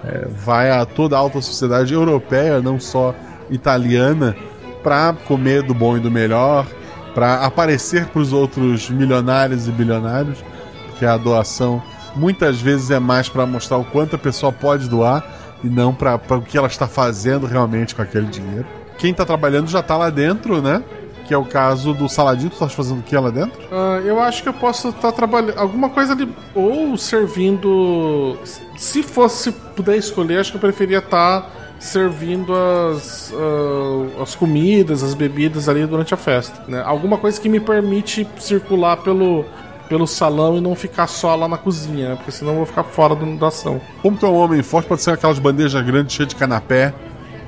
É, 0.04 0.28
vai 0.28 0.70
a 0.70 0.84
toda 0.84 1.16
a 1.16 1.18
alta 1.18 1.40
sociedade 1.40 1.94
europeia, 1.94 2.60
não 2.60 2.78
só 2.78 3.14
italiana, 3.48 4.36
para 4.82 5.14
comer 5.14 5.62
do 5.62 5.72
bom 5.72 5.96
e 5.96 6.00
do 6.00 6.10
melhor, 6.10 6.66
para 7.14 7.36
aparecer 7.36 8.04
para 8.04 8.20
os 8.20 8.34
outros 8.34 8.90
milionários 8.90 9.66
e 9.66 9.72
bilionários, 9.72 10.44
porque 10.90 11.06
a 11.06 11.16
doação 11.16 11.82
muitas 12.14 12.60
vezes 12.60 12.90
é 12.90 12.98
mais 12.98 13.30
para 13.30 13.46
mostrar 13.46 13.78
o 13.78 13.84
quanto 13.84 14.14
a 14.14 14.18
pessoa 14.18 14.52
pode 14.52 14.90
doar 14.90 15.24
e 15.62 15.68
não 15.68 15.94
para 15.94 16.16
o 16.30 16.42
que 16.42 16.58
ela 16.58 16.68
está 16.68 16.86
fazendo 16.86 17.46
realmente 17.46 17.94
com 17.94 18.02
aquele 18.02 18.26
dinheiro. 18.26 18.66
Quem 18.98 19.10
está 19.10 19.24
trabalhando 19.24 19.68
já 19.68 19.80
está 19.80 19.96
lá 19.96 20.10
dentro, 20.10 20.62
né? 20.62 20.82
Que 21.26 21.32
é 21.32 21.38
o 21.38 21.44
caso 21.44 21.94
do 21.94 22.08
Saladinho. 22.08 22.50
Tu 22.50 22.58
tá 22.58 22.68
fazendo 22.68 23.00
o 23.00 23.02
que 23.02 23.16
lá 23.16 23.30
dentro? 23.30 23.58
Uh, 23.62 24.00
eu 24.04 24.20
acho 24.20 24.42
que 24.42 24.48
eu 24.48 24.52
posso 24.52 24.88
estar 24.88 25.10
tá 25.10 25.12
trabalhando. 25.12 25.58
Alguma 25.58 25.88
coisa 25.88 26.12
ali. 26.12 26.28
Ou 26.54 26.96
servindo. 26.96 28.36
Se 28.76 29.02
fosse 29.02 29.50
puder 29.50 29.96
escolher, 29.96 30.38
acho 30.38 30.50
que 30.50 30.56
eu 30.56 30.60
preferia 30.60 30.98
estar 30.98 31.40
tá 31.40 31.50
servindo 31.78 32.54
as, 32.54 33.30
uh, 33.32 34.22
as 34.22 34.34
comidas, 34.34 35.02
as 35.02 35.14
bebidas 35.14 35.68
ali 35.68 35.86
durante 35.86 36.14
a 36.14 36.16
festa. 36.16 36.62
Né? 36.68 36.82
Alguma 36.84 37.18
coisa 37.18 37.40
que 37.40 37.48
me 37.48 37.60
permite 37.60 38.26
circular 38.38 38.98
pelo, 38.98 39.44
pelo 39.88 40.06
salão 40.06 40.56
e 40.56 40.60
não 40.60 40.74
ficar 40.74 41.06
só 41.06 41.34
lá 41.34 41.46
na 41.46 41.58
cozinha, 41.58 42.10
né? 42.10 42.16
porque 42.16 42.30
senão 42.30 42.52
eu 42.52 42.56
vou 42.58 42.66
ficar 42.66 42.84
fora 42.84 43.14
da 43.14 43.22
inundação. 43.22 43.80
Como 44.02 44.16
tu 44.16 44.26
é 44.26 44.28
um 44.28 44.36
homem 44.36 44.62
forte, 44.62 44.86
pode 44.86 45.02
ser 45.02 45.10
aquelas 45.10 45.38
bandejas 45.38 45.84
grandes 45.84 46.14
cheias 46.14 46.28
de 46.28 46.36
canapé, 46.36 46.92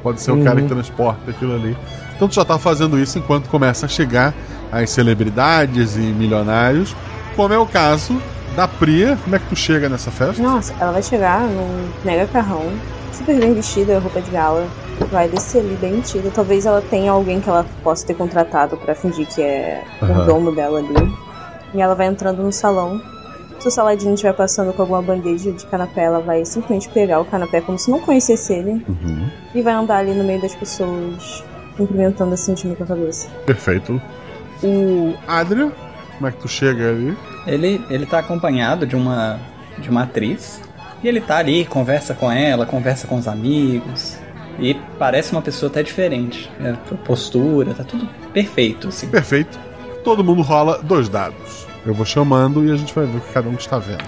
pode 0.02 0.20
ser 0.20 0.32
uhum. 0.32 0.42
o 0.42 0.44
cara 0.44 0.60
que 0.60 0.68
transporta 0.68 1.30
aquilo 1.30 1.54
ali. 1.54 1.76
Então 2.14 2.28
tu 2.28 2.34
já 2.34 2.44
tá 2.44 2.58
fazendo 2.58 2.98
isso 2.98 3.18
enquanto 3.18 3.48
começa 3.48 3.86
a 3.86 3.88
chegar 3.88 4.34
as 4.70 4.90
celebridades 4.90 5.96
e 5.96 6.00
milionários, 6.00 6.94
como 7.34 7.52
é 7.52 7.58
o 7.58 7.66
caso 7.66 8.20
da 8.54 8.66
Priya. 8.66 9.18
Como 9.22 9.36
é 9.36 9.38
que 9.38 9.46
tu 9.46 9.56
chega 9.56 9.88
nessa 9.88 10.10
festa? 10.10 10.42
Nossa, 10.42 10.74
ela 10.80 10.92
vai 10.92 11.02
chegar 11.02 11.42
num 11.42 11.88
mega 12.04 12.26
carrão, 12.26 12.72
super 13.12 13.38
bem 13.38 13.52
vestida, 13.54 13.98
roupa 13.98 14.20
de 14.20 14.30
gala, 14.30 14.66
vai 15.10 15.28
descer 15.28 15.60
ali 15.60 15.76
bem 15.80 15.94
metida. 15.94 16.30
Talvez 16.34 16.66
ela 16.66 16.82
tenha 16.82 17.12
alguém 17.12 17.40
que 17.40 17.48
ela 17.48 17.64
possa 17.84 18.06
ter 18.06 18.14
contratado 18.14 18.76
para 18.78 18.94
fingir 18.94 19.26
que 19.26 19.42
é 19.42 19.84
uhum. 20.00 20.22
o 20.22 20.24
domo 20.24 20.52
dela 20.52 20.78
ali. 20.78 21.26
E 21.74 21.80
ela 21.80 21.94
vai 21.94 22.06
entrando 22.06 22.43
no 22.43 22.52
salão. 22.52 23.01
Se 23.59 23.68
o 23.68 23.70
Saladino 23.70 24.14
estiver 24.14 24.34
passando 24.34 24.72
com 24.72 24.82
alguma 24.82 25.02
bandeja 25.02 25.51
de 25.51 25.64
canapé, 25.66 26.05
ela 26.05 26.20
vai 26.20 26.44
simplesmente 26.44 26.88
pegar 26.90 27.20
o 27.20 27.24
canapé 27.24 27.60
como 27.60 27.78
se 27.78 27.90
não 27.90 28.01
conhecesse 28.01 28.52
ele. 28.52 28.84
Uhum. 28.88 29.28
E 29.55 29.62
vai 29.62 29.74
andar 29.74 29.98
ali 29.98 30.12
no 30.12 30.22
meio 30.22 30.40
das 30.40 30.55
pessoas, 30.55 31.43
cumprimentando 31.76 32.34
assim 32.34 32.55
de 32.55 32.74
com 32.76 32.84
a 32.84 32.86
cabeça. 32.86 33.28
Perfeito. 33.47 34.01
O 34.62 35.14
Adrian, 35.26 35.72
como 36.16 36.28
é 36.28 36.32
que 36.32 36.38
tu 36.38 36.48
chega 36.48 36.90
ali? 36.90 37.16
Ele, 37.47 37.84
ele 37.90 38.06
tá 38.06 38.18
acompanhado 38.18 38.86
de 38.86 38.94
uma, 38.94 39.40
de 39.78 39.88
uma 39.88 40.02
atriz. 40.02 40.60
E 41.02 41.09
ele 41.09 41.20
tá 41.20 41.38
ali, 41.38 41.64
conversa 41.64 42.14
com 42.14 42.30
ela, 42.30 42.66
conversa 42.66 43.06
com 43.06 43.16
os 43.16 43.28
amigos. 43.28 44.18
E 44.59 44.74
parece 44.98 45.32
uma 45.32 45.43
pessoa 45.43 45.70
até 45.70 45.82
diferente. 45.82 46.51
É, 46.60 46.72
postura, 47.05 47.74
tá 47.74 47.84
tudo 47.84 48.09
perfeito, 48.32 48.88
assim. 48.88 49.09
Perfeito. 49.09 49.65
Todo 50.07 50.23
mundo 50.23 50.41
rola 50.41 50.81
dois 50.85 51.09
dados. 51.09 51.66
Eu 51.85 51.93
vou 51.93 52.07
chamando 52.07 52.65
e 52.65 52.70
a 52.70 52.77
gente 52.77 52.95
vai 52.95 53.07
ver 53.07 53.19
o 53.19 53.20
que 53.20 53.33
cada 53.33 53.49
um 53.49 53.55
está 53.55 53.77
vendo. 53.77 54.05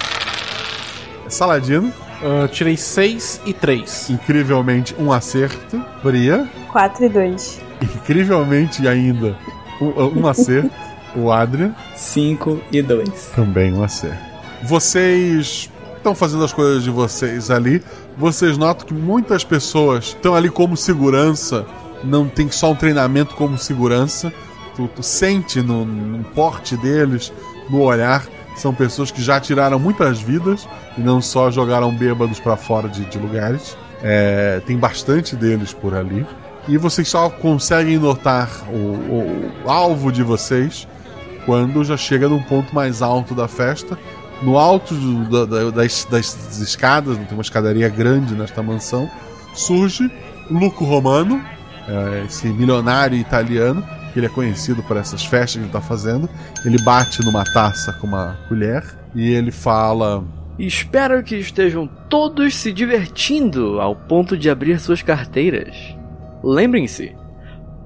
Saladino. 1.29 1.93
Uh, 2.23 2.47
tirei 2.47 2.77
6 2.77 3.41
e 3.45 3.53
3. 3.53 4.11
Incrivelmente, 4.11 4.95
um 4.97 5.11
acerto. 5.13 5.85
Bria. 6.01 6.49
4 6.71 7.05
e 7.05 7.09
2. 7.09 7.61
Incrivelmente 7.83 8.87
ainda, 8.87 9.37
um, 9.81 10.21
um 10.21 10.29
acerto. 10.29 10.71
o 11.17 11.33
Adrian. 11.33 11.75
5 11.97 12.61
e 12.71 12.81
2. 12.81 13.33
Também 13.35 13.75
um 13.75 13.83
acerto. 13.83 14.23
Vocês 14.63 15.69
estão 15.97 16.15
fazendo 16.15 16.45
as 16.45 16.53
coisas 16.53 16.85
de 16.85 16.91
vocês 16.91 17.51
ali. 17.51 17.83
Vocês 18.17 18.57
notam 18.57 18.87
que 18.87 18.95
muitas 18.95 19.43
pessoas 19.43 20.05
estão 20.05 20.37
ali 20.37 20.49
como 20.49 20.77
segurança. 20.77 21.67
Não 22.05 22.29
tem 22.29 22.49
só 22.53 22.71
um 22.71 22.77
treinamento 22.77 23.35
como 23.35 23.59
segurança. 23.59 24.33
Tu, 24.79 24.87
tu 24.87 25.03
sente 25.03 25.61
no, 25.61 25.85
no 25.85 26.23
porte 26.23 26.77
deles 26.77 27.33
no 27.69 27.83
olhar. 27.83 28.25
São 28.55 28.73
pessoas 28.73 29.11
que 29.11 29.21
já 29.21 29.41
tiraram 29.41 29.77
muitas 29.77 30.21
vidas 30.21 30.69
e 30.97 31.01
não 31.01 31.21
só 31.21 31.51
jogaram 31.51 31.93
bêbados 31.93 32.39
para 32.39 32.57
fora 32.57 32.89
de, 32.89 33.05
de 33.07 33.19
lugares. 33.19 33.77
É, 34.01 34.63
tem 34.65 34.79
bastante 34.79 35.35
deles 35.35 35.73
por 35.73 35.97
ali. 35.97 36.25
E 36.69 36.79
vocês 36.79 37.09
só 37.09 37.29
conseguem 37.29 37.99
notar 37.99 38.49
o, 38.69 39.65
o, 39.65 39.69
alvo 39.69 40.13
de 40.13 40.23
vocês 40.23 40.87
quando 41.45 41.83
já 41.83 41.97
chega 41.97 42.29
num 42.29 42.43
ponto 42.43 42.73
mais 42.73 43.03
alto 43.03 43.35
da 43.35 43.49
festa. 43.49 43.99
No 44.43 44.57
alto 44.57 44.95
do, 44.95 45.45
da, 45.45 45.71
das, 45.71 46.05
das, 46.05 46.59
escadas, 46.61 47.17
tem 47.17 47.27
uma 47.33 47.43
escadaria 47.43 47.89
grande 47.89 48.37
nesta 48.37 48.63
mansão, 48.63 49.11
surge 49.53 50.09
Luco 50.49 50.85
Romano, 50.85 51.45
é, 51.89 52.25
esse 52.25 52.47
milionário 52.47 53.19
italiano, 53.19 53.83
que 54.13 54.19
ele 54.19 54.27
é 54.27 54.31
conhecido 54.31 54.83
por 54.83 54.97
essas 54.97 55.25
festas 55.25 55.53
que 55.53 55.59
ele 55.59 55.67
está 55.67 55.81
fazendo. 55.81 56.29
Ele 56.65 56.81
bate 56.83 57.25
numa 57.25 57.45
taça 57.45 57.93
com 57.95 58.07
uma 58.07 58.37
colher 58.49 58.85
e 59.15 59.33
ele 59.33 59.51
fala: 59.51 60.25
Espero 60.59 61.23
que 61.23 61.37
estejam 61.37 61.87
todos 62.09 62.55
se 62.55 62.73
divertindo 62.73 63.81
ao 63.81 63.95
ponto 63.95 64.37
de 64.37 64.51
abrir 64.51 64.81
suas 64.81 65.03
carteiras. 65.03 65.97
Lembrem-se, 66.43 67.15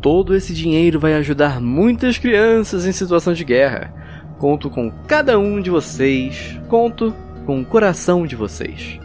todo 0.00 0.34
esse 0.34 0.54
dinheiro 0.54 0.98
vai 0.98 1.14
ajudar 1.14 1.60
muitas 1.60 2.18
crianças 2.18 2.86
em 2.86 2.92
situação 2.92 3.32
de 3.32 3.44
guerra. 3.44 3.92
Conto 4.38 4.68
com 4.68 4.90
cada 5.06 5.38
um 5.38 5.60
de 5.60 5.70
vocês, 5.70 6.58
conto 6.68 7.14
com 7.46 7.60
o 7.60 7.64
coração 7.64 8.26
de 8.26 8.34
vocês. 8.34 8.98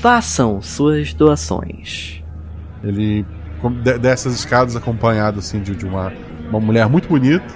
façam 0.00 0.60
suas 0.60 1.14
doações. 1.14 2.22
Ele 2.82 3.24
desce 4.00 4.28
as 4.28 4.34
escadas 4.34 4.76
acompanhado 4.76 5.38
assim 5.38 5.60
de, 5.60 5.74
de 5.74 5.86
uma, 5.86 6.12
uma 6.48 6.60
mulher 6.60 6.88
muito 6.88 7.08
bonita. 7.08 7.46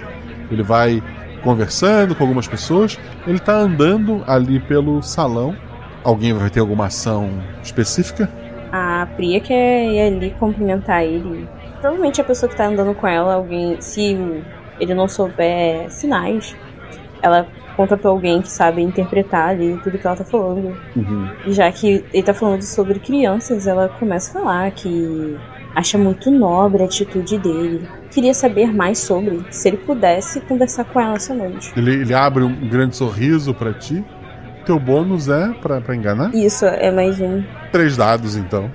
Ele 0.49 0.63
vai 0.63 1.01
conversando 1.43 2.15
com 2.15 2.23
algumas 2.23 2.47
pessoas. 2.47 2.99
Ele 3.25 3.39
tá 3.39 3.53
andando 3.53 4.23
ali 4.27 4.59
pelo 4.59 5.01
salão. 5.01 5.55
Alguém 6.03 6.33
vai 6.33 6.49
ter 6.49 6.59
alguma 6.59 6.87
ação 6.87 7.29
específica? 7.63 8.29
A 8.71 9.07
Priya 9.15 9.39
quer 9.39 9.85
ir 9.85 9.99
ali 9.99 10.31
cumprimentar 10.39 11.03
ele. 11.03 11.47
Provavelmente 11.79 12.21
a 12.21 12.23
pessoa 12.23 12.49
que 12.49 12.55
tá 12.55 12.67
andando 12.67 12.93
com 12.95 13.07
ela, 13.07 13.35
alguém. 13.35 13.79
Se 13.81 14.17
ele 14.79 14.93
não 14.93 15.07
souber 15.07 15.89
sinais, 15.91 16.55
ela 17.21 17.47
contratou 17.75 18.11
alguém 18.11 18.41
que 18.41 18.49
sabe 18.49 18.81
interpretar 18.81 19.49
ali 19.49 19.79
tudo 19.83 19.97
que 19.97 20.05
ela 20.05 20.15
tá 20.15 20.23
falando. 20.23 20.75
E 21.45 21.53
já 21.53 21.71
que 21.71 22.03
ele 22.13 22.23
tá 22.23 22.33
falando 22.33 22.61
sobre 22.61 22.99
crianças, 22.99 23.67
ela 23.67 23.89
começa 23.89 24.29
a 24.29 24.41
falar 24.41 24.71
que 24.71 25.37
acha 25.75 25.97
muito 25.97 26.29
nobre 26.29 26.83
a 26.83 26.85
atitude 26.85 27.37
dele. 27.37 27.87
Queria 28.09 28.33
saber 28.33 28.73
mais 28.73 28.99
sobre, 28.99 29.45
se 29.49 29.69
ele 29.69 29.77
pudesse 29.77 30.41
conversar 30.41 30.83
com 30.85 30.99
ela 30.99 31.15
essa 31.15 31.33
noite. 31.33 31.71
Ele, 31.75 31.93
ele 31.93 32.13
abre 32.13 32.43
um 32.43 32.67
grande 32.67 32.95
sorriso 32.95 33.53
pra 33.53 33.73
ti. 33.73 34.03
Teu 34.65 34.79
bônus 34.79 35.27
é 35.27 35.49
pra 35.61 35.95
enganar? 35.95 36.35
Isso, 36.35 36.65
é 36.65 36.91
mais 36.91 37.19
um. 37.19 37.43
Três 37.71 37.97
dados 37.97 38.35
então. 38.35 38.71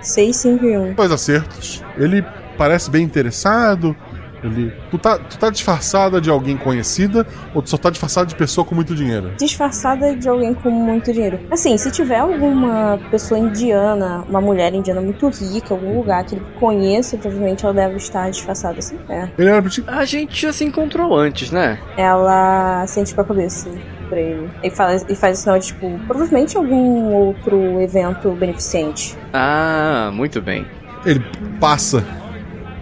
6, 0.00 0.36
5 0.36 0.64
e 0.64 0.78
1. 0.78 0.94
Dois 0.94 1.10
acertos. 1.10 1.82
Ele 1.96 2.24
parece 2.58 2.90
bem 2.90 3.02
interessado. 3.02 3.96
Ele. 4.44 4.72
Tu 4.90 4.98
tá, 4.98 5.18
tu 5.18 5.38
tá 5.38 5.48
disfarçada 5.48 6.20
de 6.20 6.28
alguém 6.28 6.56
conhecida 6.56 7.26
ou 7.54 7.62
tu 7.62 7.70
só 7.70 7.78
tá 7.78 7.88
disfarçada 7.88 8.26
de 8.26 8.34
pessoa 8.34 8.64
com 8.64 8.74
muito 8.74 8.94
dinheiro? 8.94 9.32
Disfarçada 9.38 10.14
de 10.14 10.28
alguém 10.28 10.52
com 10.52 10.70
muito 10.70 11.12
dinheiro. 11.12 11.40
Assim, 11.50 11.76
se 11.78 11.90
tiver 11.90 12.18
alguma 12.18 13.00
pessoa 13.10 13.40
indiana, 13.40 14.22
uma 14.28 14.40
mulher 14.40 14.74
indiana 14.74 15.00
muito 15.00 15.28
rica, 15.28 15.72
algum 15.72 15.96
lugar 15.96 16.24
que 16.24 16.34
ele 16.34 16.44
conheça, 16.60 17.16
provavelmente 17.16 17.64
ela 17.64 17.74
deve 17.74 17.96
estar 17.96 18.30
disfarçada 18.30 18.78
assim. 18.78 18.98
É. 19.08 19.28
Ele 19.38 19.48
era 19.48 19.62
pra 19.62 19.70
ti. 19.70 19.82
A 19.86 20.04
gente 20.04 20.42
já 20.42 20.52
se 20.52 20.64
encontrou 20.64 21.16
antes, 21.16 21.50
né? 21.50 21.78
Ela 21.96 22.86
sente 22.86 23.14
pra 23.14 23.24
cabeça 23.24 23.70
pra 24.08 24.20
ele. 24.20 24.50
E 24.62 24.70
faz, 24.70 25.06
e 25.08 25.14
faz 25.14 25.38
sinal 25.38 25.58
de, 25.58 25.68
tipo, 25.68 25.98
provavelmente 26.06 26.56
algum 26.56 27.12
outro 27.14 27.80
evento 27.80 28.30
beneficente. 28.32 29.16
Ah, 29.32 30.10
muito 30.12 30.42
bem. 30.42 30.66
Ele 31.06 31.24
passa. 31.58 32.04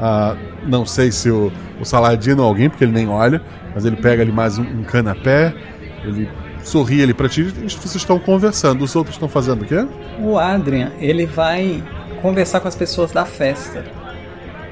a 0.01 0.36
não 0.66 0.86
sei 0.86 1.10
se 1.10 1.30
o, 1.30 1.52
o 1.80 1.84
Saladino 1.84 2.43
ou 2.43 2.48
alguém, 2.48 2.68
porque 2.68 2.84
ele 2.84 2.93
nem 2.93 3.09
olha, 3.09 3.43
mas 3.74 3.84
ele 3.84 3.97
pega 3.97 4.22
ali 4.22 4.32
mais 4.32 4.59
um, 4.59 4.62
um 4.62 4.84
canapé. 4.84 5.55
Ele 6.05 6.28
sorri 6.62 7.02
ali 7.02 7.14
pra 7.14 7.28
ti 7.28 7.43
e 7.43 7.68
vocês 7.68 7.94
estão 7.94 8.18
conversando. 8.18 8.82
Os 8.82 8.94
outros 8.94 9.16
estão 9.16 9.28
fazendo 9.28 9.62
o 9.62 9.64
quê? 9.64 9.86
O 10.20 10.39
Adrian, 10.39 10.93
ele 10.98 11.26
vai 11.26 11.82
conversar 12.20 12.60
com 12.60 12.68
as 12.68 12.76
pessoas 12.76 13.12
da 13.12 13.24
festa. 13.24 13.84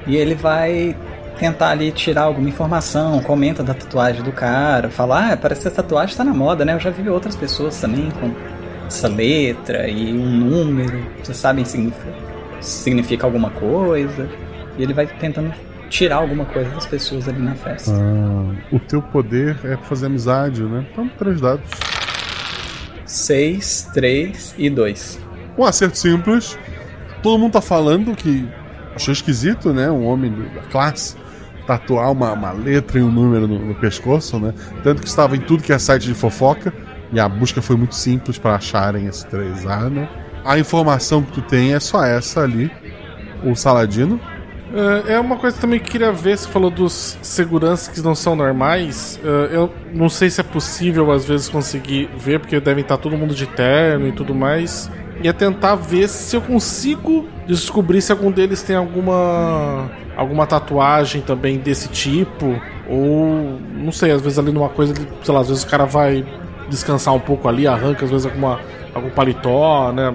E 0.07 0.15
ele 0.15 0.35
vai 0.35 0.95
tentar 1.37 1.69
ali 1.71 1.91
tirar 1.91 2.23
alguma 2.23 2.47
informação, 2.47 3.19
comenta 3.21 3.63
da 3.63 3.73
tatuagem 3.73 4.21
do 4.21 4.31
cara, 4.31 4.89
fala, 4.89 5.31
ah, 5.31 5.37
parece 5.37 5.61
que 5.61 5.67
essa 5.67 5.81
tatuagem 5.81 6.15
tá 6.15 6.23
na 6.23 6.33
moda, 6.33 6.63
né? 6.63 6.73
Eu 6.73 6.79
já 6.79 6.91
vi 6.91 7.09
outras 7.09 7.35
pessoas 7.35 7.79
também 7.79 8.11
com 8.11 8.31
essa 8.87 9.07
letra 9.07 9.87
e 9.87 10.13
um 10.13 10.25
número. 10.25 11.03
Vocês 11.23 11.37
sabem 11.37 11.65
significa, 11.65 12.13
significa 12.59 13.25
alguma 13.25 13.49
coisa. 13.49 14.29
E 14.77 14.83
ele 14.83 14.93
vai 14.93 15.07
tentando 15.07 15.51
tirar 15.91 16.15
alguma 16.15 16.45
coisa 16.45 16.69
das 16.71 16.85
pessoas 16.85 17.27
ali 17.27 17.39
na 17.39 17.53
festa. 17.53 17.91
Ah, 17.91 18.55
o 18.71 18.79
teu 18.79 19.01
poder 19.01 19.59
é 19.63 19.75
fazer 19.75 20.05
amizade, 20.05 20.63
né? 20.63 20.87
Então, 20.91 21.07
três 21.19 21.41
dados. 21.41 21.69
6, 23.05 23.89
3 23.93 24.55
e 24.57 24.69
2. 24.69 25.19
Um 25.57 25.65
acerto 25.65 25.97
simples. 25.97 26.57
Todo 27.21 27.37
mundo 27.37 27.51
tá 27.51 27.61
falando 27.61 28.15
que 28.15 28.47
achou 28.95 29.11
esquisito, 29.11 29.73
né? 29.73 29.91
Um 29.91 30.05
homem 30.05 30.31
da 30.31 30.61
classe 30.71 31.17
tatuar 31.67 32.11
uma, 32.11 32.31
uma 32.31 32.51
letra 32.51 32.97
e 32.97 33.03
um 33.03 33.11
número 33.11 33.47
no, 33.47 33.59
no 33.59 33.75
pescoço, 33.75 34.39
né? 34.39 34.53
Tanto 34.83 35.01
que 35.01 35.07
estava 35.09 35.35
em 35.35 35.41
tudo 35.41 35.61
que 35.61 35.73
é 35.73 35.77
site 35.77 36.07
de 36.07 36.13
fofoca. 36.13 36.73
E 37.11 37.19
a 37.19 37.27
busca 37.27 37.61
foi 37.61 37.75
muito 37.75 37.93
simples 37.93 38.37
para 38.37 38.55
acharem 38.55 39.07
esse 39.07 39.27
3A, 39.27 39.89
né? 39.89 40.09
A 40.45 40.57
informação 40.57 41.21
que 41.21 41.33
tu 41.33 41.41
tem 41.41 41.73
é 41.73 41.79
só 41.81 42.03
essa 42.05 42.41
ali. 42.41 42.71
O 43.43 43.53
Saladino. 43.55 44.19
É, 44.73 45.13
é 45.13 45.19
uma 45.19 45.35
coisa 45.37 45.57
também 45.59 45.79
que 45.79 45.91
queria 45.91 46.11
ver, 46.11 46.37
você 46.37 46.47
falou 46.47 46.71
dos 46.71 47.17
seguranças 47.21 47.87
que 47.89 48.01
não 48.01 48.15
são 48.15 48.35
normais. 48.35 49.19
É, 49.23 49.55
eu 49.55 49.71
não 49.93 50.09
sei 50.09 50.29
se 50.29 50.39
é 50.39 50.43
possível 50.43 51.11
às 51.11 51.25
vezes 51.25 51.49
conseguir 51.49 52.09
ver, 52.17 52.39
porque 52.39 52.59
devem 52.59 52.81
estar 52.81 52.97
todo 52.97 53.17
mundo 53.17 53.35
de 53.35 53.45
terno 53.45 54.07
e 54.07 54.11
tudo 54.11 54.33
mais. 54.33 54.89
Ia 55.21 55.33
tentar 55.33 55.75
ver 55.75 56.07
se 56.07 56.35
eu 56.35 56.41
consigo 56.41 57.27
descobrir 57.45 58.01
se 58.01 58.11
algum 58.11 58.31
deles 58.31 58.63
tem 58.63 58.75
alguma 58.75 59.89
alguma 60.15 60.45
tatuagem 60.45 61.21
também 61.21 61.57
desse 61.57 61.87
tipo 61.89 62.59
ou 62.87 63.59
não 63.73 63.91
sei, 63.91 64.11
às 64.11 64.21
vezes 64.21 64.37
ali 64.37 64.51
numa 64.51 64.69
coisa, 64.69 64.93
sei 65.23 65.33
lá, 65.33 65.41
às 65.41 65.47
vezes 65.47 65.63
o 65.63 65.67
cara 65.67 65.85
vai 65.85 66.25
descansar 66.69 67.13
um 67.13 67.19
pouco 67.19 67.47
ali, 67.47 67.67
arranca 67.67 68.05
às 68.05 68.11
vezes 68.11 68.25
alguma 68.25 68.59
algum 68.93 69.09
paletó, 69.09 69.91
né, 69.91 70.13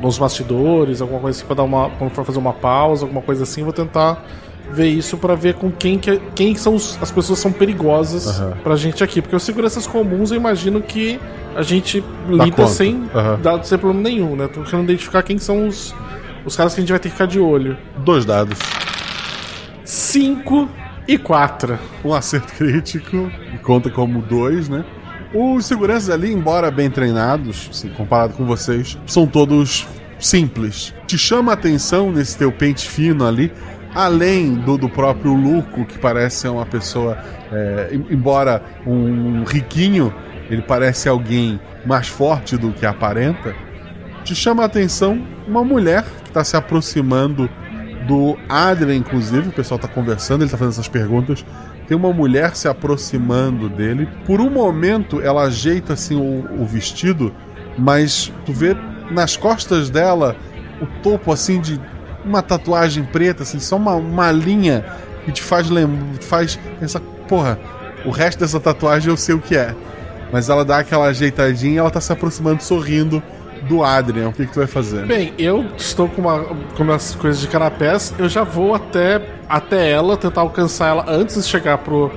nos 0.00 0.18
bastidores, 0.18 1.00
alguma 1.02 1.20
coisa 1.20 1.38
assim 1.38 1.46
pra 1.46 1.54
dar 1.56 1.62
uma 1.64 1.90
quando 1.90 2.10
for 2.12 2.24
fazer 2.24 2.38
uma 2.38 2.52
pausa, 2.52 3.04
alguma 3.04 3.20
coisa 3.22 3.42
assim, 3.42 3.62
vou 3.62 3.72
tentar 3.72 4.24
ver 4.72 4.88
isso 4.88 5.16
pra 5.18 5.34
ver 5.34 5.54
com 5.54 5.70
quem 5.70 5.98
que 5.98 6.18
quem 6.34 6.54
são 6.54 6.74
os- 6.76 6.96
as 7.02 7.10
pessoas 7.10 7.38
que 7.38 7.42
são 7.42 7.52
perigosas 7.52 8.26
Aham. 8.40 8.52
pra 8.62 8.76
gente 8.76 9.02
aqui, 9.02 9.20
porque 9.20 9.34
os 9.34 9.42
seguranças 9.42 9.86
comuns 9.86 10.30
eu 10.30 10.36
imagino 10.36 10.80
que 10.80 11.18
a 11.56 11.62
gente 11.62 12.00
Dá 12.36 12.44
lida 12.44 12.56
conta. 12.56 12.68
sem 12.68 13.04
Aham. 13.14 13.38
dar 13.42 13.64
sem 13.64 13.76
problema 13.78 14.08
nenhum, 14.08 14.36
né? 14.36 14.46
Tô 14.48 14.62
querendo 14.62 14.84
identificar 14.84 15.22
quem 15.22 15.38
são 15.38 15.66
os 15.68 15.94
os 16.46 16.56
caras 16.56 16.72
que 16.74 16.80
a 16.80 16.82
gente 16.82 16.90
vai 16.90 16.98
ter 16.98 17.08
que 17.10 17.14
ficar 17.14 17.26
de 17.26 17.38
olho. 17.38 17.76
Dois 17.98 18.24
dados. 18.24 18.58
5 19.84 20.68
e 21.06 21.18
4. 21.18 21.78
Um 22.04 22.14
acerto 22.14 22.52
crítico, 22.56 23.30
e 23.54 23.58
conta 23.58 23.90
como 23.90 24.22
dois, 24.22 24.68
né? 24.68 24.84
Os 25.32 25.66
seguranças 25.66 26.10
ali, 26.10 26.32
embora 26.32 26.70
bem 26.70 26.90
treinados, 26.90 27.68
assim, 27.70 27.88
comparado 27.90 28.34
com 28.34 28.44
vocês, 28.44 28.98
são 29.06 29.26
todos 29.26 29.86
simples. 30.18 30.92
Te 31.06 31.16
chama 31.16 31.52
a 31.52 31.54
atenção 31.54 32.10
nesse 32.10 32.36
teu 32.36 32.50
pente 32.50 32.88
fino 32.88 33.24
ali, 33.26 33.52
além 33.94 34.54
do, 34.54 34.76
do 34.76 34.88
próprio 34.88 35.32
Luco, 35.34 35.84
que 35.84 35.98
parece 35.98 36.48
uma 36.48 36.66
pessoa, 36.66 37.16
é, 37.52 37.90
em- 37.92 38.06
embora 38.14 38.60
um 38.86 39.44
riquinho, 39.44 40.12
ele 40.50 40.62
parece 40.62 41.08
alguém 41.08 41.60
mais 41.86 42.08
forte 42.08 42.56
do 42.56 42.72
que 42.72 42.84
aparenta. 42.84 43.54
Te 44.24 44.34
chama 44.34 44.64
a 44.64 44.66
atenção 44.66 45.24
uma 45.46 45.62
mulher 45.64 46.04
que 46.24 46.28
está 46.28 46.42
se 46.42 46.56
aproximando 46.56 47.48
do 48.06 48.36
Adrian, 48.48 48.96
inclusive. 48.96 49.48
O 49.48 49.52
pessoal 49.52 49.78
tá 49.78 49.86
conversando, 49.88 50.42
ele 50.42 50.50
tá 50.50 50.56
fazendo 50.56 50.72
essas 50.72 50.88
perguntas. 50.88 51.44
Tem 51.90 51.96
uma 51.96 52.12
mulher 52.12 52.54
se 52.54 52.68
aproximando 52.68 53.68
dele. 53.68 54.08
Por 54.24 54.40
um 54.40 54.48
momento, 54.48 55.20
ela 55.20 55.42
ajeita 55.42 55.94
assim 55.94 56.14
o, 56.14 56.62
o 56.62 56.64
vestido, 56.64 57.34
mas 57.76 58.32
tu 58.46 58.52
vê 58.52 58.76
nas 59.10 59.36
costas 59.36 59.90
dela 59.90 60.36
o 60.80 60.86
topo 61.02 61.32
assim 61.32 61.60
de 61.60 61.80
uma 62.24 62.42
tatuagem 62.42 63.02
preta, 63.02 63.42
assim, 63.42 63.58
só 63.58 63.74
uma, 63.74 63.96
uma 63.96 64.30
linha 64.30 64.84
que 65.24 65.32
te 65.32 65.42
faz 65.42 65.68
lembrar, 65.68 66.22
faz 66.22 66.60
pensar, 66.78 67.00
porra, 67.26 67.58
o 68.04 68.10
resto 68.10 68.38
dessa 68.38 68.60
tatuagem 68.60 69.10
eu 69.10 69.16
sei 69.16 69.34
o 69.34 69.40
que 69.40 69.56
é. 69.56 69.74
Mas 70.30 70.48
ela 70.48 70.64
dá 70.64 70.78
aquela 70.78 71.06
ajeitadinha 71.06 71.74
e 71.74 71.78
ela 71.78 71.90
tá 71.90 72.00
se 72.00 72.12
aproximando 72.12 72.62
sorrindo 72.62 73.20
do 73.62 73.82
Adrian. 73.82 74.28
O 74.28 74.32
que, 74.32 74.46
que 74.46 74.52
tu 74.52 74.60
vai 74.60 74.68
fazer? 74.68 75.06
Bem, 75.06 75.34
eu 75.36 75.66
estou 75.76 76.08
com, 76.08 76.22
uma, 76.22 76.44
com 76.44 76.84
umas 76.84 77.16
coisas 77.16 77.40
de 77.40 77.48
canapés, 77.48 78.14
eu 78.16 78.28
já 78.28 78.44
vou 78.44 78.76
até, 78.76 79.20
até 79.50 79.90
ela, 79.90 80.16
tentar 80.16 80.40
alcançar 80.42 80.88
ela 80.88 81.04
antes 81.08 81.36
de 81.36 81.48
chegar 81.48 81.78
pro. 81.78 82.10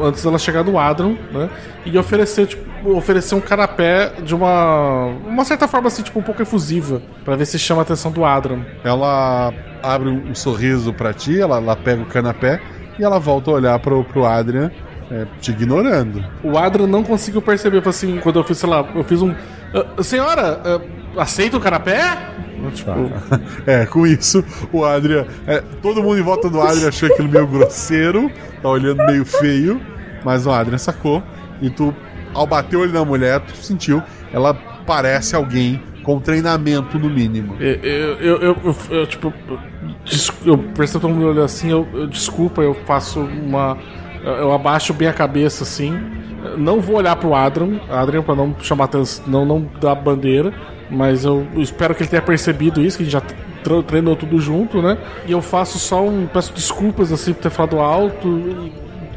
Antes 0.00 0.24
dela 0.24 0.38
chegar 0.38 0.64
no 0.64 0.76
Adron, 0.78 1.16
né? 1.32 1.48
E 1.86 1.96
oferecer, 1.96 2.46
tipo, 2.48 2.90
oferecer 2.96 3.34
um 3.36 3.40
canapé 3.40 4.12
de 4.22 4.34
uma. 4.34 5.06
Uma 5.26 5.44
certa 5.44 5.68
forma 5.68 5.86
assim, 5.88 6.02
tipo, 6.02 6.18
um 6.18 6.22
pouco 6.22 6.42
efusiva. 6.42 7.00
Pra 7.24 7.36
ver 7.36 7.46
se 7.46 7.58
chama 7.58 7.80
a 7.80 7.84
atenção 7.84 8.10
do 8.10 8.24
Adron. 8.24 8.60
Ela 8.82 9.52
abre 9.82 10.08
um 10.08 10.34
sorriso 10.34 10.92
pra 10.92 11.12
ti, 11.12 11.40
ela, 11.40 11.58
ela 11.58 11.76
pega 11.76 12.02
o 12.02 12.06
canapé 12.06 12.60
e 12.98 13.04
ela 13.04 13.18
volta 13.20 13.50
a 13.50 13.54
olhar 13.54 13.78
pro, 13.78 14.02
pro 14.04 14.24
Adrian, 14.24 14.70
é, 15.10 15.26
te 15.40 15.52
ignorando. 15.52 16.24
O 16.42 16.58
Adron 16.58 16.86
não 16.86 17.04
conseguiu 17.04 17.40
perceber, 17.42 17.78
falou 17.78 17.90
assim, 17.90 18.18
quando 18.20 18.38
eu 18.40 18.44
fiz, 18.44 18.58
sei 18.58 18.68
lá, 18.68 18.84
eu 18.94 19.04
fiz 19.04 19.22
um. 19.22 19.32
"Ah, 19.74 20.02
senhora, 20.02 20.60
ah, 20.64 20.80
aceita 21.16 21.56
o 21.56 21.60
canapé? 21.60 22.00
Tipo, 22.72 22.90
É, 23.66 23.84
com 23.86 24.06
isso, 24.06 24.42
o 24.72 24.84
Adrian. 24.84 25.26
é, 25.46 25.62
todo 25.82 26.02
mundo 26.02 26.18
em 26.18 26.22
volta 26.22 26.48
do 26.48 26.60
Adrian 26.60 26.88
achou 26.88 27.08
aquilo 27.08 27.28
meio 27.28 27.46
grosseiro, 27.46 28.30
tá 28.62 28.68
olhando 28.68 29.04
meio 29.06 29.24
feio, 29.24 29.80
mas 30.24 30.46
o 30.46 30.50
Adrian 30.50 30.78
sacou. 30.78 31.22
E 31.60 31.68
tu, 31.70 31.94
ao 32.32 32.46
bater 32.46 32.76
o 32.76 32.80
olho 32.80 32.92
na 32.92 33.04
mulher, 33.04 33.40
tu 33.40 33.54
sentiu, 33.56 34.02
ela 34.32 34.54
parece 34.86 35.36
alguém 35.36 35.80
com 36.02 36.18
treinamento 36.20 36.98
no 36.98 37.08
mínimo. 37.08 37.54
Eu, 37.60 37.74
eu, 37.76 38.14
eu, 38.20 38.40
eu- 38.64 38.76
eu, 38.90 39.06
tipo, 39.06 39.32
eu, 39.48 39.58
des- 40.04 40.32
eu 40.44 40.58
percebo 40.58 41.00
todo 41.00 41.14
mundo 41.14 41.26
olhando 41.26 41.42
assim, 41.44 41.70
eu, 41.70 41.86
eu- 41.94 42.06
desculpa, 42.06 42.60
eu 42.62 42.74
faço 42.86 43.20
uma. 43.20 43.76
Eu 44.22 44.52
abaixo 44.52 44.92
bem 44.94 45.08
a 45.08 45.12
cabeça 45.12 45.64
assim. 45.64 45.98
Não 46.58 46.80
vou 46.80 46.96
olhar 46.96 47.16
pro 47.16 47.34
Adrian, 47.34 47.80
Adrian 47.90 48.22
pra 48.22 48.34
não 48.34 48.54
chamar 48.60 48.84
atenção, 48.84 49.24
não, 49.26 49.46
não 49.46 49.70
dar 49.80 49.94
bandeira, 49.94 50.52
Mas 50.94 51.24
eu 51.24 51.46
espero 51.56 51.94
que 51.94 52.02
ele 52.02 52.10
tenha 52.10 52.22
percebido 52.22 52.80
isso, 52.80 52.96
que 52.96 53.02
a 53.02 53.06
gente 53.06 53.12
já 53.12 53.20
tre- 53.20 53.82
treinou 53.82 54.14
tudo 54.16 54.38
junto, 54.40 54.80
né? 54.80 54.96
E 55.26 55.32
eu 55.32 55.42
faço 55.42 55.78
só 55.78 56.02
um. 56.06 56.26
Peço 56.26 56.52
desculpas 56.54 57.10
assim 57.12 57.32
por 57.32 57.42
ter 57.42 57.50
falado 57.50 57.78
alto. 57.80 58.28
E 58.28 58.72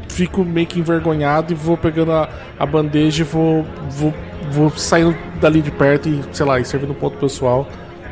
fico 0.08 0.44
meio 0.44 0.66
que 0.66 0.80
envergonhado 0.80 1.52
e 1.52 1.54
vou 1.54 1.76
pegando 1.76 2.12
a, 2.12 2.28
a 2.58 2.66
bandeja 2.66 3.22
e 3.22 3.24
vou, 3.24 3.64
vou, 3.90 4.12
vou 4.50 4.70
saindo 4.70 5.16
dali 5.40 5.62
de 5.62 5.70
perto 5.70 6.08
e, 6.08 6.20
sei 6.32 6.44
lá, 6.44 6.58
e 6.58 6.64
servindo 6.64 6.90
um 6.90 6.94
ponto 6.94 7.16
pessoal. 7.18 7.68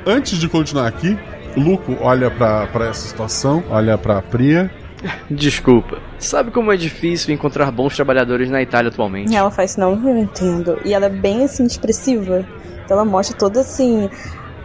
Antes 0.06 0.38
de 0.38 0.48
continuar 0.48 0.86
aqui, 0.86 1.18
Luco 1.56 1.97
olha 2.01 2.30
pra, 2.30 2.66
pra 2.68 2.86
essa 2.88 3.09
situação, 3.09 3.64
olha 3.70 3.98
pra 3.98 4.22
Priya. 4.22 4.70
Desculpa. 5.30 5.98
Sabe 6.18 6.51
como 6.51 6.72
é 6.72 6.76
difícil 6.76 7.34
encontrar 7.34 7.70
bons 7.70 7.94
trabalhadores 7.97 8.48
na 8.51 8.62
Itália 8.62 8.88
atualmente? 8.90 9.34
Ela 9.34 9.51
faz, 9.51 9.76
não, 9.76 9.93
eu 10.09 10.16
entendo. 10.18 10.78
E 10.84 10.94
ela 10.94 11.06
é 11.06 11.10
bem 11.10 11.44
assim, 11.44 11.64
expressiva. 11.64 12.44
Ela 12.88 13.04
mostra 13.04 13.36
todo 13.36 13.58
assim. 13.58 14.08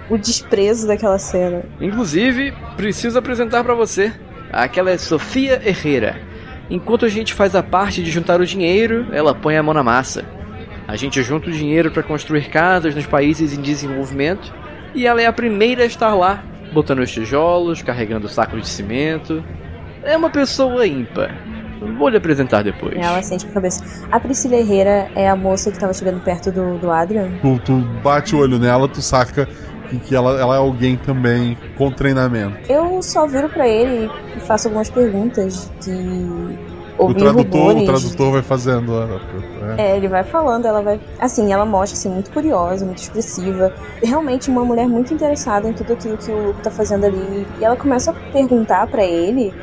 O 0.09 0.17
desprezo 0.17 0.87
daquela 0.87 1.17
cena. 1.17 1.63
Inclusive, 1.79 2.53
preciso 2.75 3.17
apresentar 3.17 3.63
pra 3.63 3.73
você. 3.73 4.11
Aquela 4.51 4.91
é 4.91 4.97
Sofia 4.97 5.61
Herrera. 5.63 6.19
Enquanto 6.69 7.05
a 7.05 7.09
gente 7.09 7.33
faz 7.33 7.55
a 7.55 7.63
parte 7.63 8.03
de 8.03 8.11
juntar 8.11 8.41
o 8.41 8.45
dinheiro, 8.45 9.07
ela 9.11 9.33
põe 9.33 9.57
a 9.57 9.63
mão 9.63 9.73
na 9.73 9.83
massa. 9.83 10.25
A 10.87 10.95
gente 10.95 11.21
junta 11.23 11.49
o 11.49 11.53
dinheiro 11.53 11.91
para 11.91 12.03
construir 12.03 12.49
casas 12.49 12.95
nos 12.95 13.05
países 13.05 13.57
em 13.57 13.61
desenvolvimento 13.61 14.53
e 14.93 15.07
ela 15.07 15.21
é 15.21 15.25
a 15.25 15.33
primeira 15.33 15.83
a 15.83 15.85
estar 15.85 16.13
lá, 16.13 16.43
botando 16.73 16.99
os 16.99 17.11
tijolos, 17.11 17.81
carregando 17.81 18.27
sacos 18.27 18.61
de 18.61 18.67
cimento. 18.67 19.43
É 20.03 20.17
uma 20.17 20.29
pessoa 20.29 20.85
ímpar. 20.85 21.31
Vou 21.81 22.09
lhe 22.09 22.17
apresentar 22.17 22.63
depois. 22.63 22.95
Ela 22.95 23.21
sente 23.23 23.45
com 23.45 23.51
a 23.51 23.53
cabeça. 23.55 23.83
A 24.11 24.19
Priscila 24.19 24.55
Herrera 24.55 25.09
é 25.15 25.27
a 25.27 25.35
moça 25.35 25.71
que 25.71 25.79
tava 25.79 25.93
chegando 25.93 26.21
perto 26.21 26.51
do, 26.51 26.77
do 26.77 26.91
Adrian. 26.91 27.31
Tu, 27.41 27.59
tu 27.59 27.77
bate 28.03 28.35
o 28.35 28.39
olho 28.39 28.59
nela, 28.59 28.87
tu 28.87 29.01
saca 29.01 29.47
que, 29.89 29.99
que 29.99 30.15
ela, 30.15 30.39
ela 30.39 30.55
é 30.55 30.57
alguém 30.59 30.95
também 30.95 31.57
com 31.75 31.91
treinamento. 31.91 32.71
Eu 32.71 33.01
só 33.01 33.25
viro 33.27 33.49
pra 33.49 33.67
ele 33.67 34.09
e 34.35 34.39
faço 34.41 34.67
algumas 34.67 34.89
perguntas 34.89 35.71
de 35.83 36.55
O 36.99 37.13
tradutor, 37.13 37.77
o 37.77 37.85
tradutor 37.85 38.31
vai 38.31 38.43
fazendo. 38.43 38.93
é. 39.77 39.91
É, 39.91 39.97
ele 39.97 40.07
vai 40.07 40.23
falando, 40.23 40.65
ela 40.65 40.81
vai. 40.81 40.99
Assim, 41.19 41.51
ela 41.51 41.65
mostra 41.65 41.97
assim, 41.97 42.09
muito 42.09 42.29
curiosa, 42.31 42.85
muito 42.85 43.01
expressiva. 43.01 43.73
Realmente 44.03 44.49
uma 44.51 44.63
mulher 44.63 44.87
muito 44.87 45.13
interessada 45.13 45.67
em 45.67 45.73
tudo 45.73 45.93
aquilo 45.93 46.17
que 46.17 46.31
o 46.31 46.47
Luke 46.47 46.61
tá 46.61 46.69
fazendo 46.69 47.05
ali. 47.05 47.47
E 47.59 47.65
ela 47.65 47.75
começa 47.75 48.11
a 48.11 48.13
perguntar 48.31 48.85
pra 48.87 49.03
ele 49.03 49.53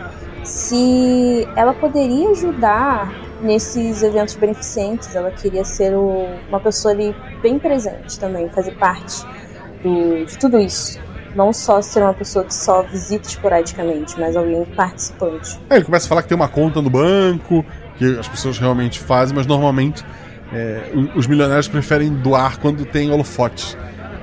se 0.45 1.47
ela 1.57 1.75
poderia 1.75 2.31
ajudar 2.31 3.13
nesses 3.43 4.03
eventos 4.03 4.35
beneficentes. 4.37 5.15
Ela 5.15 5.31
queria 5.31 5.65
ser 5.65 5.95
o- 5.95 6.27
uma 6.49 6.61
pessoa 6.61 6.93
ali 6.93 7.15
bem 7.43 7.59
presente 7.59 8.19
também, 8.19 8.49
fazer 8.49 8.73
parte 8.73 9.25
do- 9.83 10.25
de 10.25 10.39
tudo 10.39 10.59
isso. 10.59 10.99
Não 11.35 11.53
só 11.53 11.81
ser 11.83 12.03
uma 12.03 12.15
pessoa 12.15 12.45
que 12.45 12.55
só 12.55 12.83
visita 12.83 13.29
esporadicamente, 13.29 14.19
mas 14.19 14.35
alguém 14.35 14.65
participante. 14.65 15.59
Aí 15.71 15.79
ele 15.79 15.85
começa 15.85 16.07
a 16.07 16.09
falar 16.09 16.23
que 16.23 16.29
tem 16.29 16.37
uma 16.37 16.49
conta 16.49 16.81
no 16.83 16.91
banco, 16.91 17.65
que 17.97 18.19
as 18.19 18.27
pessoas 18.27 18.59
realmente 18.59 18.99
fazem, 18.99 19.37
mas 19.37 19.47
normalmente 19.47 20.05
é, 20.53 20.91
os 21.15 21.27
milionários 21.27 21.69
preferem 21.69 22.11
doar 22.11 22.59
quando 22.59 22.85
tem 22.87 23.11
holofote. 23.13 23.77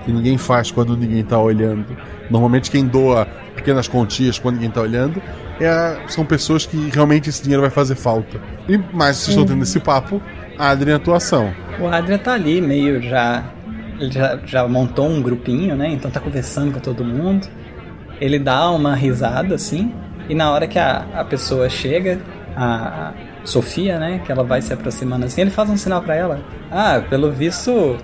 Que 0.04 0.12
ninguém 0.12 0.38
faz 0.38 0.72
quando 0.72 0.98
ninguém 0.98 1.24
tá 1.24 1.40
olhando. 1.40 1.86
Normalmente 2.30 2.70
quem 2.72 2.86
doa 2.86 3.28
pequenas 3.66 3.88
quantias 3.88 4.38
quando 4.38 4.56
ninguém 4.56 4.70
tá 4.70 4.82
olhando 4.82 5.20
é, 5.60 5.98
são 6.08 6.24
pessoas 6.26 6.66
que 6.66 6.90
realmente 6.94 7.30
esse 7.30 7.42
dinheiro 7.42 7.62
vai 7.62 7.72
fazer 7.72 7.96
falta. 7.96 8.40
E 8.68 8.78
mais 8.78 9.18
vocês 9.18 9.30
estão 9.30 9.46
tendo 9.46 9.64
esse 9.64 9.80
papo, 9.80 10.22
Adrien 10.58 10.96
atuação. 10.96 11.54
O 11.80 11.88
Adrian 11.88 12.18
tá 12.18 12.34
ali 12.34 12.62
meio 12.62 13.02
já. 13.02 13.44
Ele 14.00 14.12
já, 14.12 14.38
já 14.46 14.68
montou 14.68 15.08
um 15.08 15.22
grupinho, 15.22 15.76
né? 15.76 15.90
Então 15.90 16.12
tá 16.12 16.20
conversando 16.20 16.74
com 16.74 16.80
todo 16.80 17.04
mundo. 17.04 17.48
Ele 18.20 18.38
dá 18.38 18.70
uma 18.70 18.94
risada 18.96 19.56
assim. 19.56 19.94
E 20.28 20.36
na 20.36 20.52
hora 20.52 20.68
que 20.68 20.78
a, 20.78 21.06
a 21.14 21.24
pessoa 21.24 21.70
chega, 21.70 22.20
a 22.56 23.14
Sofia, 23.46 23.98
né? 24.00 24.22
Que 24.26 24.32
ela 24.32 24.44
vai 24.44 24.62
se 24.62 24.74
aproximando 24.74 25.26
assim, 25.26 25.42
ele 25.42 25.52
faz 25.52 25.70
um 25.70 25.78
sinal 25.78 26.02
pra 26.02 26.16
ela. 26.16 26.42
Ah, 26.70 27.02
pelo 27.10 27.32
visto, 27.32 27.72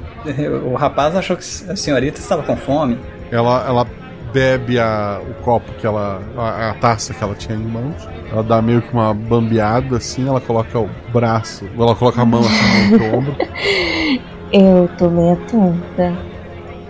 o 0.63 0.75
rapaz 0.75 1.15
achou 1.15 1.35
que 1.35 1.43
a 1.69 1.75
senhorita 1.75 2.19
estava 2.19 2.43
com 2.43 2.55
fome. 2.55 2.97
Ela, 3.31 3.65
ela 3.67 3.87
bebe 4.33 4.79
a, 4.79 5.19
o 5.21 5.33
copo 5.43 5.71
que 5.73 5.85
ela. 5.85 6.21
A, 6.37 6.71
a 6.71 6.73
taça 6.75 7.13
que 7.13 7.23
ela 7.23 7.35
tinha 7.35 7.57
em 7.57 7.63
mãos. 7.63 8.07
Ela 8.31 8.43
dá 8.43 8.61
meio 8.61 8.81
que 8.81 8.93
uma 8.93 9.13
bambeada 9.13 9.97
assim, 9.97 10.27
ela 10.27 10.39
coloca 10.39 10.79
o 10.79 10.89
braço, 11.11 11.69
ela 11.77 11.93
coloca 11.95 12.21
a 12.21 12.25
mão 12.25 12.41
assim 12.41 12.97
no 12.97 13.17
ombro. 13.17 13.35
Eu 14.53 14.89
tô 14.97 15.09
meio 15.09 15.35
tonta. 15.49 16.13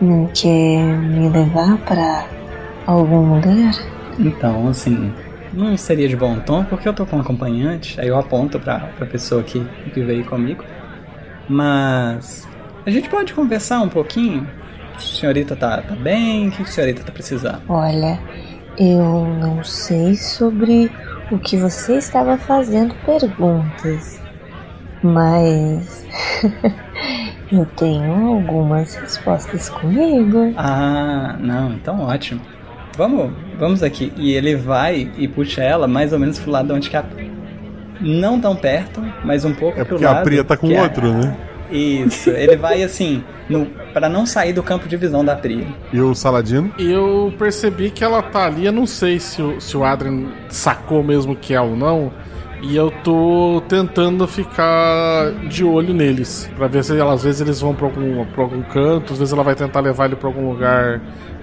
Não 0.01 0.25
quer 0.33 0.81
me 0.81 1.29
levar 1.29 1.77
pra 1.79 2.25
algum 2.87 3.35
lugar? 3.35 3.71
Então, 4.17 4.67
assim, 4.67 5.13
não 5.53 5.77
seria 5.77 6.07
de 6.07 6.15
bom 6.15 6.39
tom 6.39 6.63
porque 6.63 6.87
eu 6.87 6.93
tô 6.93 7.05
com 7.05 7.17
um 7.17 7.21
acompanhante, 7.21 8.01
aí 8.01 8.07
eu 8.07 8.17
aponto 8.17 8.59
pra, 8.59 8.79
pra 8.97 9.05
pessoa 9.05 9.43
que, 9.43 9.63
que 9.93 10.01
veio 10.01 10.25
comigo. 10.25 10.63
Mas 11.47 12.47
a 12.85 12.89
gente 12.89 13.09
pode 13.09 13.33
conversar 13.33 13.81
um 13.81 13.89
pouquinho? 13.89 14.47
Senhorita 15.01 15.55
tá, 15.55 15.81
tá 15.81 15.95
bem? 15.95 16.47
O 16.47 16.51
que 16.51 16.61
a 16.61 16.65
senhorita 16.65 17.03
tá 17.03 17.11
precisando? 17.11 17.61
Olha, 17.69 18.19
eu 18.77 19.25
não 19.39 19.63
sei 19.63 20.15
sobre 20.15 20.91
o 21.31 21.37
que 21.37 21.57
você 21.57 21.95
estava 21.97 22.37
fazendo 22.37 22.93
perguntas, 23.05 24.19
mas 25.03 26.05
eu 27.51 27.65
tenho 27.77 28.27
algumas 28.35 28.95
respostas 28.95 29.69
comigo. 29.69 30.53
Ah, 30.57 31.35
não, 31.39 31.73
então 31.73 32.01
ótimo. 32.01 32.41
Vamos, 32.97 33.31
vamos 33.57 33.83
aqui. 33.83 34.11
E 34.17 34.33
ele 34.33 34.55
vai 34.55 35.09
e 35.17 35.27
puxa 35.27 35.63
ela 35.63 35.87
mais 35.87 36.11
ou 36.13 36.19
menos 36.19 36.39
pro 36.39 36.51
lado 36.51 36.73
onde 36.73 36.89
que 36.89 36.97
a. 36.97 37.03
Não 38.03 38.39
tão 38.41 38.55
perto, 38.55 38.99
mas 39.23 39.45
um 39.45 39.53
pouco 39.53 39.79
É 39.79 39.83
pro 39.83 39.93
porque 39.95 40.05
lado. 40.05 40.17
a 40.17 40.21
Priya 40.23 40.43
tá 40.43 40.57
com 40.57 40.71
é- 40.71 40.81
outro, 40.81 41.13
né? 41.13 41.37
Isso, 41.71 42.29
ele 42.29 42.57
vai 42.57 42.83
assim, 42.83 43.23
no, 43.49 43.65
para 43.93 44.09
não 44.09 44.25
sair 44.25 44.53
do 44.53 44.61
campo 44.61 44.87
de 44.87 44.97
visão 44.97 45.23
da 45.23 45.35
Priya. 45.35 45.67
E 45.91 45.99
o 45.99 46.13
Saladino? 46.13 46.73
Eu 46.77 47.33
percebi 47.37 47.89
que 47.89 48.03
ela 48.03 48.21
tá 48.21 48.45
ali, 48.45 48.65
eu 48.65 48.71
não 48.71 48.85
sei 48.85 49.19
se 49.19 49.41
o, 49.41 49.59
se 49.61 49.75
o 49.77 49.83
Adrian 49.83 50.27
sacou 50.49 51.03
mesmo 51.03 51.35
que 51.35 51.53
é 51.53 51.61
ou 51.61 51.75
não. 51.75 52.11
E 52.63 52.75
eu 52.75 52.91
tô 53.03 53.63
tentando 53.67 54.27
ficar 54.27 55.31
de 55.49 55.63
olho 55.63 55.95
neles. 55.95 56.47
Pra 56.55 56.67
ver 56.67 56.83
se 56.83 56.99
às 57.01 57.23
vezes 57.23 57.41
eles 57.41 57.59
vão 57.59 57.73
pra 57.73 57.87
algum, 57.87 58.23
pra 58.25 58.43
algum 58.43 58.61
canto, 58.61 59.13
às 59.13 59.19
vezes 59.19 59.33
ela 59.33 59.43
vai 59.43 59.55
tentar 59.55 59.79
levar 59.79 60.05
ele 60.05 60.15
pra 60.15 60.27
algum 60.27 60.47
lugar 60.51 61.01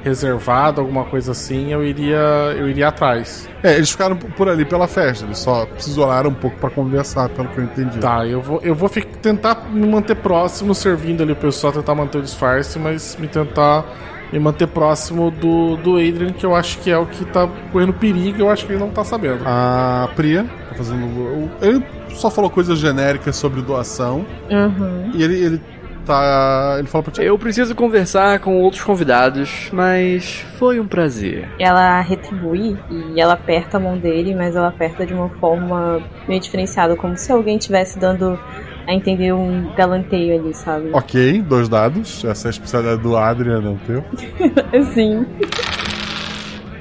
reservado, 0.08 0.80
alguma 0.80 1.04
coisa 1.04 1.32
assim. 1.32 1.72
Eu 1.72 1.84
iria, 1.84 2.16
eu 2.56 2.68
iria 2.68 2.88
atrás. 2.88 3.48
É, 3.62 3.74
eles 3.76 3.90
ficaram 3.90 4.16
por 4.16 4.48
ali 4.48 4.64
pela 4.64 4.86
festa, 4.88 5.24
eles 5.24 5.38
só 5.38 5.66
se 5.78 5.90
isolaram 5.90 6.30
um 6.30 6.34
pouco 6.34 6.56
pra 6.58 6.70
conversar, 6.70 7.28
pelo 7.28 7.48
que 7.48 7.58
eu 7.58 7.64
entendi. 7.64 7.98
Tá, 7.98 8.26
eu 8.26 8.40
vou, 8.40 8.60
eu 8.62 8.74
vou 8.74 8.88
fi- 8.88 9.02
tentar 9.22 9.66
me 9.72 9.86
manter 9.86 10.16
próximo, 10.16 10.74
servindo 10.74 11.22
ali 11.22 11.32
o 11.32 11.36
pessoal, 11.36 11.72
tentar 11.72 11.94
manter 11.94 12.18
o 12.18 12.22
disfarce, 12.22 12.78
mas 12.78 13.16
me 13.20 13.28
tentar 13.28 13.84
me 14.32 14.38
manter 14.38 14.66
próximo 14.66 15.30
do, 15.30 15.76
do 15.76 15.96
Adrian, 15.96 16.32
que 16.32 16.44
eu 16.44 16.54
acho 16.54 16.78
que 16.80 16.90
é 16.90 16.98
o 16.98 17.06
que 17.06 17.24
tá 17.24 17.48
correndo 17.72 17.94
perigo, 17.94 18.42
eu 18.42 18.50
acho 18.50 18.66
que 18.66 18.72
ele 18.72 18.80
não 18.80 18.90
tá 18.90 19.02
sabendo. 19.02 19.42
A 19.46 20.08
Priya 20.14 20.44
tá 20.68 20.74
fazendo. 20.74 21.50
Ele 21.62 21.82
só 22.10 22.30
falou 22.30 22.50
coisas 22.50 22.78
genéricas 22.78 23.36
sobre 23.36 23.62
doação. 23.62 24.26
Uhum. 24.50 25.10
E 25.14 25.22
ele, 25.22 25.34
ele 25.42 25.60
tá. 26.08 26.76
Ele 26.78 26.88
fala 26.88 27.04
pra 27.04 27.12
ti. 27.12 27.22
Eu 27.22 27.38
preciso 27.38 27.74
conversar 27.74 28.40
com 28.40 28.60
outros 28.60 28.82
convidados, 28.82 29.68
mas 29.72 30.44
foi 30.58 30.80
um 30.80 30.86
prazer. 30.86 31.48
Ela 31.58 32.00
retribui 32.00 32.76
e 32.90 33.20
ela 33.20 33.34
aperta 33.34 33.76
a 33.76 33.80
mão 33.80 33.98
dele, 33.98 34.34
mas 34.34 34.56
ela 34.56 34.68
aperta 34.68 35.04
de 35.04 35.12
uma 35.12 35.28
forma 35.28 36.02
meio 36.26 36.40
diferenciada, 36.40 36.96
como 36.96 37.16
se 37.16 37.30
alguém 37.30 37.58
estivesse 37.58 37.98
dando 37.98 38.38
a 38.86 38.94
entender 38.94 39.32
um 39.32 39.70
galanteio 39.76 40.40
ali, 40.40 40.54
sabe? 40.54 40.90
Ok, 40.94 41.42
dois 41.42 41.68
dados. 41.68 42.24
Essa 42.24 42.48
é 42.48 42.48
a 42.48 42.50
especialidade 42.50 43.02
do 43.02 43.16
Adrian, 43.16 43.60
não 43.60 43.76
teu. 43.76 44.02
Sim. 44.94 45.26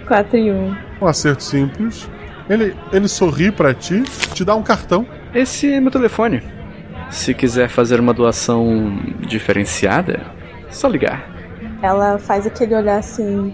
4 0.08 0.38
e 0.38 0.52
1. 0.52 0.78
Um 1.02 1.06
acerto 1.06 1.44
simples. 1.44 2.10
Ele, 2.50 2.74
ele 2.94 3.10
sorri 3.10 3.52
pra 3.52 3.74
ti, 3.74 4.04
te 4.34 4.46
dá 4.46 4.56
um 4.56 4.64
cartão. 4.64 5.06
Esse 5.34 5.74
é 5.74 5.82
meu 5.82 5.92
telefone. 5.92 6.42
Se 7.10 7.34
quiser 7.34 7.70
fazer 7.70 8.00
uma 8.00 8.14
doação 8.14 9.00
diferenciada, 9.28 10.20
só 10.70 10.88
ligar. 10.88 11.30
Ela 11.82 12.18
faz 12.18 12.46
aquele 12.46 12.76
olhar 12.76 12.98
assim, 12.98 13.54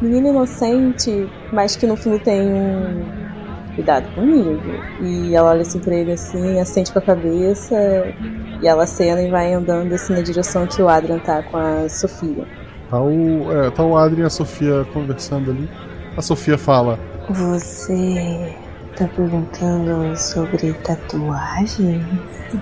menino 0.00 0.28
inocente, 0.28 1.28
mas 1.52 1.76
que 1.76 1.86
no 1.86 1.96
fundo 1.96 2.18
tem 2.18 2.40
um 2.52 3.04
cuidado 3.74 4.12
comigo. 4.14 4.60
E 5.00 5.34
ela 5.34 5.50
olha 5.50 5.62
assim 5.62 5.78
pra 5.78 5.94
ele 5.94 6.12
assim, 6.12 6.58
assente 6.58 6.92
com 6.92 6.98
a 6.98 7.02
cabeça, 7.02 7.76
e 8.60 8.66
ela 8.66 8.86
cena 8.86 9.22
e 9.22 9.30
vai 9.30 9.52
andando 9.52 9.92
assim 9.92 10.14
na 10.14 10.20
direção 10.20 10.66
que 10.66 10.82
o 10.82 10.88
Adrian 10.88 11.18
tá 11.18 11.42
com 11.42 11.56
a 11.56 11.88
Sofia. 11.88 12.46
Tá 12.90 13.00
o, 13.00 13.52
é, 13.52 13.70
tá 13.70 13.82
o 13.82 13.96
Adrian 13.96 14.24
e 14.24 14.26
a 14.26 14.30
Sofia 14.30 14.86
conversando 14.92 15.50
ali. 15.50 15.68
A 16.16 16.22
Sofia 16.22 16.58
fala: 16.58 16.98
Você 17.30 18.54
tá 19.02 19.08
perguntando 19.14 20.16
sobre 20.16 20.72
tatuagem? 20.74 22.04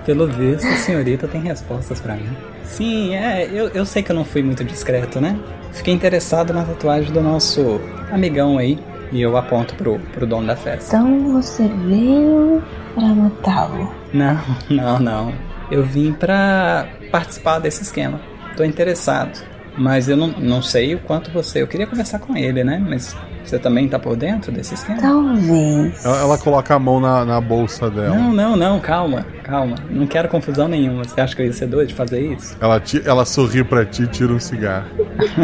Pelo 0.05 0.27
visto, 0.27 0.67
a 0.67 0.77
senhorita 0.77 1.29
tem 1.29 1.43
respostas 1.43 2.01
pra 2.01 2.15
mim. 2.15 2.31
Sim, 2.65 3.15
é, 3.15 3.47
eu, 3.47 3.69
eu 3.69 3.85
sei 3.85 4.03
que 4.03 4.11
eu 4.11 4.17
não 4.17 4.25
fui 4.25 4.43
muito 4.43 4.65
discreto, 4.65 5.21
né? 5.21 5.39
Fiquei 5.73 5.93
interessado 5.93 6.53
na 6.53 6.65
tatuagem 6.65 7.13
do 7.13 7.21
nosso 7.21 7.81
amigão 8.11 8.59
aí. 8.59 8.79
E 9.13 9.21
eu 9.21 9.37
aponto 9.37 9.75
pro, 9.75 9.99
pro 9.99 10.25
dono 10.25 10.47
da 10.47 10.55
festa. 10.55 10.97
Então 10.97 11.33
você 11.33 11.67
veio 11.67 12.63
pra 12.95 13.07
matá-lo. 13.07 13.93
Não, 14.13 14.39
não, 14.71 14.99
não. 15.01 15.35
Eu 15.69 15.85
vim 15.85 16.13
pra 16.13 16.87
participar 17.11 17.59
desse 17.59 17.83
esquema. 17.83 18.21
Tô 18.57 18.63
interessado. 18.63 19.43
Mas 19.77 20.09
eu 20.09 20.17
não, 20.17 20.29
não 20.29 20.61
sei 20.63 20.95
o 20.95 20.99
quanto 20.99 21.31
você. 21.31 21.63
Eu 21.63 21.67
queria 21.67 21.87
conversar 21.87 22.19
com 22.19 22.37
ele, 22.37 22.63
né? 22.65 22.83
Mas 22.87 23.17
você 23.45 23.59
também 23.59 23.89
tá 23.89 23.99
por 23.99 24.17
dentro 24.17 24.51
desse 24.53 24.75
esquema? 24.75 25.01
Talvez. 25.01 26.05
Ela, 26.05 26.19
ela 26.21 26.39
coloca 26.39 26.75
a 26.75 26.79
mão 26.79 27.01
na, 27.01 27.25
na 27.25 27.41
bolsa 27.41 27.89
dela. 27.91 28.15
Não, 28.15 28.33
não, 28.33 28.57
não, 28.57 28.81
calma, 28.81 29.25
calma. 29.43 29.77
Não 29.89 30.07
quero 30.07 30.29
confusão 30.29 30.69
nenhuma. 30.69 31.05
Você 31.05 31.21
acha 31.21 31.35
que 31.37 31.43
eu 31.43 31.47
ia 31.47 31.53
ser 31.53 31.67
doido 31.67 31.89
de 31.89 31.95
fazer 31.95 32.21
isso? 32.21 32.57
Ela, 32.61 32.81
ti- 32.81 33.03
ela 33.07 33.25
sorri 33.25 33.63
pra 33.65 33.85
ti 33.87 34.03
e 34.03 34.07
tira 34.09 34.33
um 34.33 34.41
cigarro. 34.41 34.87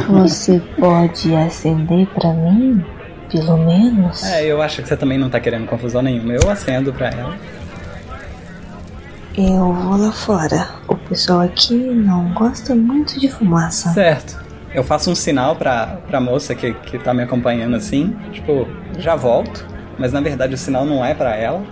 Você 0.08 0.60
pode 0.78 1.34
acender 1.34 2.06
pra 2.08 2.32
mim? 2.32 2.84
Pelo 3.30 3.56
menos? 3.58 4.22
É, 4.24 4.44
eu 4.44 4.60
acho 4.62 4.82
que 4.82 4.88
você 4.88 4.96
também 4.96 5.18
não 5.18 5.28
tá 5.30 5.40
querendo 5.40 5.66
confusão 5.66 6.02
nenhuma. 6.02 6.32
Eu 6.34 6.50
acendo 6.50 6.92
pra 6.92 7.08
ela. 7.10 7.34
Eu 9.36 9.72
vou 9.72 9.96
lá 9.96 10.10
fora. 10.12 10.68
O 10.88 10.96
pessoal 10.96 11.40
aqui 11.40 11.74
não 11.74 12.32
gosta 12.32 12.74
muito 12.74 13.20
de 13.20 13.28
fumaça. 13.30 13.90
Certo. 13.90 14.40
Eu 14.74 14.82
faço 14.82 15.10
um 15.10 15.14
sinal 15.14 15.56
pra, 15.56 15.98
pra 16.06 16.20
moça 16.20 16.54
que, 16.54 16.72
que 16.72 16.98
tá 16.98 17.12
me 17.12 17.22
acompanhando 17.22 17.76
assim. 17.76 18.16
Tipo, 18.32 18.66
já 18.98 19.14
volto. 19.14 19.66
Mas 19.98 20.12
na 20.12 20.20
verdade 20.20 20.54
o 20.54 20.58
sinal 20.58 20.84
não 20.86 21.04
é 21.04 21.14
pra 21.14 21.36
ela. 21.36 21.62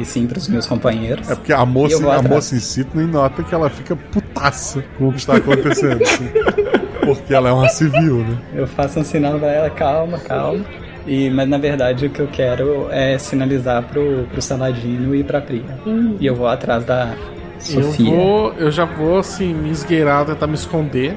E 0.00 0.04
sim 0.04 0.26
pros 0.26 0.48
meus 0.48 0.66
companheiros. 0.66 1.28
É 1.30 1.34
porque 1.34 1.52
a 1.52 1.66
moça, 1.66 1.96
a 1.96 2.16
atrás. 2.16 2.28
moça 2.28 2.54
em 2.54 2.60
si 2.60 2.86
nem 2.94 3.06
nota 3.06 3.42
que 3.42 3.54
ela 3.54 3.68
fica 3.68 3.96
putaça 3.96 4.82
com 4.96 5.08
o 5.08 5.12
que 5.12 5.18
está 5.18 5.36
acontecendo. 5.36 6.02
assim. 6.02 6.30
porque 7.04 7.34
ela 7.34 7.48
é 7.48 7.52
uma 7.52 7.68
civil, 7.68 8.18
né? 8.18 8.38
Eu 8.54 8.66
faço 8.66 9.00
um 9.00 9.04
sinal 9.04 9.38
pra 9.38 9.50
ela, 9.50 9.70
calma, 9.70 10.18
calma. 10.18 10.64
E, 11.06 11.30
mas 11.30 11.48
na 11.48 11.58
verdade 11.58 12.06
o 12.06 12.10
que 12.10 12.20
eu 12.20 12.28
quero 12.28 12.88
é 12.90 13.18
sinalizar 13.18 13.82
pro, 13.82 14.26
pro 14.30 14.40
Saladino 14.40 15.14
e 15.14 15.24
pra 15.24 15.40
Priya. 15.40 15.78
E 16.20 16.26
eu 16.26 16.34
vou 16.34 16.46
atrás 16.46 16.84
da 16.84 17.14
Sofia. 17.58 18.12
Eu 18.12 18.16
vou, 18.16 18.52
eu 18.54 18.70
já 18.70 18.84
vou 18.84 19.18
assim 19.18 19.52
me 19.52 19.70
esgueirar, 19.70 20.24
tentar 20.24 20.46
me 20.46 20.54
esconder, 20.54 21.16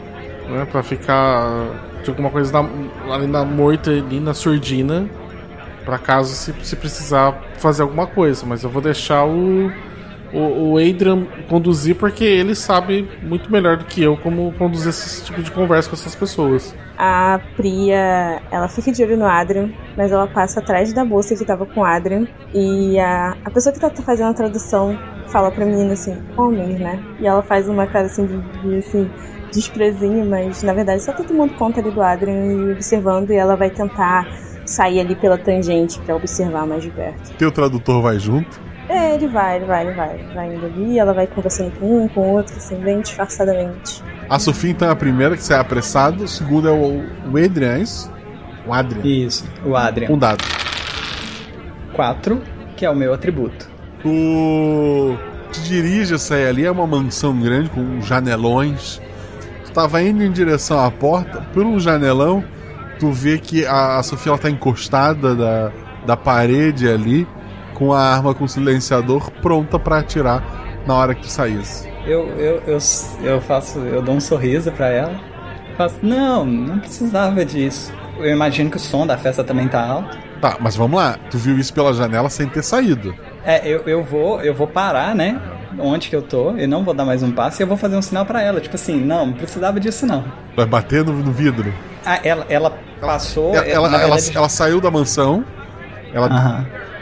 né, 0.50 0.66
para 0.72 0.84
ficar 0.84 2.00
de 2.04 2.10
alguma 2.10 2.30
coisa 2.30 2.52
na, 2.52 3.14
ali 3.14 3.28
na 3.28 3.44
morta 3.44 3.90
ali 3.92 4.20
na 4.20 4.34
surdina, 4.34 5.08
para 5.84 5.98
caso 5.98 6.34
se, 6.34 6.54
se 6.64 6.76
precisar 6.76 7.34
fazer 7.58 7.82
alguma 7.82 8.06
coisa, 8.06 8.46
mas 8.46 8.64
eu 8.64 8.70
vou 8.70 8.82
deixar 8.82 9.26
o 9.26 9.72
o, 10.36 10.74
o 10.74 10.78
Adrian 10.78 11.26
conduzir 11.48 11.96
porque 11.96 12.24
ele 12.24 12.54
sabe 12.54 13.08
muito 13.24 13.52
melhor 13.52 13.78
do 13.78 13.86
que 13.86 14.04
eu 14.04 14.18
como 14.18 14.54
conduzir 14.58 14.90
esse 14.90 15.24
tipo 15.24 15.42
de 15.42 15.50
conversa 15.52 15.90
com 15.90 15.96
essas 15.96 16.16
pessoas. 16.16 16.76
A 16.98 17.40
Priya, 17.56 18.42
ela 18.52 18.68
fica 18.68 18.92
de 18.92 19.04
olho 19.04 19.18
no 19.18 19.26
Adrian, 19.26 19.70
mas 19.98 20.12
ela 20.12 20.28
passa 20.28 20.60
atrás 20.60 20.94
da 20.94 21.04
bolsa 21.04 21.36
que 21.36 21.46
tava 21.46 21.66
com 21.66 21.82
o 21.82 21.84
Adrian. 21.84 22.26
E 22.54 22.98
a, 23.00 23.36
a 23.44 23.50
pessoa 23.50 23.74
que 23.74 23.80
tá 23.80 23.90
fazendo 23.90 24.30
a 24.30 24.34
tradução 24.34 24.98
fala 25.28 25.52
pra 25.52 25.66
menina 25.66 25.94
assim, 25.94 26.18
homens, 26.38 26.80
né? 26.80 27.04
E 27.20 27.28
ela 27.28 27.42
faz 27.42 27.68
uma 27.68 27.88
cara 27.88 28.06
assim 28.06 28.26
de, 28.26 28.38
de 28.62 28.78
assim, 28.78 29.10
desprezinho, 29.52 30.26
mas 30.26 30.64
na 30.64 30.74
verdade 30.74 31.04
só 31.04 31.12
todo 31.14 31.34
mundo 31.34 31.54
conta 31.56 31.80
ali 31.80 31.92
do 31.92 32.02
Adrian 32.02 32.46
e 32.46 32.72
observando, 32.74 33.32
e 33.32 33.36
ela 33.36 33.56
vai 33.56 33.70
tentar 33.70 34.28
sair 34.66 35.00
ali 35.00 35.16
pela 35.16 35.38
tangente 35.38 36.00
pra 36.02 36.16
observar 36.16 36.66
mais 36.66 36.84
de 36.84 36.90
perto. 36.90 37.34
Teu 37.38 37.52
tradutor 37.52 38.02
vai 38.02 38.18
junto. 38.20 38.60
É, 38.88 39.16
ele 39.16 39.28
vai, 39.28 39.58
ele 39.58 39.66
vai, 39.66 39.86
ele 39.86 39.96
vai. 39.96 40.18
Vai 40.34 40.56
indo 40.56 40.66
ali, 40.66 41.00
ela 41.00 41.14
vai 41.14 41.28
conversando 41.28 41.72
com 41.80 42.04
um, 42.04 42.08
com 42.08 42.22
o 42.22 42.34
outro, 42.34 42.56
assim, 42.56 42.76
bem 42.76 43.02
disfarçadamente. 43.02 44.04
A 44.30 44.40
Sofia, 44.40 44.72
então, 44.72 44.88
é 44.88 44.92
a 44.92 44.96
primeira 44.96 45.36
que 45.36 45.44
sai 45.44 45.60
apressado. 45.60 46.24
O 46.24 46.28
segundo 46.28 46.68
é 46.68 46.72
o, 46.72 47.04
o 47.32 47.38
Adrian, 47.38 47.74
é 47.74 47.80
isso? 47.80 48.12
O 48.68 48.74
Adrian. 48.74 49.02
Isso, 49.04 49.46
o 49.66 49.76
Adrian. 49.76 50.12
Um 50.12 50.18
dado. 50.18 50.44
4, 51.94 52.42
que 52.76 52.86
é 52.86 52.90
o 52.90 52.96
meu 52.96 53.14
atributo. 53.14 53.70
Tu 54.02 55.18
te 55.52 55.62
dirige 55.64 56.14
a 56.14 56.18
sair 56.18 56.48
ali, 56.48 56.66
é 56.66 56.72
uma 56.72 56.86
mansão 56.86 57.40
grande 57.40 57.70
com 57.70 58.02
janelões. 58.02 59.02
Tu 59.66 59.72
tava 59.72 60.02
indo 60.02 60.24
em 60.24 60.32
direção 60.32 60.80
à 60.84 60.92
porta, 60.92 61.42
por 61.54 61.66
um 61.66 61.80
janelão, 61.80 62.44
tu 63.00 63.12
vê 63.12 63.38
que 63.38 63.66
a, 63.66 63.98
a 63.98 64.04
Sofia 64.04 64.32
ela 64.32 64.40
tá 64.40 64.50
encostada 64.50 65.36
da, 65.36 65.72
da 66.06 66.18
parede 66.18 66.88
ali, 66.88 67.28
com 67.76 67.94
a 67.94 68.00
arma 68.02 68.34
com 68.34 68.48
silenciador 68.48 69.30
pronta 69.42 69.78
pra 69.78 70.00
atirar 70.00 70.42
na 70.88 70.96
hora 70.96 71.14
que 71.14 71.22
tu 71.22 71.28
saísse. 71.30 71.88
Eu, 72.08 72.28
eu, 72.40 72.62
eu, 72.66 72.78
eu 73.24 73.42
faço, 73.42 73.78
eu 73.80 74.02
dou 74.02 74.16
um 74.16 74.20
sorriso 74.20 74.72
pra 74.72 74.88
ela. 74.90 75.14
Faço, 75.78 75.98
não, 76.02 76.46
não 76.46 76.80
precisava 76.80 77.44
disso. 77.46 77.92
Eu 78.18 78.32
imagino 78.32 78.70
que 78.70 78.78
o 78.78 78.80
som 78.80 79.06
da 79.06 79.18
festa 79.18 79.44
também 79.44 79.68
tá 79.68 79.86
alto. 79.86 80.18
Tá, 80.40 80.58
mas 80.60 80.76
vamos 80.76 81.00
lá. 81.00 81.18
Tu 81.30 81.38
viu 81.38 81.58
isso 81.60 81.74
pela 81.74 81.94
janela 81.94 82.30
sem 82.30 82.48
ter 82.48 82.64
saído. 82.64 83.14
É, 83.44 83.68
eu, 83.68 83.82
eu 83.86 84.04
vou, 84.04 84.42
eu 84.42 84.54
vou 84.54 84.68
parar, 84.68 85.14
né? 85.14 85.40
Onde 85.78 86.08
que 86.10 86.16
eu 86.16 86.22
tô, 86.22 86.52
eu 86.52 86.68
não 86.68 86.84
vou 86.86 86.94
dar 86.94 87.04
mais 87.04 87.22
um 87.22 87.32
passo 87.32 87.62
e 87.62 87.64
eu 87.64 87.68
vou 87.68 87.76
fazer 87.76 87.98
um 87.98 88.02
sinal 88.02 88.26
pra 88.26 88.42
ela, 88.42 88.62
tipo 88.62 88.76
assim, 88.76 88.96
não, 89.04 89.26
não 89.26 89.34
precisava 89.34 89.78
disso 89.78 90.06
não. 90.06 90.24
Vai 90.56 90.66
bater 90.66 91.04
no, 91.04 91.12
no 91.12 91.32
vidro. 91.34 91.74
Ah, 92.06 92.20
ela, 92.24 92.46
ela 92.48 92.74
passou. 93.02 93.54
Ela, 93.54 93.66
ela, 93.66 93.88
ela- 93.90 93.98
verdade- 94.16 94.38
ela 94.38 94.48
saiu 94.48 94.80
da 94.80 94.90
mansão, 94.90 95.44
ela 96.14 96.30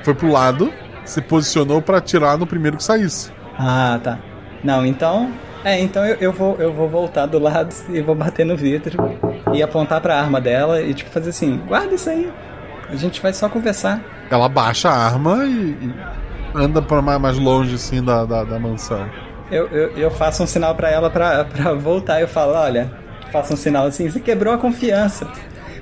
foi 0.04 0.14
pro 0.14 0.32
lado, 0.32 0.72
se 1.06 1.22
posicionou 1.22 1.82
pra 1.82 1.98
atirar 1.98 2.38
no 2.38 2.46
primeiro 2.46 2.78
que 2.78 2.84
saísse. 2.84 3.32
Ah, 3.58 4.00
tá. 4.04 4.20
Não, 4.64 4.86
então. 4.86 5.32
É, 5.64 5.80
então 5.80 6.06
eu, 6.06 6.18
eu, 6.20 6.32
vou, 6.32 6.56
eu 6.58 6.74
vou 6.74 6.90
voltar 6.90 7.26
do 7.26 7.40
lado 7.40 7.74
e 7.90 8.02
vou 8.02 8.16
bater 8.16 8.46
no 8.46 8.56
vidro 8.56 8.98
e 9.54 9.64
apontar 9.64 10.02
pra 10.02 10.20
arma 10.20 10.42
dela 10.42 10.82
e 10.82 10.94
tipo 10.94 11.10
fazer 11.10 11.30
assim, 11.30 11.58
guarda 11.68 11.96
isso 11.96 12.10
aí. 12.10 12.32
A 12.90 12.96
gente 12.96 13.22
vai 13.22 13.34
só 13.34 13.48
conversar. 13.48 14.02
Ela 14.30 14.50
baixa 14.50 14.90
a 14.90 14.96
arma 14.96 15.46
e, 15.46 15.72
e 15.72 15.94
anda 16.54 16.82
pra 16.82 17.02
mais, 17.02 17.20
mais 17.20 17.38
longe 17.38 17.76
assim 17.76 18.04
da, 18.04 18.26
da, 18.26 18.44
da 18.44 18.60
mansão. 18.60 19.10
Eu, 19.50 19.68
eu, 19.68 19.98
eu 19.98 20.12
faço 20.12 20.44
um 20.44 20.48
sinal 20.48 20.76
pra 20.76 20.90
ela 20.90 21.10
pra, 21.10 21.46
pra 21.46 21.74
voltar. 21.74 22.20
Eu 22.20 22.28
falo, 22.28 22.54
olha, 22.54 22.92
faço 23.32 23.54
um 23.54 23.58
sinal 23.58 23.86
assim, 23.86 24.10
você 24.10 24.20
quebrou 24.20 24.54
a 24.54 24.58
confiança. 24.58 25.28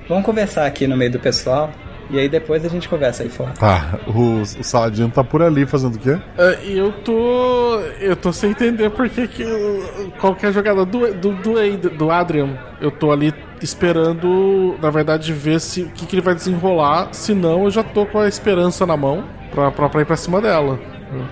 Vamos 0.07 0.25
conversar 0.25 0.65
aqui 0.65 0.87
no 0.87 0.97
meio 0.97 1.11
do 1.11 1.19
pessoal. 1.19 1.71
E 2.11 2.19
aí 2.19 2.27
depois 2.27 2.63
a 2.65 2.67
gente 2.67 2.89
conversa 2.89 3.23
aí 3.23 3.29
fora. 3.29 3.51
Tá, 3.51 3.99
o, 4.07 4.41
o 4.41 4.45
Saladino 4.63 5.09
tá 5.09 5.23
por 5.23 5.41
ali 5.41 5.65
fazendo 5.65 5.95
o 5.95 5.99
quê? 5.99 6.17
É, 6.37 6.59
E 6.65 6.77
eu 6.77 6.91
tô. 6.91 7.79
Eu 7.99 8.15
tô 8.15 8.31
sem 8.33 8.51
entender 8.51 8.89
porque 8.89 9.27
que 9.27 9.41
eu- 9.43 10.11
qualquer 10.19 10.51
jogada 10.51 10.85
do, 10.85 11.13
do, 11.13 11.31
do, 11.33 11.89
do 11.97 12.11
Adrian, 12.11 12.57
eu 12.81 12.91
tô 12.91 13.11
ali 13.11 13.33
esperando, 13.61 14.75
na 14.81 14.89
verdade, 14.89 15.31
ver 15.33 15.59
se 15.59 15.83
o 15.83 15.89
que, 15.89 16.05
que 16.05 16.15
ele 16.15 16.21
vai 16.21 16.35
desenrolar. 16.35 17.09
Se 17.13 17.33
não, 17.33 17.63
eu 17.65 17.71
já 17.71 17.83
tô 17.83 18.05
com 18.05 18.19
a 18.19 18.27
esperança 18.27 18.85
na 18.85 18.95
mão 18.97 19.23
pra, 19.53 19.71
pra, 19.71 19.89
pra 19.89 20.01
ir 20.01 20.05
pra 20.05 20.15
cima 20.15 20.41
dela. 20.41 20.79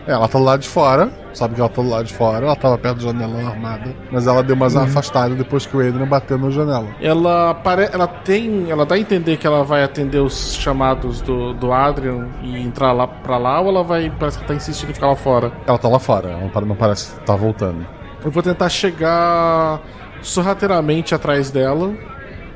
É, 0.07 0.11
ela 0.11 0.27
tá 0.27 0.37
do 0.37 0.43
lado 0.45 0.59
de 0.61 0.67
fora, 0.69 1.09
sabe 1.33 1.55
que 1.55 1.61
ela 1.61 1.69
tá 1.69 1.81
do 1.81 1.89
lado 1.89 2.05
de 2.05 2.13
fora, 2.13 2.45
ela 2.45 2.55
tava 2.55 2.77
perto 2.77 2.97
do 2.97 3.03
janelão 3.03 3.47
armada, 3.47 3.95
mas 4.11 4.27
ela 4.27 4.43
deu 4.43 4.55
mais 4.55 4.73
uma 4.75 4.83
Uhum. 4.83 4.89
afastada 4.89 5.35
depois 5.35 5.65
que 5.65 5.75
o 5.77 5.79
Adrian 5.79 6.05
bateu 6.07 6.37
na 6.37 6.49
janela. 6.49 6.87
Ela 7.01 7.53
pare... 7.53 7.89
ela 7.91 8.07
tem. 8.07 8.69
Ela 8.69 8.85
dá 8.85 8.95
a 8.95 8.99
entender 8.99 9.37
que 9.37 9.47
ela 9.47 9.63
vai 9.63 9.83
atender 9.83 10.19
os 10.19 10.55
chamados 10.55 11.21
do, 11.21 11.53
do 11.53 11.71
Adrian 11.71 12.27
e 12.43 12.57
entrar 12.61 12.91
lá 12.91 13.07
pra 13.07 13.37
lá, 13.37 13.61
ou 13.61 13.69
ela 13.69 13.83
vai. 13.83 14.09
Parece 14.19 14.39
que 14.39 14.45
tá 14.45 14.53
insistindo 14.53 14.89
em 14.89 14.93
ficar 14.93 15.07
lá 15.07 15.15
fora. 15.15 15.51
Ela 15.65 15.77
tá 15.77 15.87
lá 15.87 15.99
fora, 15.99 16.29
ela 16.29 16.41
não 16.41 16.49
pare- 16.49 16.65
não 16.65 16.75
parece 16.75 17.13
que 17.15 17.21
tá 17.25 17.35
voltando. 17.35 17.85
Eu 18.23 18.31
vou 18.31 18.43
tentar 18.43 18.67
chegar 18.69 19.79
sorrateiramente 20.21 21.15
atrás 21.15 21.51
dela. 21.51 21.93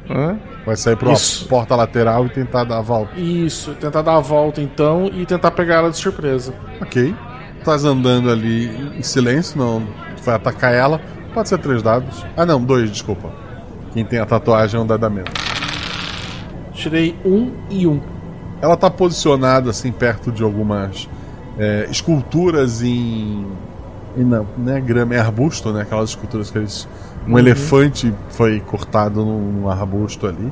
Né? 0.10 0.40
Vai 0.66 0.76
sair 0.76 0.96
pra 0.96 1.10
uma 1.10 1.14
Isso. 1.14 1.48
porta 1.48 1.76
lateral 1.76 2.26
e 2.26 2.30
tentar 2.30 2.64
dar 2.64 2.78
a 2.78 2.82
volta. 2.82 3.20
Isso, 3.20 3.74
tentar 3.76 4.02
dar 4.02 4.16
a 4.16 4.20
volta 4.20 4.62
então 4.62 5.10
e 5.14 5.26
tentar 5.26 5.52
pegar 5.52 5.76
ela 5.76 5.92
de 5.92 5.98
surpresa. 5.98 6.54
Ok. 6.82 7.14
Estás 7.60 7.86
andando 7.86 8.30
ali 8.30 8.68
em 8.98 9.04
silêncio, 9.04 9.58
não 9.58 9.88
vai 10.24 10.36
atacar 10.36 10.74
ela. 10.74 11.02
Pode 11.34 11.50
ser 11.50 11.58
três 11.58 11.82
dados. 11.82 12.26
Ah 12.36 12.46
não, 12.46 12.64
dois, 12.64 12.92
desculpa. 12.92 13.32
Quem 13.94 14.04
tem 14.04 14.20
a 14.20 14.26
tatuagem 14.26 14.80
é 14.80 14.84
um 14.84 14.86
dado 14.88 15.06
a 15.06 15.10
menos. 15.10 15.32
Tirei 16.74 17.16
um 17.24 17.52
e 17.70 17.88
um. 17.88 18.02
Ela 18.62 18.76
tá 18.76 18.90
posicionada 18.90 19.70
assim 19.70 19.92
perto 19.92 20.32
de 20.32 20.44
algumas 20.44 21.08
é, 21.58 21.88
esculturas 21.90 22.82
em. 22.82 23.48
em 24.18 24.24
não, 24.24 24.48
não 24.58 24.76
é 24.76 24.82
grama, 24.82 25.16
é 25.16 25.20
arbusto, 25.20 25.72
né? 25.72 25.82
Aquelas 25.84 26.10
esculturas 26.10 26.50
que 26.50 26.58
eles. 26.58 26.88
Um 27.28 27.34
Uhum. 27.34 27.40
elefante 27.40 28.14
foi 28.30 28.60
cortado 28.60 29.24
num, 29.24 29.70
arbusto 29.70 30.28
ali. 30.28 30.52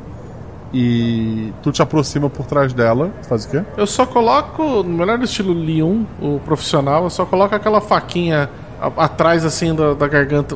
E 0.74 1.52
tu 1.62 1.72
te 1.72 1.82
aproxima 1.82 2.30
por 2.30 2.46
trás 2.46 2.72
dela. 2.72 3.12
Faz 3.28 3.44
o 3.46 3.50
quê? 3.50 3.62
Eu 3.76 3.86
só 3.86 4.06
coloco, 4.06 4.64
no 4.84 4.98
melhor 4.98 5.22
estilo 5.22 5.54
Leon, 5.54 6.04
o 6.22 6.40
profissional, 6.46 7.04
eu 7.04 7.10
só 7.10 7.26
coloco 7.26 7.54
aquela 7.54 7.82
faquinha 7.82 8.50
atrás 8.98 9.46
assim 9.46 9.76
da, 9.76 9.94
da 9.94 10.08
garganta, 10.08 10.56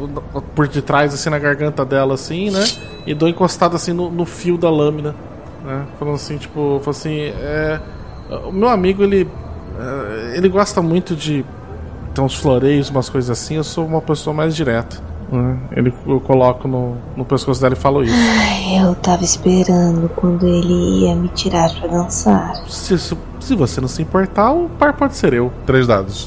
por 0.55 0.67
detrás 0.67 1.13
assim 1.13 1.29
na 1.29 1.37
garganta 1.37 1.85
dela 1.85 2.13
assim, 2.15 2.49
né? 2.49 2.63
E 3.05 3.13
dou 3.13 3.27
encostado 3.27 3.75
assim 3.75 3.91
no, 3.93 4.09
no 4.09 4.25
fio 4.25 4.57
da 4.57 4.69
lâmina, 4.69 5.13
né? 5.63 5.85
Falando 5.99 6.15
assim, 6.15 6.37
tipo, 6.37 6.79
falo 6.79 6.91
assim, 6.91 7.19
é, 7.19 7.79
o 8.45 8.51
meu 8.51 8.69
amigo 8.69 9.03
ele 9.03 9.29
é, 9.77 10.37
ele 10.37 10.47
gosta 10.49 10.81
muito 10.81 11.15
de 11.15 11.45
ter 12.13 12.21
uns 12.21 12.35
floreios, 12.35 12.89
umas 12.89 13.09
coisas 13.09 13.29
assim. 13.29 13.55
Eu 13.55 13.63
sou 13.63 13.85
uma 13.85 14.01
pessoa 14.01 14.33
mais 14.33 14.55
direta. 14.55 14.97
Né? 15.31 15.57
Ele, 15.75 15.93
eu 16.07 16.19
coloco 16.19 16.67
no, 16.67 16.95
no 17.15 17.25
pescoço 17.25 17.61
dela 17.61 17.73
e 17.73 17.77
falo 17.77 18.03
isso. 18.03 18.13
Ai, 18.13 18.85
eu 18.85 18.95
tava 18.95 19.23
esperando 19.23 20.09
quando 20.09 20.47
ele 20.47 21.01
ia 21.01 21.15
me 21.15 21.27
tirar 21.29 21.73
pra 21.79 21.87
dançar. 21.87 22.55
Se, 22.67 22.97
se, 22.97 23.17
se 23.39 23.55
você 23.55 23.81
não 23.81 23.87
se 23.87 24.01
importar, 24.01 24.51
o 24.51 24.69
par 24.69 24.93
pode 24.93 25.15
ser 25.15 25.33
eu. 25.33 25.51
Três 25.65 25.87
dados. 25.87 26.25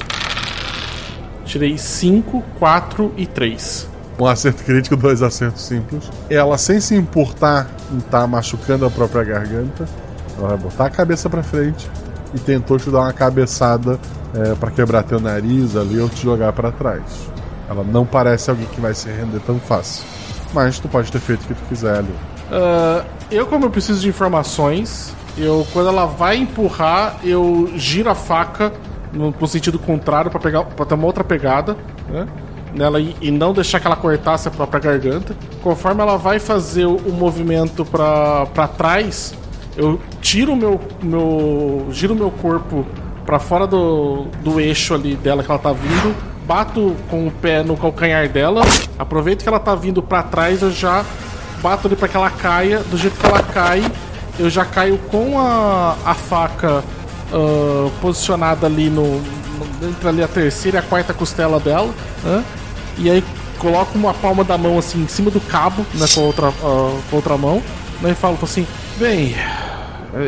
Tirei 1.45 1.77
5, 1.77 2.43
4 2.59 3.13
e 3.17 3.25
3. 3.25 3.89
Um 4.19 4.25
acerto 4.25 4.63
crítico, 4.63 4.97
dois 4.97 5.23
acertos 5.23 5.63
simples. 5.63 6.11
Ela, 6.29 6.57
sem 6.57 6.79
se 6.81 6.93
importar 6.93 7.69
em 7.91 7.97
estar 7.99 8.27
machucando 8.27 8.85
a 8.85 8.91
própria 8.91 9.23
garganta, 9.23 9.87
ela 10.37 10.49
vai 10.49 10.57
botar 10.57 10.85
a 10.85 10.89
cabeça 10.89 11.29
pra 11.29 11.41
frente 11.41 11.89
e 12.33 12.39
tentou 12.39 12.77
te 12.77 12.89
dar 12.89 12.99
uma 12.99 13.13
cabeçada 13.13 13.97
é, 14.35 14.53
para 14.55 14.69
quebrar 14.71 15.03
teu 15.03 15.19
nariz 15.19 15.75
ali 15.75 15.99
ou 15.99 16.09
te 16.09 16.21
jogar 16.21 16.51
para 16.51 16.71
trás. 16.71 17.01
Ela 17.69 17.83
não 17.83 18.05
parece 18.05 18.49
alguém 18.49 18.65
que 18.65 18.81
vai 18.81 18.93
se 18.95 19.07
render 19.09 19.39
tão 19.41 19.59
fácil. 19.59 20.03
Mas 20.53 20.79
tu 20.79 20.87
pode 20.87 21.11
ter 21.11 21.19
feito 21.19 21.43
o 21.43 21.47
que 21.47 21.53
tu 21.53 21.61
quiser 21.69 21.99
ali. 21.99 22.13
Uh, 22.49 23.05
eu, 23.29 23.45
como 23.45 23.65
eu 23.65 23.69
preciso 23.69 24.01
de 24.01 24.09
informações, 24.09 25.13
eu 25.37 25.65
quando 25.71 25.89
ela 25.89 26.07
vai 26.07 26.37
empurrar, 26.37 27.17
eu 27.23 27.71
giro 27.75 28.09
a 28.09 28.15
faca 28.15 28.73
no, 29.13 29.33
no 29.39 29.47
sentido 29.47 29.77
contrário 29.77 30.31
para 30.31 30.39
pegar 30.39 30.63
para 30.63 30.85
ter 30.85 30.95
uma 30.95 31.05
outra 31.05 31.23
pegada, 31.23 31.77
né? 32.09 32.27
Nela 32.73 32.99
e, 32.99 33.15
e, 33.21 33.31
não 33.31 33.53
deixar 33.53 33.79
que 33.79 33.87
ela 33.87 33.95
cortasse 33.95 34.47
a 34.47 34.51
própria 34.51 34.79
garganta. 34.79 35.35
Conforme 35.61 36.01
ela 36.01 36.17
vai 36.17 36.39
fazer 36.39 36.85
o, 36.85 36.97
o 36.97 37.11
movimento 37.11 37.85
para 37.85 38.67
trás, 38.77 39.33
eu 39.75 39.99
tiro 40.21 40.53
o 40.53 40.55
meu, 40.55 40.79
meu 41.01 41.87
giro 41.91 42.15
meu 42.15 42.29
corpo 42.29 42.85
para 43.25 43.39
fora 43.39 43.67
do, 43.67 44.25
do 44.43 44.59
eixo 44.59 44.93
ali 44.93 45.15
dela 45.15 45.43
que 45.43 45.49
ela 45.49 45.59
tá 45.59 45.71
vindo, 45.71 46.15
bato 46.49 46.95
com 47.11 47.27
o 47.27 47.31
pé 47.31 47.61
no 47.61 47.77
calcanhar 47.77 48.27
dela, 48.27 48.63
aproveito 48.97 49.43
que 49.43 49.47
ela 49.47 49.59
tá 49.59 49.75
vindo 49.75 50.01
para 50.01 50.23
trás, 50.23 50.63
eu 50.63 50.71
já 50.71 51.05
bato 51.61 51.85
ali 51.85 51.95
para 51.95 52.07
que 52.07 52.17
ela 52.17 52.31
caia, 52.31 52.79
do 52.79 52.97
jeito 52.97 53.19
que 53.19 53.25
ela 53.27 53.43
cai, 53.43 53.85
eu 54.39 54.49
já 54.49 54.65
caio 54.65 54.97
com 55.11 55.39
a, 55.39 55.95
a 56.03 56.15
faca 56.15 56.83
uh, 57.31 57.91
posicionada 58.01 58.65
ali 58.65 58.89
no, 58.89 59.19
no, 59.21 59.89
entre 59.89 60.09
ali 60.09 60.23
a 60.23 60.27
terceira 60.27 60.77
e 60.77 60.79
a 60.79 60.81
quarta 60.81 61.13
costela 61.13 61.59
dela, 61.59 61.93
né? 62.23 62.43
e 62.97 63.11
aí 63.11 63.23
coloco 63.59 63.95
uma 63.95 64.15
palma 64.15 64.43
da 64.43 64.57
mão 64.57 64.79
assim 64.79 65.03
em 65.03 65.07
cima 65.07 65.29
do 65.29 65.39
cabo, 65.39 65.85
né, 65.93 66.07
com 66.15 66.21
a 66.21 66.23
outra, 66.23 66.49
uh, 66.49 66.53
com 66.63 67.11
a 67.11 67.15
outra 67.15 67.37
mão, 67.37 67.61
né, 68.01 68.09
e 68.09 68.15
falo 68.15 68.39
assim, 68.41 68.65
bem, 68.97 69.35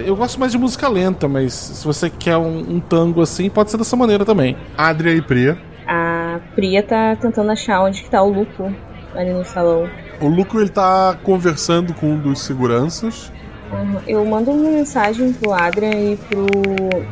eu 0.05 0.15
gosto 0.15 0.39
mais 0.39 0.51
de 0.51 0.57
música 0.59 0.87
lenta, 0.87 1.27
mas 1.27 1.51
se 1.51 1.83
você 1.83 2.11
quer 2.11 2.37
um, 2.37 2.75
um 2.75 2.79
tango 2.79 3.23
assim, 3.23 3.49
pode 3.49 3.71
ser 3.71 3.77
dessa 3.77 3.95
maneira 3.95 4.23
também. 4.23 4.55
Adria 4.77 5.15
e 5.15 5.21
Priya. 5.23 5.70
A 5.93 6.39
Priya 6.55 6.81
tá 6.81 7.17
tentando 7.17 7.51
achar 7.51 7.81
onde 7.81 8.01
que 8.01 8.09
tá 8.09 8.23
o 8.23 8.29
Luco 8.29 8.73
ali 9.13 9.33
no 9.33 9.43
salão. 9.43 9.89
O 10.21 10.27
Luco 10.29 10.57
ele 10.57 10.69
tá 10.69 11.17
conversando 11.21 11.93
com 11.93 12.11
um 12.13 12.17
dos 12.17 12.39
seguranças. 12.39 13.29
Uhum. 13.73 13.97
Eu 14.07 14.25
mando 14.25 14.51
uma 14.51 14.71
mensagem 14.71 15.33
pro 15.33 15.51
Adrian 15.51 15.91
e 15.91 16.15
pro. 16.15 16.45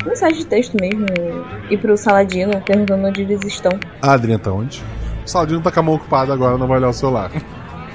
mensagem 0.06 0.38
de 0.38 0.46
texto 0.46 0.78
mesmo. 0.80 1.04
E 1.68 1.76
pro 1.76 1.94
Saladino 1.94 2.58
perguntando 2.62 3.06
onde 3.06 3.20
eles 3.20 3.44
estão. 3.44 3.78
Adrian 4.00 4.38
tá 4.38 4.50
onde? 4.50 4.82
O 5.26 5.28
Saladino 5.28 5.60
tá 5.60 5.70
com 5.70 5.80
a 5.80 5.82
mão 5.82 5.94
ocupada 5.96 6.32
agora, 6.32 6.56
não 6.56 6.66
vai 6.66 6.78
olhar 6.78 6.88
o 6.88 6.94
celular. 6.94 7.30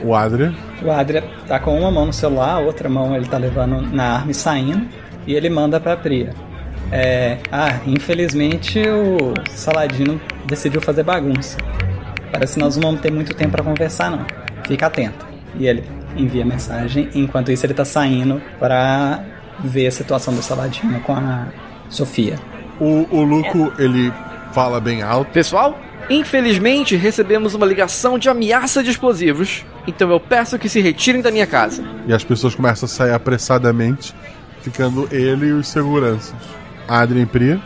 O 0.04 0.14
Adria. 0.14 0.54
O 0.84 0.92
Adria 0.92 1.24
tá 1.48 1.60
com 1.60 1.80
uma 1.80 1.90
mão 1.90 2.06
no 2.06 2.14
celular, 2.14 2.58
a 2.58 2.60
outra 2.60 2.88
mão 2.88 3.16
ele 3.16 3.26
tá 3.26 3.40
levando 3.40 3.82
na 3.82 4.18
arma 4.18 4.30
e 4.30 4.36
saindo. 4.36 4.88
E 5.26 5.34
ele 5.34 5.50
manda 5.50 5.80
pra 5.80 5.98
Priya. 5.98 6.34
É, 6.92 7.38
ah, 7.52 7.80
infelizmente 7.86 8.80
o 8.88 9.34
Saladino 9.52 10.20
decidiu 10.46 10.82
fazer 10.82 11.04
bagunça. 11.04 11.58
Parece 12.32 12.56
que 12.56 12.60
nós 12.60 12.76
não 12.76 12.90
vamos 12.90 13.02
ter 13.02 13.12
muito 13.12 13.34
tempo 13.34 13.52
para 13.52 13.64
conversar, 13.64 14.12
não. 14.12 14.26
Fica 14.68 14.88
atento. 14.88 15.26
E 15.58 15.68
ele 15.68 15.84
envia 16.18 16.46
mensagem. 16.46 17.10
Enquanto 17.14 17.52
isso, 17.52 17.66
ele 17.66 17.74
tá 17.74 17.86
saindo 17.86 18.42
para 18.60 19.24
ver 19.64 19.88
a 19.88 19.92
situação 19.92 20.34
do 20.34 20.42
Saladino 20.42 21.00
com 21.02 21.14
a 21.14 21.48
Sofia. 21.90 22.38
O, 22.80 23.08
o 23.10 23.24
Luco, 23.24 23.72
ele 23.80 24.12
fala 24.54 24.80
bem 24.80 25.02
alto. 25.02 25.32
Pessoal, 25.32 25.80
Infelizmente, 26.10 26.96
recebemos 26.96 27.56
uma 27.56 27.66
ligação 27.66 28.20
de 28.20 28.30
ameaça 28.30 28.84
de 28.84 28.92
explosivos, 28.92 29.66
então 29.88 30.12
eu 30.12 30.20
peço 30.20 30.60
que 30.60 30.70
se 30.70 30.80
retirem 30.80 31.20
da 31.20 31.32
minha 31.32 31.48
casa. 31.48 31.84
E 32.06 32.14
as 32.14 32.24
pessoas 32.24 32.54
começam 32.54 32.86
a 32.86 32.90
sair 32.90 33.12
apressadamente, 33.12 34.14
ficando 34.62 35.10
ele 35.12 35.48
e 35.48 35.52
os 35.52 35.68
seguranças. 35.68 36.36
Adrien 36.88 37.24
e 37.24 37.26
Priya. 37.26 37.62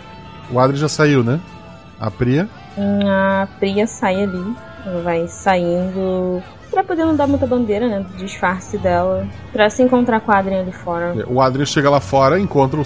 O 0.51 0.59
Adrien 0.59 0.79
já 0.79 0.89
saiu, 0.89 1.23
né? 1.23 1.39
A 1.99 2.09
Priya. 2.09 2.47
A 2.77 3.47
Priya 3.59 3.87
sai 3.87 4.23
ali. 4.23 4.55
Ela 4.85 5.01
vai 5.01 5.27
saindo 5.27 6.41
pra 6.71 6.83
poder 6.83 7.03
não 7.03 7.15
dar 7.15 7.27
muita 7.27 7.45
bandeira, 7.45 7.87
né? 7.87 7.99
Do 7.99 8.17
disfarce 8.17 8.77
dela. 8.77 9.27
Pra 9.51 9.69
se 9.69 9.83
encontrar 9.83 10.21
com 10.21 10.31
o 10.31 10.35
Adrien 10.35 10.61
ali 10.61 10.71
fora. 10.71 11.13
O 11.27 11.41
Adrien 11.41 11.65
chega 11.65 11.89
lá 11.89 11.99
fora, 11.99 12.39
encontra. 12.39 12.81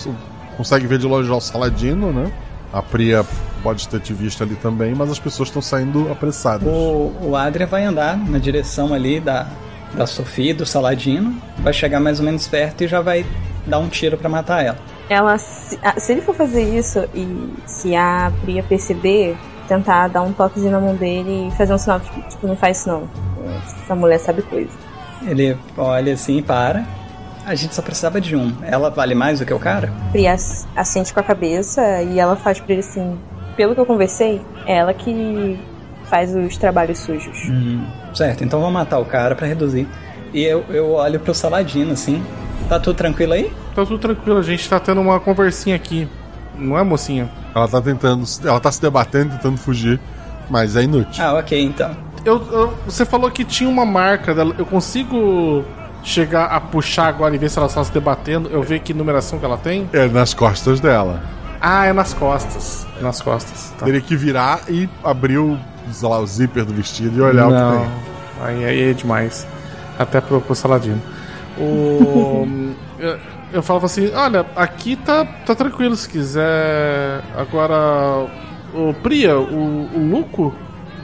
Consegue 0.58 0.88
ver 0.88 0.98
de 0.98 1.08
longe 1.08 1.30
o 1.30 1.40
Saladino, 1.40 2.12
né? 2.12 2.32
A 2.72 2.82
Priya 2.82 3.24
pode 3.62 3.88
ter 3.88 4.00
te 4.00 4.14
visto 4.14 4.42
ali 4.42 4.56
também, 4.56 4.96
mas 4.96 5.12
as 5.12 5.20
pessoas 5.20 5.50
estão 5.50 5.62
saindo 5.62 6.12
apressadas. 6.12 6.68
O, 6.68 7.14
o 7.22 7.36
Adria 7.36 7.68
vai 7.68 7.84
andar 7.84 8.18
na 8.18 8.40
direção 8.40 8.94
ali 8.94 9.20
da, 9.20 9.48
da 9.94 10.08
Sofia 10.08 10.52
e 10.52 10.54
do 10.54 10.66
Saladino, 10.66 11.40
vai 11.60 11.72
chegar 11.72 12.00
mais 12.00 12.20
ou 12.20 12.26
menos 12.26 12.48
perto 12.48 12.84
e 12.84 12.88
já 12.88 13.00
vai 13.00 13.26
dar 13.68 13.78
um 13.78 13.88
tiro 13.88 14.18
para 14.18 14.28
matar 14.28 14.66
ela. 14.66 14.78
Ela, 15.14 15.38
se, 15.38 15.80
se, 15.98 16.12
ele 16.12 16.22
for 16.22 16.34
fazer 16.34 16.64
isso 16.64 17.08
e 17.14 17.54
se 17.68 17.96
a 17.96 18.32
Priya 18.42 18.64
perceber, 18.64 19.38
tentar 19.68 20.08
dar 20.08 20.24
um 20.24 20.34
toquezinho 20.34 20.72
na 20.72 20.80
mão 20.80 20.96
dele 20.96 21.50
e 21.50 21.52
fazer 21.56 21.72
um 21.72 21.78
sinal 21.78 22.00
tipo, 22.00 22.20
tipo 22.28 22.48
não 22.48 22.56
faz 22.56 22.80
isso 22.80 22.90
não. 22.90 23.08
Essa 23.84 23.94
mulher 23.94 24.18
sabe 24.18 24.42
coisa. 24.42 24.72
Ele 25.24 25.56
olha 25.78 26.14
assim 26.14 26.38
e 26.38 26.42
para. 26.42 26.84
A 27.46 27.54
gente 27.54 27.76
só 27.76 27.82
precisava 27.84 28.20
de 28.20 28.36
um. 28.36 28.56
Ela 28.64 28.90
vale 28.90 29.14
mais 29.14 29.38
do 29.38 29.46
que 29.46 29.54
o 29.54 29.60
cara? 29.60 29.94
Priya 30.12 30.36
assente 30.76 31.14
com 31.14 31.20
a 31.20 31.24
cabeça 31.24 32.02
e 32.02 32.20
ela 32.20 32.36
faz 32.36 32.60
pra 32.60 32.72
ele 32.74 32.80
assim: 32.80 33.16
pelo 33.56 33.76
que 33.76 33.82
eu 33.82 33.86
conversei, 33.86 34.42
é 34.66 34.78
ela 34.78 34.96
que 34.96 35.60
faz 36.10 36.36
os 36.36 36.58
trabalhos 36.58 36.98
sujos. 36.98 37.38
Hum, 37.50 37.86
certo, 38.16 38.44
então 38.44 38.60
vamos 38.60 38.74
matar 38.74 38.98
o 38.98 39.06
cara 39.06 39.36
para 39.36 39.46
reduzir. 39.46 39.88
E 40.34 40.44
eu, 40.44 40.66
eu 40.70 40.92
olho 40.94 41.20
pro 41.20 41.34
Saladino 41.34 41.94
assim: 41.94 42.24
tá 42.68 42.80
tudo 42.80 42.96
tranquilo 42.96 43.34
aí? 43.34 43.52
Tá 43.76 43.86
tudo 43.86 44.00
tranquilo, 44.00 44.40
a 44.40 44.44
gente 44.44 44.68
tá 44.68 44.80
tendo 44.80 45.02
uma 45.02 45.20
conversinha 45.20 45.76
aqui. 45.76 46.08
Não 46.58 46.78
é, 46.78 46.84
mocinha? 46.84 47.30
Ela 47.56 47.68
tá 47.68 47.82
tentando. 47.82 48.26
Ela 48.44 48.60
tá 48.60 48.72
se 48.72 48.82
debatendo, 48.82 49.32
tentando 49.34 49.58
fugir, 49.58 50.00
mas 50.50 50.76
é 50.76 50.84
inútil. 50.84 51.24
Ah, 51.24 51.34
ok, 51.36 51.62
então. 51.62 51.96
Eu, 52.26 52.42
eu, 52.52 52.74
você 52.86 53.06
falou 53.06 53.30
que 53.30 53.44
tinha 53.44 53.70
uma 53.70 53.86
marca 53.86 54.34
dela. 54.34 54.56
Eu 54.58 54.66
consigo 54.66 55.64
chegar 56.04 56.46
a 56.46 56.60
puxar 56.60 57.08
agora 57.08 57.34
e 57.34 57.38
ver 57.38 57.50
se 57.50 57.58
ela 57.58 57.68
está 57.68 57.84
se 57.84 57.92
debatendo, 57.92 58.50
eu 58.50 58.62
ver 58.62 58.80
que 58.80 58.94
numeração 58.94 59.40
que 59.40 59.46
ela 59.46 59.58
tem? 59.58 59.90
É 59.94 60.08
nas 60.08 60.34
costas 60.34 60.80
dela. 60.80 61.22
Ah, 61.62 61.86
é 61.86 61.94
nas 61.94 62.14
costas. 62.14 62.86
Nas 63.02 63.22
costas. 63.22 63.74
Tá. 63.78 63.86
Teria 63.86 64.02
que 64.02 64.16
virar 64.16 64.62
e 64.68 64.90
abrir 65.04 65.38
o, 65.38 65.58
lá, 66.02 66.20
o 66.20 66.28
zíper 66.28 66.66
do 66.66 66.74
vestido 66.74 67.18
e 67.18 67.22
olhar 67.22 67.50
Não. 67.50 67.78
o 67.78 67.82
que 67.82 67.88
tem. 67.88 67.92
Aí, 68.42 68.66
aí 68.66 68.90
é 68.90 68.94
demais. 68.94 69.48
Até 69.98 70.22
pro, 70.22 70.42
pro 70.42 70.56
Saladino. 70.56 71.02
O. 71.58 72.76
eu, 73.00 73.20
eu 73.54 73.64
falava 73.64 73.86
assim: 73.86 74.12
olha, 74.14 74.46
aqui 74.56 74.96
tá, 74.96 75.26
tá 75.46 75.56
tranquilo 75.56 75.96
se 75.96 76.10
quiser. 76.10 77.22
Agora. 77.36 78.28
O 78.74 78.92
Priya, 78.92 79.38
o, 79.38 79.88
o 79.94 80.10
Luco, 80.10 80.52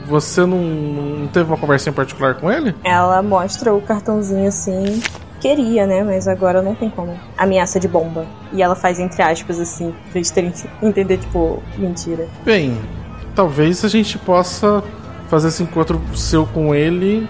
você 0.04 0.44
não, 0.44 0.58
não 0.58 1.28
teve 1.28 1.48
uma 1.48 1.56
conversinha 1.56 1.92
particular 1.92 2.34
com 2.34 2.50
ele? 2.50 2.74
Ela 2.82 3.22
mostra 3.22 3.72
o 3.72 3.80
cartãozinho 3.80 4.48
assim. 4.48 5.00
Queria, 5.40 5.86
né? 5.86 6.02
Mas 6.02 6.26
agora 6.26 6.60
não 6.60 6.74
tem 6.74 6.90
como. 6.90 7.18
Ameaça 7.38 7.78
de 7.78 7.86
bomba. 7.86 8.26
E 8.52 8.60
ela 8.60 8.74
faz 8.74 8.98
entre 8.98 9.22
aspas 9.22 9.60
assim, 9.60 9.94
pra 10.10 10.18
eles 10.18 10.30
terem 10.30 10.50
que 10.50 10.68
entender, 10.82 11.18
tipo, 11.18 11.62
mentira. 11.78 12.28
Bem, 12.44 12.76
talvez 13.34 13.84
a 13.84 13.88
gente 13.88 14.18
possa 14.18 14.82
fazer 15.28 15.48
esse 15.48 15.62
encontro 15.62 16.00
seu 16.14 16.44
com 16.44 16.74
ele 16.74 17.26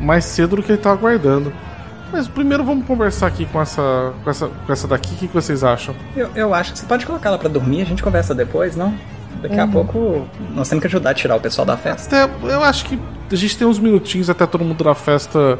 mais 0.00 0.24
cedo 0.24 0.56
do 0.56 0.62
que 0.62 0.72
ele 0.72 0.80
tá 0.80 0.90
aguardando. 0.90 1.52
Mas 2.12 2.28
primeiro 2.28 2.64
vamos 2.64 2.86
conversar 2.86 3.26
aqui 3.26 3.46
com 3.46 3.60
essa, 3.60 4.12
com 4.22 4.30
essa, 4.30 4.48
com 4.48 4.72
essa 4.72 4.86
daqui. 4.86 5.14
O 5.14 5.16
que, 5.16 5.28
que 5.28 5.34
vocês 5.34 5.64
acham? 5.64 5.94
Eu, 6.14 6.30
eu 6.34 6.54
acho 6.54 6.72
que 6.72 6.78
você 6.78 6.86
pode 6.86 7.04
colocar 7.04 7.30
ela 7.30 7.38
pra 7.38 7.48
dormir, 7.48 7.82
a 7.82 7.84
gente 7.84 8.02
conversa 8.02 8.34
depois, 8.34 8.76
não? 8.76 8.94
Daqui 9.42 9.56
uhum. 9.56 9.62
a 9.62 9.68
pouco 9.68 10.28
nós 10.54 10.68
temos 10.68 10.82
que 10.82 10.86
ajudar 10.86 11.10
a 11.10 11.14
tirar 11.14 11.36
o 11.36 11.40
pessoal 11.40 11.66
da 11.66 11.76
festa. 11.76 12.24
Até, 12.24 12.52
eu 12.52 12.62
acho 12.62 12.86
que 12.86 12.98
a 13.30 13.36
gente 13.36 13.58
tem 13.58 13.66
uns 13.66 13.78
minutinhos 13.78 14.30
até 14.30 14.46
todo 14.46 14.64
mundo 14.64 14.82
da 14.82 14.94
festa 14.94 15.58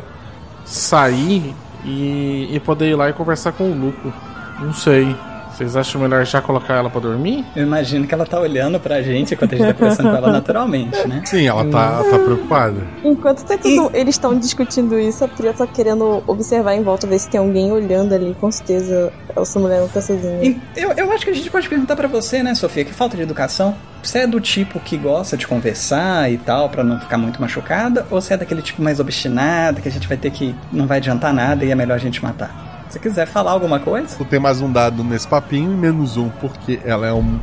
sair 0.64 1.54
e, 1.84 2.48
e 2.52 2.60
poder 2.60 2.90
ir 2.90 2.94
lá 2.94 3.10
e 3.10 3.12
conversar 3.12 3.52
com 3.52 3.70
o 3.70 3.74
Luco. 3.74 4.12
Não 4.60 4.72
sei. 4.72 5.14
Vocês 5.57 5.74
acham 5.74 6.01
melhor 6.03 6.24
já 6.27 6.43
colocar 6.43 6.74
ela 6.74 6.91
pra 6.91 7.01
dormir? 7.01 7.43
Eu 7.57 7.62
imagino 7.62 8.07
que 8.07 8.12
ela 8.12 8.27
tá 8.27 8.39
olhando 8.39 8.78
pra 8.78 9.01
gente 9.01 9.33
enquanto 9.33 9.55
a 9.55 9.57
gente 9.57 9.66
tá 9.69 9.73
conversando 9.74 10.11
com 10.11 10.16
ela 10.16 10.31
naturalmente, 10.31 11.09
né? 11.09 11.23
Sim, 11.24 11.47
ela 11.47 11.65
tá, 11.65 12.03
tá 12.11 12.19
preocupada. 12.19 12.77
Enquanto 13.03 13.43
tá 13.45 13.57
tudo- 13.57 13.91
eles 13.95 14.16
estão 14.16 14.39
discutindo 14.39 14.99
isso, 15.01 15.24
a 15.24 15.28
Priya 15.28 15.55
tá 15.55 15.66
querendo 15.66 16.23
observar 16.27 16.74
em 16.74 16.83
volta, 16.83 17.07
ver 17.07 17.19
se 17.19 17.31
tem 17.31 17.41
alguém 17.41 17.73
olhando 17.73 18.15
ali. 18.15 18.37
Com 18.39 18.51
certeza, 18.53 19.11
essa 19.35 19.59
mulher 19.59 19.81
não 19.81 19.89
tá 19.89 20.03
sozinha. 20.03 20.45
E 20.45 20.61
Eu, 20.77 20.93
eu 20.93 21.11
acho 21.12 21.24
que 21.24 21.31
a 21.31 21.35
gente 21.35 21.51
pode 21.51 21.69
perguntar 21.69 21.97
pra 21.97 22.07
você, 22.07 22.43
né, 22.43 22.55
Sofia, 22.55 22.85
que 22.85 22.93
falta 22.93 23.16
de 23.16 23.23
educação. 23.23 23.74
Você 24.03 24.19
é 24.20 24.27
do 24.27 24.41
tipo 24.41 24.78
que 24.78 24.97
gosta 24.99 25.37
de 25.39 25.47
conversar 25.47 26.31
e 26.31 26.37
tal, 26.37 26.69
pra 26.69 26.85
não 26.85 27.01
ficar 27.01 27.16
muito 27.16 27.41
machucada? 27.41 28.07
Ou 28.11 28.20
você 28.20 28.35
é 28.35 28.37
daquele 28.37 28.61
tipo 28.62 28.83
mais 28.83 29.01
obstinado, 29.01 29.81
que 29.81 29.89
a 29.89 29.93
gente 29.93 30.07
vai 30.07 30.16
ter 30.19 30.31
que. 30.31 30.55
não 30.70 30.87
vai 30.87 30.99
adiantar 30.99 31.33
nada 31.33 31.65
e 31.65 31.70
é 31.70 31.74
melhor 31.74 31.95
a 31.95 31.99
gente 31.99 32.23
matar? 32.23 32.65
Se 32.88 32.98
quiser 32.98 33.26
falar 33.26 33.52
alguma 33.52 33.78
coisa. 33.80 34.16
Tu 34.16 34.24
tem 34.24 34.38
mais 34.38 34.60
um 34.60 34.70
dado 34.70 35.02
nesse 35.04 35.26
papinho 35.26 35.72
e 35.72 35.76
menos 35.76 36.16
um, 36.16 36.28
porque 36.28 36.78
ela 36.84 37.06
é 37.06 37.12
um, 37.12 37.38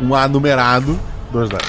um 0.00 0.14
A 0.14 0.28
numerado. 0.28 0.98
Dois 1.32 1.48
dados. 1.48 1.68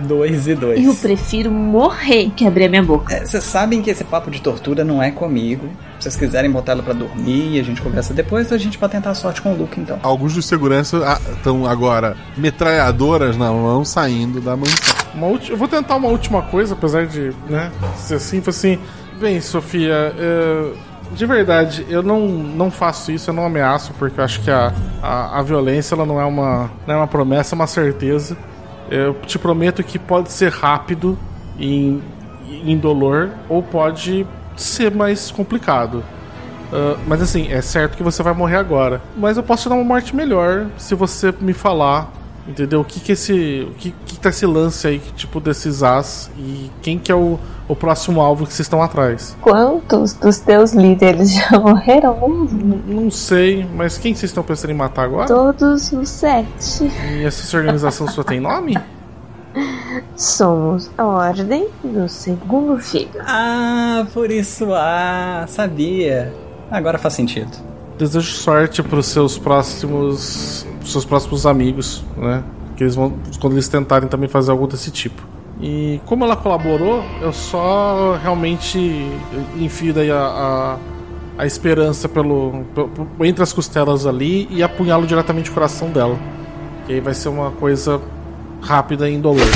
Dois 0.00 0.48
e 0.48 0.54
dois. 0.54 0.84
Eu 0.84 0.94
prefiro 0.94 1.50
morrer 1.50 2.30
que 2.34 2.46
abrir 2.46 2.64
a 2.64 2.68
minha 2.68 2.82
boca. 2.82 3.14
É, 3.14 3.24
Vocês 3.24 3.44
sabem 3.44 3.80
que 3.82 3.90
esse 3.90 4.02
papo 4.02 4.30
de 4.30 4.40
tortura 4.40 4.82
não 4.84 5.02
é 5.02 5.10
comigo. 5.12 5.68
Se 6.00 6.04
vocês 6.10 6.16
quiserem 6.16 6.50
botar 6.50 6.72
ela 6.72 6.82
pra 6.82 6.92
dormir 6.94 7.52
e 7.56 7.60
a 7.60 7.62
gente 7.62 7.80
conversa 7.80 8.12
depois, 8.12 8.50
a 8.50 8.58
gente 8.58 8.78
pode 8.78 8.92
tentar 8.92 9.10
a 9.10 9.14
sorte 9.14 9.40
com 9.40 9.52
o 9.52 9.56
Luke, 9.56 9.78
então. 9.78 10.00
Alguns 10.02 10.34
dos 10.34 10.46
seguranças 10.46 11.04
estão 11.36 11.66
agora 11.66 12.16
metralhadoras 12.36 13.36
na 13.36 13.52
mão 13.52 13.84
saindo 13.84 14.40
da 14.40 14.56
mansão. 14.56 14.96
Uma 15.14 15.26
ulti- 15.28 15.50
Eu 15.52 15.56
vou 15.56 15.68
tentar 15.68 15.94
uma 15.96 16.08
última 16.08 16.42
coisa, 16.42 16.72
apesar 16.74 17.06
de, 17.06 17.32
né, 17.48 17.70
ser 17.96 18.14
assim, 18.14 18.42
assim. 18.44 18.78
Bem, 19.20 19.40
Sofia, 19.40 20.12
é, 20.18 20.72
de 21.14 21.26
verdade, 21.26 21.86
eu 21.88 22.02
não, 22.02 22.26
não 22.26 22.70
faço 22.70 23.12
isso, 23.12 23.30
eu 23.30 23.34
não 23.34 23.44
ameaço, 23.44 23.92
porque 23.98 24.20
eu 24.20 24.24
acho 24.24 24.40
que 24.40 24.50
a, 24.50 24.72
a, 25.02 25.38
a 25.38 25.42
violência 25.42 25.94
ela 25.94 26.06
não 26.06 26.20
é 26.20 26.24
uma, 26.24 26.70
não 26.86 26.94
é 26.94 26.96
uma 26.98 27.06
promessa, 27.06 27.54
é 27.54 27.56
uma 27.56 27.66
certeza. 27.66 28.36
Eu 28.90 29.14
te 29.14 29.38
prometo 29.38 29.82
que 29.82 29.98
pode 29.98 30.30
ser 30.32 30.50
rápido 30.50 31.18
e 31.58 32.00
indolor, 32.64 33.30
ou 33.48 33.62
pode 33.62 34.26
ser 34.56 34.94
mais 34.94 35.30
complicado. 35.30 36.02
Ah, 36.72 36.96
mas 37.06 37.20
assim, 37.20 37.52
é 37.52 37.60
certo 37.60 37.96
que 37.96 38.02
você 38.02 38.22
vai 38.22 38.32
morrer 38.32 38.56
agora. 38.56 39.02
Mas 39.16 39.36
eu 39.36 39.42
posso 39.42 39.64
te 39.64 39.68
dar 39.68 39.74
uma 39.74 39.84
morte 39.84 40.16
melhor 40.16 40.66
se 40.78 40.94
você 40.94 41.32
me 41.40 41.52
falar, 41.52 42.10
entendeu? 42.46 42.80
O 42.80 42.84
que 42.84 43.00
que 43.00 43.12
esse. 43.12 43.66
O 43.70 43.74
que, 43.74 43.94
que 44.06 44.18
tá 44.18 44.30
esse 44.30 44.46
lance 44.46 44.86
aí, 44.86 44.98
tipo, 45.16 45.40
desses 45.40 45.82
as 45.82 46.30
e 46.36 46.70
quem 46.80 46.98
que 46.98 47.10
é 47.10 47.14
o, 47.14 47.38
o 47.68 47.76
próximo 47.76 48.20
alvo 48.20 48.46
que 48.46 48.52
vocês 48.52 48.66
estão 48.66 48.82
atrás? 48.82 49.36
Quantos 49.40 50.14
dos 50.14 50.38
teus 50.38 50.72
líderes 50.72 51.32
já 51.34 51.58
morreram 51.58 52.28
mesmo? 52.28 52.82
Não 52.86 53.10
sei, 53.10 53.66
mas 53.74 53.98
quem 53.98 54.14
vocês 54.14 54.30
estão 54.30 54.42
pensando 54.42 54.70
em 54.70 54.74
matar 54.74 55.04
agora? 55.04 55.26
Todos 55.26 55.92
os 55.92 56.08
sete. 56.08 56.84
E 57.10 57.24
essa 57.24 57.56
organização 57.56 58.06
só 58.08 58.22
tem 58.22 58.40
nome? 58.40 58.76
Somos 60.16 60.90
a 60.96 61.04
Ordem 61.04 61.68
do 61.82 62.08
Segundo 62.08 62.78
Filho. 62.78 63.20
Ah, 63.20 64.06
por 64.12 64.30
isso, 64.30 64.72
ah, 64.72 65.44
sabia. 65.48 66.32
Agora 66.70 66.98
faz 66.98 67.14
sentido. 67.14 67.50
Desejo 68.02 68.32
sorte 68.32 68.82
pros 68.82 69.06
seus 69.06 69.38
próximos. 69.38 70.66
seus 70.84 71.04
próximos 71.04 71.46
amigos, 71.46 72.02
né? 72.16 72.42
Que 72.76 72.82
eles 72.82 72.96
vão. 72.96 73.12
Quando 73.40 73.52
eles 73.52 73.68
tentarem 73.68 74.08
também 74.08 74.28
fazer 74.28 74.50
algo 74.50 74.66
desse 74.66 74.90
tipo. 74.90 75.22
E 75.60 76.00
como 76.04 76.24
ela 76.24 76.34
colaborou, 76.34 77.04
eu 77.20 77.32
só 77.32 78.18
realmente 78.20 79.06
enfio 79.56 79.94
daí 79.94 80.10
a, 80.10 80.16
a, 80.18 80.76
a 81.38 81.46
esperança 81.46 82.08
pelo, 82.08 82.64
pelo- 82.74 83.08
entre 83.24 83.40
as 83.44 83.52
costelas 83.52 84.04
ali 84.04 84.48
e 84.50 84.64
apunhalo 84.64 85.06
diretamente 85.06 85.48
o 85.50 85.52
coração 85.54 85.88
dela. 85.90 86.18
Que 86.88 86.94
aí 86.94 87.00
vai 87.00 87.14
ser 87.14 87.28
uma 87.28 87.52
coisa 87.52 88.00
rápida 88.60 89.08
e 89.08 89.14
indolor. 89.14 89.46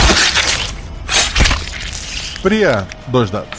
Priya, 2.44 2.86
dois 3.08 3.28
dados. 3.28 3.58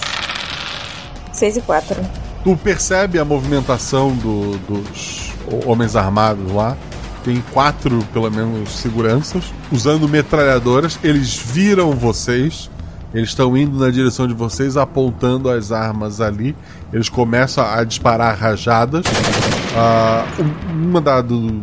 6 1.33 1.57
e 1.57 1.61
4. 1.61 2.26
Tu 2.47 2.55
percebe 2.55 3.19
a 3.19 3.25
movimentação 3.25 4.13
do- 4.15 4.57
dos 4.59 5.33
homens 5.65 5.97
armados 5.97 6.49
lá. 6.53 6.77
Tem 7.21 7.43
quatro, 7.51 7.99
pelo 8.13 8.31
menos, 8.31 8.69
seguranças. 8.69 9.43
Usando 9.69 10.07
metralhadoras. 10.07 10.97
Eles 11.03 11.35
viram 11.35 11.91
vocês. 11.91 12.69
Eles 13.13 13.27
estão 13.31 13.57
indo 13.57 13.77
na 13.77 13.91
direção 13.91 14.29
de 14.29 14.33
vocês, 14.33 14.77
apontando 14.77 15.49
as 15.49 15.73
armas 15.73 16.21
ali. 16.21 16.55
Eles 16.93 17.09
começam 17.09 17.65
a 17.65 17.83
disparar 17.83 18.37
rajadas. 18.37 19.03
Ah, 19.75 20.25
um- 20.39 20.85
uma 20.87 21.01
da, 21.01 21.19
do- 21.19 21.61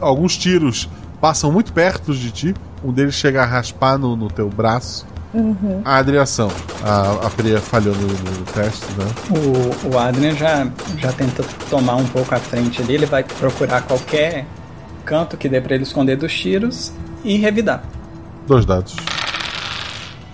alguns 0.00 0.36
tiros 0.36 0.88
passam 1.20 1.50
muito 1.50 1.72
perto 1.72 2.14
de 2.14 2.30
ti. 2.30 2.54
Um 2.84 2.92
deles 2.92 3.16
chega 3.16 3.42
a 3.42 3.44
raspar 3.44 3.98
no, 3.98 4.14
no 4.14 4.28
teu 4.28 4.48
braço. 4.48 5.04
Uhum. 5.36 5.82
A 5.84 5.98
adriação. 5.98 6.50
A, 6.82 7.26
a 7.26 7.30
Priya 7.30 7.60
falhou 7.60 7.94
no, 7.94 8.06
no 8.06 8.44
teste, 8.54 8.86
né? 8.96 9.04
O, 9.30 9.94
o 9.94 9.98
Adrian 9.98 10.34
já, 10.34 10.66
já 10.96 11.12
tenta 11.12 11.44
tomar 11.68 11.96
um 11.96 12.06
pouco 12.06 12.34
à 12.34 12.38
frente 12.38 12.80
ali. 12.80 12.94
Ele 12.94 13.04
vai 13.04 13.22
procurar 13.22 13.82
qualquer 13.82 14.46
canto 15.04 15.36
que 15.36 15.46
dê 15.46 15.60
pra 15.60 15.74
ele 15.74 15.84
esconder 15.84 16.16
dos 16.16 16.32
tiros 16.32 16.90
e 17.22 17.36
revidar. 17.36 17.82
Dois 18.46 18.64
dados. 18.64 18.96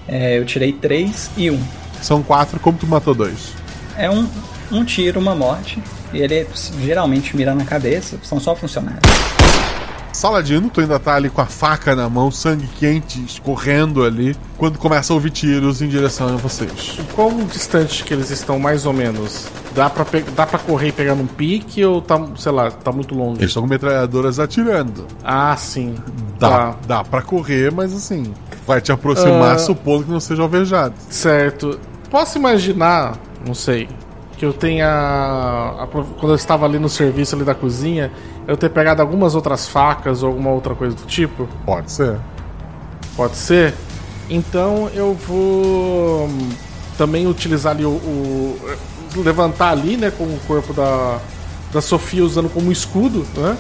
É, 0.07 0.39
eu 0.39 0.45
tirei 0.45 0.73
três 0.73 1.31
e 1.37 1.51
um. 1.51 1.61
São 2.01 2.23
quatro, 2.23 2.61
como 2.61 2.79
tu 2.79 2.87
matou 2.87 3.13
dois? 3.13 3.53
É 3.97 4.09
um, 4.09 4.29
um 4.71 4.85
tiro, 4.85 5.19
uma 5.19 5.35
morte. 5.35 5.83
E 6.13 6.19
ele 6.19 6.47
geralmente 6.81 7.37
mira 7.37 7.55
na 7.57 7.65
cabeça. 7.65 8.19
São 8.23 8.39
só 8.39 8.55
funcionários. 8.55 9.03
Saladino, 10.27 10.71
tu 10.71 10.81
ainda 10.81 11.01
tá 11.01 11.17
ali 11.17 11.29
com 11.29 11.41
a 11.41 11.47
faca 11.47 11.97
na 11.97 12.09
mão, 12.09 12.31
sangue 12.31 12.69
quente 12.79 13.21
escorrendo 13.25 14.05
ali, 14.05 14.37
quando 14.57 14.79
começa 14.79 15.13
a 15.13 15.15
ouvir 15.15 15.31
tiros 15.31 15.83
em 15.83 15.89
direção 15.89 16.29
a 16.29 16.37
vocês. 16.37 16.97
Quão 17.17 17.45
distante 17.45 18.05
que 18.05 18.15
eles 18.15 18.31
estão, 18.31 18.57
mais 18.57 18.87
ou 18.87 18.93
menos? 18.93 19.49
Dá 19.75 19.91
pra, 19.91 20.07
dá 20.37 20.47
pra 20.47 20.61
correr 20.61 20.91
e 20.91 20.93
pegar 20.93 21.17
num 21.17 21.27
pique 21.27 21.85
ou 21.85 22.01
tá, 22.01 22.25
sei 22.37 22.53
lá, 22.53 22.71
tá 22.71 22.93
muito 22.93 23.17
longe? 23.17 23.41
Eles 23.41 23.51
estão 23.51 23.65
com 23.65 23.69
metralhadoras 23.69 24.39
atirando. 24.39 25.09
Ah, 25.25 25.57
sim. 25.57 25.97
Dá, 26.39 26.49
Tá. 26.49 26.77
dá 26.87 27.03
pra 27.05 27.21
correr, 27.21 27.73
mas 27.73 27.93
assim, 27.93 28.33
vai 28.65 28.81
te 28.81 28.93
aproximar 28.93 29.57
Ah. 29.57 29.59
supondo 29.59 30.05
que 30.05 30.11
não 30.13 30.21
seja 30.21 30.41
alvejado. 30.43 30.95
Certo. 31.11 31.81
Posso 32.09 32.39
imaginar, 32.39 33.17
não 33.45 33.55
sei, 33.55 33.89
que 34.39 34.45
eu 34.47 34.53
tenha. 34.53 34.87
a- 34.89 35.89
Quando 35.91 36.31
eu 36.31 36.37
estava 36.37 36.65
ali 36.65 36.79
no 36.79 36.89
serviço 36.89 37.35
ali 37.35 37.45
da 37.45 37.57
cozinha, 37.57 38.13
eu 38.47 38.57
ter 38.57 38.69
pegado 38.71 39.01
algumas 39.03 39.35
outras 39.35 39.69
facas 39.69 40.23
ou 40.23 40.29
alguma 40.31 40.51
outra 40.51 40.75
coisa 40.75 40.95
do 40.97 41.03
tipo? 41.07 41.49
Pode 41.65 41.91
ser. 41.93 42.17
Pode 43.17 43.37
ser? 43.37 43.75
Então 44.31 44.89
eu 44.95 45.15
vou 45.15 46.27
hum, 46.27 46.49
também 46.97 47.27
utilizar 47.27 47.73
ali 47.75 47.85
o. 47.85 47.91
o- 47.91 48.59
levantar 49.17 49.69
ali, 49.71 49.99
né, 49.99 50.11
com 50.11 50.25
o 50.25 50.41
corpo 50.47 50.73
da, 50.73 51.19
da 51.71 51.83
Sofia 51.83 52.25
usando 52.25 52.49
como 52.49 52.73
escudo, 52.73 53.27
né? 53.37 53.59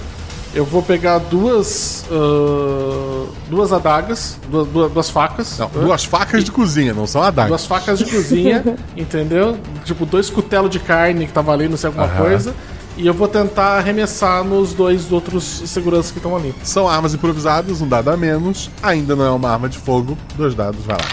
Eu 0.55 0.65
vou 0.65 0.83
pegar 0.83 1.19
duas. 1.19 2.05
ah, 2.11 3.27
duas 3.49 3.73
adagas, 3.73 4.39
duas, 4.51 4.67
duas, 4.69 4.93
duas 4.93 5.11
facas. 5.11 5.59
Não, 5.59 5.67
né? 5.69 5.85
duas 5.85 6.05
facas 6.05 6.43
de 6.45 6.51
cozinha, 6.51 6.93
não 6.95 7.07
são 7.07 7.23
adagas. 7.23 7.49
Duas 7.51 7.67
facas 7.67 7.99
de 7.99 8.07
cozinha, 8.07 8.63
entendeu? 8.97 9.59
Tipo, 9.85 10.07
dois 10.07 10.31
cutelos 10.31 10.71
de 10.71 10.79
carne 10.79 11.27
que 11.27 11.33
tava 11.33 11.53
ali, 11.53 11.69
não 11.69 11.77
sei 11.77 11.89
alguma 11.89 12.07
Aham. 12.07 12.17
coisa. 12.23 12.55
E 12.97 13.07
eu 13.07 13.15
vou 13.15 13.27
tentar 13.27 13.79
arremessar 13.79 14.45
nos 14.45 14.75
dois 14.75 15.11
outros 15.11 15.45
seguranças 15.45 16.11
que 16.11 16.19
estão 16.19 16.37
ali. 16.37 16.55
São 16.63 16.87
armas 16.87 17.15
improvisadas, 17.15 17.81
um 17.81 17.89
dado 17.89 18.11
a 18.11 18.17
menos. 18.17 18.71
Ainda 18.83 19.17
não 19.17 19.25
é 19.25 19.31
uma 19.31 19.51
arma 19.51 19.69
de 19.69 19.79
fogo. 19.79 20.17
Dois 20.37 20.55
dados, 20.55 20.85
vai 20.85 20.97
lá. 20.97 21.05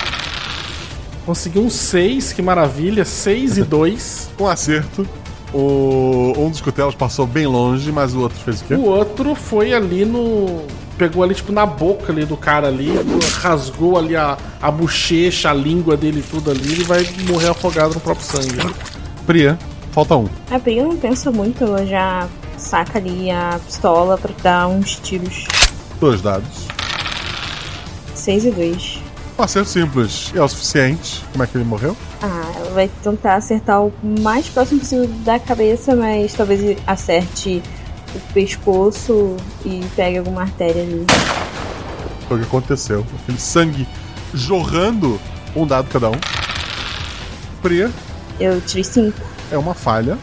Consegui 1.26 1.60
um 1.60 1.70
6, 1.70 2.34
que 2.34 2.42
maravilha. 2.42 3.06
6 3.06 3.60
e 3.60 3.64
2. 3.64 4.30
Um 4.40 4.48
acerto. 4.48 5.08
O... 5.54 6.34
Um 6.38 6.50
dos 6.50 6.62
cutelos 6.62 6.96
passou 6.96 7.26
bem 7.26 7.48
longe, 7.48 7.92
mas 7.92 8.14
o 8.14 8.20
outro 8.20 8.38
fez 8.40 8.62
o 8.62 8.66
quê? 8.66 8.74
O 8.76 8.86
outro 8.86 9.34
foi 9.34 9.74
ali 9.74 10.06
no. 10.06 10.64
Pegou 10.98 11.24
ali, 11.24 11.34
tipo, 11.34 11.54
na 11.54 11.66
boca 11.66 12.12
ali 12.12 12.26
do 12.26 12.36
cara 12.36 12.68
ali, 12.68 12.92
rasgou 13.42 13.98
ali 13.98 14.18
a, 14.18 14.38
a 14.62 14.70
bochecha, 14.70 15.50
a 15.50 15.54
língua 15.54 15.96
dele 15.96 16.22
tudo 16.30 16.52
ali, 16.52 16.82
e 16.82 16.84
vai 16.84 17.08
morrer 17.30 17.48
afogado 17.48 17.94
no 17.94 18.02
próprio 18.02 18.26
sangue. 18.26 18.76
Priya, 19.26 19.58
falta 19.92 20.16
um. 20.16 20.28
A 20.52 20.60
Priya 20.60 20.84
não 20.84 20.98
pensa 20.98 21.32
muito, 21.32 21.64
ela 21.64 21.86
já 21.86 22.28
saca 22.58 22.98
ali 23.00 23.32
a 23.32 23.60
pistola 23.66 24.18
pra 24.18 24.32
dar 24.42 24.68
uns 24.68 24.96
tiros. 25.00 25.46
Dois 26.00 26.22
dados. 26.22 26.68
6 28.14 28.46
e 28.46 28.52
2. 28.52 29.00
Um 29.38 29.44
acerto 29.44 29.70
simples. 29.70 30.32
É 30.36 30.42
o 30.42 30.48
suficiente. 30.48 31.24
Como 31.32 31.44
é 31.44 31.48
que 31.48 31.58
ele 31.58 31.64
morreu? 31.64 31.96
Ah, 32.22 32.52
ela 32.58 32.72
vai 32.72 32.90
tentar 33.02 33.36
acertar 33.36 33.82
o 33.82 33.94
mais 34.22 34.50
próximo 34.50 34.82
possível 34.82 35.08
da 35.24 35.40
cabeça, 35.40 35.96
mas 35.96 36.34
talvez 36.34 36.78
acerte 36.86 37.64
o 38.14 38.34
pescoço 38.34 39.38
e 39.66 39.82
pegue 39.96 40.18
alguma 40.18 40.42
artéria 40.42 40.84
ali. 40.84 41.06
Foi 42.28 42.38
o 42.38 42.40
que 42.42 42.46
aconteceu. 42.48 43.06
Aquele 43.24 43.40
sangue 43.40 43.88
jorrando. 44.34 45.20
Um 45.56 45.66
dado 45.66 45.90
cada 45.90 46.10
um. 46.10 46.20
Priya, 47.62 47.90
Eu 48.40 48.62
tirei 48.62 48.84
5. 48.84 49.20
É 49.52 49.58
uma 49.58 49.74
falha. 49.74 50.18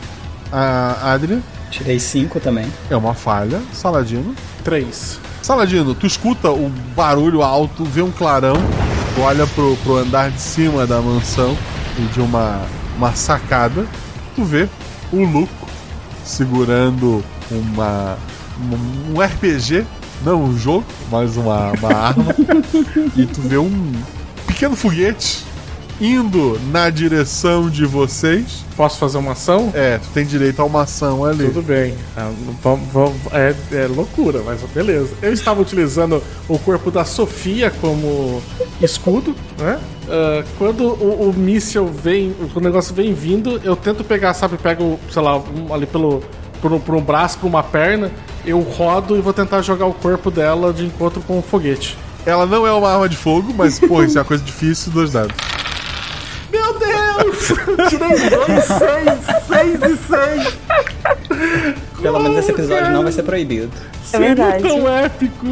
A 0.53 1.12
Adria, 1.12 1.43
Tirei 1.70 1.98
5 1.98 2.40
também. 2.40 2.66
É 2.90 2.97
uma 2.97 3.15
falha. 3.15 3.61
Saladino. 3.73 4.35
3. 4.65 5.20
Saladino, 5.43 5.94
tu 5.94 6.07
escuta 6.07 6.51
o 6.51 6.69
barulho 6.97 7.43
alto, 7.43 7.85
vê 7.85 8.03
um 8.03 8.11
clarão, 8.11 8.57
tu 9.15 9.20
olha 9.20 9.47
pro, 9.47 9.77
pro 9.77 9.97
andar 9.97 10.31
de 10.31 10.40
cima 10.40 10.86
da 10.89 11.01
mansão 11.01 11.57
e 11.97 12.03
de 12.12 12.20
uma, 12.20 12.62
uma 12.97 13.15
sacada, 13.15 13.86
tu 14.35 14.43
vê 14.43 14.69
o 15.12 15.23
Luco 15.24 15.69
segurando 16.24 17.23
uma, 17.48 18.19
um, 18.61 19.15
um 19.15 19.20
RPG, 19.20 19.86
não 20.24 20.43
um 20.43 20.59
jogo, 20.59 20.85
mas 21.12 21.36
uma, 21.36 21.70
uma 21.70 21.94
arma, 21.94 22.35
e 23.16 23.24
tu 23.24 23.40
vê 23.43 23.59
um 23.59 23.93
pequeno 24.48 24.74
foguete 24.74 25.45
indo 26.01 26.60
na 26.70 26.90
direção 26.90 27.68
de 27.70 27.86
vocês. 27.86 28.64
Posso 28.77 28.98
fazer 28.98 29.18
uma 29.18 29.32
ação? 29.32 29.70
É, 29.74 29.98
tu 29.98 30.09
tem 30.12 30.24
direito 30.27 30.60
a 30.60 30.64
uma 30.64 30.82
ação 30.82 31.24
ali. 31.24 31.47
Tudo 31.47 31.62
bem. 31.62 31.94
Ah, 32.16 32.31
é, 33.32 33.55
é 33.73 33.86
loucura, 33.86 34.43
mas 34.44 34.60
beleza. 34.74 35.10
Eu 35.23 35.32
estava 35.32 35.60
utilizando 35.60 36.23
o 36.48 36.59
corpo 36.59 36.90
da 36.90 37.05
Sofia 37.05 37.70
como 37.81 38.43
escudo, 38.81 39.35
né? 39.59 39.78
Ah, 40.09 40.44
quando 40.59 40.85
o, 40.85 41.31
o 41.31 41.35
míssil 41.35 41.86
vem, 41.86 42.35
o 42.55 42.60
negócio 42.60 42.94
vem 42.94 43.12
vindo, 43.14 43.60
eu 43.64 43.74
tento 43.74 44.05
pegar, 44.05 44.35
sabe, 44.35 44.56
pego, 44.59 44.98
sei 45.10 45.23
lá, 45.23 45.36
um- 45.39 45.73
ali 45.73 45.86
pelo 45.86 46.23
por, 46.60 46.73
um- 46.73 46.81
por 46.81 46.94
um 46.94 47.01
braço, 47.02 47.39
por 47.39 47.47
uma 47.47 47.62
perna, 47.62 48.10
eu 48.44 48.60
rodo 48.60 49.16
e 49.16 49.20
vou 49.20 49.32
tentar 49.32 49.62
jogar 49.62 49.86
o 49.86 49.93
corpo 49.94 50.31
dela 50.31 50.73
de 50.73 50.85
encontro 50.86 51.20
com 51.23 51.39
o 51.39 51.43
foguete. 51.43 51.97
Ela 52.24 52.44
não 52.47 52.66
é 52.66 52.73
uma 52.73 52.90
arma 52.90 53.09
de 53.09 53.16
fogo, 53.16 53.55
mas, 53.56 53.78
pô, 53.78 54.02
isso 54.02 54.18
é 54.18 54.20
uma 54.20 54.24
coisa 54.27 54.43
difícil, 54.43 54.90
dois 54.90 55.12
dados. 55.12 55.36
Deus! 57.16 57.88
Tirei 57.88 58.30
dois, 58.30 58.64
seis, 58.64 59.18
seis 59.47 59.80
e 59.82 59.97
seis! 60.06 60.59
Pelo 62.01 62.20
menos 62.20 62.38
esse 62.38 62.51
episódio 62.51 62.90
não 62.93 63.02
vai 63.02 63.12
ser 63.12 63.22
proibido. 63.22 63.70
É 64.12 64.18
verdade. 64.18 64.62
Seria 64.62 64.76
tão 64.76 64.88
épico! 64.88 65.47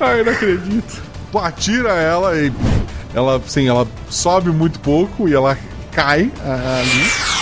Ai, 0.00 0.22
não 0.22 0.32
acredito. 0.32 1.02
Tu 1.30 1.38
atira 1.38 1.92
ela 1.92 2.36
e 2.36 2.52
ela, 3.14 3.40
sim, 3.46 3.68
ela 3.68 3.86
sobe 4.08 4.50
muito 4.50 4.80
pouco 4.80 5.28
e 5.28 5.34
ela 5.34 5.56
cai 5.90 6.30
ah, 6.44 6.80
ali. 6.80 7.32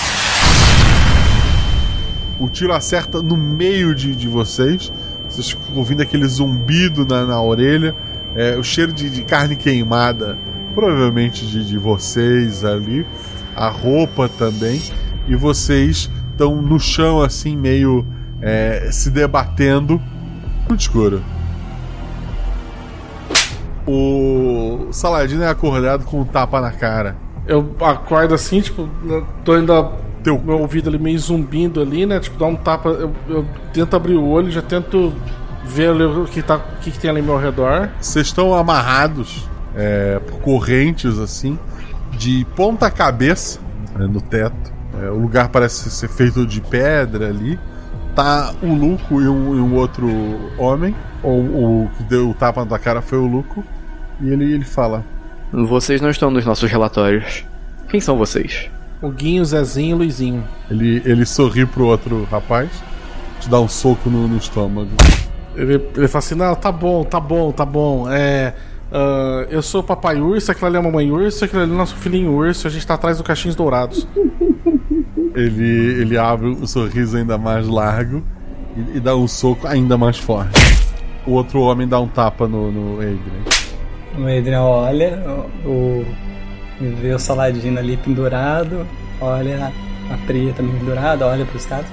O 2.39 2.49
tiro 2.49 2.73
acerta 2.73 3.23
no 3.23 3.37
meio 3.37 3.95
de, 3.95 4.15
de 4.15 4.27
vocês. 4.29 4.93
Vocês 5.29 5.51
ficam 5.51 5.77
ouvindo 5.77 6.03
aquele 6.03 6.27
zumbido 6.27 7.05
na, 7.05 7.25
na 7.25 7.41
orelha. 7.41 7.95
É, 8.35 8.57
o 8.57 8.63
cheiro 8.63 8.93
de, 8.93 9.11
de 9.11 9.23
carne 9.23 9.57
queimada, 9.57 10.39
provavelmente 10.75 11.47
de, 11.47 11.65
de 11.65 11.79
vocês 11.79 12.65
ali. 12.65 13.07
A 13.55 13.69
roupa 13.69 14.29
também. 14.29 14.81
E 15.29 15.35
vocês 15.35 16.11
estão 16.31 16.61
no 16.63 16.79
chão, 16.79 17.23
assim, 17.23 17.57
meio 17.57 18.07
é, 18.41 18.89
se 18.91 19.11
debatendo. 19.11 20.01
Muito 20.69 20.81
escuro. 20.81 21.23
O 23.87 24.89
Saladino 24.93 25.43
é 25.43 25.49
acordado 25.49 26.05
com 26.05 26.21
um 26.21 26.25
tapa 26.25 26.61
na 26.61 26.71
cara. 26.71 27.17
Eu 27.47 27.75
acordo 27.81 28.35
assim, 28.35 28.61
tipo, 28.61 28.89
tô 29.45 29.53
ainda. 29.53 29.91
Teu 30.23 30.39
meu 30.39 30.61
ouvido 30.61 30.91
ali 30.91 30.99
meio 30.99 31.19
zumbindo 31.19 31.81
ali, 31.81 32.05
né? 32.05 32.21
Tipo, 32.21 32.39
dá 32.39 32.45
um 32.45 32.55
tapa. 32.55 32.91
Eu, 32.91 33.13
eu 33.29 33.47
tento 33.73 33.97
abrir 33.97 34.15
o 34.15 34.29
olho, 34.29 34.51
já 34.51 34.61
tento 34.61 35.13
ver 35.65 35.91
o 35.91 36.25
que, 36.27 36.43
tá, 36.43 36.57
o 36.57 36.81
que, 36.83 36.91
que 36.91 36.99
tem 36.99 37.11
ali 37.11 37.21
ao 37.21 37.27
meu 37.27 37.39
redor. 37.39 37.89
Vocês 37.99 38.27
estão 38.27 38.55
amarrados 38.55 39.50
é, 39.75 40.19
por 40.19 40.41
correntes 40.41 41.19
assim, 41.19 41.59
de 42.13 42.47
ponta 42.57 42.91
cabeça 42.91 43.61
né, 43.97 44.07
no 44.07 44.21
teto. 44.21 44.73
É, 45.01 45.11
o 45.11 45.19
lugar 45.19 45.49
parece 45.49 45.91
ser 45.91 46.09
feito 46.09 46.47
de 46.47 46.61
pedra 46.61 47.29
ali. 47.29 47.59
Tá 48.15 48.53
o 48.63 48.75
Luco 48.75 49.21
e 49.21 49.29
um, 49.29 49.57
e 49.57 49.61
um 49.61 49.75
outro 49.75 50.09
homem. 50.59 50.95
Ou 51.23 51.41
o 51.41 51.91
que 51.97 52.03
deu 52.05 52.31
o 52.31 52.35
tapa 52.35 52.65
na 52.65 52.79
cara 52.79 53.01
foi 53.01 53.19
o 53.19 53.27
Luco. 53.27 53.65
E 54.21 54.29
ele, 54.29 54.53
ele 54.53 54.65
fala: 54.65 55.05
Vocês 55.53 56.01
não 56.01 56.11
estão 56.11 56.31
nos 56.31 56.45
nossos 56.45 56.71
relatórios. 56.71 57.45
Quem 57.89 58.01
são 58.01 58.17
vocês? 58.17 58.69
O 59.01 59.11
Guinho, 59.11 59.45
Zezinho 59.45 59.97
e 59.97 59.99
Luizinho. 59.99 60.45
Ele, 60.71 61.03
ele 61.05 61.25
sorri 61.25 61.65
pro 61.65 61.87
outro 61.87 62.29
rapaz, 62.31 62.71
te 63.41 63.49
dá 63.49 63.59
um 63.61 63.69
soco 63.69 64.11
no, 64.11 64.29
no 64.29 64.37
estômago. 64.37 64.91
Ele, 65.55 65.75
ele 65.97 66.09
fala 66.09 66.19
assim: 66.19 66.35
Não, 66.35 66.55
tá 66.55 66.71
bom, 66.71 67.05
tá 67.05 67.21
bom, 67.21 67.53
tá 67.53 67.65
bom. 67.65 68.11
É. 68.11 68.55
ah, 68.93 69.47
eu 69.51 69.63
sou 69.63 69.81
o 69.81 69.85
papai 69.85 70.21
urso, 70.21 70.51
aquilo 70.51 70.67
ali 70.67 70.77
é 70.77 70.79
a 70.79 70.83
mamãe 70.83 71.11
urso, 71.11 71.45
aquilo 71.45 71.63
ali 71.63 71.71
é 71.71 71.75
o 71.75 71.79
nosso 71.79 71.97
filhinho 71.97 72.33
urso, 72.33 72.67
a 72.67 72.71
gente 72.71 72.87
tá 72.87 72.95
atrás 72.95 73.19
do 73.19 73.25
Caixinhos 73.25 73.57
Dourados. 73.57 74.07
Ele, 75.35 76.01
ele 76.01 76.19
abre 76.19 76.49
o 76.49 76.67
sorriso 76.67 77.17
ainda 77.17 77.39
mais 77.39 77.67
largo 77.69 78.23
e, 78.77 78.97
e 78.97 79.01
dá 79.01 79.15
um 79.15 79.29
soco 79.29 79.67
ainda 79.67 79.97
mais 79.97 80.19
forte. 80.19 80.59
O 81.27 81.33
outro 81.33 81.61
homem 81.61 81.87
dá 81.87 82.01
um 82.01 82.09
tapa 82.09 82.49
no, 82.49 82.73
no 82.73 82.95
Adrian. 82.95 83.19
O 84.19 84.39
Adrian 84.39 84.63
olha, 84.63 85.23
o, 85.65 85.69
o 85.71 86.07
vê 87.01 87.15
o 87.15 87.19
Saladino 87.19 87.79
ali 87.79 87.97
pendurado, 87.97 88.87
olha 89.21 89.73
a 90.11 90.17
Priya 90.27 90.53
também 90.53 90.75
pendurada, 90.77 91.27
olha 91.27 91.45
pros 91.45 91.65
caras. 91.65 91.87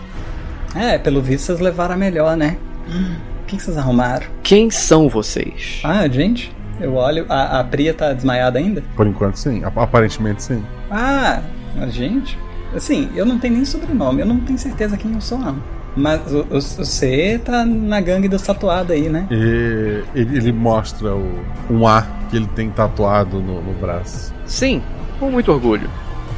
É, 0.76 0.98
pelo 0.98 1.22
visto 1.22 1.46
vocês 1.46 1.60
levaram 1.60 1.94
a 1.94 1.98
melhor, 1.98 2.36
né? 2.36 2.58
O 2.88 3.46
que, 3.46 3.58
que 3.58 3.64
vocês 3.64 3.78
arrumaram? 3.78 4.26
Quem 4.44 4.70
são 4.70 5.08
vocês? 5.08 5.82
Ah, 5.84 6.08
gente, 6.08 6.52
eu 6.80 6.94
olho. 6.96 7.26
A, 7.30 7.60
a 7.60 7.64
Priya 7.64 7.94
tá 7.94 8.14
desmaiada 8.14 8.60
ainda? 8.60 8.84
Por 8.96 9.08
enquanto, 9.08 9.36
sim. 9.38 9.64
Ap- 9.64 9.78
Aparentemente, 9.78 10.44
sim. 10.44 10.64
Ah, 10.92 11.42
a 11.82 11.88
gente? 11.88 12.38
Assim, 12.76 13.10
eu 13.16 13.26
não 13.26 13.40
tenho 13.40 13.56
nem 13.56 13.66
sobrenome, 13.66 14.22
eu 14.22 14.26
não 14.26 14.40
tenho 14.40 14.60
certeza 14.60 14.98
quem 14.98 15.14
eu 15.14 15.22
sou, 15.22 15.38
não. 15.38 15.58
Mas 15.96 16.22
o- 16.32 16.46
o- 16.52 16.62
você 16.62 17.40
tá 17.44 17.66
na 17.66 18.00
gangue 18.02 18.28
dos 18.28 18.42
tatuados 18.42 18.92
aí, 18.92 19.10
né? 19.10 19.26
E 19.32 20.04
ele, 20.14 20.38
ele 20.38 20.52
mostra 20.52 21.16
o, 21.16 21.40
um 21.70 21.88
A 21.88 22.06
que 22.30 22.36
ele 22.36 22.48
tem 22.56 22.70
tatuado 22.70 23.40
no, 23.40 23.62
no 23.62 23.74
braço. 23.74 24.34
Sim, 24.46 24.82
com 25.20 25.32
muito 25.32 25.52
orgulho. 25.52 25.90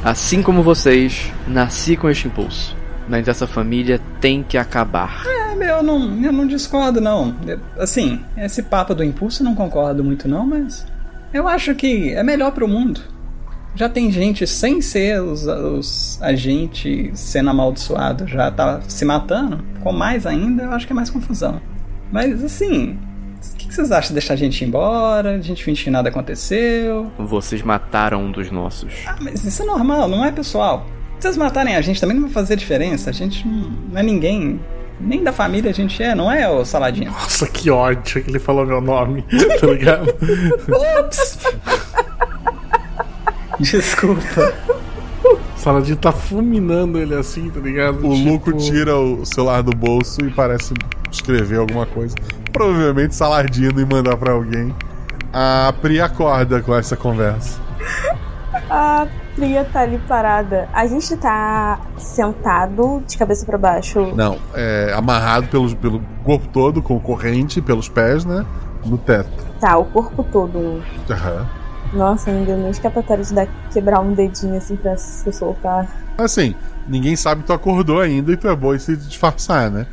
Assim 0.02 0.42
como 0.42 0.62
vocês, 0.62 1.30
nasci 1.46 1.94
com 1.96 2.08
este 2.08 2.26
impulso. 2.28 2.74
Mas 3.10 3.26
essa 3.26 3.44
família 3.44 4.00
tem 4.20 4.40
que 4.40 4.56
acabar. 4.56 5.24
É, 5.26 5.56
meu, 5.56 5.78
eu 5.78 5.82
não, 5.82 6.22
eu 6.22 6.32
não 6.32 6.46
discordo, 6.46 7.00
não. 7.00 7.34
Assim, 7.76 8.20
esse 8.36 8.62
papo 8.62 8.94
do 8.94 9.02
impulso 9.02 9.42
eu 9.42 9.46
não 9.46 9.56
concordo 9.56 10.04
muito, 10.04 10.28
não, 10.28 10.46
mas. 10.46 10.86
Eu 11.34 11.48
acho 11.48 11.74
que 11.74 12.12
é 12.12 12.22
melhor 12.22 12.52
pro 12.52 12.68
mundo. 12.68 13.00
Já 13.74 13.88
tem 13.88 14.12
gente 14.12 14.46
sem 14.46 14.80
ser 14.80 15.20
os, 15.20 15.44
os 15.44 16.22
agentes 16.22 17.18
sendo 17.18 17.50
amaldiçoado, 17.50 18.28
já 18.28 18.48
tá 18.48 18.80
se 18.86 19.04
matando. 19.04 19.64
Com 19.80 19.92
mais 19.92 20.24
ainda, 20.24 20.62
eu 20.62 20.70
acho 20.70 20.86
que 20.86 20.92
é 20.92 20.96
mais 20.96 21.10
confusão. 21.10 21.60
Mas 22.12 22.44
assim, 22.44 22.96
o 23.52 23.56
que, 23.56 23.68
que 23.68 23.74
vocês 23.74 23.90
acham 23.90 24.08
de 24.08 24.14
deixar 24.14 24.34
a 24.34 24.36
gente 24.36 24.64
embora? 24.64 25.34
A 25.34 25.40
gente 25.40 25.64
fingir 25.64 25.84
que 25.84 25.90
nada 25.90 26.08
aconteceu? 26.08 27.10
Vocês 27.18 27.62
mataram 27.62 28.24
um 28.24 28.30
dos 28.30 28.52
nossos. 28.52 28.92
Ah, 29.06 29.16
mas 29.20 29.44
isso 29.44 29.62
é 29.62 29.66
normal, 29.66 30.08
não 30.08 30.24
é 30.24 30.30
pessoal? 30.30 30.86
Se 31.20 31.24
vocês 31.24 31.36
matarem 31.36 31.76
a 31.76 31.82
gente 31.82 32.00
também 32.00 32.16
não 32.16 32.22
vai 32.22 32.32
fazer 32.32 32.56
diferença. 32.56 33.10
A 33.10 33.12
gente 33.12 33.46
não 33.46 34.00
é 34.00 34.02
ninguém. 34.02 34.58
Nem 34.98 35.22
da 35.22 35.32
família 35.32 35.70
a 35.70 35.74
gente 35.74 36.02
é, 36.02 36.14
não 36.14 36.32
é, 36.32 36.48
ô 36.48 36.64
Saladinho? 36.64 37.10
Nossa, 37.10 37.46
que 37.46 37.70
ódio 37.70 38.22
que 38.22 38.30
ele 38.30 38.38
falou 38.38 38.64
meu 38.64 38.80
nome, 38.80 39.22
tá 39.60 39.66
ligado? 39.66 40.14
Ops! 40.98 41.38
Desculpa. 43.58 44.54
Saladinho 45.56 45.96
tá 45.98 46.10
fulminando 46.10 46.98
ele 46.98 47.14
assim, 47.14 47.50
tá 47.50 47.60
ligado? 47.60 47.98
O 47.98 48.14
Tipo, 48.14 48.30
Luco 48.30 48.52
tira 48.54 48.96
o 48.96 49.24
celular 49.26 49.62
do 49.62 49.76
bolso 49.76 50.22
e 50.24 50.30
parece 50.30 50.72
escrever 51.12 51.58
alguma 51.58 51.84
coisa. 51.84 52.14
Provavelmente 52.50 53.14
Saladino 53.14 53.78
e 53.78 53.84
mandar 53.84 54.16
pra 54.16 54.32
alguém. 54.32 54.74
A 55.32 55.72
Pri 55.82 56.00
acorda 56.00 56.62
com 56.62 56.74
essa 56.74 56.96
conversa. 56.96 57.60
A 58.70 59.06
Priya 59.40 59.64
tá 59.64 59.80
ali 59.80 59.98
parada. 60.00 60.68
A 60.70 60.86
gente 60.86 61.16
tá 61.16 61.80
sentado 61.96 63.02
de 63.08 63.16
cabeça 63.16 63.46
pra 63.46 63.56
baixo. 63.56 64.14
Não, 64.14 64.36
é 64.54 64.92
amarrado 64.94 65.48
pelo, 65.48 65.74
pelo 65.76 66.02
corpo 66.22 66.46
todo, 66.48 66.82
com 66.82 67.00
corrente, 67.00 67.62
pelos 67.62 67.88
pés, 67.88 68.26
né? 68.26 68.44
No 68.84 68.98
teto. 68.98 69.30
Tá, 69.58 69.78
o 69.78 69.86
corpo 69.86 70.22
todo. 70.24 70.82
Aham. 71.08 71.46
Nossa, 71.94 72.30
não 72.30 72.44
deu 72.44 72.58
nem 72.58 72.70
escapatória 72.70 73.24
de 73.24 73.32
dar, 73.32 73.48
quebrar 73.72 74.00
um 74.00 74.12
dedinho 74.12 74.58
assim 74.58 74.76
pra 74.76 74.94
se 74.98 75.32
soltar. 75.32 75.88
Assim, 76.18 76.54
ninguém 76.86 77.16
sabe 77.16 77.40
que 77.40 77.46
tu 77.46 77.54
acordou 77.54 77.98
ainda 77.98 78.32
e 78.32 78.36
tu 78.36 78.46
é 78.46 78.54
bom 78.54 78.74
em 78.74 78.78
se 78.78 78.94
disfarçar, 78.94 79.70
né? 79.70 79.86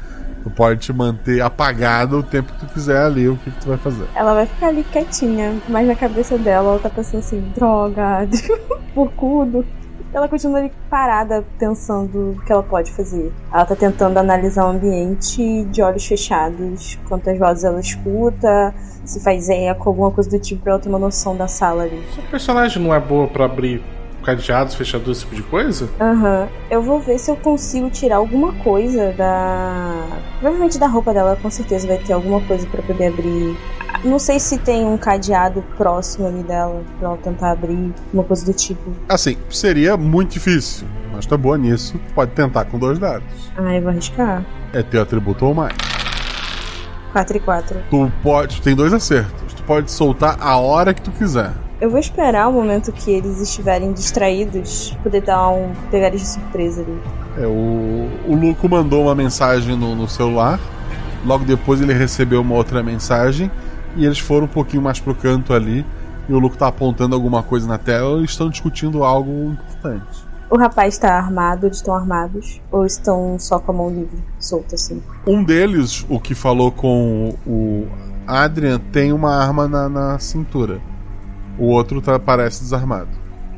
Tu 0.48 0.50
pode 0.52 0.80
te 0.80 0.94
manter 0.94 1.42
apagado 1.42 2.20
o 2.20 2.24
tempo 2.24 2.54
que 2.54 2.60
tu 2.60 2.74
quiser 2.74 3.02
ali, 3.02 3.28
o 3.28 3.36
que, 3.36 3.52
que 3.52 3.60
tu 3.60 3.68
vai 3.68 3.78
fazer. 3.78 4.06
Ela 4.16 4.34
vai 4.34 4.46
ficar 4.46 4.68
ali 4.68 4.82
quietinha, 4.86 5.58
mas 5.68 5.86
na 5.86 5.94
cabeça 5.94 6.38
dela 6.38 6.70
ela 6.70 6.80
tá 6.80 6.90
pensando 6.90 7.20
assim, 7.20 7.42
droga, 7.54 8.26
porcudo. 8.96 9.66
Ela 10.14 10.30
continua 10.30 10.60
ali 10.60 10.72
parada, 10.90 11.44
pensando 11.60 12.32
o 12.32 12.42
que 12.46 12.52
ela 12.52 12.64
pode 12.64 12.94
fazer. 12.94 13.30
Ela 13.52 13.66
tá 13.66 13.76
tentando 13.76 14.18
analisar 14.18 14.66
o 14.66 14.70
ambiente 14.70 15.66
de 15.66 15.82
olhos 15.82 16.06
fechados, 16.06 16.98
quantas 17.10 17.38
vozes 17.38 17.66
ela 17.66 17.82
escuta, 17.82 18.74
se 19.04 19.20
faz 19.20 19.50
eco, 19.50 19.90
alguma 19.90 20.12
coisa 20.12 20.30
do 20.30 20.40
tipo, 20.40 20.62
pra 20.62 20.74
ela 20.74 20.82
ter 20.82 20.88
uma 20.88 20.98
noção 20.98 21.36
da 21.36 21.50
sala 21.50 21.84
ali. 21.84 22.02
O 22.18 22.32
personagem 22.32 22.82
não 22.82 22.96
é 22.96 23.02
boa 23.02 23.28
pra 23.28 23.44
abrir 23.44 23.84
cadeados, 24.28 24.76
fechaduras, 24.76 25.18
esse 25.18 25.26
tipo 25.26 25.38
de 25.38 25.44
coisa? 25.44 25.90
Aham. 26.02 26.50
Eu 26.70 26.82
vou 26.82 27.00
ver 27.00 27.18
se 27.18 27.32
eu 27.32 27.38
consigo 27.38 27.90
tirar 27.90 28.18
alguma 28.18 28.52
coisa 28.56 29.14
da. 29.14 30.06
Provavelmente 30.42 30.78
da 30.78 30.88
roupa 30.88 31.14
dela, 31.14 31.38
com 31.42 31.50
certeza 31.50 31.88
vai 31.88 31.98
ter 31.98 32.12
alguma 32.12 32.42
coisa 32.42 32.68
pra 32.68 32.82
poder 32.82 33.08
abrir. 33.08 33.58
Não 34.04 34.20
sei 34.20 34.38
se 34.38 34.58
tem 34.58 34.86
um 34.86 34.98
cadeado 34.98 35.64
próximo 35.78 36.28
ali 36.28 36.44
dela 36.44 36.84
pra 37.00 37.08
ela 37.08 37.18
tentar 37.18 37.52
abrir, 37.52 37.94
uma 38.14 38.24
coisa 38.24 38.46
do 38.46 38.54
tipo. 38.54 38.92
Assim, 39.08 39.38
seria 39.50 39.96
muito 39.96 40.34
difícil, 40.34 40.86
mas 41.14 41.26
é 41.32 41.38
boa 41.38 41.58
nisso. 41.58 41.98
Pode 42.14 42.32
tentar 42.32 42.66
com 42.66 42.78
dois 42.78 43.00
dados. 43.00 43.26
Ah, 43.58 43.76
eu 43.76 43.82
vou 43.82 43.92
arriscar. 43.92 44.46
É 44.74 44.84
teu 44.84 45.02
atributo 45.02 45.46
ou 45.46 45.54
mais. 45.54 45.74
4 47.14 47.38
e 47.38 47.40
4. 47.40 47.80
Tu 47.90 48.12
pode. 48.22 48.58
Tu 48.58 48.62
tem 48.62 48.76
dois 48.76 48.92
acertos. 48.94 49.54
Tu 49.54 49.64
pode 49.64 49.90
soltar 49.90 50.38
a 50.42 50.58
hora 50.58 50.94
que 50.94 51.02
tu 51.02 51.12
quiser. 51.12 51.54
Eu 51.80 51.92
vou 51.92 52.00
esperar 52.00 52.48
o 52.48 52.54
momento 52.54 52.92
que 52.92 53.12
eles 53.12 53.40
estiverem 53.40 53.94
distraídos, 53.94 54.98
poder 55.04 55.22
dar 55.22 55.50
um. 55.50 55.74
pegar 55.92 56.08
eles 56.08 56.22
de 56.22 56.28
surpresa 56.28 56.82
ali. 56.82 57.00
É, 57.38 57.46
o, 57.46 58.10
o 58.28 58.36
Luco 58.36 58.68
mandou 58.68 59.04
uma 59.04 59.14
mensagem 59.14 59.78
no, 59.78 59.96
no 59.96 60.08
celular. 60.08 60.60
Logo 61.24 61.46
depois 61.46 61.80
ele 61.80 61.94
recebeu 61.94 62.42
uma 62.42 62.56
outra 62.56 62.82
mensagem. 62.82 63.52
E 63.96 64.06
eles 64.06 64.18
foram 64.18 64.46
um 64.46 64.50
pouquinho 64.50 64.82
mais 64.82 65.00
pro 65.00 65.14
canto 65.14 65.54
ali. 65.54 65.86
E 66.28 66.34
o 66.34 66.40
Luco 66.40 66.58
tá 66.58 66.68
apontando 66.68 67.14
alguma 67.14 67.44
coisa 67.44 67.68
na 67.68 67.78
tela 67.78 68.22
e 68.22 68.26
estão 68.26 68.50
discutindo 68.50 69.04
algo 69.04 69.52
importante. 69.52 70.26
O 70.50 70.58
rapaz 70.58 70.96
está 70.96 71.14
armado, 71.14 71.68
eles 71.68 71.78
estão 71.78 71.94
armados? 71.94 72.60
Ou 72.72 72.86
estão 72.86 73.38
só 73.38 73.60
com 73.60 73.72
a 73.72 73.76
mão 73.76 73.90
livre, 73.90 74.18
solta 74.40 74.76
assim? 74.76 75.04
Um 75.28 75.44
deles, 75.44 76.06
o 76.10 76.20
que 76.20 76.34
falou 76.34 76.72
com 76.72 77.36
o 77.46 77.86
Adrian, 78.26 78.80
tem 78.92 79.14
uma 79.14 79.36
arma 79.36 79.68
na, 79.68 79.88
na 79.88 80.20
cintura. 80.20 80.82
O 81.58 81.66
outro 81.68 82.02
tá, 82.02 82.18
parece 82.20 82.62
desarmado. 82.62 83.10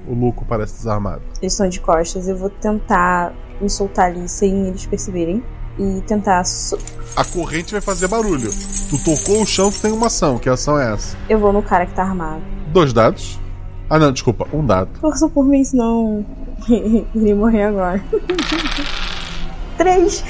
O 0.07 0.13
Luco 0.13 0.45
parece 0.47 0.76
desarmado. 0.77 1.21
Eles 1.41 1.53
estão 1.53 1.67
de 1.69 1.80
costas, 1.80 2.27
eu 2.27 2.35
vou 2.38 2.49
tentar 2.49 3.34
me 3.61 3.69
soltar 3.69 4.07
ali 4.07 4.27
sem 4.27 4.67
eles 4.67 4.85
perceberem. 4.85 5.43
E 5.77 6.01
tentar. 6.01 6.43
so- 6.43 6.77
A 7.15 7.23
corrente 7.23 7.71
vai 7.71 7.80
fazer 7.80 8.07
barulho. 8.09 8.49
Tu 8.89 8.97
tocou 9.03 9.41
o 9.41 9.45
chão, 9.45 9.71
tu 9.71 9.80
tem 9.80 9.91
uma 9.93 10.07
ação. 10.07 10.38
Que 10.38 10.49
ação 10.49 10.77
é 10.77 10.91
essa? 10.93 11.15
Eu 11.30 11.39
vou 11.39 11.53
no 11.53 11.61
cara 11.63 11.85
que 11.85 11.93
tá 11.93 12.03
armado. 12.03 12.41
Dois 12.73 12.91
dados. 12.91 13.39
Ah, 13.89 13.97
não, 13.97 14.11
desculpa, 14.11 14.45
um 14.51 14.65
dado. 14.65 14.89
Força 14.99 15.30
por 15.30 15.45
mim, 15.45 15.63
senão. 15.63 16.26
ele 17.15 17.34
morrer 17.34 17.63
agora. 17.63 18.03
Três! 19.77 20.21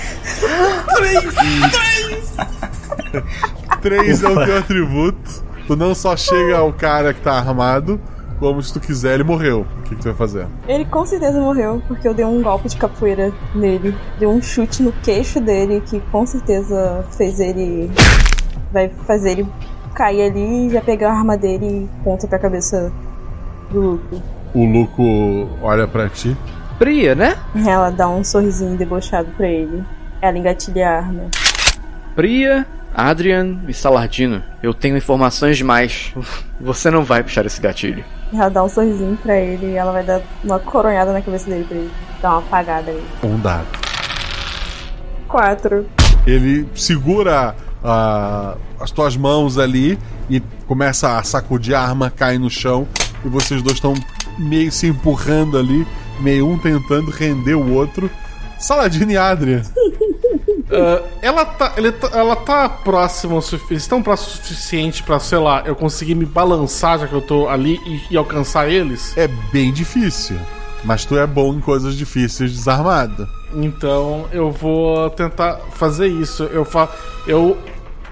Três 3.81 4.23
é 4.23 4.29
o 4.29 4.45
teu 4.45 4.57
atributo. 4.59 5.43
Tu 5.69 5.75
não 5.75 5.93
só 5.93 6.17
chega 6.17 6.57
ao 6.57 6.73
cara 6.73 7.13
que 7.13 7.21
tá 7.21 7.33
armado, 7.33 8.01
como 8.39 8.59
se 8.59 8.73
tu 8.73 8.79
quiser, 8.79 9.13
ele 9.13 9.23
morreu. 9.23 9.67
O 9.77 9.81
que, 9.83 9.95
que 9.95 10.01
tu 10.01 10.05
vai 10.05 10.15
fazer? 10.15 10.47
Ele 10.67 10.83
com 10.83 11.05
certeza 11.05 11.39
morreu, 11.39 11.79
porque 11.87 12.07
eu 12.07 12.13
dei 12.15 12.25
um 12.25 12.41
golpe 12.41 12.67
de 12.67 12.75
capoeira 12.75 13.31
nele. 13.53 13.95
Dei 14.17 14.27
um 14.27 14.41
chute 14.41 14.81
no 14.81 14.91
queixo 14.91 15.39
dele, 15.39 15.79
que 15.81 15.99
com 16.11 16.25
certeza 16.25 17.05
fez 17.15 17.39
ele. 17.39 17.91
Vai 18.71 18.89
fazer 19.05 19.33
ele 19.33 19.47
cair 19.93 20.31
ali 20.31 20.65
e 20.65 20.69
já 20.71 20.81
pegar 20.81 21.11
a 21.11 21.19
arma 21.19 21.37
dele 21.37 21.87
e 21.87 22.03
ponta 22.03 22.27
pra 22.27 22.39
cabeça 22.39 22.91
do 23.69 23.79
Luco. 23.79 24.21
O 24.55 24.65
Luco 24.65 25.47
olha 25.61 25.87
pra 25.87 26.09
ti. 26.09 26.35
Priya, 26.79 27.13
né? 27.13 27.37
Ela 27.55 27.91
dá 27.91 28.09
um 28.09 28.23
sorrisinho 28.23 28.75
debochado 28.75 29.29
pra 29.37 29.47
ele. 29.47 29.83
Ela 30.19 30.35
engatilha 30.35 30.89
a 30.89 30.97
arma. 30.97 31.29
Priya, 32.15 32.65
Adrian 32.93 33.59
e 33.67 33.73
Salardino. 33.73 34.43
Eu 34.61 34.73
tenho 34.73 34.97
informações 34.97 35.57
demais. 35.57 36.13
Você 36.59 36.89
não 36.89 37.03
vai 37.03 37.23
puxar 37.23 37.45
esse 37.45 37.61
gatilho. 37.61 38.03
Ela 38.33 38.49
dá 38.49 38.63
um 38.63 38.69
sorrisinho 38.69 39.17
pra 39.17 39.37
ele 39.39 39.67
e 39.67 39.75
ela 39.75 39.91
vai 39.91 40.03
dar 40.03 40.21
uma 40.43 40.59
coronhada 40.59 41.13
na 41.13 41.21
cabeça 41.21 41.49
dele 41.49 41.65
pra 41.67 41.77
ele. 41.77 41.91
Dar 42.21 42.29
uma 42.31 42.39
apagada 42.39 42.91
ali. 42.91 43.03
Um 43.23 43.39
dado. 43.39 43.67
Quatro. 45.27 45.85
Ele 46.27 46.67
segura 46.75 47.55
ah, 47.83 48.55
as 48.79 48.91
tuas 48.91 49.15
mãos 49.15 49.57
ali 49.57 49.97
e 50.29 50.39
começa 50.67 51.17
a 51.17 51.23
sacudir 51.23 51.73
a 51.73 51.81
arma, 51.81 52.11
cai 52.11 52.37
no 52.37 52.49
chão. 52.49 52.87
E 53.23 53.29
vocês 53.29 53.61
dois 53.61 53.75
estão 53.75 53.93
meio 54.37 54.71
se 54.71 54.87
empurrando 54.87 55.57
ali, 55.57 55.85
meio 56.19 56.47
um 56.47 56.57
tentando 56.57 57.11
render 57.11 57.55
o 57.55 57.73
outro. 57.73 58.09
Saladino 58.59 59.11
e 59.11 59.17
Adrian. 59.17 59.61
Ah, 60.71 61.01
ela, 61.21 61.45
tá, 61.45 61.73
ele 61.77 61.91
tá- 61.91 62.09
ela 62.13 62.35
tá 62.35 62.69
próxima 62.69 63.35
o 63.35 63.41
suficiente. 63.41 63.73
Eles 63.73 63.83
estão 63.83 64.03
próximos 64.03 64.33
o 64.35 64.37
suficiente 64.37 65.03
pra, 65.03 65.19
sei 65.19 65.37
lá, 65.39 65.63
eu 65.65 65.75
conseguir 65.75 66.15
me 66.15 66.25
balançar 66.25 66.99
já 66.99 67.07
que 67.07 67.13
eu 67.13 67.21
tô 67.21 67.47
ali 67.49 67.79
e, 67.85 68.13
e 68.13 68.17
alcançar 68.17 68.69
eles? 68.69 69.17
É 69.17 69.27
bem 69.51 69.73
difícil. 69.73 70.37
Mas 70.83 71.03
tu 71.05 71.17
é 71.17 71.27
bom 71.27 71.53
em 71.53 71.59
coisas 71.59 71.95
difíceis 71.95 72.53
desarmado. 72.53 73.27
Então 73.53 74.25
eu 74.31 74.51
vou 74.51 75.09
tentar 75.09 75.59
fazer 75.71 76.07
isso. 76.07 76.43
Eu 76.43 76.63
fa 76.63 76.87
eu 77.27 77.57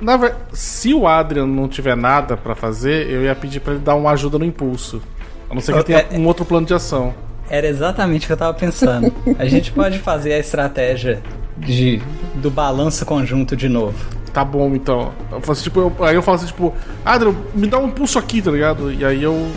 na 0.01 0.17
ver... 0.17 0.35
se 0.51 0.93
o 0.93 1.07
Adrian 1.07 1.45
não 1.47 1.67
tiver 1.67 1.95
nada 1.95 2.35
pra 2.35 2.55
fazer, 2.55 3.09
eu 3.09 3.23
ia 3.23 3.33
pedir 3.35 3.59
pra 3.61 3.73
ele 3.73 3.81
dar 3.81 3.95
uma 3.95 4.11
ajuda 4.11 4.37
no 4.37 4.45
impulso. 4.45 5.01
A 5.49 5.53
não 5.53 5.61
ser 5.61 5.81
que 5.83 5.93
É- 5.93 6.01
tenha 6.01 6.19
um 6.21 6.25
outro 6.25 6.43
plano 6.43 6.65
de 6.65 6.73
ação. 6.73 7.13
Era 7.49 7.67
exatamente 7.67 8.23
o 8.25 8.27
que 8.27 8.33
eu 8.33 8.37
tava 8.37 8.53
pensando. 8.53 9.13
A 9.39 9.45
gente 9.45 9.71
pode 9.71 9.99
fazer 9.99 10.33
a 10.33 10.39
estratégia 10.39 11.23
de, 11.59 12.01
do 12.35 12.49
balanço 12.49 13.05
conjunto 13.05 13.55
de 13.55 13.67
novo. 13.69 13.95
Tá 14.33 14.43
bom, 14.45 14.75
então. 14.75 15.11
Eu 15.31 15.41
faço, 15.41 15.63
tipo, 15.63 15.79
eu- 15.79 16.05
aí 16.05 16.15
eu 16.15 16.21
falo 16.21 16.35
assim, 16.37 16.47
tipo, 16.47 16.73
Adrian, 17.03 17.33
me 17.55 17.67
dá 17.67 17.77
um 17.79 17.89
pulso 17.89 18.19
aqui, 18.19 18.41
tá 18.41 18.51
ligado? 18.51 18.91
E 18.91 19.03
aí 19.03 19.23
eu 19.23 19.49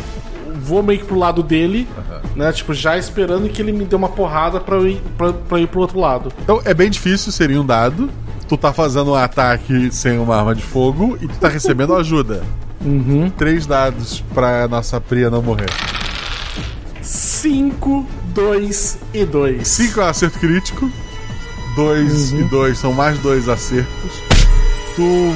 vou 0.63 0.83
meio 0.83 1.01
que 1.01 1.05
pro 1.07 1.19
lado 1.19 1.43
dele, 1.43 1.87
né? 2.35 2.51
Tipo, 2.53 2.73
já 2.73 2.97
esperando 2.97 3.49
que 3.49 3.61
ele 3.61 3.73
me 3.73 3.85
dê 3.85 3.95
uma 3.97 4.09
porrada 4.09 4.59
pra 4.61 4.77
eu 4.77 4.89
ir, 4.89 5.03
pra, 5.19 5.33
pra 5.33 5.59
eu 5.59 5.65
ir 5.65 5.67
pro 5.67 5.81
outro 5.81 5.99
lado. 6.01 6.33
Então 6.43 6.61
é 6.65 6.73
bem 6.73 6.89
difícil, 6.91 7.31
seria 7.33 7.61
um 7.61 7.67
dado. 7.67 8.09
Tu 8.49 8.57
tá 8.57 8.73
fazendo 8.73 9.13
um 9.13 9.15
ataque 9.15 9.91
sem 9.93 10.19
uma 10.19 10.37
arma 10.37 10.55
de 10.55 10.63
fogo 10.63 11.17
e 11.21 11.29
tu 11.29 11.39
tá 11.39 11.49
recebendo 11.49 11.95
ajuda. 11.95 12.43
Uhum. 12.85 13.31
Três 13.31 13.67
dados 13.67 14.25
pra 14.35 14.67
nossa 14.67 15.01
Priya 15.01 15.31
não 15.31 15.41
morrer. 15.43 15.69
5, 17.03 18.07
2 18.35 18.99
e 19.15 19.25
2. 19.25 19.67
5 19.69 20.01
é 20.01 20.05
um 20.05 20.09
acerto 20.09 20.39
crítico. 20.39 20.91
2 21.75 22.33
e 22.33 22.45
2 22.45 22.79
são 22.79 22.93
mais 22.93 23.19
dois 23.19 23.49
acertos. 23.49 24.23
Tu 24.97 25.35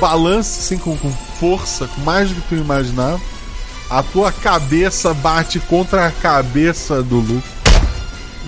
balança 0.00 0.60
assim 0.60 0.78
com, 0.78 0.96
com 0.96 1.10
força, 1.10 1.86
com 1.86 2.00
mais 2.02 2.30
do 2.30 2.40
que 2.42 2.48
tu 2.48 2.54
imaginava. 2.56 3.20
A 3.88 4.02
tua 4.02 4.32
cabeça 4.32 5.14
bate 5.14 5.60
contra 5.60 6.06
a 6.06 6.10
cabeça 6.10 7.02
do 7.02 7.16
Luke. 7.16 7.48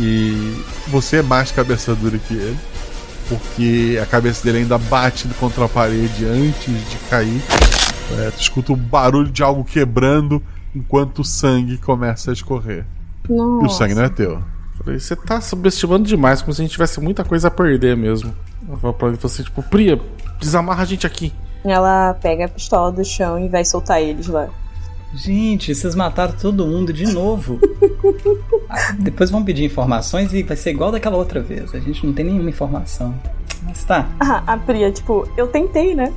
E 0.00 0.62
você 0.88 1.18
é 1.18 1.22
mais 1.22 1.52
cabeça 1.52 1.94
dura 1.94 2.18
que 2.18 2.34
ele. 2.34 2.58
Porque 3.28 3.98
a 4.02 4.06
cabeça 4.06 4.42
dele 4.42 4.58
ainda 4.58 4.78
bate 4.78 5.28
contra 5.40 5.64
a 5.64 5.68
parede 5.68 6.24
antes 6.24 6.90
de 6.90 6.96
cair. 7.10 7.42
É, 8.18 8.30
tu 8.30 8.40
escuta 8.40 8.72
o 8.72 8.76
barulho 8.76 9.30
de 9.30 9.42
algo 9.42 9.64
quebrando 9.64 10.42
enquanto 10.74 11.20
o 11.20 11.24
sangue 11.24 11.76
começa 11.76 12.30
a 12.30 12.34
escorrer. 12.34 12.84
E 13.28 13.32
o 13.32 13.68
sangue 13.68 13.94
não 13.94 14.04
é 14.04 14.08
teu. 14.08 14.42
Falei, 14.78 15.00
você 15.00 15.16
tá 15.16 15.40
subestimando 15.40 16.06
demais, 16.06 16.40
como 16.40 16.52
se 16.52 16.60
a 16.60 16.64
gente 16.64 16.72
tivesse 16.72 17.00
muita 17.00 17.24
coisa 17.24 17.48
a 17.48 17.50
perder 17.50 17.96
mesmo. 17.96 18.34
Eu 18.68 18.76
falo 18.76 18.94
pra 18.94 19.08
ele 19.08 19.18
assim, 19.22 19.42
tipo, 19.42 19.62
Priya, 19.62 20.00
desamarra 20.40 20.82
a 20.82 20.86
gente 20.86 21.06
aqui. 21.06 21.32
Ela 21.64 22.14
pega 22.14 22.44
a 22.44 22.48
pistola 22.48 22.92
do 22.92 23.04
chão 23.04 23.38
e 23.38 23.48
vai 23.48 23.64
soltar 23.64 24.00
eles 24.00 24.28
lá. 24.28 24.48
Gente, 25.14 25.74
vocês 25.74 25.94
mataram 25.94 26.34
todo 26.34 26.66
mundo 26.66 26.92
de 26.92 27.06
novo. 27.06 27.58
Ah, 28.68 28.92
Depois 29.00 29.30
vão 29.30 29.42
pedir 29.42 29.64
informações 29.64 30.32
e 30.34 30.42
vai 30.42 30.56
ser 30.56 30.70
igual 30.70 30.92
daquela 30.92 31.16
outra 31.16 31.40
vez. 31.40 31.74
A 31.74 31.80
gente 31.80 32.04
não 32.06 32.12
tem 32.12 32.26
nenhuma 32.26 32.50
informação. 32.50 33.14
Mas 33.62 33.84
tá. 33.84 34.06
Ah, 34.20 34.42
a 34.46 34.56
Priya, 34.58 34.92
tipo, 34.92 35.26
eu 35.36 35.48
tentei, 35.48 35.94
né? 35.94 36.12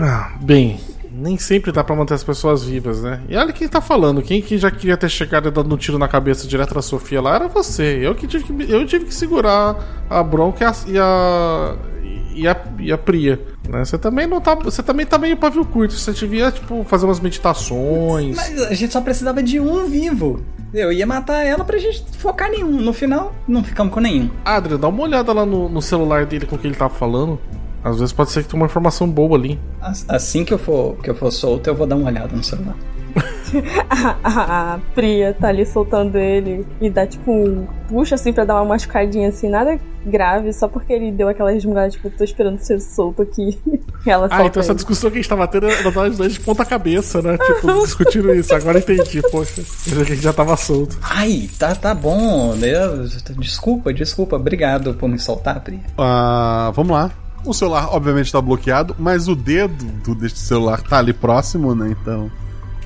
Ah, 0.00 0.32
bem, 0.40 0.80
nem 1.16 1.38
sempre 1.38 1.70
dá 1.70 1.84
pra 1.84 1.94
manter 1.94 2.14
as 2.14 2.24
pessoas 2.24 2.64
vivas, 2.64 3.02
né? 3.02 3.20
E 3.28 3.36
olha 3.36 3.52
quem 3.52 3.68
tá 3.68 3.80
falando, 3.80 4.20
quem 4.20 4.42
que 4.42 4.58
já 4.58 4.70
queria 4.70 4.96
ter 4.96 5.08
chegado 5.08 5.48
e 5.48 5.50
dado 5.50 5.72
um 5.72 5.78
tiro 5.78 5.96
na 5.96 6.08
cabeça 6.08 6.46
direto 6.46 6.74
da 6.74 6.82
Sofia 6.82 7.20
lá 7.20 7.36
era 7.36 7.48
você. 7.48 8.00
Eu 8.02 8.14
que 8.14 8.26
tive 8.26 8.44
que, 8.44 8.72
eu 8.72 8.84
tive 8.84 9.04
que 9.04 9.14
segurar 9.14 10.04
a 10.10 10.22
bronca 10.22 10.64
e 10.64 10.98
a. 10.98 11.76
E 12.36 12.48
a 12.48 12.56
e 12.80 12.90
a, 12.92 12.98
Priya, 12.98 13.40
né? 13.68 13.84
Você 13.84 13.96
também 13.96 14.26
não 14.26 14.40
tá. 14.40 14.56
Você 14.56 14.82
também 14.82 15.06
tá 15.06 15.16
meio 15.16 15.36
pavio 15.36 15.64
curto. 15.64 15.94
Você 15.94 16.10
devia, 16.12 16.50
tipo, 16.50 16.82
fazer 16.82 17.06
umas 17.06 17.20
meditações. 17.20 18.34
Mas 18.34 18.60
a 18.62 18.74
gente 18.74 18.92
só 18.92 19.00
precisava 19.00 19.40
de 19.40 19.60
um 19.60 19.86
vivo. 19.86 20.44
Eu 20.72 20.92
ia 20.92 21.06
matar 21.06 21.44
ela 21.44 21.64
pra 21.64 21.78
gente 21.78 22.04
focar 22.18 22.52
em 22.52 22.64
um. 22.64 22.80
No 22.80 22.92
final, 22.92 23.32
não 23.46 23.62
ficamos 23.62 23.94
com 23.94 24.00
nenhum. 24.00 24.28
Adrian, 24.44 24.78
dá 24.78 24.88
uma 24.88 25.04
olhada 25.04 25.32
lá 25.32 25.46
no, 25.46 25.68
no 25.68 25.80
celular 25.80 26.26
dele 26.26 26.44
com 26.44 26.56
o 26.56 26.58
que 26.58 26.66
ele 26.66 26.74
tava 26.74 26.92
falando. 26.92 27.38
Às 27.84 27.98
vezes 27.98 28.12
pode 28.12 28.30
ser 28.30 28.42
que 28.42 28.48
tenha 28.48 28.60
uma 28.60 28.66
informação 28.66 29.08
boa 29.08 29.36
ali. 29.36 29.60
As- 29.80 30.04
Assim 30.08 30.44
que 30.44 30.54
eu 30.54 30.58
for, 30.58 30.96
que 31.02 31.10
eu 31.10 31.14
for 31.14 31.30
solto, 31.30 31.68
eu 31.68 31.74
vou 31.74 31.86
dar 31.86 31.96
uma 31.96 32.08
olhada 32.08 32.34
no 32.34 32.42
celular. 32.42 32.74
a, 33.90 34.16
a, 34.24 34.74
a 34.74 34.78
Priya 34.94 35.36
tá 35.38 35.48
ali 35.48 35.64
soltando 35.64 36.16
ele 36.18 36.66
e 36.80 36.90
dá 36.90 37.06
tipo 37.06 37.30
um 37.30 37.66
puxa 37.88 38.14
assim 38.16 38.32
pra 38.32 38.44
dar 38.44 38.54
uma 38.56 38.64
machucadinha 38.64 39.28
assim, 39.28 39.48
nada 39.48 39.78
grave, 40.04 40.52
só 40.52 40.66
porque 40.68 40.92
ele 40.92 41.12
deu 41.12 41.28
aquela 41.28 41.50
resmungada, 41.50 41.88
tipo, 41.90 42.10
tô 42.10 42.24
esperando 42.24 42.58
ser 42.58 42.80
solto 42.80 43.22
aqui. 43.22 43.58
E 44.06 44.10
ela 44.10 44.28
Ah, 44.30 44.44
então 44.44 44.60
essa 44.60 44.72
ele. 44.72 44.76
discussão 44.76 45.10
que 45.10 45.16
a 45.16 45.20
gente 45.22 45.28
tava 45.30 45.48
tendo 45.48 45.66
era 45.66 45.90
nós 45.90 46.18
dois 46.18 46.34
de 46.34 46.40
ponta 46.40 46.62
cabeça, 46.62 47.22
né? 47.22 47.38
Tipo, 47.38 47.72
discutindo 47.86 48.34
isso. 48.34 48.54
Agora 48.54 48.78
entendi, 48.78 49.22
poxa. 49.30 49.62
Eu 49.86 49.94
já- 49.96 50.00
a 50.02 50.04
gente 50.04 50.20
já 50.20 50.32
tava 50.34 50.54
solto. 50.58 50.98
Ai, 51.00 51.48
tá, 51.58 51.74
tá 51.74 51.94
bom. 51.94 52.52
Desculpa, 53.38 53.94
desculpa. 53.94 54.36
Obrigado 54.36 54.92
por 54.92 55.08
me 55.08 55.18
soltar, 55.18 55.58
Pri. 55.60 55.80
Ah, 55.96 56.70
vamos 56.74 56.92
lá. 56.92 57.10
O 57.44 57.52
celular, 57.52 57.88
obviamente, 57.94 58.32
tá 58.32 58.40
bloqueado, 58.40 58.96
mas 58.98 59.28
o 59.28 59.34
dedo 59.34 59.84
do, 60.02 60.14
deste 60.14 60.38
celular 60.38 60.80
tá 60.80 60.98
ali 60.98 61.12
próximo, 61.12 61.74
né? 61.74 61.94
Então, 62.00 62.30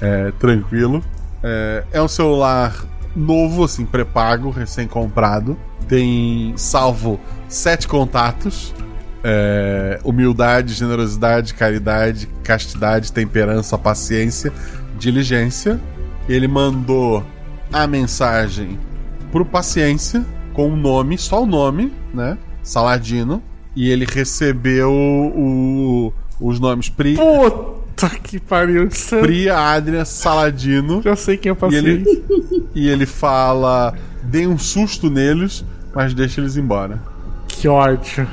é 0.00 0.32
tranquilo. 0.38 1.02
É, 1.42 1.84
é 1.92 2.02
um 2.02 2.08
celular 2.08 2.84
novo, 3.14 3.64
assim, 3.64 3.86
pré-pago, 3.86 4.50
recém-comprado. 4.50 5.56
Tem 5.86 6.52
salvo 6.56 7.20
sete 7.48 7.86
contatos: 7.86 8.74
é, 9.22 10.00
humildade, 10.04 10.74
generosidade, 10.74 11.54
caridade, 11.54 12.28
castidade, 12.42 13.12
temperança, 13.12 13.78
paciência, 13.78 14.52
diligência. 14.98 15.80
Ele 16.28 16.48
mandou 16.48 17.24
a 17.72 17.86
mensagem 17.86 18.78
pro 19.30 19.44
Paciência 19.44 20.24
com 20.52 20.72
o 20.72 20.76
nome, 20.76 21.16
só 21.16 21.42
o 21.42 21.46
nome, 21.46 21.92
né? 22.12 22.36
Saladino. 22.62 23.42
E 23.80 23.90
ele 23.90 24.04
recebeu 24.04 24.90
o- 24.92 26.12
os 26.40 26.58
nomes 26.58 26.88
Pri. 26.88 27.16
Puta 27.16 28.10
que 28.22 28.40
pariu. 28.40 28.88
Pri, 29.20 29.48
Adrian, 29.48 30.04
Saladino. 30.04 31.00
Já 31.02 31.14
sei 31.14 31.36
quem 31.36 31.50
é 31.50 31.52
E 31.52 31.56
paciente. 31.56 31.86
ele, 31.88 32.24
e 32.74 32.88
ele 32.88 33.06
fala: 33.06 33.94
dê 34.24 34.46
um 34.48 34.58
susto 34.58 35.08
neles, 35.08 35.64
mas 35.94 36.12
deixa 36.12 36.40
eles 36.40 36.56
embora. 36.56 37.00
Que 37.46 37.68
ódio. 37.68 38.26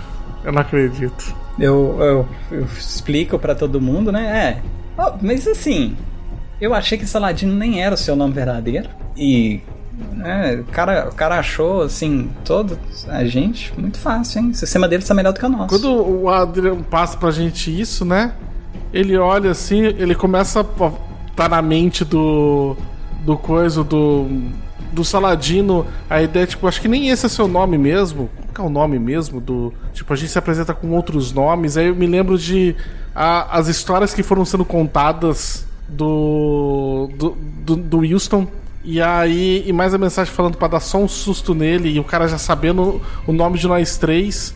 Eu 0.43 0.51
não 0.51 0.61
acredito. 0.61 1.35
Eu, 1.59 1.97
eu, 1.99 2.27
eu 2.57 2.63
explico 2.65 3.38
pra 3.39 3.53
todo 3.55 3.80
mundo, 3.80 4.11
né? 4.11 4.61
É. 4.97 5.01
Ó, 5.01 5.13
mas 5.22 5.47
assim, 5.47 5.95
eu 6.59 6.73
achei 6.73 6.97
que 6.97 7.05
Saladino 7.05 7.53
nem 7.55 7.81
era 7.84 7.93
o 7.95 7.97
seu 7.97 8.15
nome 8.15 8.34
verdadeiro. 8.34 8.89
E. 9.15 9.61
né, 10.13 10.55
o, 10.61 10.63
cara, 10.72 11.09
o 11.11 11.15
cara 11.15 11.39
achou, 11.39 11.81
assim, 11.84 12.30
todo 12.43 12.77
a 13.07 13.23
gente 13.26 13.73
muito 13.80 13.97
fácil, 13.97 14.41
hein? 14.41 14.49
O 14.49 14.55
sistema 14.55 14.88
deles 14.88 15.07
tá 15.07 15.13
melhor 15.13 15.34
do 15.34 15.39
que 15.39 15.45
o 15.45 15.49
nosso. 15.49 15.67
Quando 15.69 15.91
o 15.91 16.30
Adrian 16.30 16.81
passa 16.84 17.17
pra 17.17 17.31
gente 17.31 17.69
isso, 17.80 18.03
né? 18.05 18.34
Ele 18.93 19.17
olha 19.17 19.51
assim, 19.51 19.80
ele 19.84 20.15
começa 20.15 20.61
a 20.61 20.91
tá 21.35 21.49
na 21.49 21.61
mente 21.61 22.05
do. 22.05 22.76
do 23.26 23.38
coisa 23.38 23.84
do. 23.84 24.27
do 24.93 25.03
Saladino. 25.03 25.85
A 26.09 26.22
ideia, 26.22 26.47
tipo, 26.47 26.65
acho 26.67 26.80
que 26.80 26.88
nem 26.88 27.09
esse 27.09 27.26
é 27.26 27.30
seu 27.30 27.47
nome 27.47 27.77
mesmo. 27.77 28.30
Qual 28.38 28.53
que 28.55 28.61
é 28.61 28.63
o 28.63 28.69
nome 28.69 28.97
mesmo 28.97 29.41
do. 29.41 29.73
Tipo, 29.93 30.13
a 30.13 30.15
gente 30.15 30.31
se 30.31 30.38
apresenta 30.39 30.73
com 30.73 30.91
outros 30.91 31.34
nomes. 31.34 31.76
Aí 31.76 31.88
eu 31.88 31.95
me 31.95 32.05
lembro 32.07 32.38
de. 32.38 32.73
a- 33.13 33.57
as 33.57 33.67
histórias 33.67 34.13
que 34.13 34.23
foram 34.23 34.45
sendo 34.45 34.63
contadas 34.63 35.65
do. 35.89 37.09
do, 37.17 37.38
do, 37.65 37.76
do 37.76 37.97
Wilson. 37.99 38.47
E 38.87 39.01
aí, 39.01 39.63
e 39.65 39.73
mais 39.73 39.95
a 39.95 39.97
mensagem 39.97 40.31
falando 40.31 40.57
pra 40.57 40.67
dar 40.67 40.79
só 40.79 40.99
um 40.99 41.07
susto 41.07 41.55
nele, 41.55 41.89
e 41.89 41.99
o 41.99 42.03
cara 42.03 42.27
já 42.27 42.37
sabendo 42.37 43.01
o 43.25 43.33
nome 43.33 43.57
de 43.57 43.67
nós 43.67 43.97
três. 43.97 44.55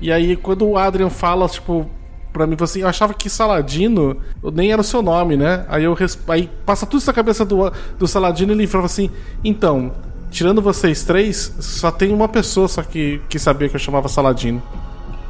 E 0.00 0.10
aí, 0.10 0.34
quando 0.34 0.66
o 0.66 0.78
Adrian 0.78 1.10
fala, 1.10 1.46
tipo, 1.46 1.86
pra 2.32 2.46
mim, 2.46 2.56
assim, 2.58 2.80
eu 2.80 2.88
achava 2.88 3.12
que 3.12 3.28
Saladino 3.28 4.16
nem 4.52 4.72
era 4.72 4.80
o 4.80 4.84
seu 4.84 5.02
nome, 5.02 5.36
né? 5.36 5.66
Aí 5.68 5.84
eu 5.84 5.96
aí 6.28 6.50
passa 6.64 6.86
tudo 6.86 7.00
isso 7.00 7.06
na 7.06 7.12
cabeça 7.12 7.44
do, 7.44 7.70
do 7.98 8.08
Saladino 8.08 8.52
e 8.52 8.56
ele 8.56 8.66
fala 8.66 8.86
assim: 8.86 9.10
então, 9.44 9.92
tirando 10.30 10.62
vocês 10.62 11.04
três, 11.04 11.54
só 11.60 11.90
tem 11.90 12.12
uma 12.14 12.28
pessoa 12.28 12.68
só 12.68 12.82
que, 12.82 13.20
que 13.28 13.38
sabia 13.38 13.68
que 13.68 13.76
eu 13.76 13.80
chamava 13.80 14.08
Saladino. 14.08 14.62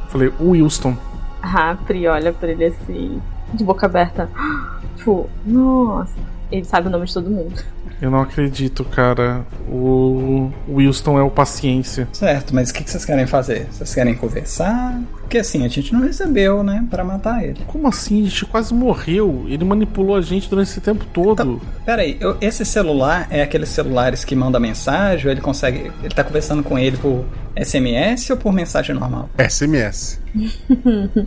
Falei, 0.07 0.31
o 0.39 0.51
Wilson. 0.51 0.95
A 1.41 1.75
Pri 1.75 2.07
olha 2.07 2.31
pra 2.31 2.49
ele 2.49 2.65
assim, 2.65 3.21
de 3.53 3.63
boca 3.63 3.85
aberta. 3.85 4.29
Tipo, 4.97 5.29
nossa. 5.45 6.15
Ele 6.51 6.65
sabe 6.65 6.87
o 6.87 6.89
nome 6.89 7.05
de 7.05 7.13
todo 7.13 7.29
mundo. 7.29 7.63
Eu 8.01 8.11
não 8.11 8.21
acredito, 8.21 8.83
cara. 8.85 9.43
O 9.67 10.51
Wilson 10.69 11.17
é 11.17 11.23
o 11.23 11.31
paciência. 11.31 12.07
Certo, 12.13 12.53
mas 12.53 12.69
o 12.69 12.73
que 12.73 12.89
vocês 12.89 13.03
querem 13.03 13.25
fazer? 13.25 13.67
Vocês 13.71 13.93
querem 13.93 14.13
conversar? 14.15 15.01
Porque 15.21 15.39
assim, 15.39 15.65
a 15.65 15.67
gente 15.67 15.91
não 15.93 16.01
recebeu, 16.01 16.63
né, 16.63 16.85
pra 16.89 17.03
matar 17.03 17.43
ele. 17.43 17.59
Como 17.67 17.87
assim? 17.87 18.21
A 18.21 18.29
gente 18.29 18.45
quase 18.45 18.73
morreu. 18.73 19.45
Ele 19.47 19.65
manipulou 19.65 20.15
a 20.15 20.21
gente 20.21 20.47
durante 20.49 20.69
esse 20.69 20.79
tempo 20.79 21.05
todo. 21.05 21.59
Peraí, 21.85 22.17
eu- 22.19 22.37
esse 22.39 22.63
celular 22.63 23.27
é 23.31 23.41
aqueles 23.41 23.69
celulares 23.69 24.23
que 24.23 24.35
mandam 24.35 24.61
mensagem, 24.61 25.25
ou 25.25 25.31
ele 25.31 25.41
consegue. 25.41 25.91
Ele 26.03 26.13
tá 26.13 26.23
conversando 26.23 26.61
com 26.63 26.77
ele 26.77 26.97
por 26.97 27.25
SMS 27.55 28.29
ou 28.31 28.37
por 28.37 28.53
mensagem 28.53 28.95
normal? 28.95 29.27
SMS. 29.37 30.19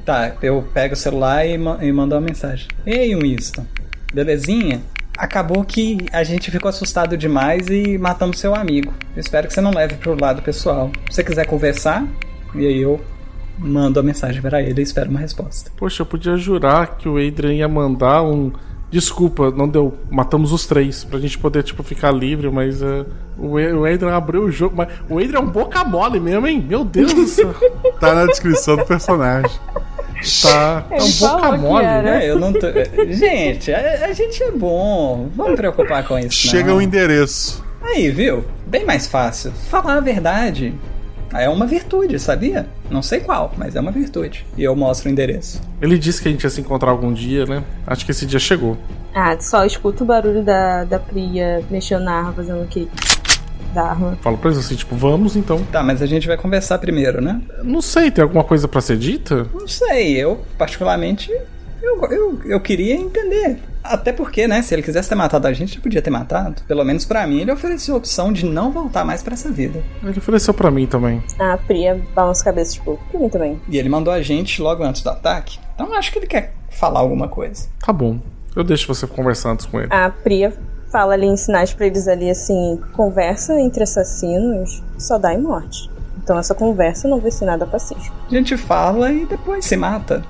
Tá, 0.05 0.35
eu 0.43 0.63
pego 0.73 0.95
o 0.95 0.97
celular 0.97 1.45
e, 1.47 1.59
ma- 1.59 1.79
e 1.83 1.93
mando 1.93 2.15
uma 2.15 2.21
mensagem. 2.21 2.69
Ei, 2.87 3.15
Winston, 3.15 3.67
belezinha? 4.15 4.81
Acabou 5.21 5.63
que 5.65 5.99
a 6.13 6.25
gente 6.25 6.51
ficou 6.51 6.69
assustado 6.71 7.15
demais 7.15 7.67
e 7.69 7.99
matamos 7.99 8.39
seu 8.41 8.55
amigo. 8.55 8.91
Eu 9.15 9.21
espero 9.21 9.47
que 9.47 9.53
você 9.53 9.61
não 9.61 9.71
leve 9.71 9.97
pro 9.97 10.19
lado 10.19 10.41
pessoal. 10.41 10.91
Se 11.11 11.17
você 11.17 11.25
quiser 11.25 11.45
conversar, 11.47 12.07
e 12.55 12.67
aí 12.67 12.81
eu 12.81 12.99
mando 13.59 14.01
a 14.01 14.03
mensagem 14.03 14.41
pra 14.41 14.63
ele 14.63 14.81
e 14.81 14.83
espero 14.83 15.11
uma 15.11 15.21
resposta. 15.21 15.71
Poxa, 15.77 16.01
eu 16.01 16.07
podia 16.07 16.37
jurar 16.39 16.97
que 16.97 17.07
o 17.07 17.19
Adrian 17.19 17.53
ia 17.53 17.69
mandar 17.69 18.23
um. 18.23 18.51
Desculpa, 18.91 19.51
não 19.51 19.69
deu. 19.69 19.95
Matamos 20.11 20.53
os 20.53 20.67
três. 20.67 21.05
Pra 21.05 21.19
gente 21.21 21.39
poder, 21.39 21.63
tipo, 21.65 21.83
ficar 21.83 22.11
livre, 22.13 22.51
mas 22.51 22.81
o, 22.83 23.57
A- 23.59 23.75
o 23.77 23.85
Adrian 23.85 24.17
abriu 24.17 24.45
o 24.45 24.51
jogo. 24.51 24.75
Mas 24.77 24.89
o 25.09 25.19
Adrian 25.19 25.39
é 25.39 25.43
um 25.43 25.47
boca 25.51 25.85
mole 25.85 26.19
mesmo, 26.19 26.47
hein? 26.47 26.65
Meu 26.67 26.83
Deus 26.83 27.13
do 27.13 27.27
céu. 27.27 27.55
Tá 28.01 28.15
na 28.15 28.25
descrição 28.27 28.77
do 28.77 28.87
personagem. 28.87 29.51
Tá. 30.43 30.87
É 30.91 31.03
um 31.03 31.11
boca 31.13 31.57
mole. 31.57 31.87
É, 31.87 32.31
eu 32.31 32.39
não 32.39 32.53
tô... 32.53 32.67
Gente, 33.11 33.73
a, 33.73 34.07
a 34.07 34.13
gente 34.13 34.43
é 34.43 34.51
bom. 34.51 35.29
Vamos 35.35 35.57
preocupar 35.57 36.07
com 36.07 36.19
isso. 36.19 36.35
Chega 36.35 36.71
não. 36.71 36.77
o 36.77 36.83
endereço. 36.83 37.65
Aí, 37.83 38.11
viu? 38.11 38.45
Bem 38.67 38.85
mais 38.85 39.07
fácil. 39.07 39.53
Falar 39.69 39.97
a 39.97 40.01
verdade 40.01 40.75
é 41.33 41.49
uma 41.49 41.67
virtude, 41.67 42.19
sabia? 42.19 42.67
Não 42.91 43.03
sei 43.03 43.21
qual, 43.21 43.53
mas 43.57 43.77
é 43.77 43.81
uma 43.81 43.93
virtude. 43.93 44.45
E 44.57 44.65
eu 44.65 44.75
mostro 44.75 45.09
o 45.09 45.13
endereço. 45.13 45.61
Ele 45.81 45.99
disse 45.99 46.21
que 46.21 46.29
a 46.29 46.31
gente 46.31 46.43
ia 46.43 46.51
se 46.51 46.61
encontrar 46.61 46.91
algum 46.91 47.13
dia, 47.13 47.47
né? 47.47 47.63
Acho 47.87 48.05
que 48.05 48.11
esse 48.11 48.27
dia 48.27 48.39
chegou. 48.39 48.77
Ah, 49.15 49.37
só 49.41 49.65
escuta 49.65 50.05
o 50.05 50.07
barulho 50.07 50.45
da, 50.45 50.85
da 50.85 50.99
Priya 50.99 51.65
mexendo 51.71 52.05
na 52.05 52.13
arma, 52.13 52.33
fazendo 52.33 52.63
o 52.63 52.67
quê? 52.67 52.87
Da 53.75 53.83
arma. 53.91 54.19
Falo 54.21 54.37
pra 54.37 54.51
eles 54.51 54.65
assim, 54.65 54.75
tipo, 54.75 54.97
vamos 54.97 55.37
então. 55.37 55.63
Tá, 55.65 55.83
mas 55.83 56.03
a 56.03 56.07
gente 56.07 56.27
vai 56.27 56.37
conversar 56.37 56.79
primeiro, 56.79 57.21
né? 57.21 57.41
Não 57.63 57.81
sei, 57.81 58.11
tem 58.11 58.23
alguma 58.23 58.45
coisa 58.45 58.67
pra 58.67 58.81
ser 58.81 58.97
dita? 58.97 59.47
Não 59.55 59.69
sei, 59.69 60.17
eu 60.17 60.41
particularmente. 60.59 61.31
Eu, 61.83 62.03
eu, 62.11 62.41
eu 62.45 62.61
queria 62.61 62.95
entender. 62.95 63.59
Até 63.83 64.13
porque, 64.13 64.47
né, 64.47 64.61
se 64.61 64.75
ele 64.75 64.83
quisesse 64.83 65.09
ter 65.09 65.15
matado 65.15 65.47
a 65.47 65.53
gente, 65.53 65.75
ele 65.75 65.83
podia 65.83 66.03
ter 66.03 66.11
matado. 66.11 66.63
Pelo 66.69 66.85
menos 66.85 67.07
pra 67.07 67.27
mim, 67.27 67.41
ele 67.41 67.51
ofereceu 67.51 67.95
a 67.95 67.99
opção 67.99 68.31
de 68.31 68.45
não 68.45 68.71
voltar 68.71 69.05
mais 69.05 69.23
pra 69.23 69.33
essa 69.33 69.51
vida. 69.51 69.83
Ele 70.03 70.19
ofereceu 70.19 70.53
pra 70.53 70.71
mim 70.71 70.87
também. 70.87 71.23
A 71.39 71.57
Priya 71.57 71.99
balança 72.15 72.43
a 72.43 72.45
cabeça, 72.45 72.75
tipo, 72.75 73.01
pra 73.11 73.19
mim 73.19 73.29
também. 73.31 73.61
E 73.69 73.79
ele 73.79 73.89
mandou 73.89 74.13
a 74.13 74.21
gente 74.21 74.61
logo 74.61 74.83
antes 74.83 75.03
do 75.03 75.09
ataque. 75.09 75.59
Então 75.75 75.87
eu 75.87 75.95
acho 75.95 76.13
que 76.13 76.19
ele 76.19 76.27
quer 76.27 76.53
falar 76.69 77.01
alguma 77.01 77.29
coisa. 77.29 77.69
Tá 77.85 77.93
bom. 77.93 78.21
Eu 78.55 78.65
deixo 78.65 78.87
você 78.87 79.07
conversar 79.07 79.53
antes 79.53 79.65
com 79.65 79.81
ele. 79.81 79.89
A 79.91 80.11
Priya 80.11 80.53
fala 80.91 81.15
ali 81.15 81.27
em 81.27 81.37
sinais 81.37 81.73
pra 81.73 81.87
eles 81.87 82.07
ali 82.07 82.29
assim: 82.29 82.81
conversa 82.93 83.59
entre 83.61 83.83
assassinos 83.83 84.83
só 84.99 85.19
dá 85.19 85.33
em 85.33 85.41
morte. 85.41 85.91
Então 86.23 86.39
essa 86.39 86.55
conversa 86.55 87.09
não 87.09 87.19
vai 87.19 87.31
ser 87.31 87.47
nada 87.47 87.67
pacífico. 87.67 88.15
A 88.27 88.35
gente 88.35 88.57
fala 88.57 89.11
e 89.11 89.25
depois 89.25 89.65
se 89.65 89.77
mata. 89.77 90.23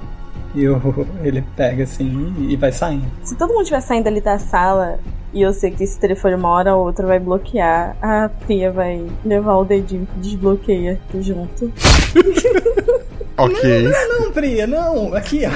E 0.54 0.64
eu, 0.64 0.80
ele 1.22 1.44
pega 1.56 1.84
assim 1.84 2.34
e 2.38 2.56
vai 2.56 2.72
saindo. 2.72 3.06
Se 3.22 3.36
todo 3.36 3.50
mundo 3.50 3.62
estiver 3.62 3.80
saindo 3.80 4.08
ali 4.08 4.20
da 4.20 4.38
sala 4.38 4.98
e 5.32 5.42
eu 5.42 5.52
sei 5.52 5.70
que 5.70 5.84
esse 5.84 5.98
telefone 5.98 6.34
uma 6.34 6.48
hora 6.48 6.74
ou 6.74 6.84
outra 6.84 7.06
vai 7.06 7.20
bloquear, 7.20 7.96
a 8.02 8.28
Priya 8.28 8.72
vai 8.72 9.06
levar 9.24 9.56
o 9.56 9.64
dedinho 9.64 10.06
que 10.06 10.18
desbloqueia 10.20 11.00
junto. 11.20 11.72
Ok. 13.44 13.88
Não, 13.88 14.20
não, 14.20 14.32
Priya, 14.32 14.66
não. 14.66 15.14
Aqui, 15.14 15.42
ó. 15.46 15.50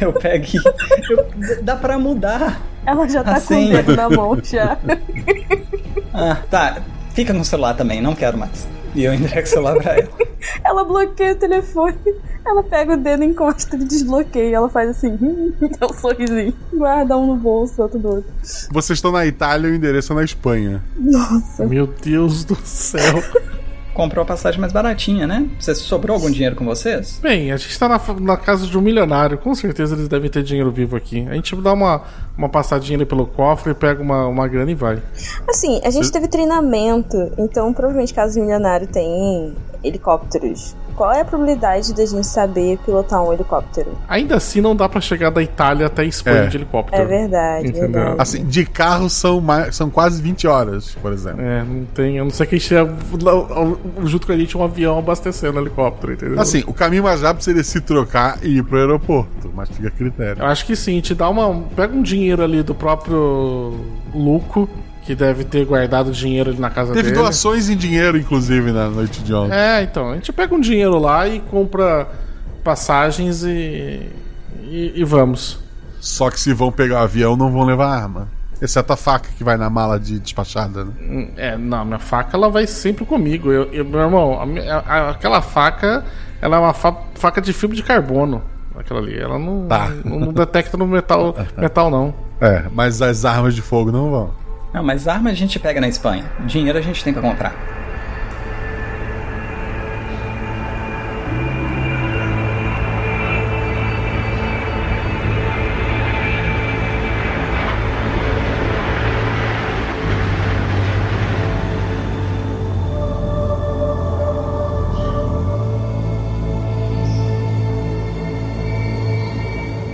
Eu 0.00 0.12
pego 0.12 0.44
e. 0.46 0.56
eu- 1.12 1.62
dá 1.62 1.76
pra 1.76 1.98
mudar. 1.98 2.60
Ela 2.86 3.08
já 3.08 3.22
tá 3.22 3.36
A 3.36 3.40
com 3.40 3.54
o 3.66 3.68
dedo 3.68 3.96
na 3.96 4.08
mão 4.10 4.38
já. 4.42 4.78
Ah, 6.12 6.36
tá. 6.50 6.82
Fica 7.14 7.32
no 7.32 7.44
celular 7.44 7.74
também, 7.74 8.00
não 8.02 8.14
quero 8.14 8.36
mais. 8.36 8.66
E 8.94 9.04
eu 9.04 9.14
entrego 9.14 9.46
o 9.46 9.48
celular 9.50 9.76
pra 9.80 9.94
ela. 9.96 10.08
Ela 10.64 10.84
bloqueia 10.84 11.32
o 11.32 11.36
telefone, 11.36 11.96
ela 12.46 12.62
pega 12.62 12.94
o 12.94 12.96
dedo, 12.96 13.22
encosta 13.22 13.76
e 13.76 13.84
desbloqueia. 13.84 14.56
Ela 14.56 14.68
faz 14.70 14.88
assim, 14.90 15.16
dá 15.78 15.86
um 15.86 15.92
sorrisinho. 15.92 16.54
Guarda 16.72 17.16
um 17.16 17.26
no 17.26 17.36
bolso, 17.36 17.80
outro 17.82 17.98
do 17.98 18.08
outro. 18.08 18.30
Vocês 18.72 18.96
estão 18.96 19.12
na 19.12 19.26
Itália 19.26 19.68
e 19.68 19.72
o 19.72 19.74
endereço 19.74 20.12
é 20.12 20.16
na 20.16 20.24
Espanha. 20.24 20.82
Nossa. 20.96 21.66
Meu 21.66 21.86
Deus 21.86 22.42
do 22.44 22.56
céu. 22.64 23.22
comprou 23.94 24.22
a 24.22 24.26
passagem 24.26 24.60
mais 24.60 24.72
baratinha, 24.72 25.26
né? 25.26 25.48
Você 25.58 25.74
sobrou 25.74 26.14
algum 26.14 26.30
dinheiro 26.30 26.56
com 26.56 26.64
vocês? 26.64 27.18
Bem, 27.22 27.52
a 27.52 27.56
gente 27.56 27.78
tá 27.78 27.88
na, 27.88 28.00
na 28.20 28.36
casa 28.36 28.66
de 28.66 28.76
um 28.76 28.80
milionário, 28.80 29.38
com 29.38 29.54
certeza 29.54 29.94
eles 29.94 30.08
devem 30.08 30.30
ter 30.30 30.42
dinheiro 30.42 30.70
vivo 30.70 30.96
aqui. 30.96 31.26
A 31.28 31.34
gente 31.34 31.54
dá 31.56 31.72
uma, 31.72 32.02
uma 32.36 32.48
passadinha 32.48 32.96
ali 32.96 33.06
pelo 33.06 33.26
cofre, 33.26 33.74
pega 33.74 34.02
uma, 34.02 34.26
uma 34.26 34.48
grana 34.48 34.70
e 34.70 34.74
vai. 34.74 35.02
Assim, 35.48 35.80
a 35.84 35.90
gente 35.90 36.10
teve 36.10 36.28
treinamento, 36.28 37.32
então 37.38 37.72
provavelmente 37.72 38.14
casa 38.14 38.34
de 38.34 38.40
milionário 38.40 38.86
tem 38.86 39.54
helicópteros. 39.82 40.76
Qual 40.96 41.10
é 41.12 41.22
a 41.22 41.24
probabilidade 41.24 41.94
da 41.94 42.04
gente 42.04 42.26
saber 42.26 42.78
pilotar 42.84 43.22
um 43.24 43.32
helicóptero? 43.32 43.92
Ainda 44.06 44.36
assim, 44.36 44.60
não 44.60 44.76
dá 44.76 44.86
pra 44.88 45.00
chegar 45.00 45.30
da 45.30 45.42
Itália 45.42 45.86
até 45.86 46.02
a 46.02 46.04
Espanha 46.04 46.42
É. 46.42 46.46
de 46.48 46.58
helicóptero. 46.58 47.02
É 47.02 47.06
verdade, 47.06 47.68
Entendeu? 47.68 47.90
verdade. 47.90 48.16
Assim, 48.18 48.44
de 48.44 48.66
carro 48.66 49.08
são, 49.08 49.40
mais, 49.40 49.74
são 49.74 49.88
quase 49.88 50.20
20 50.20 50.46
horas, 50.46 50.94
por 51.00 51.12
exemplo. 51.12 51.40
É, 51.40 51.62
não 51.62 51.84
tem. 51.86 52.16
Eu 52.18 52.24
não 52.24 52.30
sei 52.30 52.46
quem 52.46 52.60
chega 52.60 52.92
junto 54.04 54.26
com 54.26 54.32
a 54.32 54.36
gente 54.36 54.56
um 54.58 54.62
avião 54.62 54.98
abastecendo 54.98 55.58
o 55.58 55.62
helicóptero, 55.62 56.12
entendeu? 56.12 56.40
Assim, 56.40 56.62
o 56.66 56.72
caminho 56.72 57.04
mais 57.04 57.22
rápido 57.22 57.42
seria 57.42 57.64
se 57.64 57.80
trocar 57.80 58.38
e 58.42 58.58
ir 58.58 58.62
pro 58.64 58.76
aeroporto, 58.78 59.50
mas 59.54 59.68
fica 59.70 59.88
a 59.88 59.90
critério. 59.90 60.42
Eu 60.42 60.46
acho 60.46 60.66
que 60.66 60.76
sim, 60.76 61.00
te 61.00 61.14
dá 61.14 61.28
uma. 61.28 61.62
Pega 61.74 61.94
um 61.96 62.02
dinheiro 62.02 62.42
ali 62.42 62.62
do 62.62 62.74
próprio 62.74 63.74
Luco, 64.14 64.68
que 65.10 65.14
deve 65.16 65.42
ter 65.44 65.64
guardado 65.64 66.12
dinheiro 66.12 66.54
na 66.56 66.70
casa 66.70 66.92
Teve 66.92 67.10
dele. 67.10 67.20
doações 67.20 67.68
em 67.68 67.76
dinheiro, 67.76 68.16
inclusive, 68.16 68.70
na 68.70 68.88
noite 68.88 69.20
de 69.22 69.34
ontem. 69.34 69.56
É, 69.56 69.82
então, 69.82 70.10
a 70.12 70.14
gente 70.14 70.32
pega 70.32 70.54
um 70.54 70.60
dinheiro 70.60 71.00
lá 71.00 71.26
e 71.26 71.40
compra 71.40 72.06
passagens 72.62 73.42
e. 73.42 74.08
e, 74.62 74.92
e 74.94 75.04
vamos. 75.04 75.58
Só 76.00 76.30
que 76.30 76.38
se 76.38 76.52
vão 76.54 76.70
pegar 76.70 77.00
o 77.00 77.02
avião, 77.04 77.36
não 77.36 77.50
vão 77.50 77.64
levar 77.64 77.88
arma. 77.88 78.28
Exceto 78.62 78.92
a 78.92 78.96
faca 78.96 79.28
que 79.36 79.42
vai 79.42 79.56
na 79.56 79.68
mala 79.68 79.98
de 79.98 80.18
despachada, 80.20 80.84
né? 80.84 80.92
Hum, 81.00 81.30
É, 81.36 81.56
não, 81.56 81.84
minha 81.84 81.98
faca 81.98 82.36
ela 82.36 82.48
vai 82.50 82.66
sempre 82.68 83.04
comigo. 83.04 83.50
Eu, 83.50 83.64
eu- 83.72 83.84
meu 83.84 84.00
irmão, 84.00 84.38
a 84.40 84.76
a- 84.78 85.10
aquela 85.10 85.42
faca, 85.42 86.04
ela 86.40 86.56
é 86.56 86.60
uma 86.60 86.72
fa- 86.74 86.96
faca 87.14 87.40
de 87.40 87.52
fibra 87.52 87.74
de 87.74 87.82
carbono. 87.82 88.42
Aquela 88.78 89.00
ali, 89.00 89.18
ela 89.18 89.38
não, 89.38 89.66
Tá. 89.66 89.90
não, 90.04 90.20
não 90.20 90.32
detecta 90.32 90.76
no 90.76 90.86
metal, 90.86 91.34
metal 91.56 91.90
não. 91.90 92.14
É, 92.40 92.64
mas 92.72 93.02
as 93.02 93.26
armas 93.26 93.54
de 93.54 93.60
fogo 93.60 93.90
não 93.92 94.10
vão. 94.10 94.30
Não, 94.72 94.84
mas 94.84 95.08
arma 95.08 95.30
a 95.30 95.34
gente 95.34 95.58
pega 95.58 95.80
na 95.80 95.88
Espanha. 95.88 96.24
Dinheiro 96.46 96.78
a 96.78 96.82
gente 96.82 97.02
tem 97.02 97.12
pra 97.12 97.22
comprar. 97.22 97.54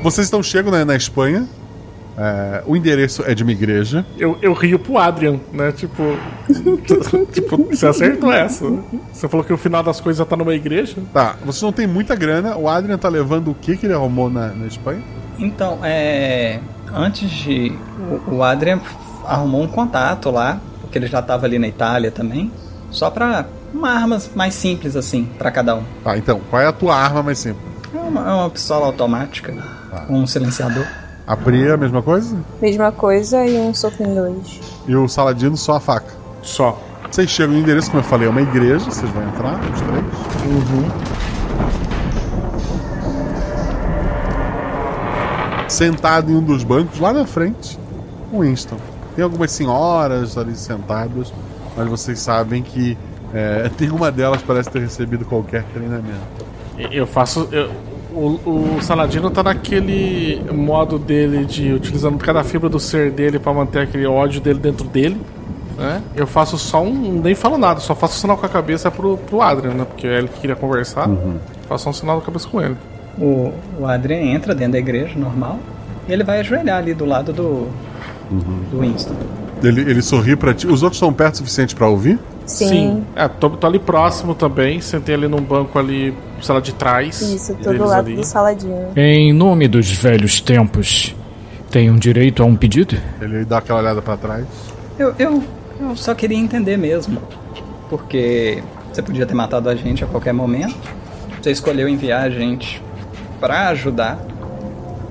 Vocês 0.03 0.29
estão 0.29 0.41
chegando 0.41 0.77
né, 0.77 0.85
na 0.85 0.95
Espanha. 0.95 1.49
É, 2.19 2.63
o 2.67 2.75
endereço 2.75 3.23
é 3.27 3.35
de 3.35 3.43
uma 3.43 3.53
igreja. 3.53 4.05
Eu, 4.19 4.39
eu 4.41 4.55
rio 4.55 4.79
pro 4.79 4.97
Adrian, 4.97 5.39
né? 5.53 5.71
Tipo. 5.73 6.03
tipo, 7.31 7.57
você 7.65 7.87
acertou 7.87 8.33
essa. 8.33 8.65
Você 9.13 9.29
falou 9.29 9.45
que 9.45 9.53
o 9.53 9.59
final 9.59 9.83
das 9.83 10.01
coisas 10.01 10.27
tá 10.27 10.35
numa 10.37 10.55
igreja? 10.55 10.97
Tá, 11.13 11.37
vocês 11.45 11.63
não 11.63 11.73
tem 11.73 11.87
muita 11.87 12.15
grana. 12.15 12.57
O 12.57 12.69
Adrian 12.69 12.97
tá 12.97 13.09
levando 13.09 13.51
o 13.51 13.55
que 13.55 13.77
que 13.77 13.87
ele 13.87 13.93
arrumou 13.93 14.31
na, 14.31 14.49
na 14.49 14.67
Espanha? 14.67 15.03
Então, 15.39 15.81
é. 15.83 16.61
Antes 16.93 17.31
de. 17.31 17.73
O, 18.29 18.37
o 18.37 18.43
Adrian 18.43 18.81
arrumou 19.27 19.63
um 19.63 19.69
contato 19.69 20.31
lá, 20.31 20.59
porque 20.81 20.97
ele 20.97 21.09
já 21.09 21.21
tava 21.21 21.45
ali 21.45 21.59
na 21.59 21.69
Itália 21.69 22.11
também. 22.11 22.51
Só 22.91 23.11
pra. 23.11 23.47
Uma 23.75 23.91
armas 23.91 24.31
mais 24.35 24.55
simples 24.55 24.97
assim, 24.97 25.29
pra 25.37 25.51
cada 25.51 25.75
um. 25.75 25.83
Tá, 26.03 26.17
então, 26.17 26.41
qual 26.49 26.63
é 26.63 26.67
a 26.67 26.73
tua 26.73 26.97
arma 26.97 27.23
mais 27.23 27.39
simples? 27.39 27.63
É 27.95 27.99
uma, 27.99 28.21
é 28.21 28.33
uma 28.33 28.49
pistola 28.49 28.87
automática 28.87 29.53
com 30.07 30.21
um 30.21 30.27
silenciador. 30.27 30.87
A 31.27 31.37
Pri 31.37 31.67
é 31.67 31.73
a 31.73 31.77
mesma 31.77 32.03
coisa? 32.03 32.37
Mesma 32.63 32.93
coisa 32.93 33.45
e 33.45 33.59
um 33.59 33.75
soco 33.75 34.03
em 34.03 34.15
dois. 34.15 34.61
E 34.87 34.95
o 34.95 35.09
Saladino 35.09 35.57
só 35.57 35.75
a 35.77 35.81
faca? 35.81 36.13
Só. 36.43 36.79
Vocês 37.11 37.29
chegam 37.31 37.55
no 37.55 37.61
endereço, 37.61 37.91
como 37.91 38.01
eu 38.03 38.07
falei, 38.07 38.29
é 38.29 38.31
uma 38.31 38.43
igreja. 38.43 38.85
Vocês 38.85 39.11
vão 39.11 39.23
entrar, 39.29 39.59
os 39.61 39.81
três. 39.81 40.05
Uhum. 40.45 40.89
Sentado 45.69 46.31
em 46.31 46.37
um 46.37 46.43
dos 46.43 46.63
bancos, 46.63 47.01
lá 47.01 47.13
na 47.13 47.27
frente, 47.27 47.79
o 48.33 48.41
Winston. 48.41 48.77
Tem 49.15 49.25
algumas 49.25 49.51
senhoras 49.51 50.39
ali 50.39 50.55
sentadas, 50.55 51.33
mas 51.77 51.89
vocês 51.89 52.19
sabem 52.21 52.63
que 52.63 52.97
é, 53.35 53.69
tem 53.77 53.91
uma 53.91 54.13
delas 54.13 54.43
parece 54.43 54.71
ter 54.71 54.81
recebido 54.81 55.25
qualquer 55.25 55.65
treinamento. 55.75 56.21
Eu 56.79 57.07
faço. 57.07 57.49
eu- 57.51 57.71
o, 58.17 58.77
o 58.77 58.83
Saladino 58.83 59.31
tá 59.31 59.43
naquele 59.43 60.43
modo 60.51 60.99
dele 60.99 61.45
de 61.45 61.73
utilizando 61.73 62.17
cada 62.19 62.43
fibra 62.43 62.69
do 62.69 62.81
ser 62.81 63.11
dele 63.11 63.39
pra 63.39 63.53
manter 63.53 63.81
aquele 63.81 64.07
ódio 64.07 64.41
dele 64.41 64.59
dentro 64.59 64.89
dele. 64.89 65.21
Né? 65.77 66.03
Eu 66.15 66.27
faço 66.27 66.57
só 66.57 66.83
um. 66.83 67.21
Nem 67.21 67.35
falo 67.35 67.59
nada, 67.59 67.81
só 67.81 67.95
faço 67.95 68.19
sinal 68.19 68.39
com 68.39 68.47
a 68.47 68.49
cabeça 68.49 68.91
pro, 68.91 69.19
pro 69.19 69.43
Adrian, 69.43 69.75
né? 69.75 69.85
Porque 69.85 70.07
é 70.07 70.19
ele 70.19 70.29
que 70.29 70.41
queria 70.41 70.57
conversar. 70.57 71.09
Faço 71.69 71.85
só 71.85 71.91
um 71.91 71.93
sinal 71.93 72.17
com 72.17 72.23
a 72.23 72.27
cabeça 72.27 72.49
com 72.49 72.63
ele. 72.63 72.77
O, 73.19 73.53
o 73.79 73.87
Adrian 73.87 74.21
entra 74.35 74.55
dentro 74.55 74.73
da 74.73 74.79
igreja, 74.79 75.19
normal, 75.19 75.59
e 76.09 76.13
ele 76.13 76.25
vai 76.25 76.41
ajoelhar 76.41 76.79
ali 76.79 76.95
do 76.95 77.05
lado 77.05 77.33
do, 77.33 77.69
do 78.71 78.81
Winston. 78.81 79.15
Ele, 79.63 79.83
ele 79.83 80.01
sorri 80.03 80.37
pra 80.37 80.55
ti. 80.55 80.67
Os 80.67 80.83
outros 80.83 80.97
estão 80.97 81.13
perto 81.13 81.35
o 81.35 81.39
suficiente 81.39 81.75
pra 81.75 81.89
ouvir? 81.89 82.19
Sim. 82.47 83.05
É, 83.15 83.27
tô, 83.29 83.51
tô 83.51 83.67
ali 83.67 83.79
próximo 83.79 84.35
também. 84.35 84.81
Sentei 84.81 85.15
ali 85.15 85.29
num 85.29 85.41
banco 85.41 85.79
ali, 85.79 86.15
sala 86.41 86.61
de 86.61 86.73
trás. 86.73 87.21
Isso, 87.21 87.55
tô 87.57 87.73
do 87.73 87.85
lado 87.85 88.07
ali. 88.07 88.17
do 88.17 88.25
saladinho. 88.25 88.89
Em 88.97 89.33
nome 89.33 89.67
dos 89.67 89.91
velhos 89.91 90.41
tempos, 90.41 91.15
tenho 91.71 91.99
direito 91.99 92.43
a 92.43 92.47
um 92.47 92.55
pedido? 92.57 92.97
Ele 93.21 93.45
dá 93.45 93.59
aquela 93.59 93.81
olhada 93.81 94.01
pra 94.01 94.17
trás. 94.17 94.47
Eu, 94.99 95.15
eu, 95.19 95.43
eu 95.81 95.97
só 95.97 96.15
queria 96.15 96.39
entender 96.39 96.77
mesmo. 96.77 97.21
Porque 97.91 98.63
você 98.93 99.03
podia 99.03 99.27
ter 99.27 99.35
matado 99.35 99.69
a 99.69 99.75
gente 99.75 100.03
a 100.05 100.07
qualquer 100.07 100.33
momento. 100.33 100.77
Você 101.41 101.51
escolheu 101.51 101.89
enviar 101.89 102.23
a 102.23 102.31
gente 102.31 102.83
pra 103.41 103.69
ajudar. 103.69 104.19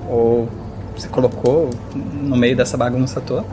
Ou 0.08 0.48
você 0.96 1.08
colocou 1.08 1.70
no 1.94 2.36
meio 2.36 2.56
dessa 2.56 2.76
bagunça 2.76 3.20
toda. 3.20 3.44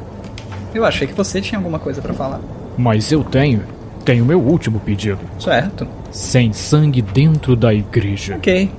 Eu 0.74 0.86
achei 0.86 1.06
que 1.06 1.14
você 1.14 1.40
tinha 1.42 1.60
alguma 1.60 1.80
coisa 1.80 2.02
pra 2.02 2.14
falar. 2.14 2.40
Mas 2.78 3.12
eu 3.12 3.24
tenho. 3.24 3.64
Tenho 4.04 4.26
meu 4.26 4.40
último 4.40 4.80
pedido. 4.80 5.20
Certo. 5.40 5.88
Sem 6.12 6.52
sangue 6.52 7.02
dentro 7.02 7.56
da 7.56 7.74
igreja. 7.74 8.36
Ok. 8.36 8.72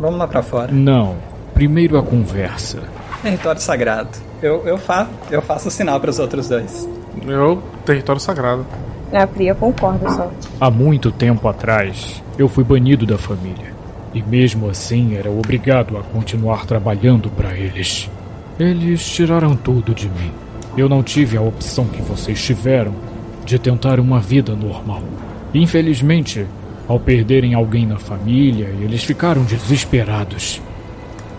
Vamos 0.00 0.18
lá 0.18 0.26
pra 0.26 0.42
fora. 0.42 0.72
Não. 0.72 1.16
Primeiro 1.54 1.96
a 1.96 2.02
conversa. 2.02 2.80
Território 3.22 3.60
sagrado. 3.60 4.10
Eu, 4.42 4.66
eu, 4.66 4.76
fa 4.76 5.08
eu 5.30 5.40
faço 5.40 5.70
sinal 5.70 5.98
pros 6.00 6.18
outros 6.18 6.48
dois. 6.48 6.88
Eu, 7.26 7.62
território 7.84 8.20
sagrado. 8.20 8.66
A 9.12 9.26
Priya 9.26 9.54
concorda 9.54 10.10
só. 10.10 10.30
Há 10.60 10.70
muito 10.70 11.10
tempo 11.10 11.48
atrás, 11.48 12.22
eu 12.36 12.48
fui 12.48 12.64
banido 12.64 13.06
da 13.06 13.16
família. 13.16 13.74
E 14.12 14.22
mesmo 14.22 14.68
assim 14.68 15.16
era 15.16 15.30
obrigado 15.30 15.96
a 15.96 16.02
continuar 16.02 16.66
trabalhando 16.66 17.30
para 17.30 17.54
eles. 17.54 18.10
Eles 18.58 19.06
tiraram 19.06 19.54
tudo 19.54 19.94
de 19.94 20.08
mim. 20.08 20.32
Eu 20.76 20.88
não 20.88 21.02
tive 21.02 21.36
a 21.36 21.42
opção 21.42 21.86
que 21.86 22.02
vocês 22.02 22.42
tiveram 22.42 22.92
de 23.46 23.58
tentar 23.58 23.98
uma 23.98 24.20
vida 24.20 24.54
normal. 24.54 25.02
Infelizmente, 25.54 26.44
ao 26.86 27.00
perderem 27.00 27.54
alguém 27.54 27.86
na 27.86 27.98
família, 27.98 28.66
eles 28.80 29.02
ficaram 29.04 29.42
desesperados. 29.44 30.60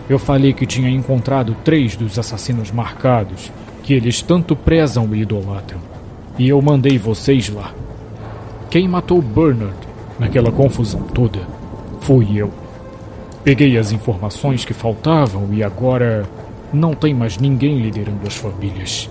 Eu 0.08 0.18
falei 0.18 0.52
que 0.52 0.66
tinha 0.66 0.90
encontrado 0.90 1.54
três 1.62 1.94
dos 1.94 2.18
assassinos 2.18 2.72
marcados, 2.72 3.52
que 3.82 3.92
eles 3.94 4.22
tanto 4.22 4.56
prezam 4.56 5.14
e 5.14 5.20
idolatram. 5.20 5.80
E 6.38 6.48
eu 6.48 6.60
mandei 6.60 6.98
vocês 6.98 7.48
lá. 7.48 7.72
Quem 8.70 8.88
matou 8.88 9.22
Bernard 9.22 9.76
naquela 10.18 10.50
confusão 10.50 11.02
toda 11.02 11.40
fui 12.00 12.26
eu. 12.34 12.50
Peguei 13.44 13.76
as 13.76 13.92
informações 13.92 14.64
que 14.64 14.72
faltavam 14.72 15.48
e 15.52 15.62
agora 15.62 16.26
não 16.72 16.94
tem 16.94 17.12
mais 17.12 17.36
ninguém 17.36 17.80
liderando 17.80 18.26
as 18.26 18.34
famílias. 18.34 19.10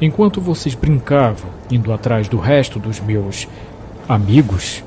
Enquanto 0.00 0.40
vocês 0.40 0.76
brincavam, 0.76 1.50
indo 1.70 1.92
atrás 1.92 2.28
do 2.28 2.38
resto 2.38 2.78
dos 2.78 3.00
meus 3.00 3.48
amigos, 4.08 4.84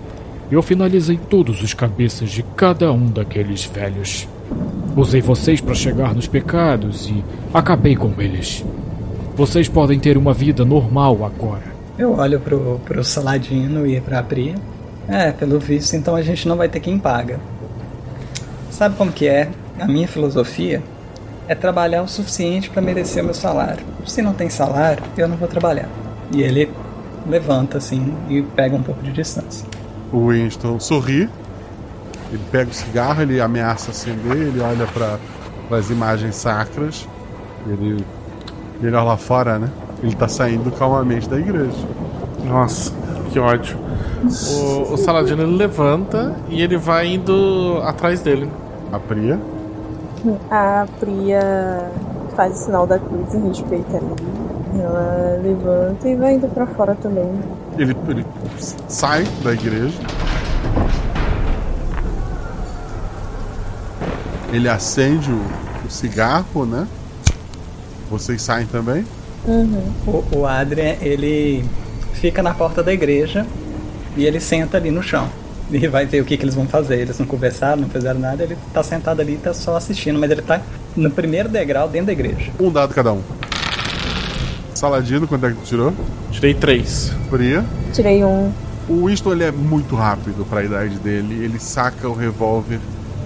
eu 0.50 0.62
finalizei 0.62 1.18
todos 1.18 1.62
os 1.62 1.74
cabeças 1.74 2.30
de 2.30 2.44
cada 2.56 2.94
um 2.94 3.08
daqueles 3.08 3.66
velhos. 3.66 4.26
Usei 4.96 5.20
vocês 5.20 5.60
para 5.60 5.76
chegar 5.76 6.16
nos 6.16 6.28
pecados 6.28 7.10
e 7.10 7.24
acabei 7.54 7.96
com 7.96 8.14
eles. 8.20 8.64
Vocês 9.36 9.68
podem 9.68 10.00
ter 10.00 10.18
uma 10.18 10.34
vida 10.34 10.64
normal 10.64 11.26
agora. 11.26 11.72
Eu 11.98 12.18
olho 12.18 12.40
pro, 12.40 12.80
pro 12.86 13.04
Saladino 13.04 13.86
e 13.86 14.00
pra 14.00 14.24
Pri. 14.24 14.56
É, 15.10 15.32
pelo 15.32 15.60
visto, 15.60 15.94
então 15.96 16.16
a 16.16 16.22
gente 16.22 16.48
não 16.48 16.56
vai 16.56 16.70
ter 16.70 16.80
quem 16.80 16.98
paga. 16.98 17.38
Sabe 18.70 18.96
como 18.96 19.12
que 19.12 19.28
é? 19.28 19.50
A 19.78 19.88
minha 19.88 20.08
filosofia 20.08 20.82
é 21.52 21.56
trabalhar 21.56 22.02
o 22.02 22.07
suficiente 22.07 22.69
para 22.69 22.82
merecer 22.82 23.22
o 23.22 23.26
meu 23.26 23.34
salário. 23.34 23.84
Se 24.07 24.22
não 24.22 24.32
tem 24.32 24.49
salário, 24.49 25.03
eu 25.18 25.28
não 25.28 25.36
vou 25.36 25.49
trabalhar. 25.49 25.90
E 26.34 26.41
ele 26.41 26.72
levanta 27.28 27.78
assim 27.78 28.15
e 28.30 28.41
pega 28.41 28.73
um 28.73 28.82
pouco 28.82 29.03
de 29.03 29.11
distância. 29.11 29.68
O 30.14 30.30
Winston 30.30 30.80
sorri. 30.80 31.30
Ele 32.32 32.41
pega 32.49 32.72
o 32.72 32.73
cigarro, 32.73 33.22
ele 33.22 33.41
ameaça 33.41 33.91
acender, 33.91 34.38
ele 34.38 34.61
olha 34.61 34.88
para 34.88 35.19
as 35.78 35.90
imagens 35.90 36.38
sacras. 36.38 37.06
Ele, 37.68 38.02
ele 38.82 38.95
olha 38.95 39.03
lá 39.03 39.18
fora, 39.18 39.60
né? 39.60 39.69
Ele 40.02 40.15
tá 40.15 40.30
saindo 40.30 40.72
calmamente 40.72 41.28
da 41.28 41.38
igreja. 41.38 41.86
Nossa, 42.45 42.94
que 43.30 43.38
ódio. 43.38 43.78
O, 44.23 44.94
o 44.94 44.98
Saladino 44.98 45.44
ele 45.44 45.57
levanta 45.57 46.34
e 46.48 46.61
ele 46.61 46.78
vai 46.78 47.07
indo 47.07 47.82
atrás 47.84 48.22
dele. 48.22 48.49
A 48.90 48.98
Priya? 48.98 49.38
A 50.49 50.85
Priya 50.99 51.91
faz 52.35 52.60
o 52.60 52.65
sinal 52.65 52.88
da 52.88 52.99
cruz 52.99 53.34
em 53.34 53.48
respeito 53.48 53.95
ali. 53.95 54.80
Ela 54.80 55.39
levanta 55.41 56.07
e 56.07 56.15
vai 56.15 56.35
indo 56.35 56.48
pra 56.48 56.65
fora 56.68 56.95
também. 56.95 57.30
Ele, 57.77 57.95
ele 58.07 58.26
sai 58.88 59.23
da 59.43 59.53
igreja. 59.53 59.99
Ele 64.53 64.69
acende 64.69 65.31
o, 65.31 65.41
o 65.85 65.89
cigarro, 65.89 66.65
né? 66.65 66.88
Vocês 68.10 68.41
saem 68.41 68.68
também? 68.68 69.06
Uhum. 69.45 69.91
O, 70.06 70.39
o 70.39 70.45
Adrian, 70.45 70.95
ele 71.02 71.65
fica 72.14 72.43
na 72.43 72.53
porta 72.53 72.84
da 72.84 72.93
igreja 72.93 73.45
e 74.15 74.26
ele 74.26 74.39
senta 74.39 74.77
ali 74.77 74.91
no 74.91 75.02
chão. 75.02 75.27
E 75.81 75.88
vai 75.88 76.06
ver 76.06 76.22
o 76.22 76.26
que, 76.26 76.35
que 76.38 76.43
eles 76.43 76.56
vão 76.56 76.68
fazer. 76.68 76.99
Eles 76.99 77.18
não 77.18 77.26
conversaram, 77.26 77.81
não 77.81 77.89
fizeram 77.89 78.19
nada, 78.19 78.43
ele 78.43 78.57
tá 78.73 78.84
sentado 78.84 79.22
ali 79.22 79.34
e 79.34 79.38
tá 79.38 79.53
só 79.53 79.77
assistindo, 79.77 80.19
mas 80.19 80.30
ele 80.30 80.41
tá 80.41 80.61
no 80.95 81.10
primeiro 81.10 81.48
degrau 81.48 81.88
dentro 81.88 82.07
da 82.07 82.11
igreja. 82.11 82.52
Um 82.60 82.72
dado 82.72 82.93
cada 82.93 83.14
um. 83.14 83.22
Saladino, 84.73 85.27
quanto 85.27 85.45
é 85.45 85.49
que 85.52 85.56
tu 85.56 85.64
tirou? 85.64 85.93
Tirei 86.31 86.53
três. 86.53 87.11
Fria. 87.30 87.64
Tirei 87.93 88.23
um. 88.23 88.52
O 88.89 89.06
Winston 89.06 89.34
ele 89.34 89.43
é 89.43 89.52
muito 89.52 89.95
rápido 89.95 90.45
para 90.45 90.60
a 90.60 90.64
idade 90.64 90.98
dele. 90.99 91.43
Ele 91.43 91.60
saca 91.60 92.10
o 92.10 92.14
revólver 92.14 92.80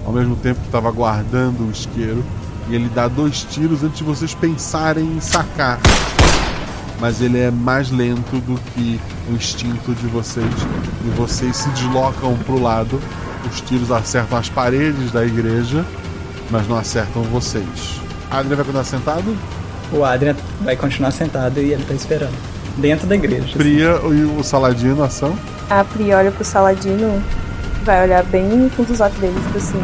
ao 0.04 0.12
mesmo 0.12 0.36
tempo 0.36 0.60
que 0.60 0.66
estava 0.66 0.90
guardando 0.90 1.66
o 1.66 1.70
isqueiro. 1.70 2.22
E 2.68 2.74
ele 2.74 2.88
dá 2.94 3.08
dois 3.08 3.42
tiros 3.44 3.82
antes 3.82 3.98
de 3.98 4.04
vocês 4.04 4.34
pensarem 4.34 5.04
em 5.04 5.20
sacar. 5.20 5.80
Mas 7.00 7.20
ele 7.20 7.38
é 7.38 7.50
mais 7.50 7.90
lento 7.90 8.40
do 8.40 8.58
que 8.72 9.00
o 9.28 9.32
instinto 9.34 9.94
de 9.94 10.06
vocês. 10.06 10.46
E 11.04 11.10
vocês 11.10 11.56
se 11.56 11.68
deslocam 11.70 12.36
para 12.38 12.54
o 12.54 12.62
lado. 12.62 13.00
Os 13.50 13.60
tiros 13.60 13.92
acertam 13.92 14.38
as 14.38 14.48
paredes 14.48 15.12
da 15.12 15.24
igreja, 15.24 15.84
mas 16.50 16.66
não 16.68 16.76
acertam 16.76 17.22
vocês. 17.24 18.00
Adrian 18.30 18.56
vai 18.56 18.64
continuar 18.64 18.84
sentado? 18.84 19.36
O 19.92 20.04
Adrian 20.04 20.34
vai 20.62 20.76
continuar 20.76 21.10
sentado 21.12 21.60
e 21.60 21.72
ele 21.72 21.84
tá 21.84 21.94
esperando. 21.94 22.34
Dentro 22.78 23.06
da 23.06 23.14
igreja. 23.14 23.56
Priya 23.56 24.00
e 24.02 24.24
o 24.38 24.42
Saladino, 24.42 25.02
ação? 25.02 25.38
A 25.70 25.84
Priya 25.84 26.18
olha 26.18 26.30
pro 26.30 26.44
Saladino, 26.44 27.22
vai 27.84 28.02
olhar 28.02 28.22
bem 28.24 28.44
no 28.48 28.70
fundo 28.70 28.88
dos 28.88 29.00
olhos 29.00 29.16
dele, 29.18 29.34
tipo 29.46 29.58
assim. 29.58 29.82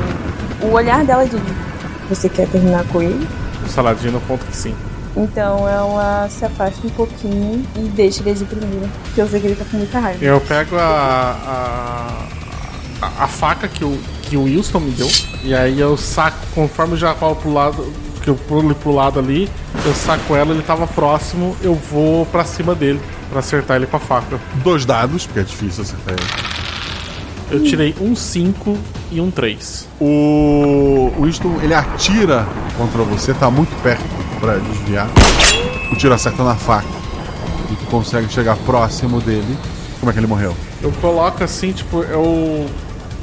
O 0.62 0.72
olhar 0.72 1.04
dela 1.04 1.24
de 1.24 1.36
você 2.08 2.28
quer 2.28 2.48
terminar 2.48 2.84
com 2.88 3.00
ele? 3.00 3.26
O 3.64 3.68
Saladino 3.68 4.18
aponta 4.18 4.44
que 4.44 4.56
sim. 4.56 4.74
Então 5.16 5.68
ela 5.68 6.28
se 6.30 6.44
afasta 6.44 6.86
um 6.86 6.90
pouquinho 6.90 7.64
e 7.76 7.80
deixa 7.80 8.20
ele 8.20 8.30
agir 8.30 8.44
primeiro. 8.46 8.88
Porque 9.04 9.20
eu 9.20 9.28
sei 9.28 9.40
que 9.40 9.46
ele 9.46 9.56
tá 9.56 9.64
com 9.70 9.76
muita 9.76 9.98
raiva. 9.98 10.24
Eu 10.24 10.40
pego 10.40 10.76
a. 10.76 12.26
a, 13.00 13.06
a, 13.06 13.24
a 13.24 13.28
faca 13.28 13.68
que 13.68 13.84
o, 13.84 13.98
que 14.22 14.36
o 14.36 14.44
Wilson 14.44 14.80
me 14.80 14.90
deu. 14.92 15.08
E 15.44 15.54
aí 15.54 15.78
eu 15.78 15.96
saco, 15.96 16.38
conforme 16.54 16.94
eu 16.94 16.98
já 16.98 17.14
falo 17.14 17.36
pro 17.36 17.52
lado. 17.52 17.92
Que 18.22 18.30
eu 18.30 18.36
pulo 18.36 18.72
pro 18.72 18.92
lado 18.92 19.18
ali, 19.18 19.50
eu 19.84 19.92
saco 19.94 20.36
ela, 20.36 20.52
ele 20.52 20.62
tava 20.62 20.86
próximo, 20.86 21.56
eu 21.60 21.74
vou 21.74 22.24
pra 22.26 22.44
cima 22.44 22.72
dele, 22.72 23.00
pra 23.28 23.40
acertar 23.40 23.76
ele 23.78 23.86
com 23.88 23.96
a 23.96 23.98
faca. 23.98 24.38
Dois 24.62 24.84
dados, 24.84 25.26
porque 25.26 25.40
é 25.40 25.42
difícil 25.42 25.82
acertar 25.82 26.14
ele. 26.14 26.22
Eu 27.50 27.64
tirei 27.64 27.92
um 28.00 28.14
5 28.14 28.78
e 29.10 29.20
um 29.20 29.28
3. 29.28 29.88
O 30.00 31.12
Winston, 31.20 31.58
ele 31.64 31.74
atira 31.74 32.46
contra 32.78 33.02
você, 33.02 33.34
tá 33.34 33.50
muito 33.50 33.74
perto 33.82 34.21
pra 34.42 34.56
desviar. 34.56 35.08
O 35.92 35.94
tiro 35.94 36.12
acerta 36.12 36.42
na 36.42 36.56
faca. 36.56 36.88
E 37.70 37.76
tu 37.76 37.86
consegue 37.86 38.28
chegar 38.28 38.56
próximo 38.56 39.20
dele. 39.20 39.56
Como 40.00 40.10
é 40.10 40.12
que 40.12 40.18
ele 40.18 40.26
morreu? 40.26 40.56
Eu 40.82 40.90
coloco 41.00 41.44
assim, 41.44 41.70
tipo, 41.70 42.02
eu 42.02 42.68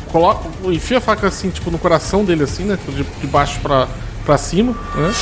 coloco, 0.10 0.50
enfio 0.72 0.98
a 0.98 1.02
faca 1.02 1.28
assim, 1.28 1.50
tipo, 1.50 1.70
no 1.70 1.78
coração 1.78 2.24
dele 2.24 2.44
assim, 2.44 2.64
né, 2.64 2.80
de, 2.88 3.04
de 3.04 3.28
baixo 3.28 3.60
pra, 3.60 3.86
pra 4.26 4.38
cima, 4.38 4.72
né? 4.96 5.14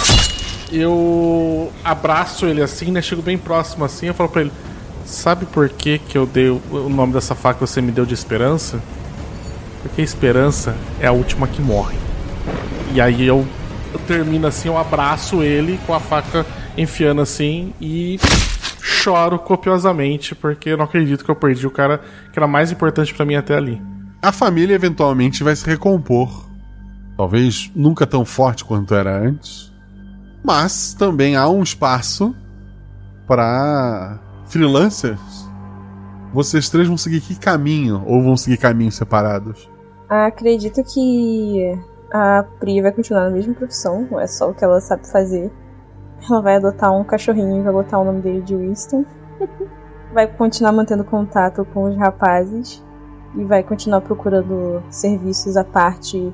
Eu 0.71 1.71
abraço 1.83 2.45
ele 2.45 2.61
assim, 2.61 2.91
né, 2.91 3.01
chego 3.01 3.23
bem 3.23 3.37
próximo 3.37 3.83
assim, 3.83 4.05
eu 4.05 4.13
falo 4.13 4.29
pra 4.29 4.41
ele: 4.41 4.51
"Sabe 5.03 5.45
por 5.47 5.67
que 5.67 5.97
que 5.97 6.15
eu 6.15 6.27
dei 6.27 6.49
o 6.49 6.89
nome 6.89 7.13
dessa 7.13 7.33
faca 7.33 7.55
que 7.55 7.61
você 7.61 7.81
me 7.81 7.91
deu 7.91 8.05
de 8.05 8.13
esperança?" 8.13 8.79
Porque 9.81 10.01
a 10.01 10.03
esperança 10.03 10.75
é 10.99 11.07
a 11.07 11.11
última 11.11 11.47
que 11.47 11.61
morre. 11.61 11.97
E 12.93 13.01
aí 13.01 13.25
eu, 13.25 13.47
eu 13.97 14.05
termino 14.05 14.47
assim, 14.47 14.67
eu 14.67 14.77
abraço 14.77 15.41
ele 15.41 15.79
com 15.85 15.93
a 15.93 15.99
faca 15.99 16.45
enfiando 16.77 17.21
assim 17.21 17.73
e 17.81 18.19
choro 18.79 19.39
copiosamente 19.39 20.35
porque 20.35 20.69
eu 20.69 20.77
não 20.77 20.85
acredito 20.85 21.25
que 21.25 21.31
eu 21.31 21.35
perdi 21.35 21.65
o 21.65 21.71
cara 21.71 21.99
que 22.31 22.37
era 22.37 22.47
mais 22.47 22.71
importante 22.71 23.13
para 23.13 23.25
mim 23.25 23.35
até 23.35 23.55
ali. 23.55 23.81
A 24.21 24.31
família 24.31 24.75
eventualmente 24.75 25.43
vai 25.43 25.55
se 25.55 25.65
recompor. 25.65 26.47
Talvez 27.17 27.71
nunca 27.75 28.05
tão 28.05 28.23
forte 28.23 28.63
quanto 28.63 28.93
era 28.93 29.17
antes. 29.17 29.73
Mas 30.43 30.93
também 30.93 31.35
há 31.35 31.49
um 31.49 31.63
espaço 31.63 32.35
para 33.27 34.19
freelancers. 34.45 35.49
Vocês 36.33 36.69
três 36.69 36.87
vão 36.87 36.97
seguir 36.97 37.21
que 37.21 37.35
caminho? 37.35 38.03
Ou 38.05 38.23
vão 38.23 38.37
seguir 38.37 38.57
caminhos 38.57 38.95
separados? 38.95 39.69
Acredito 40.09 40.83
que 40.83 41.75
a 42.11 42.43
Pri 42.59 42.81
vai 42.81 42.91
continuar 42.91 43.25
na 43.25 43.29
mesma 43.29 43.53
profissão, 43.53 44.07
é 44.19 44.27
só 44.27 44.49
o 44.49 44.53
que 44.53 44.63
ela 44.63 44.79
sabe 44.79 45.07
fazer. 45.07 45.51
Ela 46.29 46.41
vai 46.41 46.55
adotar 46.55 46.93
um 46.93 47.03
cachorrinho 47.03 47.59
e 47.59 47.63
vai 47.63 47.73
botar 47.73 47.99
o 47.99 48.05
nome 48.05 48.21
dele 48.21 48.41
de 48.41 48.55
Winston. 48.55 49.05
vai 50.13 50.27
continuar 50.27 50.71
mantendo 50.71 51.03
contato 51.03 51.65
com 51.73 51.83
os 51.83 51.97
rapazes 51.97 52.83
e 53.35 53.43
vai 53.43 53.61
continuar 53.61 54.01
procurando 54.01 54.81
serviços 54.89 55.57
à 55.57 55.63
parte 55.63 56.33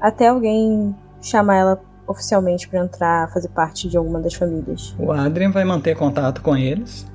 até 0.00 0.28
alguém 0.28 0.94
chamar 1.20 1.56
ela 1.56 1.82
oficialmente 2.06 2.68
para 2.68 2.80
entrar, 2.80 3.30
fazer 3.32 3.48
parte 3.48 3.88
de 3.88 3.96
alguma 3.96 4.20
das 4.20 4.34
famílias. 4.34 4.94
O 4.98 5.12
Adrian 5.12 5.50
vai 5.50 5.64
manter 5.64 5.96
contato 5.96 6.40
com 6.40 6.56
eles. 6.56 7.06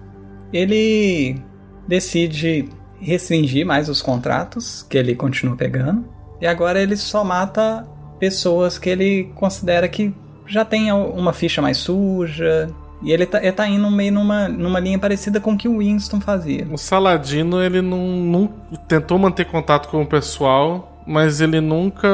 Ele 0.52 1.42
decide 1.88 2.70
restringir 3.00 3.66
mais 3.66 3.90
os 3.90 4.02
contratos 4.02 4.84
que 4.84 4.98
ele 4.98 5.16
continua 5.16 5.56
pegando. 5.56 6.06
E 6.44 6.46
agora 6.46 6.78
ele 6.82 6.98
só 6.98 7.24
mata 7.24 7.88
pessoas 8.20 8.78
que 8.78 8.90
ele 8.90 9.32
considera 9.34 9.88
que 9.88 10.14
já 10.46 10.66
tem 10.66 10.92
uma 10.92 11.32
ficha 11.32 11.62
mais 11.62 11.78
suja. 11.78 12.70
E 13.02 13.14
ele 13.14 13.26
tá, 13.26 13.38
ele 13.42 13.54
tá 13.54 13.66
indo 13.66 13.90
meio 13.90 14.12
numa, 14.12 14.50
numa 14.50 14.78
linha 14.78 15.00
parecida 15.00 15.40
com 15.40 15.54
o 15.54 15.58
que 15.58 15.70
o 15.70 15.78
Winston 15.78 16.20
fazia. 16.20 16.68
O 16.70 16.78
Saladino, 16.78 17.64
ele 17.64 17.82
não, 17.82 18.06
não 18.08 18.48
tentou 18.90 19.18
manter 19.18 19.46
contato 19.46 19.88
com 19.88 20.02
o 20.02 20.06
pessoal, 20.06 21.02
mas 21.08 21.40
ele 21.40 21.62
nunca 21.62 22.10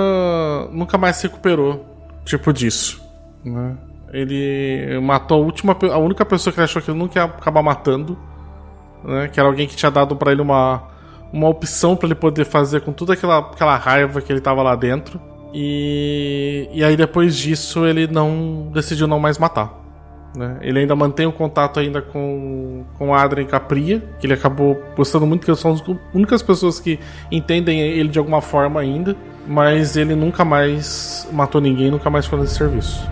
nunca 0.72 0.96
mais 0.96 1.16
se 1.16 1.24
recuperou, 1.24 1.84
tipo 2.24 2.54
disso, 2.54 3.02
né? 3.44 3.76
Ele 4.14 5.00
matou 5.02 5.42
a 5.42 5.44
última 5.44 5.76
a 5.92 5.98
única 5.98 6.24
pessoa 6.24 6.54
que 6.54 6.60
ele 6.60 6.66
achou 6.66 6.84
que 6.84 6.92
ele 6.92 7.00
nunca 7.00 7.20
ia 7.20 7.26
acabar 7.26 7.64
matando, 7.64 8.16
né? 9.04 9.28
Que 9.28 9.40
era 9.40 9.50
alguém 9.50 9.68
que 9.68 9.76
tinha 9.76 9.90
dado 9.90 10.16
para 10.16 10.32
ele 10.32 10.42
uma 10.42 10.99
uma 11.32 11.48
opção 11.48 11.96
para 11.96 12.08
ele 12.08 12.16
poder 12.16 12.46
fazer 12.46 12.82
com 12.82 12.92
toda 12.92 13.14
aquela, 13.14 13.40
aquela 13.40 13.76
raiva 13.78 14.22
que 14.22 14.32
ele 14.32 14.42
tava 14.42 14.62
lá 14.62 14.76
dentro. 14.76 15.20
E, 15.54 16.70
e 16.72 16.84
aí 16.84 16.96
depois 16.96 17.36
disso 17.36 17.86
ele 17.86 18.08
não 18.08 18.70
decidiu 18.74 19.08
não 19.08 19.20
mais 19.20 19.38
matar. 19.38 19.80
Né? 20.36 20.58
Ele 20.62 20.80
ainda 20.80 20.96
mantém 20.96 21.26
o 21.26 21.32
contato 21.32 21.80
ainda 21.80 22.02
com, 22.02 22.84
com 22.98 23.14
Adrien 23.14 23.48
Capria, 23.48 24.04
que 24.20 24.28
ele 24.28 24.34
acabou 24.34 24.80
gostando 24.96 25.26
muito, 25.26 25.46
que 25.46 25.56
são 25.56 25.72
as 25.72 25.84
únicas 26.14 26.42
pessoas 26.42 26.80
que 26.80 27.00
entendem 27.32 27.80
ele 27.80 28.10
de 28.10 28.20
alguma 28.20 28.42
forma 28.42 28.80
ainda, 28.80 29.16
mas 29.48 29.98
ele 29.98 30.16
nunca 30.16 30.46
mais 30.46 31.28
matou 31.32 31.60
ninguém, 31.60 31.90
nunca 31.90 32.10
mais 32.10 32.26
foi 32.28 32.40
nesse 32.40 32.56
serviço. 32.56 33.10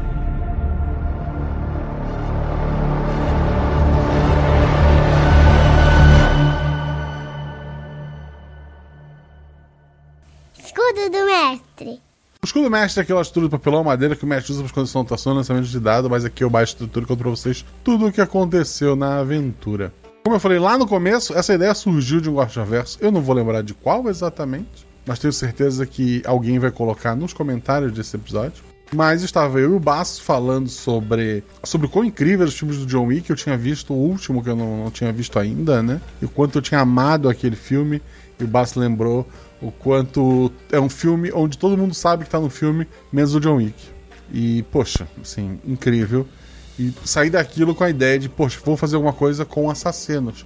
Mestre. 11.78 12.02
O 12.42 12.46
escudo 12.46 12.70
mestre 12.70 13.02
é 13.02 13.04
aquela 13.04 13.22
estrutura 13.22 13.48
de 13.48 13.52
papelão 13.52 13.84
madeira 13.84 14.16
que 14.16 14.24
o 14.24 14.28
mestre 14.28 14.52
usa 14.52 14.62
para 14.62 14.68
esconder 14.68 14.88
sua 14.88 15.02
anotação 15.02 15.34
e 15.34 15.36
lançamento 15.38 15.66
de 15.66 15.80
dado, 15.80 16.10
mas 16.10 16.24
aqui 16.24 16.44
eu 16.44 16.50
baixo 16.50 16.72
a 16.72 16.74
estrutura 16.74 17.06
e 17.06 17.08
conto 17.08 17.20
pra 17.20 17.30
vocês 17.30 17.66
tudo 17.84 18.08
o 18.08 18.12
que 18.12 18.22
aconteceu 18.22 18.96
na 18.96 19.20
aventura. 19.20 19.92
Como 20.24 20.36
eu 20.36 20.40
falei 20.40 20.60
lá 20.60 20.78
no 20.78 20.88
começo, 20.88 21.34
essa 21.36 21.54
ideia 21.54 21.74
surgiu 21.74 22.22
de 22.22 22.30
um 22.30 22.36
Verso. 22.66 22.98
Eu 23.02 23.12
não 23.12 23.22
vou 23.22 23.34
lembrar 23.34 23.64
de 23.64 23.74
qual 23.74 24.08
exatamente, 24.08 24.86
mas 25.06 25.20
tenho 25.20 25.34
certeza 25.34 25.86
que 25.86 26.22
alguém 26.26 26.60
vai 26.60 26.70
colocar 26.70 27.16
nos 27.16 27.34
comentários 27.34 27.92
desse 27.92 28.16
episódio. 28.16 28.64
Mas 28.94 29.22
estava 29.22 29.60
eu 29.60 29.74
e 29.74 29.76
o 29.76 29.80
Basso 29.80 30.24
falando 30.24 30.70
sobre, 30.70 31.44
sobre 31.64 31.90
quão 31.90 32.06
incríveis 32.06 32.52
os 32.52 32.60
filmes 32.60 32.78
do 32.78 32.86
John 32.86 33.06
Wick. 33.06 33.30
Eu 33.30 33.36
tinha 33.36 33.58
visto 33.58 33.94
o 33.94 33.98
último, 33.98 34.42
que 34.42 34.50
eu 34.50 34.56
não, 34.56 34.86
não 34.86 34.92
tinha 34.92 35.12
visto 35.12 35.38
ainda, 35.40 35.84
né? 35.84 36.00
E 36.22 36.26
o 36.26 36.30
quanto 36.30 36.58
eu 36.58 36.62
tinha 36.62 36.80
amado 36.80 37.28
aquele 37.28 37.56
filme. 37.56 38.02
E 38.40 38.44
o 38.44 38.48
Basso 38.48 38.80
lembrou 38.80 39.28
o 39.62 39.72
quanto 39.72 40.52
é 40.72 40.80
um 40.80 40.90
filme 40.90 41.32
onde 41.34 41.58
todo 41.58 41.78
mundo 41.78 41.94
sabe 41.94 42.24
que 42.24 42.30
tá 42.30 42.40
no 42.40 42.50
filme, 42.50 42.88
menos 43.12 43.34
o 43.36 43.40
John 43.40 43.56
Wick. 43.56 43.76
E, 44.32 44.64
poxa, 44.72 45.08
assim, 45.22 45.60
incrível. 45.66 46.28
E 46.78 46.94
sair 47.06 47.30
daquilo 47.30 47.74
com 47.74 47.84
a 47.84 47.90
ideia 47.90 48.20
de, 48.20 48.30
poxa, 48.30 48.60
vou 48.64 48.78
fazer 48.78 48.96
alguma 48.96 49.14
coisa 49.14 49.46
com 49.46 49.70
assassinos. 49.70 50.46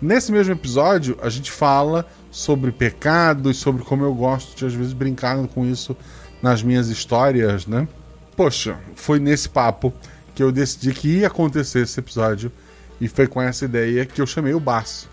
Nesse 0.00 0.32
mesmo 0.32 0.52
episódio, 0.52 1.18
a 1.22 1.28
gente 1.28 1.50
fala 1.50 2.06
sobre 2.30 2.72
pecados, 2.72 3.58
sobre 3.58 3.82
como 3.82 4.04
eu 4.04 4.14
gosto 4.14 4.56
de, 4.56 4.66
às 4.66 4.74
vezes, 4.74 4.92
brincar 4.92 5.36
com 5.48 5.64
isso 5.64 5.96
nas 6.42 6.62
minhas 6.62 6.88
histórias, 6.88 7.66
né? 7.66 7.86
Poxa, 8.36 8.78
foi 8.94 9.18
nesse 9.18 9.48
papo 9.48 9.92
que 10.34 10.42
eu 10.42 10.50
decidi 10.50 10.92
que 10.92 11.18
ia 11.18 11.26
acontecer 11.26 11.80
esse 11.80 12.00
episódio 12.00 12.50
e 13.00 13.08
foi 13.08 13.26
com 13.26 13.42
essa 13.42 13.64
ideia 13.64 14.06
que 14.06 14.20
eu 14.20 14.26
chamei 14.26 14.54
o 14.54 14.60
Baço. 14.60 15.08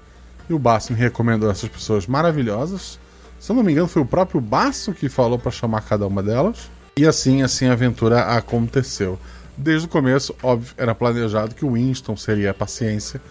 E 0.49 0.53
o 0.53 0.59
Baço 0.59 0.93
me 0.93 0.99
recomendou 0.99 1.51
essas 1.51 1.69
pessoas 1.69 2.07
maravilhosas. 2.07 2.99
Se 3.39 3.51
eu 3.51 3.55
não 3.55 3.63
me 3.63 3.71
engano, 3.71 3.87
foi 3.87 4.01
o 4.01 4.05
próprio 4.05 4.41
Baço 4.41 4.93
que 4.93 5.09
falou 5.09 5.37
para 5.37 5.51
chamar 5.51 5.81
cada 5.81 6.05
uma 6.07 6.23
delas. 6.23 6.69
E 6.97 7.05
assim, 7.05 7.43
assim 7.43 7.67
a 7.67 7.73
aventura 7.73 8.21
aconteceu. 8.21 9.19
Desde 9.55 9.87
o 9.87 9.89
começo, 9.89 10.35
óbvio, 10.41 10.73
era 10.77 10.93
planejado 10.95 11.55
que 11.55 11.65
o 11.65 11.73
Winston 11.73 12.15
seria 12.15 12.51
a 12.51 12.53
paciência 12.53 13.21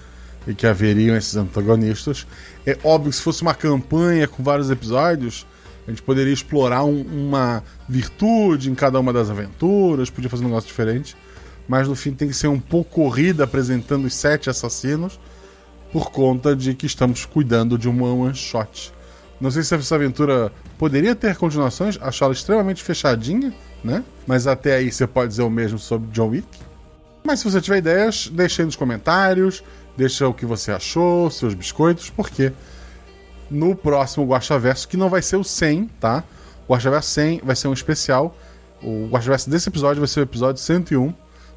e 0.46 0.54
que 0.54 0.66
haveriam 0.66 1.16
esses 1.16 1.36
antagonistas. 1.36 2.26
É 2.64 2.78
óbvio 2.84 3.10
que 3.10 3.16
se 3.16 3.22
fosse 3.22 3.42
uma 3.42 3.54
campanha 3.54 4.28
com 4.28 4.42
vários 4.42 4.70
episódios, 4.70 5.46
a 5.86 5.90
gente 5.90 6.02
poderia 6.02 6.32
explorar 6.32 6.84
um, 6.84 7.02
uma 7.02 7.62
virtude 7.88 8.70
em 8.70 8.74
cada 8.74 8.98
uma 8.98 9.12
das 9.12 9.30
aventuras, 9.30 10.10
podia 10.10 10.28
fazer 10.28 10.44
um 10.44 10.48
negócio 10.48 10.66
diferente. 10.66 11.16
Mas 11.68 11.88
no 11.88 11.94
fim 11.94 12.12
tem 12.12 12.28
que 12.28 12.34
ser 12.34 12.48
um 12.48 12.60
pouco 12.60 12.90
corrida 12.90 13.44
apresentando 13.44 14.04
os 14.04 14.14
sete 14.14 14.50
assassinos, 14.50 15.18
por 15.92 16.10
conta 16.10 16.54
de 16.54 16.74
que 16.74 16.86
estamos 16.86 17.24
cuidando 17.24 17.78
de 17.78 17.88
uma 17.88 18.12
one 18.12 18.34
shot. 18.34 18.92
Não 19.40 19.50
sei 19.50 19.62
se 19.62 19.74
essa 19.74 19.94
aventura 19.94 20.50
poderia 20.78 21.14
ter 21.14 21.36
continuações, 21.36 21.98
achá-la 22.00 22.32
extremamente 22.32 22.82
fechadinha, 22.82 23.52
né? 23.84 24.02
Mas 24.26 24.46
até 24.46 24.76
aí 24.76 24.90
você 24.90 25.06
pode 25.06 25.28
dizer 25.28 25.42
o 25.42 25.50
mesmo 25.50 25.78
sobre 25.78 26.08
John 26.10 26.28
Wick. 26.28 26.46
Mas 27.22 27.40
se 27.40 27.50
você 27.50 27.60
tiver 27.60 27.78
ideias, 27.78 28.28
deixe 28.28 28.62
aí 28.62 28.66
nos 28.66 28.76
comentários, 28.76 29.62
deixa 29.96 30.26
o 30.26 30.32
que 30.32 30.46
você 30.46 30.70
achou, 30.72 31.30
seus 31.30 31.54
biscoitos, 31.54 32.08
porque 32.08 32.52
no 33.50 33.74
próximo 33.74 34.26
Guaxaverso, 34.26 34.88
que 34.88 34.96
não 34.96 35.08
vai 35.10 35.22
ser 35.22 35.36
o 35.36 35.44
100, 35.44 35.90
tá? 36.00 36.24
O 36.66 36.72
Guaxaverso 36.72 37.10
100 37.10 37.40
vai 37.44 37.56
ser 37.56 37.68
um 37.68 37.72
especial. 37.72 38.36
O 38.82 39.08
Guaxaverso 39.08 39.50
desse 39.50 39.68
episódio 39.68 40.00
vai 40.00 40.08
ser 40.08 40.20
o 40.20 40.22
episódio 40.22 40.62
101. 40.62 41.12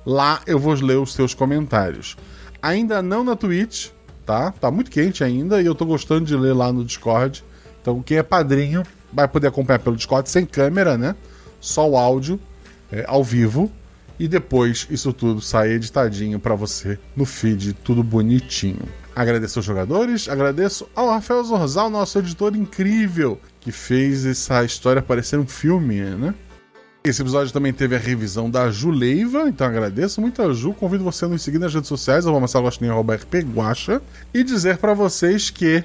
Lá 0.06 0.42
eu 0.46 0.60
vou 0.60 0.74
ler 0.74 0.98
os 0.98 1.14
seus 1.14 1.34
comentários. 1.34 2.18
Ainda 2.62 3.02
não 3.02 3.24
na 3.24 3.36
Twitch, 3.36 3.90
tá? 4.26 4.52
Tá 4.52 4.70
muito 4.72 4.92
quente 4.92 5.24
ainda 5.24 5.62
e 5.62 5.66
eu 5.66 5.76
tô 5.76 5.86
gostando 5.86 6.26
de 6.26 6.36
ler 6.36 6.54
lá 6.54 6.72
no 6.72 6.84
Discord. 6.84 7.44
Então 7.82 8.02
quem 8.02 8.18
é 8.18 8.24
padrinho 8.24 8.84
vai 9.12 9.28
poder 9.28 9.48
acompanhar 9.48 9.80
pelo 9.80 9.96
Discord 9.96 10.30
sem 10.30 10.46
câmera, 10.46 10.98
né? 10.98 11.16
Só 11.60 11.90
o 11.90 11.98
áudio, 11.98 12.40
é, 12.92 13.06
ao 13.08 13.24
vivo. 13.24 13.72
E 14.20 14.28
depois 14.28 14.86
isso 14.90 15.14
tudo 15.14 15.40
sai 15.40 15.72
editadinho 15.72 16.40
para 16.40 16.54
você 16.54 17.00
no 17.16 17.26
feed, 17.26 17.72
tudo 17.72 18.04
bonitinho. 18.04 18.82
Agradeço 19.16 19.60
aos 19.60 19.66
jogadores, 19.66 20.28
agradeço 20.28 20.90
ao 20.94 21.10
Rafael 21.10 21.44
Zorzal, 21.44 21.90
nosso 21.90 22.20
editor 22.20 22.56
incrível, 22.56 23.40
que 23.62 23.72
fez 23.72 24.26
essa 24.26 24.64
história 24.64 25.02
parecer 25.02 25.40
um 25.40 25.48
filme, 25.48 26.02
né? 26.02 26.34
Esse 27.02 27.22
episódio 27.22 27.54
também 27.54 27.72
teve 27.72 27.96
a 27.96 28.00
revisão 28.00 28.50
da 28.50 28.70
Juleiva, 28.70 29.48
então 29.48 29.66
agradeço 29.66 30.20
muito 30.20 30.42
a 30.42 30.52
Ju. 30.52 30.74
Convido 30.74 31.04
você 31.04 31.24
a 31.24 31.28
nos 31.30 31.42
seguir 31.42 31.58
nas 31.58 31.74
redes 31.74 31.88
sociais, 31.88 32.26
arroba 32.28 33.16
Guaxa, 33.54 34.02
e 34.34 34.44
dizer 34.44 34.78
para 34.78 34.94
vocês 34.94 35.50
que 35.50 35.82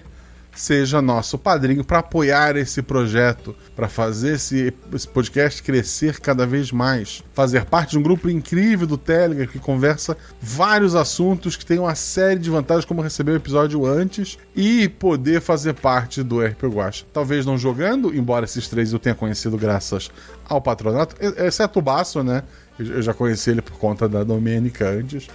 seja 0.54 1.02
nosso 1.02 1.36
padrinho 1.36 1.84
para 1.84 1.98
apoiar 1.98 2.56
esse 2.56 2.82
projeto, 2.82 3.54
para 3.74 3.88
fazer 3.88 4.34
esse, 4.34 4.72
esse, 4.92 5.08
podcast 5.08 5.62
crescer 5.62 6.20
cada 6.20 6.46
vez 6.46 6.70
mais, 6.70 7.22
fazer 7.32 7.64
parte 7.64 7.90
de 7.90 7.98
um 7.98 8.02
grupo 8.02 8.28
incrível 8.28 8.86
do 8.86 8.96
Telegram 8.96 9.46
que 9.46 9.58
conversa 9.58 10.16
vários 10.40 10.94
assuntos 10.94 11.56
que 11.56 11.66
tem 11.66 11.78
uma 11.78 11.94
série 11.94 12.40
de 12.40 12.50
vantagens, 12.50 12.84
como 12.84 13.02
receber 13.02 13.32
o 13.32 13.36
episódio 13.36 13.84
antes 13.84 14.38
e 14.54 14.88
poder 14.88 15.40
fazer 15.40 15.74
parte 15.74 16.22
do 16.22 16.40
RP. 16.40 16.64
Talvez 17.12 17.44
não 17.44 17.58
jogando, 17.58 18.14
embora 18.14 18.44
esses 18.44 18.68
três 18.68 18.92
eu 18.92 18.98
tenha 18.98 19.14
conhecido 19.14 19.56
graças 19.56 20.10
ao 20.48 20.60
patronato, 20.60 21.16
exceto 21.20 21.78
o 21.78 21.82
Baço, 21.82 22.22
né? 22.22 22.42
Eu 22.78 23.02
já 23.02 23.14
conheci 23.14 23.50
ele 23.50 23.62
por 23.62 23.78
conta 23.78 24.08
da 24.08 24.24
Domênica 24.24 24.88
antes. 24.88 25.28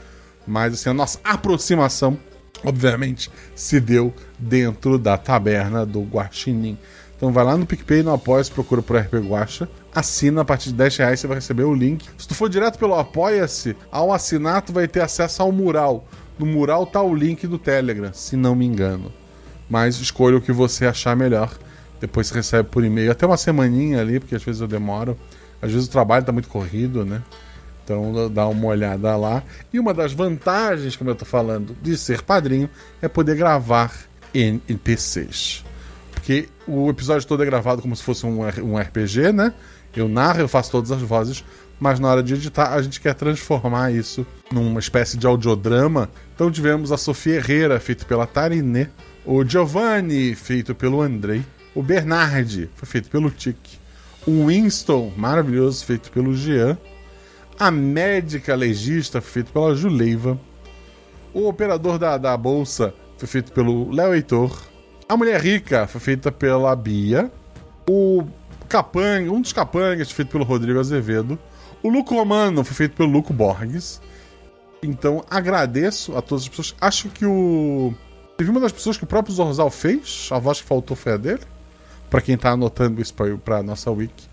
Mas 0.46 0.74
assim, 0.74 0.90
a 0.90 0.94
nossa 0.94 1.20
aproximação 1.24 2.18
obviamente, 2.64 3.32
se 3.56 3.80
deu 3.80 4.14
dentro 4.38 4.98
da 4.98 5.18
taberna 5.18 5.86
do 5.86 6.02
Guaxinim. 6.02 6.78
Então 7.16 7.34
vai 7.34 7.44
lá 7.44 7.58
no 7.58 7.66
PicPay, 7.66 8.02
no 8.02 8.14
Apoia, 8.14 8.46
procura 8.46 8.82
por 8.82 8.96
RP 8.96 9.16
Guacha, 9.16 9.68
assina 9.94 10.42
a 10.42 10.46
partir 10.46 10.70
de 10.70 10.76
10 10.76 10.98
reais, 10.98 11.20
você 11.20 11.28
vai 11.28 11.36
receber 11.36 11.64
o 11.64 11.74
link. 11.74 12.08
Se 12.18 12.26
tu 12.28 12.34
for 12.34 12.48
direto 12.48 12.80
pelo 12.80 12.96
Apoia-se, 12.96 13.76
ao 13.92 14.14
assinar 14.14 14.62
tu 14.62 14.72
vai 14.72 14.88
ter 14.88 15.02
acesso 15.02 15.42
ao 15.42 15.52
mural. 15.52 16.08
No 16.38 16.46
mural 16.46 16.86
tá 16.86 17.02
o 17.02 17.14
link 17.14 17.46
do 17.46 17.60
Telegram, 17.60 18.14
se 18.14 18.38
não 18.38 18.56
me 18.56 18.66
engano. 18.66 19.12
Mas 19.70 20.00
escolha 20.00 20.38
o 20.38 20.42
que 20.42 20.54
você 20.54 20.86
achar 20.86 21.14
melhor. 21.16 21.52
Depois 22.00 22.28
você 22.28 22.36
recebe 22.36 22.70
por 22.70 22.86
e-mail, 22.86 23.12
até 23.12 23.26
uma 23.26 23.36
semaninha 23.36 24.00
ali, 24.00 24.22
porque 24.22 24.36
às 24.36 24.44
vezes 24.44 24.62
eu 24.62 24.68
demoro. 24.68 25.18
Às 25.62 25.74
vezes 25.74 25.88
o 25.88 25.92
trabalho 25.92 26.24
tá 26.24 26.32
muito 26.32 26.48
corrido, 26.48 27.04
né? 27.04 27.22
Então 27.90 28.32
dá 28.32 28.48
uma 28.48 28.68
olhada 28.68 29.16
lá. 29.18 29.44
E 29.74 29.80
uma 29.80 29.96
das 29.96 30.14
vantagens, 30.14 30.96
como 30.96 31.10
eu 31.10 31.14
estou 31.14 31.28
falando, 31.28 31.76
de 31.82 31.98
ser 31.98 32.22
padrinho 32.22 32.70
é 33.02 33.08
poder 33.08 33.36
gravar 33.36 33.92
em 34.32 34.62
NPCs. 34.70 35.66
Porque 36.12 36.48
o 36.68 36.88
episódio 36.88 37.28
todo 37.28 37.42
é 37.42 37.46
gravado 37.48 37.82
como 37.82 37.96
se 37.96 38.04
fosse 38.04 38.28
um, 38.28 38.42
um 38.42 38.78
RPG, 38.78 39.32
né? 39.34 39.52
Eu 39.96 40.08
narro, 40.08 40.42
eu 40.42 40.48
faço 40.48 40.70
todas 40.70 40.92
as 40.92 41.02
vozes, 41.02 41.44
mas 41.80 42.00
na 42.00 42.10
hora 42.10 42.22
de 42.22 42.36
editar 42.36 42.74
a 42.74 42.82
gente 42.82 43.02
quer 43.02 43.16
transformar 43.16 43.92
isso 43.92 44.26
numa 44.52 44.80
espécie 44.80 45.18
de 45.18 45.26
audiodrama. 45.26 46.10
Então 46.36 46.52
tivemos 46.52 46.92
a 46.92 46.98
Sofia 46.98 47.38
Herrera, 47.38 47.80
feito 47.80 48.06
pela 48.06 48.28
Tariné, 48.28 48.92
o 49.26 49.44
Giovanni, 49.44 50.36
feito 50.36 50.76
pelo 50.76 51.02
Andrei, 51.02 51.44
o 51.74 51.82
Bernardi, 51.82 52.70
foi 52.76 52.88
feito 52.88 53.10
pelo 53.10 53.32
Tic, 53.32 53.58
o 54.28 54.46
Winston, 54.46 55.12
maravilhoso, 55.18 55.84
feito 55.84 56.12
pelo 56.12 56.36
Jean, 56.36 56.78
a 57.60 57.70
médica 57.70 58.56
legista 58.56 59.20
foi 59.20 59.32
feito 59.32 59.52
pela 59.52 59.76
Juleiva. 59.76 60.40
O 61.34 61.48
operador 61.48 62.00
da, 62.00 62.18
da 62.18 62.36
bolsa 62.38 62.94
foi 63.18 63.28
feito 63.28 63.52
pelo 63.52 63.92
Léo 63.92 64.16
Heitor. 64.16 64.58
A 65.10 65.18
mulher 65.18 65.42
rica 65.42 65.86
foi 65.86 66.00
feita 66.00 66.32
pela 66.32 66.74
Bia. 66.74 67.30
O 67.88 68.24
capanga, 68.70 69.30
um 69.30 69.42
dos 69.42 69.52
capangas 69.52 70.08
foi 70.08 70.24
feito 70.24 70.32
pelo 70.32 70.46
Rodrigo 70.46 70.80
Azevedo. 70.80 71.38
O 71.84 71.90
Luco 71.90 72.16
Romano 72.16 72.64
foi 72.64 72.76
feito 72.76 72.96
pelo 72.96 73.10
Luco 73.10 73.34
Borges. 73.34 74.02
Então 74.82 75.26
agradeço 75.30 76.16
a 76.16 76.22
todas 76.22 76.44
as 76.44 76.50
pessoas. 76.50 76.76
Acho 76.80 77.10
que 77.10 77.26
o. 77.26 77.94
Teve 78.38 78.52
uma 78.52 78.62
das 78.62 78.72
pessoas 78.72 78.98
que 78.98 79.04
o 79.04 79.08
próprio 79.08 79.36
Zorzal 79.36 79.70
fez. 79.70 80.30
A 80.32 80.40
voz 80.40 80.62
que 80.62 80.68
faltou 80.68 80.96
foi 80.96 81.14
a 81.14 81.18
dele. 81.18 81.44
Para 82.10 82.22
quem 82.22 82.38
tá 82.38 82.52
anotando 82.52 83.02
isso 83.02 83.14
pra 83.44 83.62
nossa 83.62 83.92
wiki. 83.92 84.29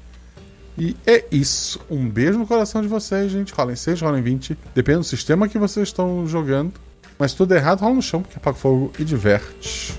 E 0.79 0.97
é 1.07 1.25
isso. 1.31 1.81
Um 1.91 2.09
beijo 2.09 2.39
no 2.39 2.47
coração 2.47 2.83
de 2.83 2.89
vocês, 2.89 3.31
gente. 3.31 3.53
Rolem 3.55 3.77
6, 3.77 4.01
rolem 4.01 4.23
20. 4.23 4.57
Depende 4.75 4.99
do 4.99 5.05
sistema 5.05 5.49
que 5.49 5.59
vocês 5.59 5.89
estão 5.89 6.27
jogando. 6.27 6.73
Mas 7.19 7.33
tudo 7.33 7.55
errado, 7.55 7.81
rola 7.81 7.95
no 7.95 8.03
chão, 8.03 8.21
porque 8.23 8.37
apaga 8.37 8.59
fogo 8.59 8.93
e 8.99 9.05
diverte. 9.05 9.99